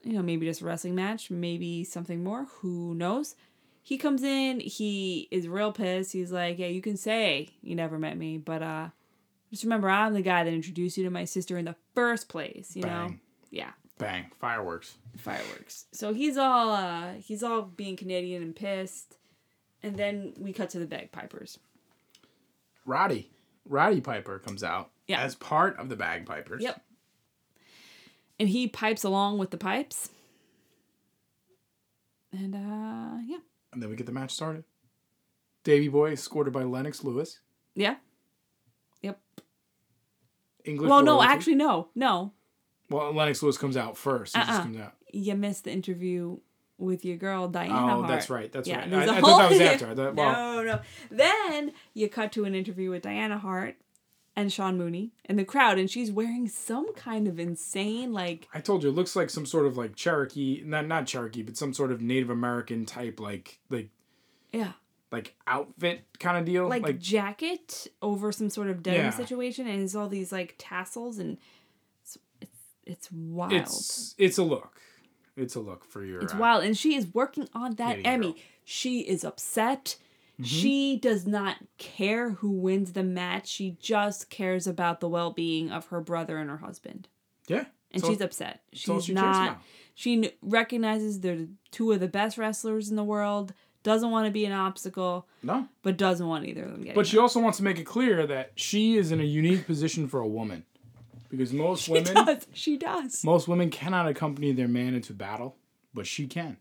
you 0.03 0.13
know, 0.13 0.23
maybe 0.23 0.47
just 0.47 0.61
a 0.61 0.65
wrestling 0.65 0.95
match, 0.95 1.30
maybe 1.30 1.84
something 1.84 2.23
more. 2.23 2.45
Who 2.61 2.95
knows? 2.95 3.35
He 3.84 3.98
comes 3.98 4.24
in, 4.24 4.60
he 4.60 5.28
is 5.32 5.48
real 5.48 5.72
pissed. 5.72 6.12
He's 6.14 6.32
like, 6.32 6.60
Yeah, 6.60 6.68
you 6.68 6.82
can 6.82 6.98
say 6.98 7.49
you 7.62 7.76
never 7.76 7.98
met 7.99 8.18
me, 8.18 8.38
but 8.38 8.62
uh 8.62 8.90
just 9.49 9.64
remember 9.64 9.90
I'm 9.90 10.14
the 10.14 10.22
guy 10.22 10.44
that 10.45 10.53
introduced 10.53 10.98
you 10.98 11.03
to 11.03 11.10
my 11.10 11.26
sister 11.26 11.58
in 11.58 11.66
the 11.66 11.76
first 11.94 12.30
place, 12.30 12.76
you 12.76 12.84
know? 12.84 13.16
Yeah. 13.49 13.72
Bang. 13.98 14.26
Fireworks. 14.40 14.95
Fireworks. 15.18 15.86
So 15.91 16.14
he's 16.14 16.38
all 16.38 16.70
uh 16.72 17.14
he's 17.20 17.44
all 17.44 17.64
being 17.64 17.98
Canadian 17.98 18.41
and 18.44 18.56
pissed. 18.56 19.18
And 19.84 19.98
then 19.98 20.34
we 20.40 20.53
cut 20.53 20.70
to 20.72 20.80
the 20.80 20.86
bagpipers. 20.86 21.58
Roddy. 22.86 23.30
Roddy 23.68 23.99
Piper 24.02 24.40
comes 24.40 24.64
out 24.64 24.91
Yeah. 25.08 25.22
as 25.22 25.36
part 25.36 25.78
of 25.80 25.90
the 25.90 25.95
Bagpipers. 25.95 26.62
Yep. 26.62 26.82
And 28.40 28.49
he 28.49 28.68
pipes 28.68 29.03
along 29.03 29.38
with 29.38 29.52
the 29.52 29.58
pipes. 29.58 30.10
And 32.32 32.56
uh 32.56 33.22
yeah. 33.28 33.38
And 33.73 33.81
then 33.81 33.89
we 33.89 33.95
get 33.95 34.06
the 34.06 34.11
match 34.11 34.31
started. 34.31 34.64
Davey 35.64 35.88
Boy 35.88 36.11
escorted 36.11 36.53
by 36.53 36.64
Lennox 36.64 37.03
Lewis. 37.03 37.39
Yeah. 37.76 37.95
Yep. 39.02 39.19
English. 40.65 40.89
Well, 40.89 41.03
no, 41.03 41.22
actually, 41.22 41.56
no, 41.56 41.89
no. 41.95 42.34
Well, 42.89 43.14
Lennox 43.14 43.41
Lewis 43.41 43.57
comes 43.57 43.77
out 43.77 43.98
first. 43.98 44.35
He 44.35 44.41
just 44.41 44.52
Uh-uh. 44.52 44.64
comes 44.64 44.77
out. 44.80 44.93
You 45.14 45.35
missed 45.35 45.64
the 45.65 45.72
interview 45.72 46.38
with 46.77 47.06
your 47.06 47.15
girl 47.18 47.48
Diana. 47.48 47.73
Oh, 47.73 47.98
Hart. 47.99 48.07
that's 48.07 48.30
right. 48.30 48.52
That's 48.52 48.68
right. 48.69 48.89
there's 48.89 49.10
I, 49.10 49.18
I 49.18 49.22
thought 49.22 49.38
that 49.38 49.52
was 49.52 49.61
after. 49.61 49.95
Thought, 49.95 50.15
well, 50.15 50.56
no, 50.56 50.64
no. 50.64 50.80
Then 51.10 51.72
you 51.93 52.10
cut 52.10 52.31
to 52.34 52.45
an 52.45 52.56
interview 52.56 52.89
with 52.89 53.03
Diana 53.03 53.38
Hart 53.38 53.76
and 54.36 54.52
Sean 54.52 54.78
Mooney 54.78 55.12
in 55.26 55.36
the 55.36 55.44
crowd, 55.45 55.78
and 55.78 55.90
she's 55.90 56.12
wearing 56.12 56.48
some 56.48 56.94
kind 56.94 57.28
of 57.28 57.40
insane, 57.40 58.14
like, 58.14 58.48
I 58.53 58.62
told 58.62 58.84
you, 58.84 58.90
it 58.90 58.94
looks 58.95 59.16
like 59.16 59.30
some 59.30 59.45
sort 59.45 59.66
of 59.66 59.78
like 59.78 59.95
Cherokee, 59.95 60.64
not 60.66 60.88
not 60.88 61.06
Cherokee, 61.08 61.44
but 61.44 61.58
some 61.58 61.74
sort 61.74 61.91
of 61.91 62.02
Native 62.02 62.30
American 62.30 62.86
type, 62.86 63.20
like 63.20 63.60
like 63.70 63.90
yeah, 64.53 64.74
like 65.12 65.36
outfit 65.48 66.06
kind 66.20 66.38
of 66.38 66.45
deal. 66.45 66.68
like, 66.70 66.84
Like, 66.84 66.99
jacket 66.99 67.88
over 68.02 68.32
some 68.32 68.49
sort 68.49 68.70
of 68.70 68.82
denim 68.84 69.06
Yeah. 69.06 69.10
situation, 69.12 69.68
and 69.68 69.84
it's 69.84 69.95
all 69.95 70.08
these 70.10 70.32
like 70.32 70.56
tassels, 70.58 71.20
and 71.20 71.38
it's 72.02 72.18
it's, 72.40 72.60
it's 72.86 73.12
wild. 73.12 73.53
it's 73.53 74.16
it's 74.18 74.38
a 74.38 74.44
look. 74.44 74.80
It's 75.38 75.56
a 75.56 75.60
look 75.62 75.86
for 75.86 76.03
your. 76.06 76.22
It's 76.22 76.34
uh, 76.34 76.38
wild. 76.38 76.64
And 76.64 76.78
she 76.78 76.95
is 76.95 77.08
working 77.14 77.48
on 77.53 77.76
that 77.76 77.99
Emmy. 78.03 78.34
girl. 78.34 78.36
She 78.66 78.99
is 79.02 79.24
upset. 79.24 79.95
Mm-hmm. 80.41 80.45
She 80.45 80.97
does 80.97 81.27
not 81.27 81.57
care 81.77 82.31
who 82.31 82.51
wins 82.51 82.93
the 82.93 83.03
match. 83.03 83.47
She 83.47 83.77
just 83.80 84.30
cares 84.30 84.65
about 84.65 84.99
the 84.99 85.09
well 85.09 85.31
being 85.31 85.72
of 85.72 85.88
her 85.88 86.01
brother 86.01 86.38
and 86.38 86.49
her 86.49 86.57
husband. 86.57 87.07
Yeah. 87.47 87.65
And 87.91 88.01
So- 88.01 88.09
she's 88.09 88.22
upset. 88.22 88.61
She's 88.73 89.05
she 89.05 89.13
not. 89.13 89.61
She 89.93 90.31
recognizes 90.41 91.19
they're 91.19 91.47
two 91.69 91.91
of 91.91 91.99
the 91.99 92.07
best 92.07 92.38
wrestlers 92.38 92.89
in 92.89 92.95
the 92.95 93.03
world. 93.03 93.53
Doesn't 93.84 94.09
want 94.11 94.26
to 94.27 94.31
be 94.31 94.45
an 94.45 94.51
obstacle, 94.51 95.27
no. 95.41 95.68
but 95.81 95.97
doesn't 95.97 96.27
want 96.27 96.45
either 96.45 96.63
of 96.63 96.72
them 96.72 96.81
getting. 96.81 96.93
But 96.95 97.07
she 97.07 97.18
also 97.18 97.39
wants 97.39 97.57
to 97.57 97.63
make 97.63 97.80
it 97.80 97.84
clear 97.84 98.27
that 98.27 98.51
she 98.55 98.95
is 98.95 99.11
in 99.11 99.19
a 99.19 99.23
unique 99.23 99.65
position 99.65 100.07
for 100.07 100.19
a 100.19 100.27
woman, 100.27 100.65
because 101.30 101.51
most 101.51 101.84
she 101.85 101.91
women 101.91 102.13
does. 102.13 102.47
She 102.53 102.77
does. 102.77 103.23
most 103.23 103.47
women 103.47 103.72
cannot 103.72 104.07
accompany 104.07 104.51
their 104.53 104.68
man 104.68 104.93
into 104.93 105.13
battle, 105.13 105.57
but 105.95 106.05
she 106.05 106.27
can, 106.27 106.57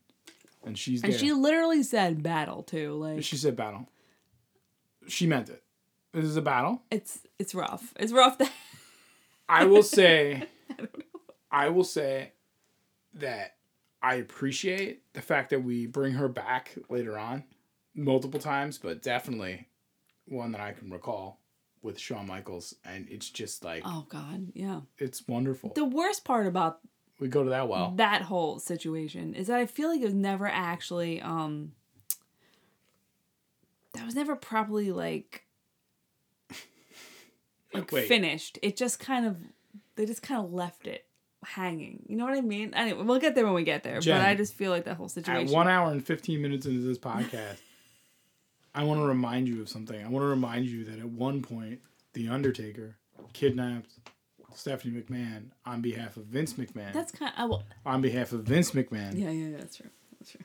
and 0.65 0.79
she's 0.79 1.03
there. 1.03 1.11
And 1.11 1.15
there. 1.15 1.21
she 1.21 1.33
literally 1.33 1.83
said 1.83 2.23
battle 2.23 2.63
too. 2.63 2.95
Like 2.95 3.23
She 3.23 3.37
said 3.37 3.57
battle. 3.57 3.89
She 5.09 5.27
meant 5.27 5.49
it. 5.49 5.63
This 6.13 6.25
is 6.25 6.37
a 6.37 6.43
battle. 6.43 6.83
it's 6.91 7.21
it's 7.39 7.55
rough. 7.55 7.95
It's 7.99 8.13
rough. 8.13 8.39
That 8.39 8.53
I 9.49 9.65
will 9.65 9.83
say, 9.83 10.45
I, 11.51 11.69
will 11.71 11.85
say 11.85 12.33
that 13.15 13.57
I 14.03 14.17
appreciate 14.17 15.03
the 15.13 15.23
fact 15.23 15.51
that 15.51 15.65
we 15.65 15.87
bring 15.87 16.13
her 16.13 16.29
back 16.29 16.77
later 16.89 17.19
on, 17.19 17.45
multiple 17.95 18.39
times, 18.39 18.79
but 18.79 19.03
definitely 19.03 19.67
one 20.27 20.53
that 20.53 20.61
I 20.61 20.73
can 20.73 20.91
recall 20.91 21.41
with 21.83 21.99
Shawn 21.99 22.27
Michaels, 22.27 22.75
and 22.85 23.09
it's 23.09 23.31
just 23.31 23.65
like 23.65 23.83
oh 23.85 24.07
god, 24.09 24.49
yeah. 24.55 24.81
it's 24.99 25.27
wonderful. 25.27 25.73
The 25.75 25.85
worst 25.85 26.25
part 26.25 26.47
about 26.47 26.81
We 27.21 27.29
go 27.29 27.45
to 27.45 27.51
that 27.51 27.69
well. 27.69 27.93
that 27.97 28.23
whole 28.23 28.59
situation 28.59 29.35
is 29.35 29.47
that 29.49 29.59
I 29.59 29.67
feel 29.67 29.89
like 29.91 30.01
it 30.01 30.05
was 30.07 30.15
never 30.15 30.47
actually 30.47 31.21
um 31.21 31.73
that 33.93 34.05
was 34.07 34.15
never 34.15 34.35
properly 34.37 34.91
like 34.93 35.45
like 37.75 37.93
Wait. 37.93 38.09
finished. 38.09 38.59
It 38.63 38.77
just 38.77 38.99
kind 39.01 39.27
of 39.27 39.37
they 39.97 40.07
just 40.07 40.23
kind 40.23 40.45
of 40.45 40.53
left 40.53 40.87
it 40.87 41.07
hanging. 41.45 42.05
You 42.07 42.17
know 42.17 42.25
what 42.25 42.37
I 42.37 42.41
mean? 42.41 42.73
Anyway, 42.75 43.03
we'll 43.03 43.19
get 43.21 43.35
there 43.35 43.45
when 43.45 43.55
we 43.55 43.65
get 43.65 43.83
there. 43.83 44.01
Jen, 44.01 44.19
but 44.19 44.27
I 44.27 44.35
just 44.35 44.55
feel 44.55 44.71
like 44.71 44.85
that 44.85 44.97
whole 44.97 45.07
At 45.07 45.13
situation. 45.13 45.53
one 45.53 45.69
hour 45.69 45.91
and 45.91 46.05
fifteen 46.05 46.43
minutes 46.43 46.67
into 46.67 46.81
this 46.87 46.99
podcast, 46.99 47.59
I 48.75 48.85
want 48.85 49.01
to 49.01 49.05
remind 49.05 49.49
you 49.49 49.61
of 49.61 49.69
something. 49.69 50.03
I 50.03 50.09
want 50.09 50.23
to 50.23 50.29
remind 50.29 50.67
you 50.67 50.85
that 50.85 50.99
at 50.99 51.09
one 51.09 51.43
point, 51.43 51.81
the 52.13 52.29
Undertaker 52.29 52.97
kidnapped 53.33 53.93
Stephanie 54.61 55.01
McMahon 55.01 55.51
on 55.65 55.81
behalf 55.81 56.17
of 56.17 56.25
Vince 56.25 56.55
McMahon. 56.55 56.93
That's 56.93 57.13
kind 57.13 57.33
of 57.37 57.51
well, 57.51 57.65
on 57.85 58.03
behalf 58.03 58.33
of 58.33 58.43
Vince 58.45 58.73
McMahon 58.73 59.19
yeah, 59.19 59.31
yeah, 59.31 59.57
that's 59.57 59.77
true. 59.77 59.91
That's 60.19 60.33
true. 60.33 60.45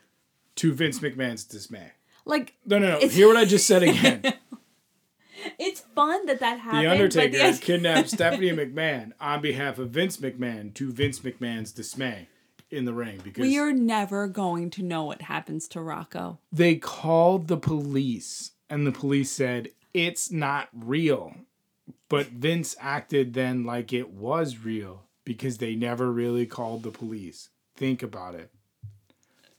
to 0.56 0.74
Vince 0.74 1.00
McMahon's 1.00 1.44
dismay. 1.44 1.92
Like 2.26 2.56
No, 2.66 2.80
no, 2.80 3.00
no. 3.00 3.08
Hear 3.08 3.28
what 3.28 3.38
I 3.38 3.46
just 3.46 3.68
said 3.68 3.84
again. 3.84 4.22
it's 5.60 5.82
fun 5.82 6.26
that 6.26 6.40
that 6.40 6.60
happened. 6.60 6.86
the 6.86 6.92
Undertaker 6.92 7.38
but 7.38 7.56
the, 7.56 7.62
kidnapped 7.62 8.10
Stephanie 8.10 8.52
McMahon 8.52 9.12
on 9.20 9.42
behalf 9.42 9.78
of 9.78 9.90
Vince 9.90 10.18
McMahon 10.18 10.74
to 10.76 10.92
Vince 10.92 11.20
McMahon's 11.20 11.72
dismay 11.72 12.30
in 12.72 12.86
the 12.86 12.94
ring 12.94 13.20
because 13.24 13.42
we 13.42 13.60
are 13.60 13.72
never 13.72 14.28
going 14.28 14.70
to 14.72 14.82
know 14.82 15.04
what 15.04 15.22
happens 15.24 15.68
to 15.68 15.82
Rocco. 15.82 16.40
they 16.52 16.76
called 16.76 17.48
the 17.48 17.58
police 17.58 18.52
and 18.70 18.88
the 18.88 18.92
police 18.92 19.30
said 19.30 19.70
it's 19.94 20.32
not 20.32 20.68
real. 20.74 21.36
But 22.10 22.28
Vince 22.28 22.76
acted 22.80 23.34
then 23.34 23.64
like 23.64 23.92
it 23.92 24.12
was 24.12 24.58
real 24.60 25.06
because 25.24 25.58
they 25.58 25.76
never 25.76 26.12
really 26.12 26.46
called 26.46 26.84
the 26.84 26.92
police. 26.92 27.50
Think 27.76 28.04
about 28.04 28.36
it. 28.36 28.52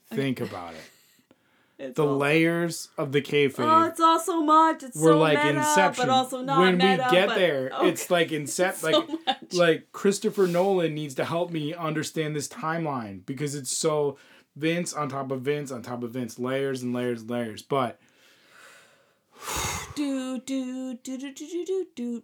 Think 0.08 0.40
okay. 0.40 0.50
about 0.50 0.74
it. 0.74 0.80
It's 1.78 1.94
the 1.94 2.06
layers 2.06 2.88
of 2.96 3.12
the 3.12 3.20
cave. 3.20 3.54
Oh, 3.58 3.84
it's 3.84 4.00
all 4.00 4.18
so 4.18 4.42
much. 4.42 4.82
It's 4.82 4.96
we're 4.96 5.12
so 5.12 5.18
like 5.18 5.36
meta, 5.44 5.58
Inception. 5.58 6.06
But 6.06 6.10
also 6.10 6.40
not 6.40 6.58
when 6.60 6.78
meta, 6.78 7.06
we 7.10 7.14
get 7.14 7.28
but, 7.28 7.34
there, 7.34 7.70
okay. 7.74 7.88
it's 7.90 8.10
like 8.10 8.32
Inception. 8.32 8.92
Like, 8.92 9.38
so 9.50 9.58
like 9.58 9.92
Christopher 9.92 10.46
Nolan 10.46 10.94
needs 10.94 11.14
to 11.16 11.26
help 11.26 11.50
me 11.50 11.74
understand 11.74 12.34
this 12.34 12.48
timeline 12.48 13.26
because 13.26 13.54
it's 13.54 13.76
so 13.76 14.16
Vince 14.56 14.94
on 14.94 15.10
top 15.10 15.30
of 15.30 15.42
Vince 15.42 15.70
on 15.70 15.82
top 15.82 16.02
of 16.02 16.12
Vince, 16.12 16.38
layers 16.38 16.82
and 16.82 16.94
layers 16.94 17.20
and 17.20 17.30
layers. 17.30 17.60
But 17.60 18.00
do 19.94 20.40
do 20.40 20.94
do 20.94 21.18
do 21.18 21.34
do 21.34 21.64
do 21.66 21.86
do 21.94 22.22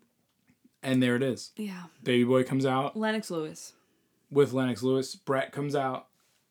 and 0.82 1.02
there 1.02 1.16
it 1.16 1.22
is. 1.22 1.52
Yeah, 1.56 1.84
Davey 2.02 2.24
Boy 2.24 2.44
comes 2.44 2.66
out 2.66 2.96
Lennox 2.96 3.30
Lewis. 3.30 3.72
with 4.30 4.52
Lennox 4.52 4.82
Lewis. 4.82 5.14
Bret 5.14 5.52
comes 5.52 5.74
out. 5.74 6.08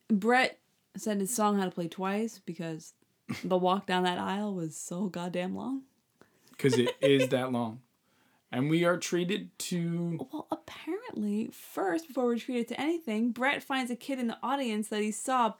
Bret 0.09 0.59
said 0.97 1.19
his 1.19 1.33
song 1.33 1.57
had 1.57 1.65
to 1.65 1.71
play 1.71 1.87
twice 1.87 2.39
because 2.45 2.93
the 3.43 3.57
walk 3.57 3.85
down 3.85 4.03
that 4.03 4.17
aisle 4.17 4.53
was 4.53 4.75
so 4.75 5.05
goddamn 5.05 5.55
long. 5.55 5.83
because 6.51 6.77
it 6.77 6.95
is 7.01 7.29
that 7.29 7.51
long. 7.51 7.79
And 8.53 8.69
we 8.69 8.83
are 8.83 8.97
treated 8.97 9.57
to. 9.59 10.27
Well, 10.31 10.47
apparently, 10.51 11.49
first, 11.53 12.07
before 12.09 12.25
we're 12.25 12.37
treated 12.37 12.67
to 12.69 12.81
anything, 12.81 13.31
Bret 13.31 13.63
finds 13.63 13.89
a 13.89 13.95
kid 13.95 14.19
in 14.19 14.27
the 14.27 14.37
audience 14.43 14.89
that 14.89 15.01
he 15.01 15.11
saw 15.11 15.53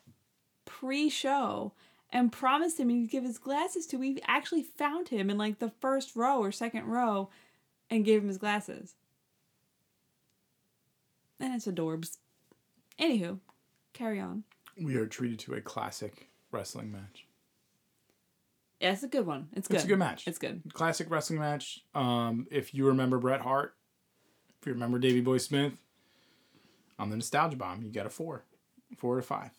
pre 0.65 1.09
show 1.09 1.71
and 2.09 2.33
promised 2.33 2.77
him 2.81 2.89
he'd 2.89 3.09
give 3.09 3.23
his 3.23 3.37
glasses 3.37 3.87
to. 3.87 3.97
We 3.97 4.19
actually 4.27 4.63
found 4.63 5.07
him 5.07 5.29
in 5.29 5.37
like 5.37 5.59
the 5.59 5.69
first 5.79 6.17
row 6.17 6.39
or 6.39 6.51
second 6.51 6.83
row 6.87 7.29
and 7.91 8.05
gave 8.05 8.21
him 8.21 8.29
his 8.29 8.39
glasses. 8.39 8.95
And 11.39 11.53
it's 11.53 11.67
adorbs. 11.67 12.17
Anywho, 12.99 13.39
carry 13.93 14.19
on. 14.19 14.43
We 14.81 14.95
are 14.95 15.05
treated 15.05 15.39
to 15.39 15.53
a 15.53 15.61
classic 15.61 16.29
wrestling 16.51 16.91
match. 16.91 17.27
Yeah, 18.79 18.93
it's 18.93 19.03
a 19.03 19.07
good 19.07 19.27
one. 19.27 19.49
It's 19.53 19.67
good. 19.67 19.75
It's 19.75 19.83
a 19.83 19.87
good 19.87 19.99
match. 19.99 20.27
It's 20.27 20.39
good. 20.39 20.63
Classic 20.73 21.07
wrestling 21.09 21.39
match. 21.39 21.81
Um, 21.93 22.47
if 22.49 22.73
you 22.73 22.87
remember 22.87 23.19
Bret 23.19 23.41
Hart, 23.41 23.75
if 24.59 24.65
you 24.65 24.73
remember 24.73 24.97
Davey 24.97 25.21
Boy 25.21 25.37
Smith, 25.37 25.73
on 26.97 27.09
the 27.09 27.15
nostalgia 27.15 27.57
bomb, 27.57 27.83
you 27.83 27.91
got 27.91 28.05
a 28.05 28.09
four, 28.09 28.43
four 28.97 29.17
to 29.17 29.21
five, 29.21 29.51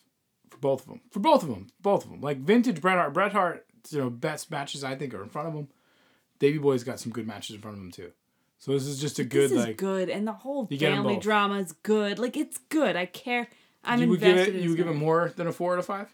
for 0.49 0.57
both 0.57 0.81
of 0.81 0.87
them. 0.87 1.01
For 1.11 1.19
both 1.19 1.43
of 1.43 1.49
them, 1.49 1.67
both 1.81 2.03
of 2.03 2.11
them. 2.11 2.21
Like 2.21 2.39
vintage 2.39 2.81
Bret 2.81 2.97
Hart. 2.97 3.13
Bret 3.13 3.31
Hart, 3.31 3.65
you 3.89 3.99
know, 3.99 4.09
best 4.09 4.51
matches 4.51 4.83
I 4.83 4.95
think 4.95 5.13
are 5.13 5.23
in 5.23 5.29
front 5.29 5.49
of 5.49 5.53
him. 5.53 5.67
Davey 6.39 6.57
Boy's 6.57 6.83
got 6.83 6.99
some 6.99 7.11
good 7.11 7.27
matches 7.27 7.55
in 7.55 7.61
front 7.61 7.77
of 7.77 7.83
him 7.83 7.91
too. 7.91 8.11
So 8.63 8.71
this 8.71 8.85
is 8.85 8.97
just 9.01 9.19
a 9.19 9.25
good 9.25 9.49
this 9.49 9.59
is 9.59 9.65
like. 9.65 9.75
good, 9.77 10.09
and 10.09 10.25
the 10.25 10.31
whole 10.31 10.67
You 10.71 10.77
get 10.77 10.91
'em 10.93 10.99
family 10.99 11.15
both. 11.15 11.23
drama 11.23 11.55
is 11.59 11.73
good. 11.83 12.17
Like 12.17 12.37
it's 12.37 12.59
good. 12.69 12.95
I 12.95 13.05
care. 13.05 13.49
I'm 13.83 13.99
you 13.99 14.07
would 14.07 14.21
give 14.21 14.29
invested. 14.29 14.55
it. 14.55 14.57
in 14.59 14.63
You 14.63 14.69
would 14.69 14.77
give 14.77 14.87
it 14.87 14.93
more 14.93 15.33
than 15.35 15.47
a 15.47 15.51
four 15.51 15.73
out 15.73 15.79
of 15.79 15.85
five. 15.85 16.13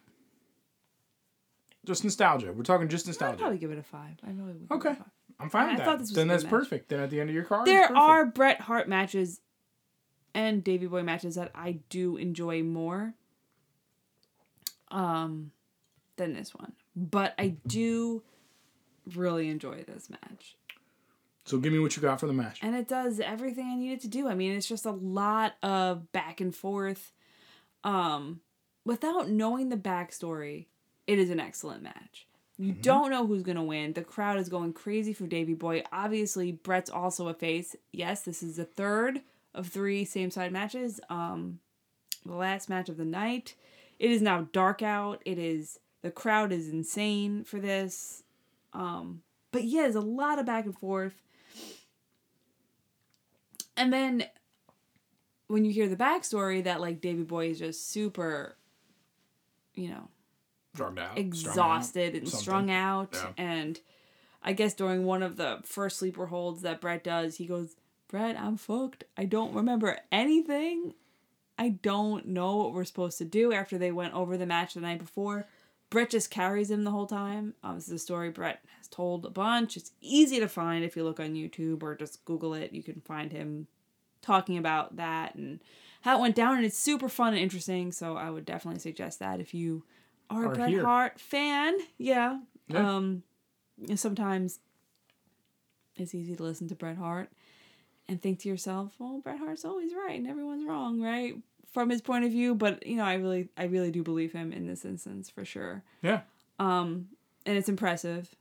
Just 1.85 2.03
nostalgia. 2.03 2.51
We're 2.51 2.63
talking 2.63 2.87
just 2.87 3.05
nostalgia. 3.05 3.33
I'd 3.33 3.33
nostalgia. 3.33 3.41
probably 3.43 3.57
give 3.59 3.71
it 3.71 3.77
a 3.77 3.83
five. 3.83 4.17
I 4.23 4.31
really 4.31 4.53
would. 4.53 4.67
give 4.67 4.71
it 4.71 4.71
a 4.71 4.73
Okay. 4.89 4.95
five. 4.95 5.11
I'm 5.39 5.49
fine 5.51 5.61
I- 5.61 5.65
with 5.67 5.73
I 5.73 5.77
that. 5.77 5.85
thought 5.85 5.99
this 5.99 6.09
was 6.09 6.15
then 6.15 6.23
a 6.23 6.25
good 6.25 6.33
that's 6.33 6.43
match. 6.45 6.49
perfect. 6.49 6.89
Then 6.89 6.99
at 7.01 7.09
the 7.11 7.21
end 7.21 7.29
of 7.29 7.35
your 7.35 7.45
card, 7.45 7.67
There 7.67 7.81
perfect. 7.83 7.97
are 7.99 8.25
Bret 8.25 8.61
Hart 8.61 8.89
matches 8.89 9.41
and 10.33 10.63
Davey 10.63 10.87
Boy 10.87 11.03
matches 11.03 11.35
that 11.35 11.51
I 11.53 11.73
do 11.89 12.17
enjoy 12.17 12.63
more 12.63 13.13
um 14.89 15.51
than 16.15 16.33
this 16.33 16.55
one. 16.55 16.73
But 16.95 17.35
I 17.37 17.49
do 17.67 18.23
really 19.13 19.49
enjoy 19.49 19.83
this 19.83 20.09
match. 20.09 20.55
So 21.49 21.57
give 21.57 21.73
me 21.73 21.79
what 21.79 21.95
you 21.95 22.01
got 22.03 22.19
for 22.19 22.27
the 22.27 22.33
match. 22.33 22.59
And 22.61 22.75
it 22.75 22.87
does 22.87 23.19
everything 23.19 23.65
I 23.65 23.75
needed 23.75 24.01
to 24.01 24.07
do. 24.07 24.27
I 24.27 24.35
mean, 24.35 24.55
it's 24.55 24.67
just 24.67 24.85
a 24.85 24.91
lot 24.91 25.55
of 25.63 26.11
back 26.11 26.41
and 26.41 26.55
forth. 26.55 27.11
Um 27.83 28.41
without 28.85 29.29
knowing 29.29 29.69
the 29.69 29.77
backstory, 29.77 30.67
it 31.07 31.17
is 31.17 31.31
an 31.31 31.39
excellent 31.39 31.81
match. 31.81 32.27
You 32.57 32.73
don't 32.73 33.09
know 33.09 33.25
who's 33.25 33.41
gonna 33.41 33.63
win. 33.63 33.93
The 33.93 34.03
crowd 34.03 34.37
is 34.37 34.47
going 34.47 34.73
crazy 34.73 35.13
for 35.13 35.25
Davey 35.25 35.55
Boy. 35.55 35.83
Obviously, 35.91 36.51
Bret's 36.51 36.89
also 36.89 37.29
a 37.29 37.33
face. 37.33 37.75
Yes, 37.91 38.21
this 38.21 38.43
is 38.43 38.57
the 38.57 38.65
third 38.65 39.21
of 39.55 39.67
three 39.67 40.05
same 40.05 40.29
side 40.29 40.51
matches. 40.51 40.99
Um, 41.09 41.59
the 42.25 42.35
last 42.35 42.69
match 42.69 42.89
of 42.89 42.97
the 42.97 43.05
night. 43.05 43.55
It 43.97 44.11
is 44.11 44.21
now 44.21 44.47
dark 44.51 44.83
out. 44.83 45.23
It 45.25 45.39
is 45.39 45.79
the 46.03 46.11
crowd 46.11 46.51
is 46.51 46.69
insane 46.69 47.43
for 47.43 47.59
this. 47.59 48.23
Um, 48.73 49.23
but 49.51 49.63
yeah, 49.63 49.81
there's 49.83 49.95
a 49.95 50.01
lot 50.01 50.37
of 50.37 50.45
back 50.45 50.65
and 50.65 50.77
forth. 50.77 51.15
And 53.79 53.91
then 53.93 54.25
when 55.47 55.65
you 55.65 55.71
hear 55.71 55.87
the 55.89 55.95
backstory 55.95 56.63
that 56.65 56.81
like 56.81 57.01
Davey 57.01 57.23
Boy 57.23 57.49
is 57.49 57.59
just 57.59 57.89
super, 57.89 58.55
you 59.73 59.89
know, 59.89 60.09
Drugged 60.75 60.99
out. 60.99 61.17
exhausted 61.17 62.13
and 62.13 62.27
something. 62.27 62.41
strung 62.43 62.69
out. 62.71 63.09
Yeah. 63.13 63.31
And 63.43 63.79
I 64.43 64.53
guess 64.53 64.73
during 64.75 65.05
one 65.05 65.23
of 65.23 65.37
the 65.37 65.59
first 65.63 65.97
sleeper 65.97 66.27
holds 66.27 66.61
that 66.61 66.81
Bret 66.81 67.03
does, 67.03 67.37
he 67.37 67.45
goes, 67.47 67.75
Bret, 68.09 68.37
I'm 68.39 68.57
fucked. 68.57 69.05
I 69.17 69.25
don't 69.25 69.53
remember 69.53 69.97
anything. 70.11 70.93
I 71.57 71.69
don't 71.69 72.27
know 72.27 72.57
what 72.57 72.73
we're 72.73 72.85
supposed 72.85 73.17
to 73.17 73.25
do 73.25 73.51
after 73.51 73.77
they 73.77 73.91
went 73.91 74.13
over 74.13 74.37
the 74.37 74.45
match 74.45 74.73
the 74.75 74.81
night 74.81 74.99
before. 74.99 75.47
Bret 75.89 76.09
just 76.11 76.29
carries 76.31 76.69
him 76.69 76.83
the 76.83 76.91
whole 76.91 77.07
time. 77.07 77.53
Um, 77.63 77.75
this 77.75 77.87
is 77.87 77.93
a 77.93 77.99
story 77.99 78.29
Bret 78.29 78.63
told 78.91 79.25
a 79.25 79.29
bunch. 79.29 79.77
It's 79.77 79.91
easy 80.01 80.39
to 80.39 80.47
find 80.47 80.83
if 80.83 80.95
you 80.95 81.03
look 81.03 81.19
on 81.19 81.33
YouTube 81.33 81.83
or 81.83 81.95
just 81.95 82.23
Google 82.25 82.53
it. 82.53 82.71
You 82.73 82.83
can 82.83 83.01
find 83.01 83.31
him 83.31 83.67
talking 84.21 84.57
about 84.57 84.97
that 84.97 85.35
and 85.35 85.59
how 86.01 86.17
it 86.17 86.21
went 86.21 86.35
down. 86.35 86.57
And 86.57 86.65
it's 86.65 86.77
super 86.77 87.09
fun 87.09 87.33
and 87.33 87.41
interesting. 87.41 87.91
So 87.91 88.17
I 88.17 88.29
would 88.29 88.45
definitely 88.45 88.79
suggest 88.79 89.19
that 89.19 89.39
if 89.39 89.53
you 89.53 89.83
are 90.29 90.45
a 90.45 90.55
Bret. 90.55 90.73
Hart 90.81 91.19
fan. 91.19 91.77
Yeah. 91.97 92.39
Yeah. 92.67 92.95
Um, 92.95 93.23
sometimes 93.95 94.59
it's 95.95 96.13
easy 96.13 96.35
to 96.35 96.43
listen 96.43 96.67
to 96.69 96.75
Bret 96.75 96.97
Hart 96.97 97.29
and 98.07 98.21
think 98.21 98.39
to 98.39 98.49
yourself, 98.49 98.93
well, 98.99 99.19
Bret 99.23 99.39
Hart's 99.39 99.65
always 99.65 99.93
right 99.93 100.17
and 100.17 100.27
everyone's 100.27 100.65
wrong, 100.65 101.01
right? 101.01 101.35
From 101.71 101.89
his 101.89 102.01
point 102.01 102.25
of 102.25 102.31
view, 102.31 102.55
but 102.55 102.85
you 102.85 102.95
know, 102.95 103.03
I 103.03 103.15
really, 103.15 103.49
I 103.55 103.65
really 103.65 103.91
do 103.91 104.03
believe 104.03 104.33
him 104.33 104.51
in 104.51 104.65
this 104.65 104.85
instance 104.85 105.29
for 105.29 105.45
sure. 105.45 105.83
Yeah. 106.01 106.21
Um, 106.57 107.09
and 107.45 107.57
it's 107.57 107.69
impressive. 107.69 108.35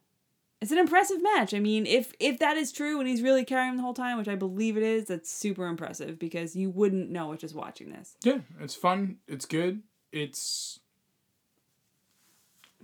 It's 0.60 0.72
an 0.72 0.78
impressive 0.78 1.22
match. 1.22 1.54
I 1.54 1.60
mean, 1.60 1.86
if 1.86 2.12
if 2.18 2.40
that 2.40 2.56
is 2.56 2.72
true 2.72 2.98
and 2.98 3.08
he's 3.08 3.22
really 3.22 3.44
carrying 3.44 3.70
him 3.70 3.76
the 3.76 3.82
whole 3.82 3.94
time, 3.94 4.18
which 4.18 4.28
I 4.28 4.34
believe 4.34 4.76
it 4.76 4.82
is, 4.82 5.04
that's 5.06 5.30
super 5.30 5.66
impressive 5.66 6.18
because 6.18 6.56
you 6.56 6.70
wouldn't 6.70 7.10
know 7.10 7.32
it 7.32 7.40
just 7.40 7.54
watching 7.54 7.90
this. 7.90 8.16
Yeah. 8.24 8.38
It's 8.60 8.74
fun. 8.74 9.18
It's 9.28 9.46
good. 9.46 9.82
It's 10.10 10.80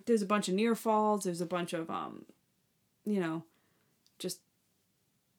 There's 0.07 0.23
a 0.23 0.27
bunch 0.27 0.49
of 0.49 0.55
near 0.55 0.77
falls. 0.77 1.25
There's 1.25 1.41
a 1.41 1.47
bunch 1.47 1.73
of 1.73 1.91
um, 1.91 2.27
you 3.05 3.19
know, 3.19 3.43
just 4.21 4.39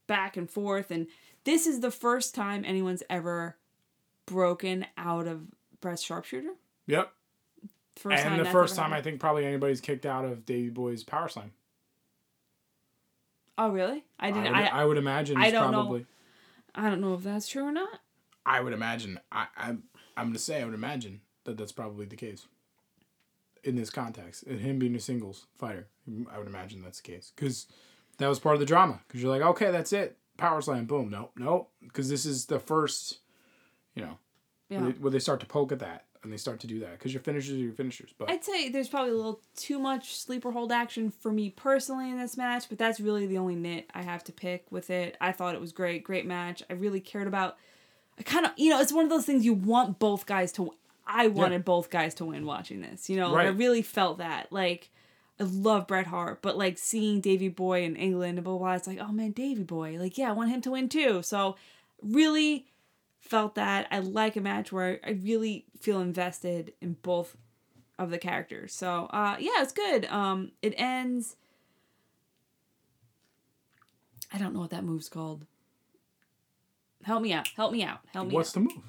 back 0.08 0.36
and 0.36 0.50
forth. 0.50 0.92
And 0.92 1.08
this 1.46 1.66
is 1.66 1.80
the 1.80 1.92
first 1.92 2.36
time 2.36 2.66
anyone's 2.66 3.04
ever 3.10 3.56
broken 4.26 4.86
out 4.98 5.28
of 5.28 5.44
Bret's 5.80 6.02
sharpshooter. 6.02 6.54
yep. 6.88 7.12
First 7.96 8.26
and 8.26 8.42
the 8.42 8.46
first 8.46 8.76
time 8.76 8.92
I 8.92 9.02
think 9.02 9.22
probably 9.22 9.46
anybody's 9.46 9.80
kicked 9.80 10.06
out 10.06 10.26
of 10.26 10.46
Davey 10.46 10.68
Boy's 10.68 11.02
power 11.02 11.30
slam. 11.30 11.54
Oh 13.58 13.70
really? 13.70 14.04
I 14.20 14.28
I 14.28 14.32
didn't. 14.32 14.54
would, 14.54 14.56
I, 14.62 14.68
I, 14.68 14.86
would 14.86 14.98
imagine. 14.98 15.38
I 15.38 15.50
don't 15.52 15.72
know. 15.72 15.82
probably. 15.84 16.06
I 16.74 16.90
don't 16.90 17.02
know 17.02 17.14
if 17.14 17.24
that's 17.24 17.48
true 17.48 17.64
or 17.64 17.72
not. 17.72 18.00
I 18.46 18.60
would 18.62 18.74
imagine. 18.74 19.20
I, 19.32 19.48
I'm. 19.58 19.84
I'm 20.18 20.28
gonna 20.28 20.40
say 20.40 20.62
I 20.62 20.66
would 20.66 20.74
imagine 20.74 21.22
that 21.46 21.58
that's 21.58 21.72
probably 21.72 22.06
the 22.06 22.16
case. 22.16 22.48
In 23.64 23.76
this 23.76 23.90
context, 23.90 24.44
and 24.44 24.60
him 24.60 24.78
being 24.78 24.94
a 24.96 25.00
singles 25.00 25.48
fighter, 25.58 25.88
mm, 26.08 26.26
I 26.32 26.38
would 26.38 26.48
imagine 26.48 26.84
that's 26.84 27.02
the 27.02 27.12
case 27.12 27.32
because 27.36 27.66
that 28.20 28.28
was 28.28 28.38
part 28.40 28.54
of 28.56 28.60
the 28.60 28.66
drama. 28.66 29.00
Because 29.08 29.24
you're 29.24 29.32
like, 29.32 29.42
okay, 29.42 29.72
that's 29.72 29.92
it, 29.92 30.18
power 30.38 30.62
slam, 30.62 30.86
boom, 30.86 31.10
nope, 31.10 31.32
nope. 31.36 31.72
Because 31.82 32.08
this 32.08 32.28
is 32.28 32.46
the 32.46 32.60
first, 32.60 33.20
you 33.96 34.04
know, 34.04 34.20
Yeah. 34.70 34.82
where, 34.82 34.92
they, 34.92 35.00
where 35.00 35.12
they 35.12 35.18
start 35.20 35.40
to 35.40 35.48
poke 35.48 35.72
at 35.72 35.80
that 35.80 36.06
and 36.26 36.34
they 36.34 36.38
start 36.38 36.60
to 36.60 36.68
do 36.68 36.80
that 36.80 36.94
because 36.94 37.14
your 37.14 37.22
finishers 37.22 37.54
are 37.54 37.60
your 37.60 37.72
finishers. 37.72 38.14
But 38.18 38.30
I'd 38.30 38.44
say 38.44 38.70
there's 38.70 38.90
probably 38.90 39.12
a 39.12 39.16
little 39.16 39.40
too 39.56 39.80
much 39.80 40.16
sleeper 40.18 40.52
hold 40.52 40.72
action 40.72 41.12
for 41.12 41.32
me 41.32 41.52
personally 41.52 42.10
in 42.10 42.18
this 42.18 42.36
match, 42.36 42.68
but 42.68 42.78
that's 42.78 43.00
really 43.00 43.28
the 43.28 43.38
only 43.38 43.56
nit 43.56 43.90
I 43.94 44.02
have 44.02 44.24
to 44.26 44.32
pick 44.32 44.66
with 44.72 44.90
it. 44.90 45.16
I 45.22 45.32
thought 45.32 45.56
it 45.56 45.62
was 45.62 45.72
great, 45.72 46.04
great 46.04 46.26
match. 46.26 46.64
I 46.70 46.74
really 46.74 47.00
cared 47.00 47.28
about. 47.28 47.58
I 48.20 48.24
kind 48.24 48.46
of, 48.46 48.54
you 48.58 48.72
know, 48.72 48.82
it's 48.82 48.92
one 48.92 49.04
of 49.04 49.10
those 49.10 49.26
things 49.26 49.46
you 49.46 49.54
want 49.54 50.00
both 50.00 50.26
guys 50.26 50.52
to. 50.54 50.74
I 51.08 51.28
wanted 51.28 51.64
both 51.64 51.92
guys 51.92 52.16
to 52.16 52.26
win 52.26 52.46
watching 52.46 52.82
this. 52.82 53.10
You 53.10 53.18
know, 53.18 53.32
like, 53.32 53.46
I 53.46 53.50
really 53.50 53.84
felt 53.84 54.18
that. 54.18 54.52
Like, 54.52 54.90
I 55.40 55.44
love 55.44 55.86
Bret 55.86 56.08
Hart, 56.08 56.42
but 56.42 56.58
like 56.58 56.80
seeing 56.80 57.22
Davey 57.22 57.50
Boy 57.50 57.84
in 57.84 57.96
England 57.96 58.40
and 58.40 58.44
blah, 58.44 58.54
blah, 58.54 58.68
blah, 58.68 58.74
it's 58.74 58.88
like, 58.88 59.00
oh 59.00 59.12
man, 59.12 59.32
Davey 59.32 59.64
Boy. 59.64 59.98
Like, 60.00 60.18
yeah, 60.18 60.30
I 60.30 60.34
want 60.34 60.50
him 60.50 60.62
to 60.62 60.72
win 60.72 60.90
too. 60.90 61.22
So, 61.22 61.56
really 62.02 62.66
felt 63.26 63.56
that. 63.56 63.88
I 63.92 64.00
like 64.00 64.36
a 64.36 64.42
match 64.42 64.72
where 64.72 65.00
I 65.04 65.12
really 65.12 65.66
feel 65.80 66.00
invested 66.00 66.74
in 66.82 66.94
both 67.02 67.36
of 67.98 68.12
the 68.12 68.18
characters. 68.18 68.74
So 68.74 69.08
uh 69.12 69.36
yeah, 69.40 69.62
it's 69.62 69.74
good. 69.74 70.06
Um 70.06 70.52
it 70.62 70.74
ends 70.78 71.36
I 74.34 74.38
don't 74.38 74.54
know 74.54 74.60
what 74.60 74.72
that 74.72 74.84
move's 74.84 75.10
called. 75.10 75.46
Help 77.04 77.22
me 77.22 77.34
out. 77.34 77.48
Help 77.56 77.72
me 77.72 77.84
out. 77.84 78.00
Help 78.14 78.28
me 78.28 78.34
what's 78.34 78.50
out. 78.50 78.54
the 78.56 78.60
move? 78.62 78.84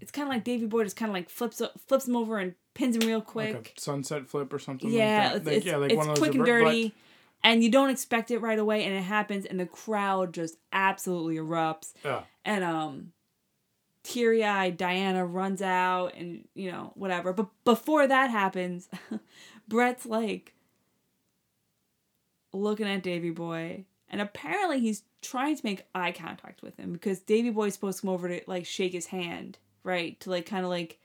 It's 0.00 0.10
kind 0.10 0.28
of 0.28 0.34
like 0.34 0.44
Davey 0.44 0.66
Boy 0.66 0.84
just 0.84 0.96
kind 0.96 1.10
of 1.10 1.14
like 1.14 1.28
flips 1.28 1.60
flips 1.86 2.06
him 2.06 2.16
over 2.16 2.38
and 2.38 2.54
pins 2.74 2.96
him 2.96 3.06
real 3.06 3.20
quick. 3.20 3.54
Like 3.54 3.74
a 3.76 3.80
sunset 3.80 4.28
flip 4.28 4.52
or 4.52 4.58
something. 4.58 4.90
yeah, 4.90 5.32
like 5.32 5.36
it's, 5.36 5.44
that. 5.44 5.50
Like, 5.50 5.56
it's, 5.56 5.66
yeah, 5.66 5.76
like 5.76 5.90
it's 5.90 5.96
one 5.96 6.08
of 6.08 6.14
those 6.14 6.18
quick 6.18 6.34
and 6.34 6.40
revert- 6.42 6.64
but- 6.64 6.70
dirty. 6.70 6.94
And 7.42 7.62
you 7.62 7.70
don't 7.70 7.90
expect 7.90 8.30
it 8.30 8.38
right 8.38 8.58
away, 8.58 8.84
and 8.84 8.94
it 8.94 9.02
happens, 9.02 9.44
and 9.44 9.60
the 9.60 9.66
crowd 9.66 10.32
just 10.32 10.56
absolutely 10.72 11.36
erupts. 11.36 11.92
Yeah. 12.02 12.22
and 12.44 12.64
um 12.64 13.12
teary-eyed 14.04 14.76
diana 14.76 15.26
runs 15.26 15.60
out 15.60 16.14
and 16.14 16.46
you 16.54 16.70
know 16.70 16.92
whatever. 16.94 17.32
But 17.32 17.48
before 17.64 18.06
that 18.06 18.30
happens 18.30 18.88
bret's 19.68 20.06
like 20.06 20.54
looking 22.52 22.86
at 22.86 23.02
davey 23.02 23.30
boy 23.30 23.84
and 24.08 24.20
apparently 24.20 24.78
he's 24.78 25.02
trying 25.20 25.56
to 25.56 25.66
make 25.66 25.86
eye 25.94 26.12
contact 26.12 26.62
with 26.62 26.76
him 26.76 26.92
because 26.92 27.18
davey 27.18 27.50
boy's 27.50 27.74
supposed 27.74 27.98
to 27.98 28.02
come 28.02 28.14
over 28.14 28.28
to 28.28 28.40
like 28.46 28.64
shake 28.64 28.92
his 28.92 29.06
hand 29.06 29.58
right 29.82 30.20
to 30.20 30.30
like 30.30 30.46
kind 30.46 30.64
of 30.64 30.70
like 30.70 31.00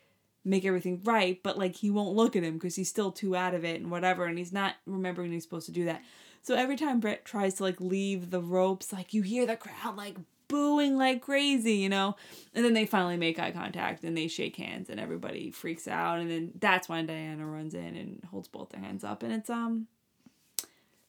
make 0.46 0.64
everything 0.64 1.02
right 1.04 1.42
but 1.42 1.58
like 1.58 1.76
he 1.76 1.90
won't 1.90 2.16
look 2.16 2.36
at 2.36 2.44
him 2.44 2.54
because 2.54 2.76
he's 2.76 2.90
still 2.90 3.12
too 3.12 3.36
out 3.36 3.56
of 3.56 3.66
it 3.66 3.82
and 3.82 3.90
whatever 3.90 4.26
and 4.26 4.38
he's 4.38 4.54
not 4.54 4.76
remembering 4.86 5.32
he's 5.32 5.44
supposed 5.44 5.66
to 5.66 5.72
do 5.72 5.86
that. 5.86 6.02
So 6.42 6.56
every 6.56 6.78
time 6.78 7.00
Bret 7.00 7.26
tries 7.26 7.56
to 7.56 7.64
like 7.64 7.82
leave 7.82 8.30
the 8.30 8.42
ropes, 8.42 8.94
like 8.94 9.14
you 9.14 9.22
hear 9.22 9.46
the 9.46 9.58
crowd 9.58 9.98
like 9.98 10.16
booing 10.50 10.98
like 10.98 11.22
crazy, 11.22 11.76
you 11.76 11.88
know? 11.88 12.16
And 12.54 12.66
then 12.66 12.74
they 12.74 12.86
finally 12.86 13.16
make 13.16 13.40
eye 13.40 13.52
contact 13.52 14.04
and 14.04 14.18
they 14.18 14.28
shake 14.28 14.58
hands 14.58 14.90
and 14.90 15.00
everybody 15.00 15.50
freaks 15.52 15.88
out 15.88 16.20
and 16.20 16.30
then 16.30 16.52
that's 16.60 16.90
when 16.90 17.06
Diana 17.06 17.46
runs 17.46 17.74
in 17.74 17.96
and 17.96 18.22
holds 18.30 18.50
both 18.50 18.70
their 18.72 18.82
hands 18.82 19.04
up 19.06 19.24
and 19.24 19.32
it's 19.32 19.50
um 19.50 19.88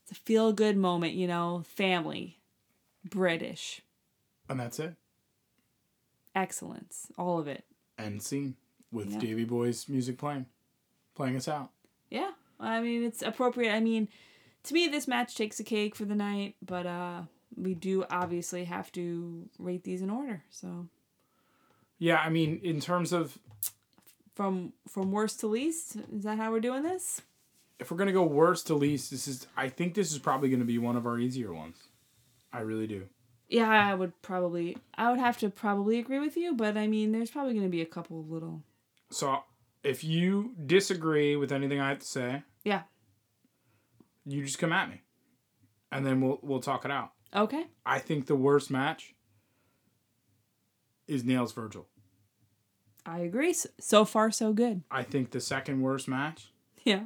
it's 0.03 0.13
a 0.13 0.15
feel 0.15 0.53
good 0.53 0.77
moment, 0.77 1.15
you 1.15 1.27
know, 1.27 1.65
family, 1.67 2.39
British, 3.05 3.81
And 4.49 4.61
that's 4.61 4.79
it. 4.79 4.95
excellence, 6.35 7.09
all 7.19 7.39
of 7.39 7.49
it. 7.49 7.65
End 7.99 8.23
scene 8.23 8.57
with 8.93 9.11
Yeah. 9.11 9.19
Davey 9.19 9.45
Boy's 9.45 9.89
music 9.89 10.19
playing, 10.19 10.47
playing 11.15 11.37
us 11.37 11.49
out. 11.49 11.71
Yeah. 12.11 12.31
I 12.59 12.81
mean, 12.81 13.03
it's 13.05 13.23
appropriate. 13.23 13.73
I 13.73 13.81
mean, 13.81 14.09
to 14.65 14.75
me 14.75 14.87
this 14.89 15.09
match 15.09 15.35
takes 15.35 15.59
a 15.61 15.65
cake 15.65 15.95
for 15.97 16.05
the 16.05 16.15
night, 16.15 16.57
but 16.63 16.87
uh 16.87 17.23
we 17.63 17.75
do 17.75 18.05
obviously 18.11 18.65
have 18.65 18.91
to 18.93 19.49
rate 19.59 19.85
these 19.85 20.03
in 20.03 20.11
order. 20.11 20.43
So, 20.51 20.89
Yeah, 21.99 22.17
I 22.17 22.31
mean, 22.31 22.61
in 22.63 22.81
terms 22.81 23.13
of 23.13 23.39
from 24.35 24.73
from 24.89 25.13
worst 25.13 25.41
to 25.41 25.47
least, 25.47 25.97
is 25.97 26.25
that 26.25 26.39
how 26.39 26.51
we're 26.51 26.61
doing 26.61 26.83
this? 26.83 27.23
if 27.79 27.91
we're 27.91 27.97
gonna 27.97 28.13
go 28.13 28.25
worst 28.25 28.67
to 28.67 28.75
least, 28.75 29.11
this 29.11 29.27
is 29.27 29.47
I 29.57 29.69
think 29.71 29.95
this 29.95 30.13
is 30.13 30.19
probably 30.19 30.51
gonna 30.51 30.65
be 30.67 30.77
one 30.79 30.97
of 30.97 31.07
our 31.07 31.19
easier 31.19 31.53
ones. 31.55 31.77
I 32.53 32.61
really 32.61 32.87
do. 32.87 33.09
Yeah, 33.49 33.69
I 33.71 33.95
would 33.95 34.21
probably 34.23 34.77
I 34.95 35.11
would 35.11 35.19
have 35.21 35.39
to 35.39 35.49
probably 35.51 35.99
agree 35.99 36.19
with 36.21 36.37
you, 36.37 36.55
but 36.55 36.77
I 36.77 36.87
mean, 36.87 37.13
there's 37.13 37.31
probably 37.31 37.53
going 37.55 37.65
to 37.65 37.71
be 37.71 37.81
a 37.81 37.87
couple 37.87 38.21
of 38.21 38.31
little 38.31 38.63
So 39.11 39.39
if 39.83 40.05
you 40.05 40.55
disagree 40.67 41.37
with 41.37 41.51
anything 41.53 41.81
I 41.81 41.89
have 41.89 41.99
to 42.01 42.07
say, 42.07 42.43
Yeah. 42.65 42.83
you 44.27 44.45
just 44.45 44.59
come 44.59 44.73
at 44.73 44.89
me, 44.91 45.01
and 45.91 46.05
then 46.07 46.21
we'll 46.21 46.39
we'll 46.43 46.61
talk 46.61 46.85
it 46.85 46.91
out. 46.91 47.13
Okay. 47.35 47.67
I 47.87 47.99
think 47.99 48.27
the 48.27 48.35
worst 48.37 48.71
match 48.71 49.15
is 51.07 51.23
Nailz 51.23 51.55
Virgil. 51.55 51.87
I 53.07 53.21
agree. 53.21 53.55
So, 53.81 54.05
far 54.05 54.31
so 54.31 54.53
good. 54.53 54.83
I 54.91 55.03
think 55.03 55.31
the 55.31 55.41
second 55.41 55.81
worst 55.81 56.07
match, 56.09 56.51
Yeah. 56.85 57.05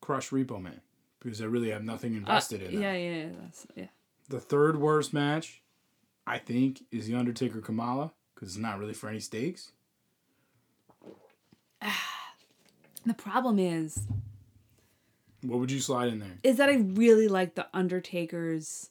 Crush 0.00 0.30
Repo 0.30 0.60
Man, 0.60 0.80
because 1.20 1.40
I 1.42 1.44
really 1.46 1.70
have 1.70 1.84
nothing 1.84 2.14
Uh, 2.14 2.18
invested 2.18 2.62
in 2.62 2.72
yeah, 2.80 2.92
that. 2.92 2.98
yeah, 2.98 3.16
yeah, 3.24 3.28
that's, 3.40 3.66
yeah. 3.76 3.86
The 4.28 4.40
third 4.40 4.78
worst 4.78 5.12
match, 5.12 5.62
I 6.26 6.38
think, 6.38 6.82
is 6.90 7.06
the 7.06 7.14
Undertaker 7.14 7.60
Kamala, 7.60 8.12
because 8.34 8.50
it's 8.50 8.58
not 8.58 8.78
really 8.78 8.94
for 8.94 9.08
any 9.08 9.20
stakes. 9.20 9.72
The 13.06 13.14
problem 13.14 13.58
is 13.58 14.06
What 15.42 15.58
would 15.60 15.70
you 15.72 15.80
slide 15.80 16.08
in 16.08 16.18
there? 16.18 16.38
is 16.42 16.56
that 16.58 16.68
I 16.68 16.74
really 16.76 17.28
like 17.28 17.54
the 17.54 17.66
Undertaker's 17.74 18.90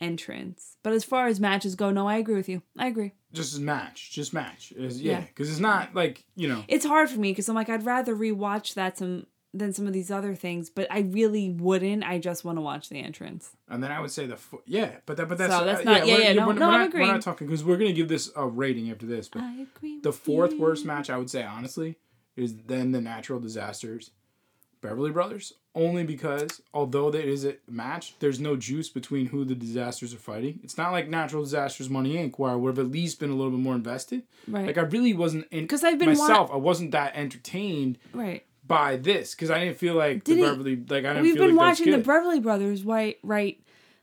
entrance. 0.00 0.76
But 0.82 0.92
as 0.92 1.04
far 1.04 1.26
as 1.26 1.40
matches 1.40 1.74
go, 1.74 1.90
no, 1.90 2.08
I 2.08 2.16
agree 2.16 2.34
with 2.34 2.48
you. 2.48 2.62
I 2.78 2.86
agree. 2.88 3.12
Just 3.32 3.54
as 3.54 3.60
match, 3.60 4.10
just 4.12 4.32
match. 4.32 4.72
Is 4.76 5.00
yeah, 5.00 5.12
Yeah. 5.12 5.20
because 5.26 5.50
it's 5.50 5.60
not 5.60 5.94
like 5.94 6.24
you 6.36 6.48
know. 6.48 6.64
It's 6.68 6.84
hard 6.84 7.10
for 7.10 7.18
me 7.18 7.30
because 7.32 7.48
I'm 7.48 7.54
like 7.54 7.68
I'd 7.68 7.84
rather 7.84 8.14
rewatch 8.14 8.74
that 8.74 8.98
some 8.98 9.26
than 9.52 9.72
some 9.72 9.86
of 9.86 9.92
these 9.92 10.10
other 10.10 10.34
things, 10.34 10.68
but 10.68 10.86
I 10.90 11.00
really 11.00 11.48
wouldn't. 11.50 12.02
I 12.02 12.18
just 12.18 12.44
want 12.44 12.58
to 12.58 12.62
watch 12.62 12.88
the 12.88 12.98
entrance. 13.00 13.52
And 13.68 13.82
then 13.82 13.92
I 13.92 14.00
would 14.00 14.10
say 14.10 14.26
the 14.26 14.36
fo- 14.36 14.62
yeah, 14.66 14.96
but 15.06 15.16
that 15.16 15.28
but 15.28 15.38
that's 15.38 15.52
So 15.54 15.64
that's 15.64 15.80
uh, 15.80 15.84
not- 15.84 16.06
yeah, 16.06 16.14
we're- 16.14 16.24
yeah, 16.24 16.32
no, 16.32 16.46
we're, 16.48 16.52
no, 16.54 16.66
we're 16.68 16.78
not. 16.78 16.94
We're 16.94 17.06
not 17.06 17.22
talking 17.22 17.46
because 17.46 17.64
we're 17.64 17.76
gonna 17.76 17.92
give 17.92 18.08
this 18.08 18.30
a 18.36 18.46
rating 18.46 18.90
after 18.90 19.06
this. 19.06 19.28
But 19.28 19.42
I 19.42 19.66
agree. 19.76 20.00
the 20.00 20.12
fourth 20.12 20.52
you. 20.52 20.60
worst 20.60 20.84
match 20.84 21.08
I 21.10 21.18
would 21.18 21.30
say 21.30 21.42
honestly 21.44 21.96
is 22.36 22.54
then 22.66 22.90
the 22.92 23.00
Natural 23.00 23.38
Disasters, 23.38 24.10
Beverly 24.80 25.10
Brothers. 25.12 25.52
Only 25.76 26.04
because 26.04 26.62
although 26.72 27.10
there 27.10 27.22
is 27.22 27.44
a 27.44 27.56
match, 27.68 28.14
there's 28.20 28.38
no 28.38 28.54
juice 28.54 28.88
between 28.88 29.26
who 29.26 29.44
the 29.44 29.56
disasters 29.56 30.14
are 30.14 30.18
fighting. 30.18 30.60
It's 30.62 30.78
not 30.78 30.92
like 30.92 31.08
Natural 31.08 31.42
Disasters 31.42 31.90
Money 31.90 32.14
Inc. 32.14 32.38
where 32.38 32.52
I 32.52 32.54
would 32.54 32.76
have 32.76 32.86
at 32.86 32.92
least 32.92 33.18
been 33.18 33.30
a 33.30 33.34
little 33.34 33.50
bit 33.50 33.58
more 33.60 33.74
invested. 33.74 34.22
Right. 34.46 34.66
Like 34.66 34.78
I 34.78 34.82
really 34.82 35.12
wasn't 35.14 35.46
in 35.50 35.66
'Cause 35.66 35.82
I've 35.82 35.98
been 35.98 36.16
wa- 36.16 36.28
myself. 36.28 36.50
I 36.52 36.56
wasn't 36.56 36.92
that 36.92 37.16
entertained 37.16 37.98
right. 38.12 38.44
by 38.64 38.96
this 38.96 39.34
because 39.34 39.50
I 39.50 39.64
didn't 39.64 39.78
feel 39.78 39.94
like 39.94 40.22
Did 40.22 40.38
the 40.38 40.42
Beverly. 40.42 40.76
Like 40.76 41.04
I 41.06 41.14
didn't. 41.14 41.22
We've 41.22 41.34
been 41.36 41.56
like 41.56 41.70
watching 41.70 41.90
the. 41.90 41.98
Beverly 41.98 42.38
Brothers 42.38 42.84
right 42.84 43.18
right 43.24 43.60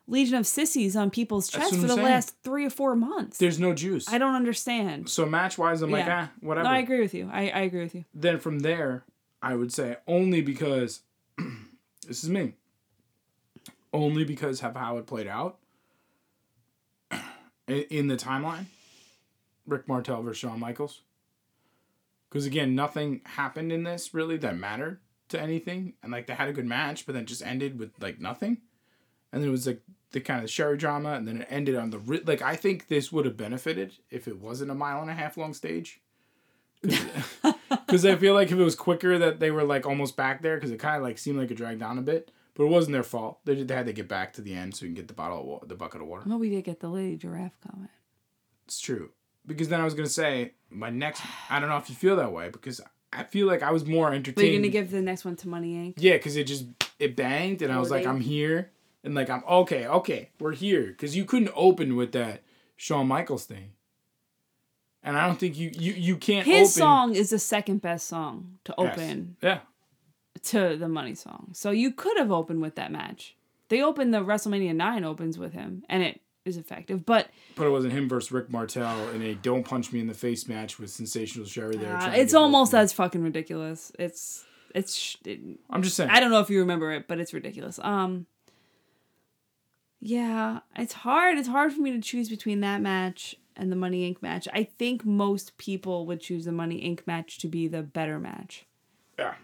Legion 0.07 0.35
of 0.35 0.45
Sissies 0.45 0.97
on 0.97 1.09
people's 1.09 1.47
chests 1.47 1.73
for 1.77 1.83
the 1.83 1.87
saying. 1.95 2.01
last 2.03 2.35
three 2.43 2.65
or 2.65 2.69
four 2.69 2.97
months. 2.97 3.37
There's 3.37 3.59
no 3.61 3.73
juice. 3.73 4.09
I 4.09 4.17
don't 4.17 4.35
understand. 4.35 5.07
so 5.07 5.25
match 5.25 5.57
wise, 5.57 5.81
I'm 5.81 5.89
like 5.91 6.05
Yeah. 6.05 6.27
ah 6.29 6.31
whatever. 6.41 6.65
No, 6.65 6.69
I 6.73 6.79
agree 6.79 6.99
with 6.99 7.13
you. 7.13 7.29
I, 7.31 7.43
I 7.49 7.59
agree 7.61 7.83
with 7.83 7.95
you. 7.95 8.03
then 8.13 8.39
from 8.39 8.59
there, 8.59 9.05
I 9.41 9.55
would 9.55 9.71
say 9.71 9.95
only 10.05 10.41
because 10.41 10.99
this 12.11 12.25
is 12.25 12.29
me. 12.29 12.51
Only 13.93 14.25
because 14.25 14.61
of 14.61 14.75
how 14.75 14.97
it 14.97 15.07
played 15.07 15.27
out 15.27 15.59
in, 17.67 18.07
the 18.07 18.17
timeline. 18.17 18.65
Rick 19.65 19.87
Martel 19.87 20.21
versus 20.21 20.39
Shawn 20.39 20.59
Michaels. 20.59 21.03
Because 22.29 22.45
again, 22.45 22.75
nothing 22.75 23.21
happened 23.23 23.71
in 23.71 23.83
this 23.83 24.13
really 24.13 24.35
that 24.37 24.57
mattered 24.57 24.99
to 25.29 25.39
anything, 25.39 25.93
and 26.03 26.11
like 26.11 26.27
they 26.27 26.33
had 26.33 26.49
a 26.49 26.53
good 26.53 26.65
match, 26.65 27.05
but 27.05 27.15
then 27.15 27.25
just 27.25 27.45
ended 27.45 27.79
with 27.79 27.91
like 28.01 28.19
nothing. 28.19 28.57
And 29.31 29.41
then 29.41 29.47
it 29.47 29.51
was 29.51 29.65
like 29.65 29.81
the 30.11 30.19
kind 30.19 30.43
of 30.43 30.49
sherri 30.49 30.75
drama, 30.77 31.13
and 31.13 31.25
then 31.25 31.43
it 31.43 31.47
ended 31.49 31.77
on 31.77 31.91
the 31.91 31.99
ri- 31.99 32.23
like. 32.25 32.41
I 32.41 32.57
think 32.57 32.89
this 32.89 33.09
would 33.13 33.23
have 33.23 33.37
benefited 33.37 33.93
if 34.09 34.27
it 34.27 34.37
wasn't 34.37 34.71
a 34.71 34.75
mile 34.75 35.01
and 35.01 35.09
a 35.09 35.13
half 35.13 35.37
long 35.37 35.53
stage. 35.53 36.01
Because 37.91 38.05
I 38.05 38.15
feel 38.15 38.33
like 38.33 38.51
if 38.51 38.57
it 38.57 38.63
was 38.63 38.75
quicker, 38.75 39.17
that 39.17 39.39
they 39.39 39.51
were 39.51 39.63
like 39.63 39.85
almost 39.85 40.15
back 40.15 40.41
there, 40.41 40.55
because 40.55 40.71
it 40.71 40.79
kind 40.79 40.97
of 40.97 41.03
like 41.03 41.17
seemed 41.17 41.37
like 41.37 41.51
it 41.51 41.55
dragged 41.55 41.83
on 41.83 41.97
a 41.97 42.01
bit. 42.01 42.31
But 42.53 42.63
it 42.63 42.69
wasn't 42.69 42.93
their 42.93 43.03
fault. 43.03 43.39
They, 43.45 43.55
did, 43.55 43.67
they 43.69 43.75
had 43.75 43.85
to 43.85 43.93
get 43.93 44.07
back 44.07 44.33
to 44.33 44.41
the 44.41 44.53
end 44.53 44.75
so 44.75 44.83
we 44.83 44.89
can 44.89 44.95
get 44.95 45.07
the 45.07 45.13
bottle 45.13 45.39
of 45.39 45.45
water, 45.45 45.65
the 45.67 45.75
bucket 45.75 46.01
of 46.01 46.07
water. 46.07 46.23
Well, 46.25 46.37
we 46.37 46.49
did 46.49 46.63
get 46.63 46.81
the 46.81 46.89
lady 46.89 47.15
giraffe 47.15 47.57
comment. 47.65 47.89
It's 48.65 48.79
true. 48.79 49.11
Because 49.45 49.69
then 49.69 49.81
I 49.81 49.85
was 49.85 49.93
gonna 49.93 50.07
say 50.07 50.53
my 50.69 50.89
next. 50.89 51.23
I 51.49 51.59
don't 51.59 51.69
know 51.69 51.77
if 51.77 51.89
you 51.89 51.95
feel 51.95 52.15
that 52.17 52.31
way 52.31 52.49
because 52.49 52.79
I 53.11 53.23
feel 53.23 53.47
like 53.47 53.63
I 53.63 53.71
was 53.71 53.85
more 53.85 54.13
entertained. 54.13 54.35
But 54.35 54.45
you're 54.45 54.59
gonna 54.59 54.69
give 54.69 54.91
the 54.91 55.01
next 55.01 55.25
one 55.25 55.35
to 55.37 55.49
Money 55.49 55.73
Inc. 55.73 55.93
Yeah, 55.97 56.13
because 56.13 56.35
it 56.35 56.45
just 56.45 56.65
it 56.99 57.15
banged, 57.15 57.61
and 57.61 57.73
I 57.73 57.79
was 57.79 57.89
like, 57.89 58.05
I'm 58.05 58.21
here, 58.21 58.71
and 59.03 59.15
like 59.15 59.29
I'm 59.29 59.43
okay, 59.47 59.87
okay, 59.87 60.29
we're 60.39 60.53
here, 60.53 60.87
because 60.87 61.15
you 61.15 61.25
couldn't 61.25 61.51
open 61.55 61.95
with 61.95 62.11
that 62.11 62.43
Shawn 62.77 63.07
Michaels 63.07 63.45
thing, 63.45 63.71
and 65.03 65.17
I 65.17 65.25
don't 65.27 65.39
think 65.39 65.57
you 65.57 65.71
you 65.73 65.93
you 65.93 66.17
can't. 66.17 66.45
His 66.45 66.69
open, 66.69 66.81
song 66.81 67.15
is 67.15 67.29
the 67.31 67.39
second 67.39 67.81
best 67.81 68.07
song 68.07 68.57
to 68.65 68.75
Yes. 68.77 68.93
open 68.97 69.35
Yeah, 69.41 69.59
to 70.45 70.77
the 70.77 70.87
Money 70.87 71.15
song. 71.15 71.49
So 71.53 71.71
you 71.71 71.91
could 71.91 72.17
have 72.17 72.31
opened 72.31 72.61
with 72.61 72.75
that 72.75 72.91
match. 72.91 73.35
They 73.69 73.81
opened 73.81 74.13
the 74.13 74.19
WrestleMania 74.23 74.75
nine 74.75 75.03
opens 75.03 75.37
with 75.37 75.53
him, 75.53 75.83
and 75.89 76.03
it 76.03 76.19
is 76.43 76.57
effective. 76.57 77.05
But 77.05 77.29
but 77.55 77.67
it 77.67 77.69
wasn't 77.69 77.93
him 77.93 78.09
versus 78.09 78.31
Rick 78.31 78.49
Martel 78.51 79.09
in 79.09 79.21
a 79.21 79.33
"Don't 79.35 79.63
Punch 79.63 79.91
Me 79.93 79.99
in 79.99 80.07
the 80.07 80.13
Face" 80.13 80.47
match 80.47 80.77
with 80.79 80.89
Sensational 80.89 81.45
Sherri 81.45 81.77
there. 81.77 81.95
uh, 81.95 82.11
it's 82.13 82.33
almost 82.33 82.73
as 82.73 82.91
fucking 82.93 83.23
ridiculous. 83.23 83.91
It's 83.99 84.43
it's. 84.75 85.17
It, 85.25 85.39
I'm 85.69 85.83
just 85.83 85.95
saying. 85.95 86.09
I 86.09 86.19
don't 86.19 86.31
know 86.31 86.39
if 86.39 86.49
you 86.49 86.59
remember 86.59 86.91
it, 86.91 87.07
but 87.07 87.19
it's 87.19 87.33
ridiculous. 87.33 87.79
Um. 87.81 88.25
Yeah, 89.99 90.61
it's 90.75 90.93
hard. 90.93 91.37
It's 91.37 91.47
hard 91.47 91.71
for 91.73 91.81
me 91.81 91.91
to 91.91 92.01
choose 92.01 92.27
between 92.29 92.61
that 92.61 92.81
match 92.81 93.35
and 93.55 93.71
the 93.71 93.75
Money 93.75 94.11
Inc. 94.11 94.21
match. 94.21 94.47
I 94.53 94.63
think 94.63 95.05
most 95.05 95.57
people 95.57 96.05
would 96.07 96.21
choose 96.21 96.45
the 96.45 96.51
Money 96.51 96.81
Inc. 96.81 97.05
match 97.07 97.37
to 97.39 97.47
be 97.47 97.67
the 97.67 97.81
better 97.83 98.19
match. 98.19 98.65
yeah, 99.19 99.35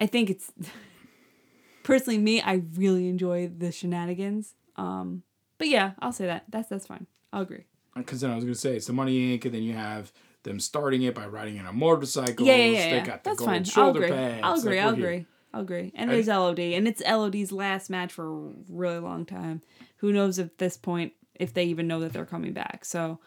I 0.00 0.06
think 0.06 0.30
it's 0.30 0.52
personally 1.82 2.18
me. 2.18 2.40
I 2.40 2.62
really 2.74 3.08
enjoy 3.08 3.48
the 3.48 3.72
shenanigans. 3.72 4.54
Um, 4.76 5.22
but 5.58 5.68
yeah, 5.68 5.92
I'll 6.00 6.12
say 6.12 6.26
that. 6.26 6.44
That's 6.48 6.68
that's 6.68 6.86
fine. 6.86 7.06
I'll 7.32 7.42
agree. 7.42 7.64
because 7.94 8.20
then 8.20 8.30
I 8.30 8.34
was 8.34 8.44
gonna 8.44 8.54
say 8.54 8.76
it's 8.76 8.86
the 8.86 8.92
Money 8.92 9.36
Inc. 9.38 9.44
and 9.44 9.54
then 9.54 9.62
you 9.62 9.72
have 9.74 10.12
them 10.42 10.60
starting 10.60 11.02
it 11.02 11.14
by 11.14 11.26
riding 11.26 11.56
in 11.56 11.66
a 11.66 11.72
motorcycle. 11.72 12.46
Yeah, 12.46 12.56
yeah, 12.56 12.64
yeah. 12.70 13.00
They 13.00 13.06
got 13.06 13.24
the 13.24 13.30
That's 13.30 13.38
gold 13.40 13.50
fine. 13.50 13.64
I'll 13.84 13.90
agree. 13.90 14.08
pads. 14.08 14.40
I'll 14.44 14.58
agree. 14.58 14.76
we're 14.76 14.82
I'll 14.82 14.94
here. 14.94 15.04
agree. 15.06 15.26
I'll 15.52 15.60
agree. 15.62 15.92
And 15.94 16.10
And- 16.10 16.12
it 16.12 16.18
is 16.20 16.28
LOD, 16.28 16.58
and 16.60 16.86
it's 16.86 17.02
LOD's 17.02 17.50
last 17.52 17.90
match 17.90 18.12
for 18.12 18.26
a 18.26 18.50
really 18.68 18.98
long 18.98 19.24
time. 19.24 19.62
Who 19.98 20.12
knows 20.12 20.38
at 20.38 20.58
this 20.58 20.76
point 20.76 21.14
if 21.34 21.52
they 21.54 21.64
even 21.64 21.86
know 21.88 22.00
that 22.00 22.12
they're 22.12 22.26
coming 22.26 22.52
back? 22.52 22.84
So 22.84 23.18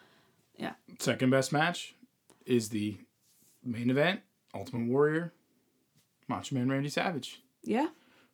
Second 0.98 1.30
best 1.30 1.52
match 1.52 1.94
is 2.44 2.68
the 2.68 2.98
main 3.64 3.88
event, 3.90 4.20
Ultimate 4.54 4.88
Warrior, 4.90 5.32
Macho 6.28 6.54
Man 6.54 6.68
Randy 6.68 6.88
Savage. 6.90 7.40
yeah, 7.62 7.88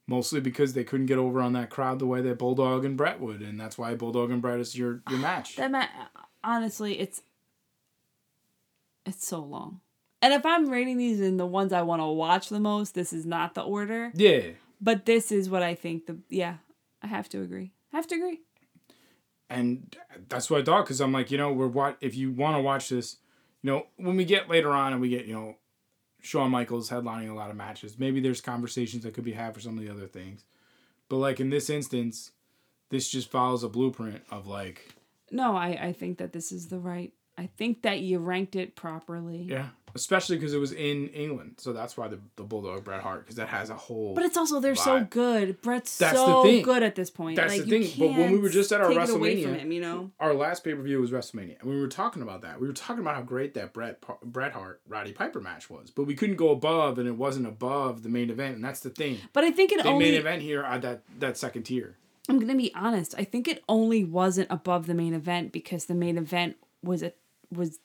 Mostly 0.09 0.41
because 0.41 0.73
they 0.73 0.85
couldn't 0.85 1.07
get 1.07 1.19
over 1.19 1.41
on 1.41 1.53
that 1.55 1.71
crowd 1.71 1.99
the 1.99 2.07
way 2.07 2.21
that 2.23 2.39
Bulldog 2.39 2.85
and 2.85 2.97
Bret 2.97 3.21
would, 3.21 3.41
and 3.43 3.59
that's 3.61 3.77
why 3.79 3.95
Bulldog 3.95 4.31
and 4.31 4.41
Bret 4.43 4.59
is 4.61 4.77
your 4.77 5.03
your 5.11 5.19
match. 5.21 5.57
that 5.57 5.71
match. 5.71 5.91
Honestly, 6.45 6.99
it's 6.99 7.23
it's 9.05 9.27
so 9.27 9.41
long. 9.41 9.81
And 10.23 10.33
if 10.33 10.45
I'm 10.47 10.69
rating 10.71 10.97
these 10.97 11.21
in 11.21 11.37
the 11.37 11.47
ones 11.47 11.73
I 11.73 11.83
want 11.83 12.01
to 12.01 12.07
watch 12.07 12.49
the 12.49 12.59
most, 12.61 12.95
this 12.95 13.13
is 13.13 13.27
not 13.27 13.55
the 13.55 13.63
order. 13.63 14.11
yeah, 14.15 14.51
But 14.81 15.07
this 15.07 15.31
is 15.31 15.49
what 15.51 15.63
I 15.63 15.75
think. 15.75 16.07
The 16.07 16.19
yeah, 16.29 16.57
I 17.03 17.07
have 17.07 17.29
to 17.31 17.43
agree. 17.43 17.73
I 17.93 17.97
have 17.97 18.07
to 18.09 18.15
agree. 18.17 18.41
And 19.49 19.97
that's 20.29 20.51
what 20.51 20.61
I 20.61 20.65
thought 20.65 20.85
because 20.85 21.01
I'm 21.01 21.13
like, 21.13 21.31
you 21.31 21.39
know, 21.39 21.53
we're 21.53 21.67
what 21.69 21.97
if 22.01 22.15
you 22.17 22.33
want 22.33 22.57
to 22.57 22.63
watch 22.63 22.89
this, 22.89 23.17
you 23.63 23.71
know, 23.71 23.87
when 23.97 24.17
we 24.17 24.25
get 24.25 24.49
later 24.49 24.71
on 24.71 24.93
and 24.93 25.01
we 25.01 25.09
get 25.09 25.27
you 25.27 25.35
know, 25.35 25.57
Shawn 26.21 26.51
Michaels 26.51 26.91
headlining 26.91 27.31
a 27.31 27.35
lot 27.35 27.51
of 27.51 27.57
matches, 27.57 27.99
maybe 27.99 28.21
there's 28.21 28.41
conversations 28.41 29.05
that 29.05 29.15
could 29.15 29.25
be 29.25 29.33
had 29.33 29.55
for 29.55 29.61
some 29.61 29.79
of 29.79 29.85
the 29.85 29.91
other 29.91 30.07
things, 30.07 30.45
But 31.09 31.17
like 31.17 31.39
in 31.41 31.51
this 31.51 31.71
instance, 31.71 32.33
this 32.91 33.09
just 33.09 33.31
follows 33.31 33.63
a 33.63 33.69
blueprint 33.69 34.23
of 34.31 34.47
like 34.47 34.95
No, 35.31 35.57
I, 35.57 35.69
I 35.89 35.93
think 35.93 36.19
that 36.19 36.33
this 36.33 36.51
is 36.53 36.69
the 36.69 36.79
right. 36.79 37.13
I 37.39 37.47
think 37.59 37.83
that 37.83 38.01
you 38.01 38.19
ranked 38.19 38.57
it 38.57 38.75
properly. 38.77 39.43
yeah, 39.43 39.69
especially 39.97 40.37
because 40.37 40.55
it 40.55 40.59
was 40.59 40.71
in 40.73 41.09
England, 41.09 41.55
so 41.59 41.73
that's 41.73 41.97
why 41.97 42.07
the 42.07 42.21
the 42.37 42.45
bulldog 42.45 42.85
Bret 42.85 43.01
Hart 43.03 43.21
because 43.25 43.37
that 43.37 43.49
has 43.49 43.71
a 43.71 43.75
whole. 43.75 44.15
But 44.15 44.25
it's 44.25 44.37
also 44.37 44.61
they're 44.61 44.77
so 44.77 45.05
good. 45.05 45.61
Bret's 45.63 45.99
That's 45.99 46.17
so 46.17 46.43
good 46.63 46.83
at 46.85 46.95
this 46.95 47.11
point. 47.11 47.37
That's 47.37 47.57
like, 47.57 47.65
the 47.65 47.85
thing. 47.85 47.93
But 47.99 48.17
when 48.19 48.31
we 48.33 48.39
were 48.39 48.49
just 48.49 48.71
at 48.71 48.81
our 48.81 48.89
take 48.89 48.99
it 48.99 49.11
away 49.11 49.43
from 49.43 49.53
WrestleMania- 49.53 49.59
him, 49.59 49.73
you 49.73 49.81
know. 49.81 50.11
our 50.21 50.33
last 50.35 50.63
pay 50.63 50.75
per 50.75 50.83
view 50.83 51.01
was 51.01 51.11
WrestleMania, 51.11 51.61
and 51.61 51.69
we 51.71 51.81
were 51.81 51.89
talking 51.89 52.23
about 52.23 52.43
that. 52.43 52.61
We 52.61 52.67
were 52.69 52.73
talking 52.73 53.01
about 53.01 53.17
how 53.17 53.23
great 53.23 53.55
that 53.55 53.73
Bret 53.73 54.01
Bret 54.23 54.53
Hart 54.53 54.81
Roddy 54.89 55.13
Piper 55.13 55.41
match 55.41 55.69
was, 55.69 55.91
but 55.91 56.05
we 56.05 56.15
couldn't 56.15 56.37
go 56.37 56.51
above, 56.51 56.99
and 56.99 57.09
it 57.09 57.17
wasn't 57.17 57.47
above 57.47 58.03
the 58.05 58.09
main 58.09 58.31
event, 58.31 58.55
and 58.57 58.65
that's 58.65 58.81
the 58.81 58.91
thing. 58.91 59.19
But 59.33 59.43
I 59.45 59.51
think 59.51 59.73
it 59.73 59.83
The 59.83 59.89
only. 59.89 60.05
main 60.05 60.15
event 60.15 60.43
here 60.43 60.63
at 60.63 60.83
that 60.83 61.03
that 61.19 61.37
second 61.37 61.65
tier. 61.65 61.97
I'm 62.29 62.39
gonna 62.41 62.57
be 62.57 62.75
honest. 62.75 63.15
I 63.17 63.25
think 63.25 63.47
it 63.49 63.63
only 63.69 64.03
wasn't 64.05 64.51
above 64.51 64.87
the 64.87 64.95
main 64.95 65.15
event 65.15 65.53
because 65.53 65.87
the 65.87 65.95
main 65.95 66.19
event 66.19 66.57
was 66.83 67.03
a 67.03 67.13
was 67.55 67.79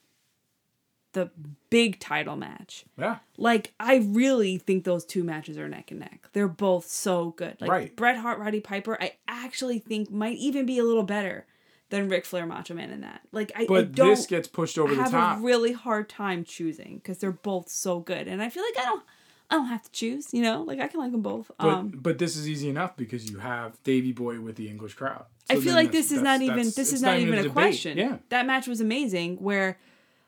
the 1.12 1.30
big 1.70 2.00
title 2.00 2.36
match. 2.36 2.84
Yeah, 2.98 3.18
Like 3.36 3.72
I 3.78 3.96
really 3.96 4.58
think 4.58 4.84
those 4.84 5.04
two 5.04 5.24
matches 5.24 5.58
are 5.58 5.68
neck 5.68 5.90
and 5.90 6.00
neck. 6.00 6.28
They're 6.32 6.48
both 6.48 6.86
so 6.86 7.30
good. 7.32 7.56
Like 7.60 7.70
Right. 7.70 7.96
Bret 7.96 8.16
Hart, 8.16 8.38
Roddy 8.38 8.60
Piper, 8.60 8.96
I 9.00 9.14
actually 9.28 9.78
think 9.78 10.10
might 10.10 10.36
even 10.38 10.66
be 10.66 10.78
a 10.78 10.84
little 10.84 11.02
better 11.02 11.46
than 11.90 12.08
Ric 12.08 12.24
Flair, 12.24 12.46
Macho 12.46 12.72
Man 12.74 12.90
in 12.90 13.02
that. 13.02 13.20
Like 13.32 13.52
I, 13.54 13.62
I 13.62 13.66
but 13.66 13.92
don't 13.92 14.08
this 14.08 14.26
gets 14.26 14.48
pushed 14.48 14.78
over 14.78 14.94
the 14.94 15.02
top. 15.02 15.12
have 15.12 15.38
a 15.38 15.42
really 15.42 15.72
hard 15.72 16.08
time 16.08 16.44
choosing 16.44 16.96
because 16.96 17.18
they're 17.18 17.30
both 17.30 17.68
so 17.68 18.00
good, 18.00 18.26
and 18.28 18.42
I 18.42 18.48
feel 18.48 18.62
like 18.62 18.78
I 18.78 18.88
don't, 18.88 19.02
I 19.50 19.56
don't 19.56 19.66
have 19.66 19.82
to 19.82 19.90
choose. 19.90 20.32
You 20.32 20.42
know, 20.42 20.62
like 20.62 20.80
I 20.80 20.88
can 20.88 21.00
like 21.00 21.12
them 21.12 21.20
both. 21.20 21.50
but 21.58 21.68
um, 21.68 21.88
but 21.94 22.16
this 22.18 22.36
is 22.36 22.48
easy 22.48 22.70
enough 22.70 22.96
because 22.96 23.30
you 23.30 23.38
have 23.40 23.82
Davey 23.84 24.12
Boy 24.12 24.40
with 24.40 24.56
the 24.56 24.68
English 24.70 24.94
crowd. 24.94 25.26
I 25.50 25.60
feel 25.60 25.74
like 25.74 25.92
this 25.92 26.10
is 26.12 26.22
not 26.22 26.40
even 26.40 26.64
this 26.64 26.94
is 26.94 27.02
not, 27.02 27.18
even 27.18 27.34
a 27.34 27.42
debate. 27.42 27.52
question. 27.52 27.98
Yeah, 27.98 28.16
that 28.30 28.46
match 28.46 28.66
was 28.66 28.80
amazing. 28.80 29.36
Where 29.36 29.78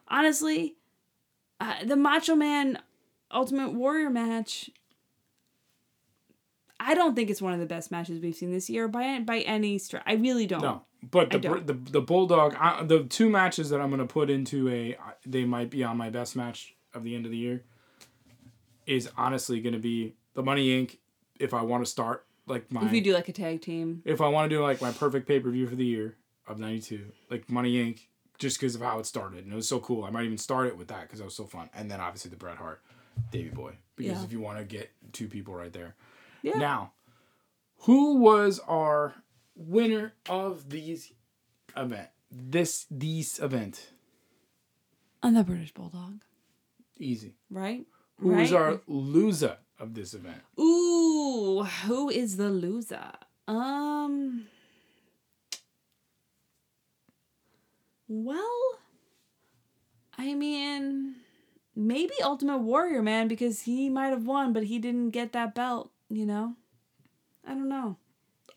honestly, 0.08 0.76
uh, 1.60 1.84
the 1.84 1.96
Macho 1.96 2.34
Man 2.34 2.78
Ultimate 3.30 3.72
Warrior 3.72 4.10
match. 4.10 4.70
I 6.80 6.94
don't 6.94 7.14
think 7.14 7.30
it's 7.30 7.40
one 7.40 7.52
of 7.52 7.60
the 7.60 7.66
best 7.66 7.90
matches 7.90 8.20
we've 8.20 8.34
seen 8.34 8.52
this 8.52 8.68
year 8.68 8.88
by 8.88 9.20
by 9.20 9.38
any 9.40 9.78
stretch. 9.78 10.02
I 10.06 10.14
really 10.14 10.46
don't. 10.46 10.62
no. 10.62 10.82
But 11.10 11.30
the, 11.30 11.38
the 11.38 11.74
the 11.74 12.00
bulldog, 12.00 12.54
I, 12.58 12.82
the 12.82 13.04
two 13.04 13.28
matches 13.28 13.68
that 13.70 13.80
I'm 13.80 13.90
gonna 13.90 14.06
put 14.06 14.30
into 14.30 14.68
a, 14.70 14.96
they 15.26 15.44
might 15.44 15.68
be 15.70 15.84
on 15.84 15.96
my 15.96 16.08
best 16.10 16.34
match 16.34 16.74
of 16.94 17.04
the 17.04 17.14
end 17.14 17.26
of 17.26 17.30
the 17.30 17.36
year. 17.36 17.62
Is 18.86 19.10
honestly 19.16 19.60
gonna 19.60 19.78
be 19.78 20.14
the 20.34 20.42
Money 20.42 20.68
Inc. 20.68 20.98
If 21.38 21.52
I 21.52 21.62
want 21.62 21.84
to 21.84 21.90
start 21.90 22.26
like 22.46 22.70
my 22.70 22.84
If 22.86 22.92
you 22.92 23.00
do 23.02 23.12
like 23.12 23.28
a 23.28 23.32
tag 23.32 23.60
team, 23.60 24.02
if 24.04 24.20
I 24.20 24.28
want 24.28 24.48
to 24.50 24.56
do 24.56 24.62
like 24.62 24.80
my 24.80 24.92
perfect 24.92 25.26
pay 25.26 25.40
per 25.40 25.50
view 25.50 25.66
for 25.66 25.74
the 25.74 25.84
year 25.84 26.16
of 26.46 26.58
'92, 26.58 27.04
like 27.30 27.50
Money 27.50 27.74
Inc. 27.84 28.00
Just 28.38 28.58
because 28.58 28.74
of 28.74 28.80
how 28.80 28.98
it 28.98 29.06
started, 29.06 29.44
and 29.44 29.52
it 29.52 29.56
was 29.56 29.68
so 29.68 29.78
cool. 29.80 30.04
I 30.04 30.10
might 30.10 30.24
even 30.24 30.38
start 30.38 30.66
it 30.66 30.76
with 30.76 30.88
that 30.88 31.02
because 31.02 31.20
it 31.20 31.24
was 31.24 31.36
so 31.36 31.44
fun, 31.46 31.70
and 31.74 31.90
then 31.90 32.00
obviously 32.00 32.30
the 32.30 32.36
Bret 32.36 32.56
Hart, 32.56 32.82
Davey 33.30 33.50
Boy, 33.50 33.74
because 33.96 34.18
Yeah. 34.18 34.24
if 34.24 34.32
you 34.32 34.40
want 34.40 34.58
to 34.58 34.64
get 34.64 34.90
two 35.12 35.28
people 35.28 35.54
right 35.54 35.72
there. 35.72 35.94
Yeah. 36.42 36.58
Now, 36.58 36.92
who 37.82 38.16
was 38.16 38.58
our 38.60 39.14
winner 39.54 40.14
of 40.28 40.68
these 40.70 41.12
event? 41.76 42.08
This 42.30 42.86
these 42.90 43.38
event 43.38 43.90
on 45.22 45.34
the 45.34 45.44
British 45.44 45.72
Bulldog, 45.72 46.22
easy. 46.98 47.36
right? 47.50 47.86
Who 48.18 48.32
right? 48.32 48.40
was 48.40 48.52
our 48.52 48.80
loser 48.88 49.58
of 49.78 49.94
this 49.94 50.12
event? 50.14 50.42
Ooh, 50.58 51.62
who 51.86 52.10
is 52.10 52.36
the 52.36 52.50
loser? 52.50 53.12
Um. 53.46 54.46
Well, 58.22 58.78
I 60.16 60.34
mean, 60.34 61.16
maybe 61.74 62.12
Ultimate 62.22 62.58
Warrior, 62.58 63.02
man, 63.02 63.26
because 63.26 63.62
he 63.62 63.88
might 63.90 64.10
have 64.10 64.24
won, 64.24 64.52
but 64.52 64.64
he 64.64 64.78
didn't 64.78 65.10
get 65.10 65.32
that 65.32 65.52
belt, 65.54 65.90
you 66.08 66.24
know? 66.24 66.54
I 67.44 67.50
don't 67.50 67.68
know. 67.68 67.96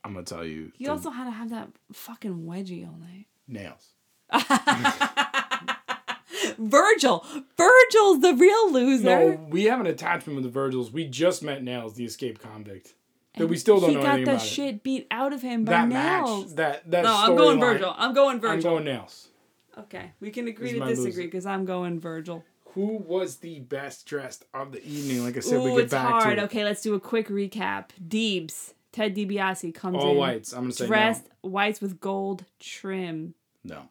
I'm 0.04 0.14
gonna 0.14 0.26
tell 0.26 0.46
you. 0.46 0.72
He 0.76 0.86
the 0.86 0.92
also 0.92 1.10
had 1.10 1.26
to 1.26 1.32
have 1.32 1.50
that 1.50 1.70
fucking 1.92 2.46
wedgie 2.46 2.88
all 2.88 2.98
night. 3.00 3.26
nailz. 3.50 3.94
Virgil! 6.60 7.26
Virgil's 7.58 8.20
the 8.22 8.34
real 8.38 8.72
loser. 8.72 9.04
No, 9.06 9.48
we 9.50 9.64
have 9.66 9.80
an 9.80 9.88
attachment 9.88 10.36
with 10.36 10.44
the 10.44 10.50
Virgils. 10.52 10.92
We 10.92 11.06
just 11.06 11.42
met 11.44 11.64
Nailz, 11.64 11.96
the 11.96 12.06
escaped 12.06 12.42
convict. 12.42 12.94
That 13.38 13.48
we 13.48 13.58
still 13.58 13.80
don't 13.80 13.90
he 13.92 13.96
know 13.96 14.02
got 14.02 14.10
anything 14.16 14.26
the 14.26 14.32
about 14.34 14.44
it. 14.44 14.48
shit 14.48 14.84
beat 14.84 15.08
out 15.12 15.34
of 15.34 15.42
him 15.42 15.66
by 15.66 15.72
That 15.74 15.90
nailz. 15.90 16.46
match, 16.46 16.56
that 16.56 16.92
that 16.92 17.04
no, 17.04 17.16
I'm 17.16 17.36
going 17.36 17.58
storyline, 17.58 17.74
Virgil. 17.74 17.96
I'm 17.98 18.14
going 18.14 18.40
Virgil. 18.40 18.78
I'm 18.78 18.84
going 18.84 18.98
Nailz. 18.98 19.28
Okay, 19.80 20.12
we 20.20 20.32
can 20.32 20.48
agree 20.48 20.74
to 20.74 20.80
my 20.80 20.88
disagree 20.88 21.26
because 21.26 21.46
I'm 21.46 21.66
going 21.66 22.00
Virgil. 22.00 22.44
Who 22.74 22.98
was 22.98 23.38
the 23.38 23.60
best 23.62 24.06
dressed 24.06 24.46
of 24.54 24.72
the 24.72 24.84
evening? 24.86 25.24
Like 25.24 25.38
I 25.38 25.40
said, 25.40 25.62
we 25.62 25.72
get 25.72 25.80
it's 25.80 25.92
back 25.92 26.08
hard. 26.08 26.38
to 26.38 26.44
it. 26.44 26.46
Okay, 26.46 26.64
let's 26.64 26.82
do 26.82 26.94
a 26.94 27.00
quick 27.00 27.28
recap. 27.28 27.90
Deebs, 28.08 28.74
Ted 28.92 29.16
DiBiase 29.16 29.74
comes 29.74 29.98
all 29.98 30.12
in 30.12 30.18
whites. 30.18 30.54
I'm 30.54 30.62
gonna 30.64 30.74
say 30.74 30.88
dressed 30.88 31.28
whites 31.42 31.82
with 31.82 32.00
gold 32.00 32.46
trim. 32.60 33.34
no. 33.64 33.90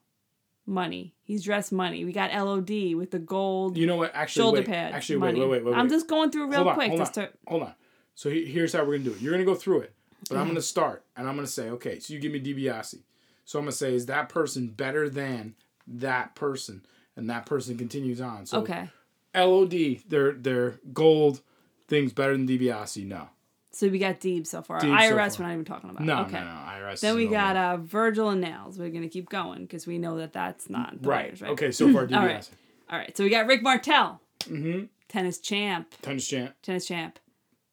Money. 0.69 1.15
He's 1.23 1.45
dressed 1.45 1.71
money. 1.71 2.05
We 2.05 2.13
got 2.13 2.33
LOD 2.33 2.97
with 2.97 3.13
the 3.13 3.21
gold 3.21 3.77
You 3.77 3.87
know 3.87 3.95
what? 3.95 4.13
Actually, 4.17 4.43
shoulder 4.43 4.59
wait. 4.63 4.67
pads. 4.67 4.97
Actually, 4.97 5.19
money. 5.21 5.39
wait, 5.39 5.49
wait, 5.49 5.65
wait, 5.65 5.73
wait. 5.73 5.79
I'm 5.79 5.89
just 5.89 6.09
going 6.09 6.33
through 6.33 6.49
real 6.49 6.57
hold 6.65 6.69
on, 6.71 6.75
quick. 6.75 6.89
hold 6.89 7.01
on, 7.03 7.13
to, 7.13 7.31
hold 7.47 7.63
on. 7.63 7.75
So 8.17 8.31
he- 8.31 8.47
here's 8.47 8.73
how 8.73 8.81
we're 8.85 8.99
gonna 8.99 9.05
do 9.05 9.13
it. 9.13 9.21
You're 9.21 9.31
gonna 9.33 9.45
go 9.45 9.55
through 9.55 9.83
it, 9.83 9.95
but 10.29 10.39
I'm 10.39 10.49
gonna 10.49 10.61
start 10.61 11.05
and 11.17 11.29
I'm 11.29 11.37
gonna 11.37 11.47
say, 11.47 11.71
okay, 11.71 12.01
so 12.01 12.15
you 12.15 12.19
give 12.19 12.33
me 12.33 12.41
DiBiase. 12.41 12.99
So 13.45 13.61
I'm 13.61 13.65
gonna 13.65 13.73
say, 13.73 13.95
is 13.95 14.07
that 14.07 14.29
person 14.29 14.67
better 14.67 15.09
than 15.09 15.55
that 15.87 16.35
person? 16.35 16.85
And 17.17 17.31
that 17.31 17.47
person 17.47 17.79
continues 17.79 18.21
on. 18.21 18.45
So 18.47 18.61
okay. 18.61 18.91
LOD, 19.35 20.01
their 20.09 20.33
their 20.33 20.79
gold 20.93 21.41
things 21.89 22.13
better 22.13 22.33
than 22.37 22.47
DiBiase. 22.47 23.05
No, 23.07 23.29
So 23.71 23.89
we 23.89 23.99
got 23.99 24.21
Deebs 24.21 24.49
so 24.49 24.61
far. 24.63 24.81
Deebs 24.81 24.83
so 24.83 24.89
IRS 25.17 25.37
far. 25.37 25.45
we're 25.45 25.47
not 25.49 25.53
even 25.55 25.65
talking 25.65 25.91
about. 25.91 26.03
no, 26.03 26.23
okay. 26.23 26.33
no, 26.41 26.45
no. 26.45 26.51
IRS. 26.51 27.01
Then 27.01 27.15
we 27.17 27.27
got 27.27 27.57
uh, 27.57 27.77
Virgil 27.79 28.31
and 28.31 28.43
Nailz. 28.45 28.79
We're 28.79 28.91
gonna 28.91 29.09
keep 29.09 29.29
going 29.31 29.63
because 29.63 29.87
we 29.87 29.99
know 29.99 30.19
that 30.19 30.33
that's 30.33 30.69
not 30.69 30.95
right. 31.07 31.25
winners, 31.27 31.43
right. 31.43 31.51
Okay, 31.53 31.71
so 31.71 31.91
far 31.93 32.07
DiBiase. 32.07 32.13
All 32.17 32.25
right. 32.27 32.51
All 32.91 32.99
right. 32.99 33.17
So 33.17 33.25
we 33.25 33.31
got 33.31 33.47
Rick 33.47 33.63
Martel, 33.63 34.21
Mm-hmm. 34.41 34.85
tennis 35.09 35.39
champ, 35.39 35.95
Tennis 36.03 36.27
champ. 36.29 36.55
tennis 36.63 36.87
champ. 36.87 37.19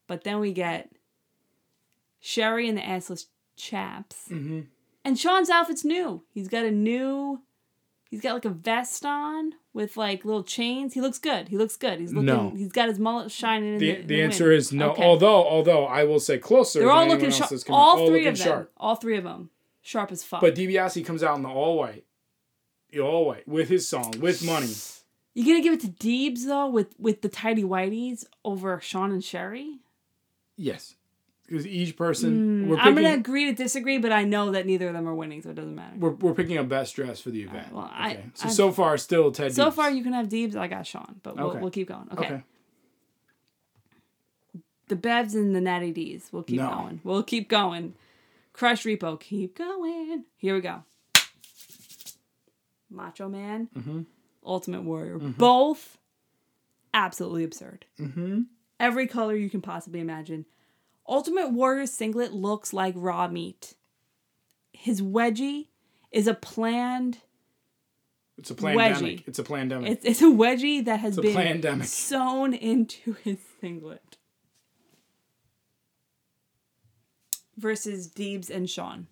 But 0.08 0.24
then 0.24 0.40
we 0.40 0.54
get 0.54 0.90
Sherri 2.20 2.68
and 2.70 2.78
the 2.78 2.82
assless 2.82 3.26
chaps. 3.56 4.28
Mm-hmm. 4.30 4.62
And 5.06 5.20
Shawn's 5.20 5.50
outfit's 5.50 5.84
new. 5.84 6.24
He's 6.34 6.48
got 6.48 6.66
a 6.66 6.72
new. 6.72 7.42
He's 8.14 8.22
got 8.22 8.36
like 8.36 8.46
a 8.46 8.50
vest 8.52 9.04
on 9.08 9.54
with 9.74 9.98
like 9.98 10.24
little 10.24 10.44
chains. 10.44 10.94
He 10.94 11.02
looks 11.02 11.18
good. 11.18 11.48
He 11.50 11.58
looks 11.58 11.76
good. 11.76 12.00
He's 12.00 12.14
looking. 12.14 12.28
No. 12.28 12.54
He's 12.56 12.72
got 12.72 12.88
his 12.88 13.00
mullet 13.00 13.32
shining 13.32 13.74
in 13.74 13.80
The, 13.80 13.92
the. 13.96 14.02
the 14.04 14.16
wind. 14.18 14.34
answer 14.34 14.52
is 14.52 14.72
no. 14.72 14.92
Okay. 14.92 15.02
Although 15.04 15.44
although 15.48 15.86
I 15.86 16.04
will 16.04 16.20
say 16.20 16.38
closer. 16.38 16.78
they're 16.82 16.92
all 16.92 17.08
looking 17.08 17.32
sharp. 17.32 17.52
out. 17.52 17.64
All 17.72 18.06
three 18.06 18.28
of 18.28 18.38
them. 18.38 18.46
sharp. 18.46 18.72
All 18.78 18.96
three 18.96 19.18
of 19.18 19.24
them. 19.24 19.50
Sharp 19.82 20.12
as 20.12 20.24
fuck. 20.24 20.42
But 20.42 20.54
DiBiase 20.54 21.04
comes 21.04 21.24
out 21.24 21.38
in 21.38 21.42
the 21.42 21.50
all 21.50 21.76
white, 21.80 22.06
the 22.92 23.00
all 23.00 23.26
white 23.26 23.48
with 23.48 23.68
his 23.70 23.88
song 23.88 24.14
with 24.20 24.46
money. 24.46 24.70
you 25.34 25.44
gonna 25.46 25.64
give 25.64 25.74
it 25.74 25.82
to 25.82 25.88
Deebs 25.88 26.46
though 26.46 26.70
with 26.70 26.94
with 27.00 27.24
the 27.24 27.30
tidy 27.30 27.64
whiteys 27.64 28.26
over 28.46 28.80
Shawn 28.80 29.12
and 29.12 29.24
Sherri? 29.24 29.80
Yes, 30.56 30.94
because 31.48 31.68
each 31.68 31.96
person 31.98 32.68
we're 32.70 32.78
Mm, 32.78 32.80
I'm 32.80 32.96
picking, 32.96 33.04
gonna 33.04 33.16
agree 33.18 33.46
to 33.46 33.54
disagree, 33.54 33.98
but 33.98 34.12
I 34.12 34.24
know 34.24 34.52
that 34.52 34.66
neither 34.66 34.88
of 34.88 34.94
them 34.94 35.08
are 35.08 35.14
winning, 35.16 35.42
so 35.42 35.50
it 35.50 35.56
doesn't 35.56 35.76
matter. 35.76 35.96
we're, 35.98 36.12
we're 36.12 36.34
picking 36.34 36.58
a 36.58 36.64
best 36.64 36.96
dress 36.96 37.20
for 37.20 37.30
the 37.32 37.44
event. 37.44 37.72
well, 37.74 37.90
I- 37.94 38.24
so 38.34 38.46
I'm- 38.46 38.54
so 38.54 38.72
far 38.72 38.98
still 38.98 39.32
Ted. 39.32 39.54
So 39.54 39.70
Deebs. 39.70 39.74
far, 39.74 39.92
you 39.92 40.04
can 40.04 40.14
have 40.14 40.28
Deebs. 40.30 40.56
I 40.56 40.68
got 40.68 40.88
Shawn, 40.88 41.20
but 41.24 41.36
we'll, 41.36 41.48
Okay. 41.48 41.60
we'll 41.60 41.72
keep 41.72 41.88
going. 41.90 42.08
Okay. 42.12 42.26
okay. 42.26 42.44
The 44.88 44.96
Bevs 44.96 45.34
and 45.34 45.56
the 45.56 45.62
Natty 45.62 45.92
D's. 45.92 46.30
We'll 46.32 46.44
keep 46.44 46.58
No. 46.60 46.70
going. 46.70 47.02
We'll 47.04 47.24
keep 47.24 47.50
going. 47.50 47.94
Crush 48.52 48.84
Repo. 48.84 49.20
Keep 49.20 49.58
going. 49.58 50.26
Here 50.38 50.54
we 50.56 50.62
go. 50.62 50.84
Macho 52.90 53.28
Man. 53.30 53.70
Mm-hmm. 53.76 54.02
Ultimate 54.46 54.84
Warrior. 54.84 55.18
Both 55.20 55.98
absolutely 56.94 57.44
absurd. 57.44 57.86
Mm-hmm. 58.00 58.42
Every 58.80 59.08
color 59.08 59.36
you 59.36 59.50
can 59.50 59.62
possibly 59.62 60.00
imagine. 60.00 60.46
Ultimate 61.08 61.50
Warrior 61.52 61.86
singlet 61.86 62.34
looks 62.34 62.72
like 62.74 62.94
raw 62.98 63.28
meat. 63.28 63.76
His 64.72 65.02
wedgie 65.02 65.68
is 66.12 66.28
a 66.28 66.34
planned. 66.34 67.20
It's 68.38 68.50
a 68.52 68.56
pandemic. 68.56 69.20
Wedgie. 69.20 69.24
It's 69.28 69.40
a 69.40 69.44
pandemic. 69.44 69.92
It's, 69.92 70.06
it's 70.06 70.22
a 70.22 70.26
wedgie 70.26 70.84
that 70.86 71.00
has 71.02 71.18
been 71.18 71.36
plandemic. 71.36 71.86
sewn 71.86 72.54
into 72.54 73.14
his 73.24 73.38
singlet. 73.62 74.18
Versus 77.58 78.10
Deebs 78.10 78.50
and 78.50 78.68
Shawn. 78.70 79.08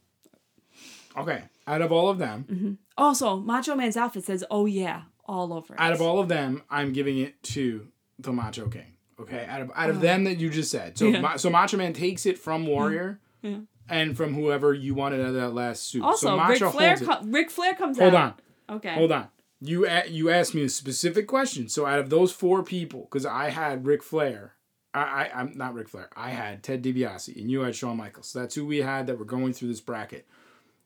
okay. 1.16 1.44
Out 1.68 1.82
of 1.84 1.92
all 1.92 2.10
of 2.10 2.18
them, 2.18 2.46
Mm-hmm. 2.50 2.74
Also, 2.98 3.38
Macho 3.38 3.76
Man's 3.76 3.96
outfit 3.96 4.26
says, 4.26 4.44
"Oh 4.50 4.66
yeah," 4.66 5.04
all 5.26 5.54
over 5.54 5.74
it. 5.76 5.80
out 5.80 5.94
of 5.94 6.02
all 6.02 6.20
of 6.20 6.28
them, 6.28 6.64
I'm 6.70 6.92
giving 6.92 7.18
it 7.20 7.42
to 7.44 7.88
the 8.20 8.32
Macho 8.34 8.68
King. 8.68 8.96
Okay. 9.22 9.46
Out 9.48 9.62
of 9.62 9.72
out 9.76 9.90
of 9.90 10.02
them 10.02 10.24
that 10.26 10.38
you 10.40 10.50
just 10.50 10.72
said, 10.72 10.98
so 10.98 11.06
Yeah. 11.08 11.22
Ma- 11.22 11.38
so 11.38 11.50
Macho 11.50 11.78
Man 11.78 11.94
takes 11.94 12.26
it 12.26 12.38
from 12.38 12.62
mm-hmm. 12.64 12.72
Warrior 12.72 13.20
Yeah. 13.42 13.58
and 13.90 14.16
from 14.18 14.34
whoever 14.34 14.74
you 14.74 14.94
wanted 14.96 15.22
out 15.22 15.28
of 15.28 15.34
that 15.36 15.54
last 15.54 15.84
suit. 15.88 16.04
Also, 16.04 16.28
so 16.28 16.34
Ric 16.38 16.60
Macho 16.62 16.70
Flair, 16.72 16.90
holds 16.90 17.02
it. 17.02 17.06
co- 17.06 17.22
Ric 17.26 17.50
Flair 17.52 17.76
comes 17.76 17.98
out. 18.00 18.04
Hold 18.04 18.16
out. 18.16 18.40
on. 18.70 18.76
Okay. 18.78 18.94
Hold 18.94 19.12
on. 19.12 19.28
You 19.62 19.86
a- 19.88 20.08
you 20.08 20.30
asked 20.30 20.56
me 20.56 20.64
a 20.64 20.70
specific 20.70 21.28
question. 21.28 21.70
So 21.70 21.86
out 21.86 22.00
of 22.00 22.10
those 22.10 22.32
four 22.32 22.64
people, 22.64 23.02
because 23.02 23.26
I 23.26 23.50
had 23.50 23.86
Ric 23.86 24.02
Flair, 24.04 24.54
I, 24.94 25.00
I 25.02 25.32
I'm 25.40 25.54
not 25.56 25.74
Ric 25.74 25.88
Flair. 25.88 26.10
I 26.16 26.32
had 26.32 26.64
Ted 26.64 26.84
DiBiase, 26.84 27.40
and 27.40 27.50
you 27.52 27.62
had 27.62 27.76
Shawn 27.76 27.98
Michaels. 27.98 28.28
So 28.28 28.40
that's 28.40 28.56
who 28.56 28.66
we 28.66 28.80
had 28.80 29.08
that 29.08 29.20
were 29.20 29.26
going 29.26 29.54
through 29.54 29.68
this 29.70 29.82
bracket. 29.82 30.28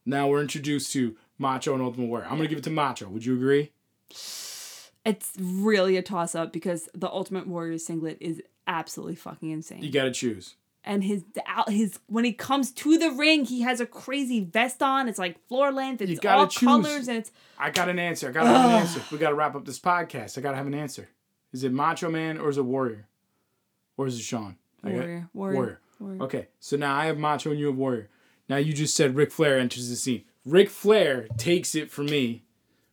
Now 0.06 0.28
we're 0.28 0.42
introduced 0.42 0.92
to 0.94 1.16
Macho 1.40 1.74
and 1.74 1.82
Ultimate 1.82 2.08
Warrior. 2.08 2.26
I'm 2.30 2.38
gonna 2.38 2.48
give 2.50 2.58
it 2.60 2.64
to 2.66 2.70
Macho. 2.70 3.08
Would 3.10 3.26
you 3.26 3.34
agree? 3.36 3.72
It's 5.06 5.34
really 5.40 5.98
a 5.98 6.02
toss 6.02 6.34
up 6.36 6.52
because 6.52 6.90
the 6.94 7.08
Ultimate 7.10 7.48
Warrior 7.48 7.78
singlet 7.78 8.18
is 8.20 8.42
absolutely 8.68 9.16
fucking 9.16 9.52
insane. 9.52 9.84
You 9.84 9.92
gotta 9.92 10.12
choose. 10.12 10.56
and 10.84 11.04
his 11.04 11.24
out 11.46 11.70
his 11.70 12.00
when 12.08 12.26
he 12.26 12.34
comes 12.34 12.72
to 12.72 12.98
the 12.98 13.12
ring, 13.12 13.46
he 13.46 13.62
has 13.62 13.80
a 13.80 13.86
crazy 13.86 14.40
vest 14.44 14.82
on. 14.82 15.08
It's 15.08 15.20
like 15.20 15.46
floor 15.48 15.72
length. 15.72 16.02
It's 16.02 16.26
all 16.26 16.48
choose. 16.48 16.68
colors, 16.68 17.08
and 17.08 17.18
it's 17.20 17.32
I 17.60 17.70
got 17.70 17.88
an 17.90 18.00
answer. 18.00 18.30
I 18.30 18.32
gotta 18.32 18.50
have 18.50 18.66
an 18.66 18.72
answer. 18.82 19.02
We 19.12 19.18
gotta 19.20 19.36
wrap 19.36 19.56
up 19.56 19.66
this 19.66 19.80
podcast. 19.80 20.38
I 20.38 20.42
gotta 20.42 20.58
have 20.58 20.68
an 20.68 20.74
answer. 20.74 21.10
Is 21.54 21.64
it 21.64 21.72
Macho 21.72 22.10
Man 22.10 22.38
or 22.40 22.50
is 22.50 22.58
it 22.58 22.66
Warrior? 22.66 23.08
Or 23.98 24.08
is 24.08 24.18
it 24.20 24.24
Shawn? 24.24 24.58
Got- 24.84 24.92
warrior, 24.94 25.30
warrior, 25.34 25.56
Warrior. 25.58 25.80
warrior. 26.00 26.22
Okay, 26.24 26.48
so 26.60 26.76
now 26.78 26.96
I 26.96 27.06
have 27.06 27.18
Macho 27.18 27.52
and 27.52 27.60
you 27.60 27.68
have 27.68 27.78
Warrior. 27.78 28.10
Now 28.50 28.58
you 28.58 28.74
just 28.74 28.96
said 28.96 29.16
Ric 29.16 29.32
Flair 29.32 29.58
enters 29.60 29.90
the 29.90 29.96
scene. 29.96 30.24
Ric 30.46 30.70
Flair 30.70 31.28
takes 31.38 31.74
it 31.76 31.90
from 31.90 32.06
me, 32.08 32.44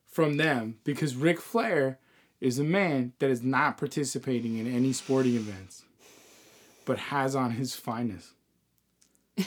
from 0.07 0.37
them, 0.37 0.77
because 0.83 1.15
Ric 1.15 1.39
Flair 1.41 1.99
is 2.43 2.59
a 2.59 2.63
man 2.63 3.13
that 3.19 3.29
is 3.29 3.41
not 3.41 3.77
participating 3.77 4.57
in 4.57 4.67
any 4.67 4.91
sporting 4.91 5.35
events, 5.35 5.83
but 6.85 6.99
has 6.99 7.35
on 7.35 7.51
his 7.51 7.75
finest. 7.75 8.31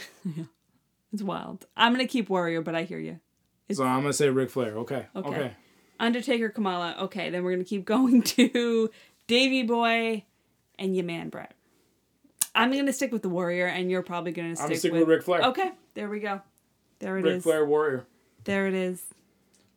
It's 1.12 1.23
wild. 1.23 1.64
I'm 1.77 1.93
gonna 1.93 2.06
keep 2.06 2.28
warrior, 2.28 2.60
but 2.60 2.74
I 2.74 2.82
hear 2.82 2.98
you. 2.98 3.20
So 3.73 3.85
I'm 3.85 4.02
gonna 4.02 4.12
say 4.12 4.28
Ric 4.28 4.51
Flair. 4.51 4.77
Okay. 4.78 5.06
Okay. 5.14 5.28
Okay. 5.28 5.52
Undertaker, 5.98 6.51
Kamala. 6.51 6.94
Okay, 7.02 7.31
then 7.31 7.43
we're 7.43 7.52
gonna 7.52 7.64
keep 7.64 7.85
going 7.94 8.23
to 8.23 8.90
Davey 9.27 9.62
Boy 9.62 10.24
and 10.78 10.94
your 10.94 11.06
man 11.06 11.31
Bret. 11.31 11.55
I'm 12.55 12.70
gonna 12.70 12.93
stick 12.93 13.12
with 13.12 13.23
the 13.23 13.31
warrior, 13.31 13.66
and 13.66 13.90
you're 13.90 14.02
probably 14.02 14.32
gonna 14.32 14.56
stick, 14.56 14.64
I'm 14.64 14.68
gonna 14.68 14.78
stick 14.78 14.93
with, 14.93 15.02
with 15.02 15.09
Ric 15.09 15.23
Flair. 15.23 15.43
Okay, 15.44 15.70
there 15.94 16.10
we 16.10 16.20
go. 16.20 16.43
There 16.98 17.16
it 17.16 17.24
is. 17.24 17.35
Ric 17.35 17.43
Flair 17.44 17.64
Warrior. 17.64 18.05
There 18.44 18.66
it 18.66 18.74
is. 18.74 19.02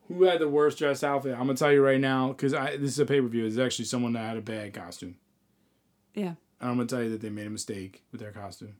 Who 0.09 0.23
had 0.23 0.39
the 0.39 0.49
worst 0.49 0.77
dressed 0.79 1.03
outfit? 1.03 1.33
I'm 1.33 1.39
gonna 1.45 1.53
tell 1.55 1.71
you 1.71 1.81
right 1.83 1.99
now 2.01 2.29
because 2.29 2.53
I 2.53 2.75
this 2.77 2.91
is 2.91 2.99
a 2.99 3.05
pay 3.05 3.21
per 3.21 3.27
view. 3.27 3.45
It's 3.45 3.57
actually 3.57 3.85
someone 3.85 4.13
that 4.13 4.27
had 4.27 4.37
a 4.37 4.41
bad 4.41 4.73
costume. 4.73 5.15
Yeah, 6.15 6.33
And 6.59 6.69
I'm 6.71 6.75
gonna 6.77 6.87
tell 6.87 7.03
you 7.03 7.11
that 7.11 7.21
they 7.21 7.29
made 7.29 7.45
a 7.47 7.51
mistake 7.51 8.03
with 8.11 8.19
their 8.19 8.31
costume. 8.31 8.75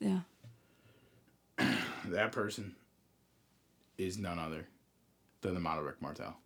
yeah. 0.00 0.20
That 2.04 2.32
person 2.32 2.74
is 3.98 4.16
none 4.16 4.38
other 4.38 4.66
than 5.42 5.52
the 5.54 5.60
model 5.60 5.84
Rick 5.84 6.00
Martel. 6.00 6.36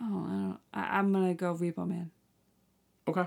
Oh, 0.00 0.26
I 0.28 0.30
don't. 0.30 0.58
I, 0.74 0.98
I'm 0.98 1.12
gonna 1.12 1.34
go 1.34 1.54
Repo 1.54 1.88
Man. 1.88 2.10
Okay. 3.08 3.24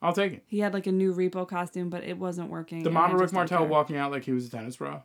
I'll 0.00 0.12
take 0.12 0.34
it. 0.34 0.42
He 0.46 0.58
had 0.58 0.74
like 0.74 0.86
a 0.86 0.92
new 0.92 1.14
Repo 1.14 1.48
costume, 1.48 1.88
but 1.88 2.04
it 2.04 2.18
wasn't 2.18 2.50
working. 2.50 2.82
The 2.82 2.90
model 2.90 3.16
Rick 3.16 3.32
Martel 3.32 3.66
walking 3.66 3.96
out 3.96 4.12
like 4.12 4.24
he 4.24 4.32
was 4.32 4.46
a 4.46 4.50
tennis 4.50 4.76
pro 4.76 5.02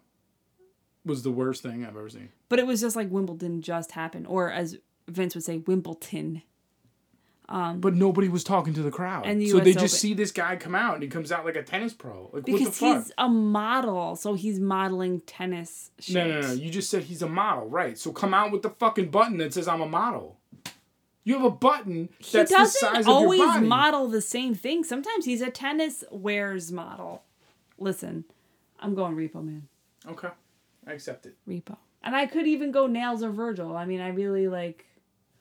was 1.09 1.23
the 1.23 1.31
worst 1.31 1.61
thing 1.63 1.83
I've 1.83 1.97
ever 1.97 2.09
seen. 2.09 2.29
But 2.47 2.59
it 2.59 2.65
was 2.67 2.79
just 2.79 2.95
like 2.95 3.09
Wimbledon 3.11 3.61
just 3.61 3.91
happened, 3.91 4.27
or 4.27 4.49
as 4.51 4.77
Vince 5.09 5.35
would 5.35 5.43
say, 5.43 5.57
Wimbledon. 5.57 6.43
Um, 7.49 7.79
But 7.81 7.95
nobody 7.95 8.29
was 8.29 8.43
talking 8.43 8.75
to 8.75 8.83
the 8.83 8.91
crowd. 8.91 9.25
And 9.25 9.41
the 9.41 9.47
so 9.49 9.59
they 9.59 9.71
US 9.71 9.81
just 9.81 9.99
see 9.99 10.13
this 10.13 10.31
guy 10.31 10.55
come 10.55 10.75
out 10.75 10.93
and 10.93 11.01
he 11.03 11.09
comes 11.09 11.31
out 11.31 11.45
like 11.45 11.55
a 11.55 11.63
tennis 11.63 11.93
pro. 11.95 12.25
Like 12.25 12.31
what 12.33 12.45
the 12.45 12.51
Because 12.53 12.77
fuck? 12.77 13.03
he's 13.03 13.11
a 13.17 13.27
model, 13.27 14.15
so 14.15 14.35
he's 14.35 14.59
modeling 14.59 15.21
tennis. 15.21 15.89
Shit. 15.99 16.13
No, 16.15 16.27
no, 16.41 16.47
no. 16.47 16.53
You 16.53 16.69
just 16.69 16.91
said 16.91 17.03
he's 17.05 17.23
a 17.23 17.27
model, 17.27 17.67
right? 17.67 17.97
So 17.97 18.11
come 18.11 18.35
out 18.35 18.51
with 18.51 18.61
the 18.61 18.69
fucking 18.69 19.09
button 19.09 19.37
that 19.39 19.53
says 19.55 19.67
I'm 19.67 19.81
a 19.81 19.87
model. 19.87 20.37
You 21.23 21.33
have 21.35 21.43
a 21.43 21.49
button 21.51 22.09
He 22.19 22.37
that's 22.37 22.51
the 22.51 22.57
doesn't 22.57 22.79
size 22.95 23.07
always 23.07 23.39
of 23.39 23.45
your 23.45 23.53
body. 23.55 23.67
model 23.67 24.07
the 24.07 24.21
same 24.21 24.53
thing. 24.55 24.83
Sometimes 24.83 25.25
he's 25.25 25.41
a 25.41 25.49
tennis 25.49 26.03
wears 26.11 26.71
model. 26.71 27.23
Listen, 27.79 28.25
I'm 28.79 28.93
going 28.93 29.15
Repo 29.15 29.43
Man. 29.43 29.67
okay, 30.07 30.29
I 30.87 30.93
accept 30.93 31.25
it. 31.25 31.35
Repo. 31.47 31.77
And 32.03 32.15
I 32.15 32.25
could 32.25 32.47
even 32.47 32.71
go 32.71 32.87
Nailz 32.87 33.21
or 33.21 33.31
Virgil. 33.31 33.75
I 33.75 33.85
mean, 33.85 34.01
I 34.01 34.09
really 34.09 34.47
like. 34.47 34.85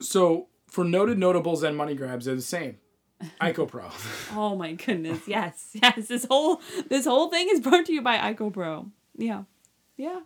So 0.01 0.48
for 0.66 0.85
noted 0.85 1.19
notables 1.19 1.62
and 1.62 1.77
money 1.77 1.94
grabs, 1.94 2.27
they're 2.27 2.35
the 2.35 2.43
same. 2.43 2.78
Icopro. 3.40 3.90
Oh 4.36 4.55
my 4.56 4.73
goodness! 4.73 5.27
Yes, 5.27 5.70
yes. 5.82 6.06
This 6.09 6.24
whole 6.27 6.60
this 6.89 7.06
whole 7.06 7.31
thing 7.31 7.48
is 7.51 7.60
brought 7.60 7.86
to 7.86 7.93
you 7.93 8.02
by 8.02 8.19
Icopro. 8.32 8.90
Yeah, 9.16 9.44
yeah. 9.97 10.20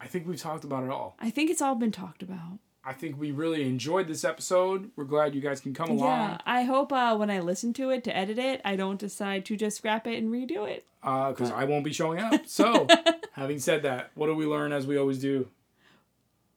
I 0.00 0.06
think 0.06 0.26
we've 0.26 0.40
talked 0.40 0.64
about 0.64 0.84
it 0.84 0.90
all. 0.90 1.16
I 1.18 1.30
think 1.30 1.50
it's 1.50 1.60
all 1.60 1.74
been 1.74 1.92
talked 1.92 2.22
about. 2.22 2.58
I 2.88 2.94
think 2.94 3.20
we 3.20 3.32
really 3.32 3.68
enjoyed 3.68 4.08
this 4.08 4.24
episode. 4.24 4.90
We're 4.96 5.04
glad 5.04 5.34
you 5.34 5.42
guys 5.42 5.60
can 5.60 5.74
come 5.74 5.90
along. 5.90 6.08
Yeah, 6.08 6.38
I 6.46 6.62
hope 6.62 6.90
uh, 6.90 7.14
when 7.16 7.28
I 7.28 7.40
listen 7.40 7.74
to 7.74 7.90
it 7.90 8.02
to 8.04 8.16
edit 8.16 8.38
it, 8.38 8.62
I 8.64 8.76
don't 8.76 8.98
decide 8.98 9.44
to 9.44 9.58
just 9.58 9.76
scrap 9.76 10.06
it 10.06 10.16
and 10.16 10.32
redo 10.32 10.66
it. 10.66 10.86
because 11.02 11.50
I 11.50 11.64
won't 11.64 11.84
be 11.84 11.92
showing 11.92 12.18
up. 12.18 12.46
So, 12.46 12.86
having 13.32 13.58
said 13.58 13.82
that, 13.82 14.10
what 14.14 14.28
do 14.28 14.34
we 14.34 14.46
learn 14.46 14.72
as 14.72 14.86
we 14.86 14.96
always 14.96 15.18
do? 15.18 15.48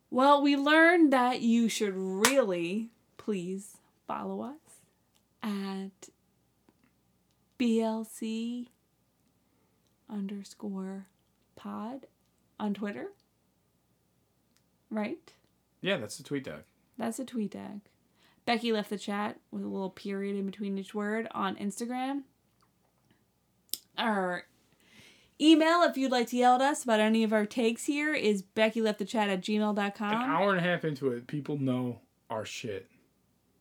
Well, 0.10 0.42
we 0.42 0.56
learned 0.56 1.12
that 1.12 1.42
you 1.42 1.68
should 1.68 1.96
really 1.98 2.92
please 3.18 3.76
follow 4.08 4.42
us 4.42 4.80
at 5.44 6.10
BLC 7.60 8.68
underscore 10.10 11.08
pod 11.58 12.08
on 12.58 12.74
Twitter. 12.74 13.08
Right? 14.90 15.34
Yeah, 15.82 15.98
that's 15.98 16.18
the 16.18 16.24
tweet 16.24 16.46
tag. 16.46 16.62
That's 16.98 17.20
a 17.20 17.26
tweet 17.26 17.52
tag. 17.52 17.82
Becky 18.46 18.72
left 18.72 18.90
the 18.90 18.98
chat 18.98 19.40
with 19.52 19.64
a 19.64 19.68
little 19.68 19.90
period 19.90 20.36
in 20.36 20.46
between 20.46 20.78
each 20.78 20.94
word 20.96 21.28
on 21.32 21.56
Instagram. 21.56 22.24
Our 23.98 24.46
email, 25.40 25.84
if 25.84 25.98
you'd 25.98 26.12
like 26.12 26.28
to 26.30 26.38
yell 26.38 26.56
at 26.56 26.62
us 26.62 26.84
about 26.84 27.00
any 27.00 27.24
of 27.24 27.34
our 27.34 27.46
takes 27.46 27.86
here, 27.86 28.14
is 28.14 28.42
Becky 28.42 28.82
left 28.82 29.00
the 29.00 29.06
chat 29.06 29.30
at 29.30 29.36
An 29.36 29.42
gmail.com. 29.42 30.14
hour 30.14 30.52
and 30.52 30.60
a 30.60 30.64
half 30.64 30.86
into 30.86 31.10
it, 31.12 31.28
people 31.28 31.58
know 31.58 32.00
our 32.30 32.46
shit. 32.46 32.88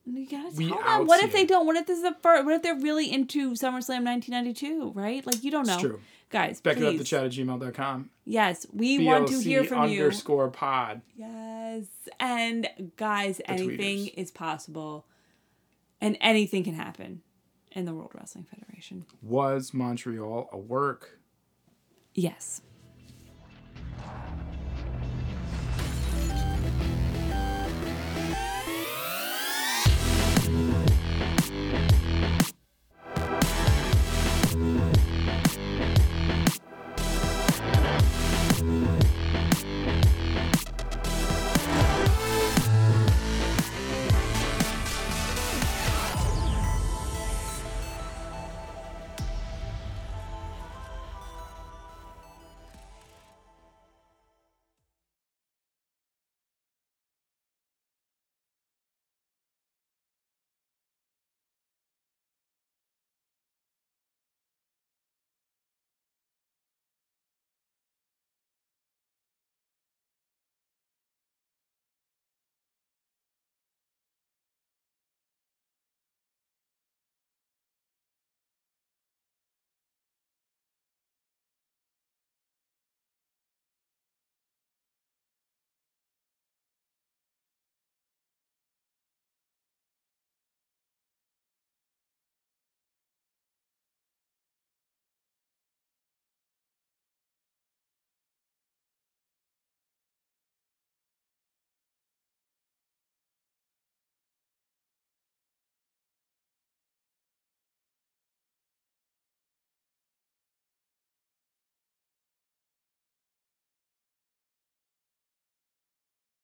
You 0.06 0.26
gotta 0.26 0.54
We 0.56 0.68
tell 0.70 0.78
them. 0.82 1.06
What 1.06 1.22
if 1.22 1.32
they 1.32 1.44
don't? 1.44 1.66
What 1.66 1.76
if 1.76 1.86
this 1.86 1.98
is 1.98 2.02
the 2.02 2.16
first? 2.22 2.44
What 2.44 2.54
if 2.54 2.62
they're 2.62 2.74
really 2.74 3.12
into 3.12 3.50
SummerSlam 3.52 4.04
1992? 4.04 4.92
Right? 4.94 5.24
Like 5.26 5.44
you 5.44 5.50
don't 5.50 5.66
know, 5.66 5.74
It's 5.74 5.82
true. 5.82 6.00
Guys. 6.30 6.60
Becky 6.60 6.80
please. 6.80 6.86
left 6.86 6.98
the 6.98 7.04
chat 7.04 7.24
at 7.24 7.30
gmail.com. 7.32 8.10
Yes, 8.24 8.66
we 8.72 9.04
want 9.04 9.28
to 9.28 9.40
hear 9.40 9.64
from 9.64 9.90
you. 9.90 10.02
underscore 10.02 10.50
pod. 10.50 11.02
Yes. 11.16 11.84
And 12.18 12.68
guys, 12.96 13.40
anything 13.44 13.98
tweeters. 14.06 14.14
is 14.14 14.30
possible. 14.30 15.06
And 16.00 16.16
anything 16.20 16.64
can 16.64 16.74
happen 16.74 17.22
in 17.72 17.84
the 17.84 17.94
World 17.94 18.12
Wrestling 18.14 18.46
Federation. 18.50 19.04
Was 19.22 19.74
Montreal 19.74 20.48
a 20.52 20.58
work? 20.58 21.18
Yes. 22.14 22.62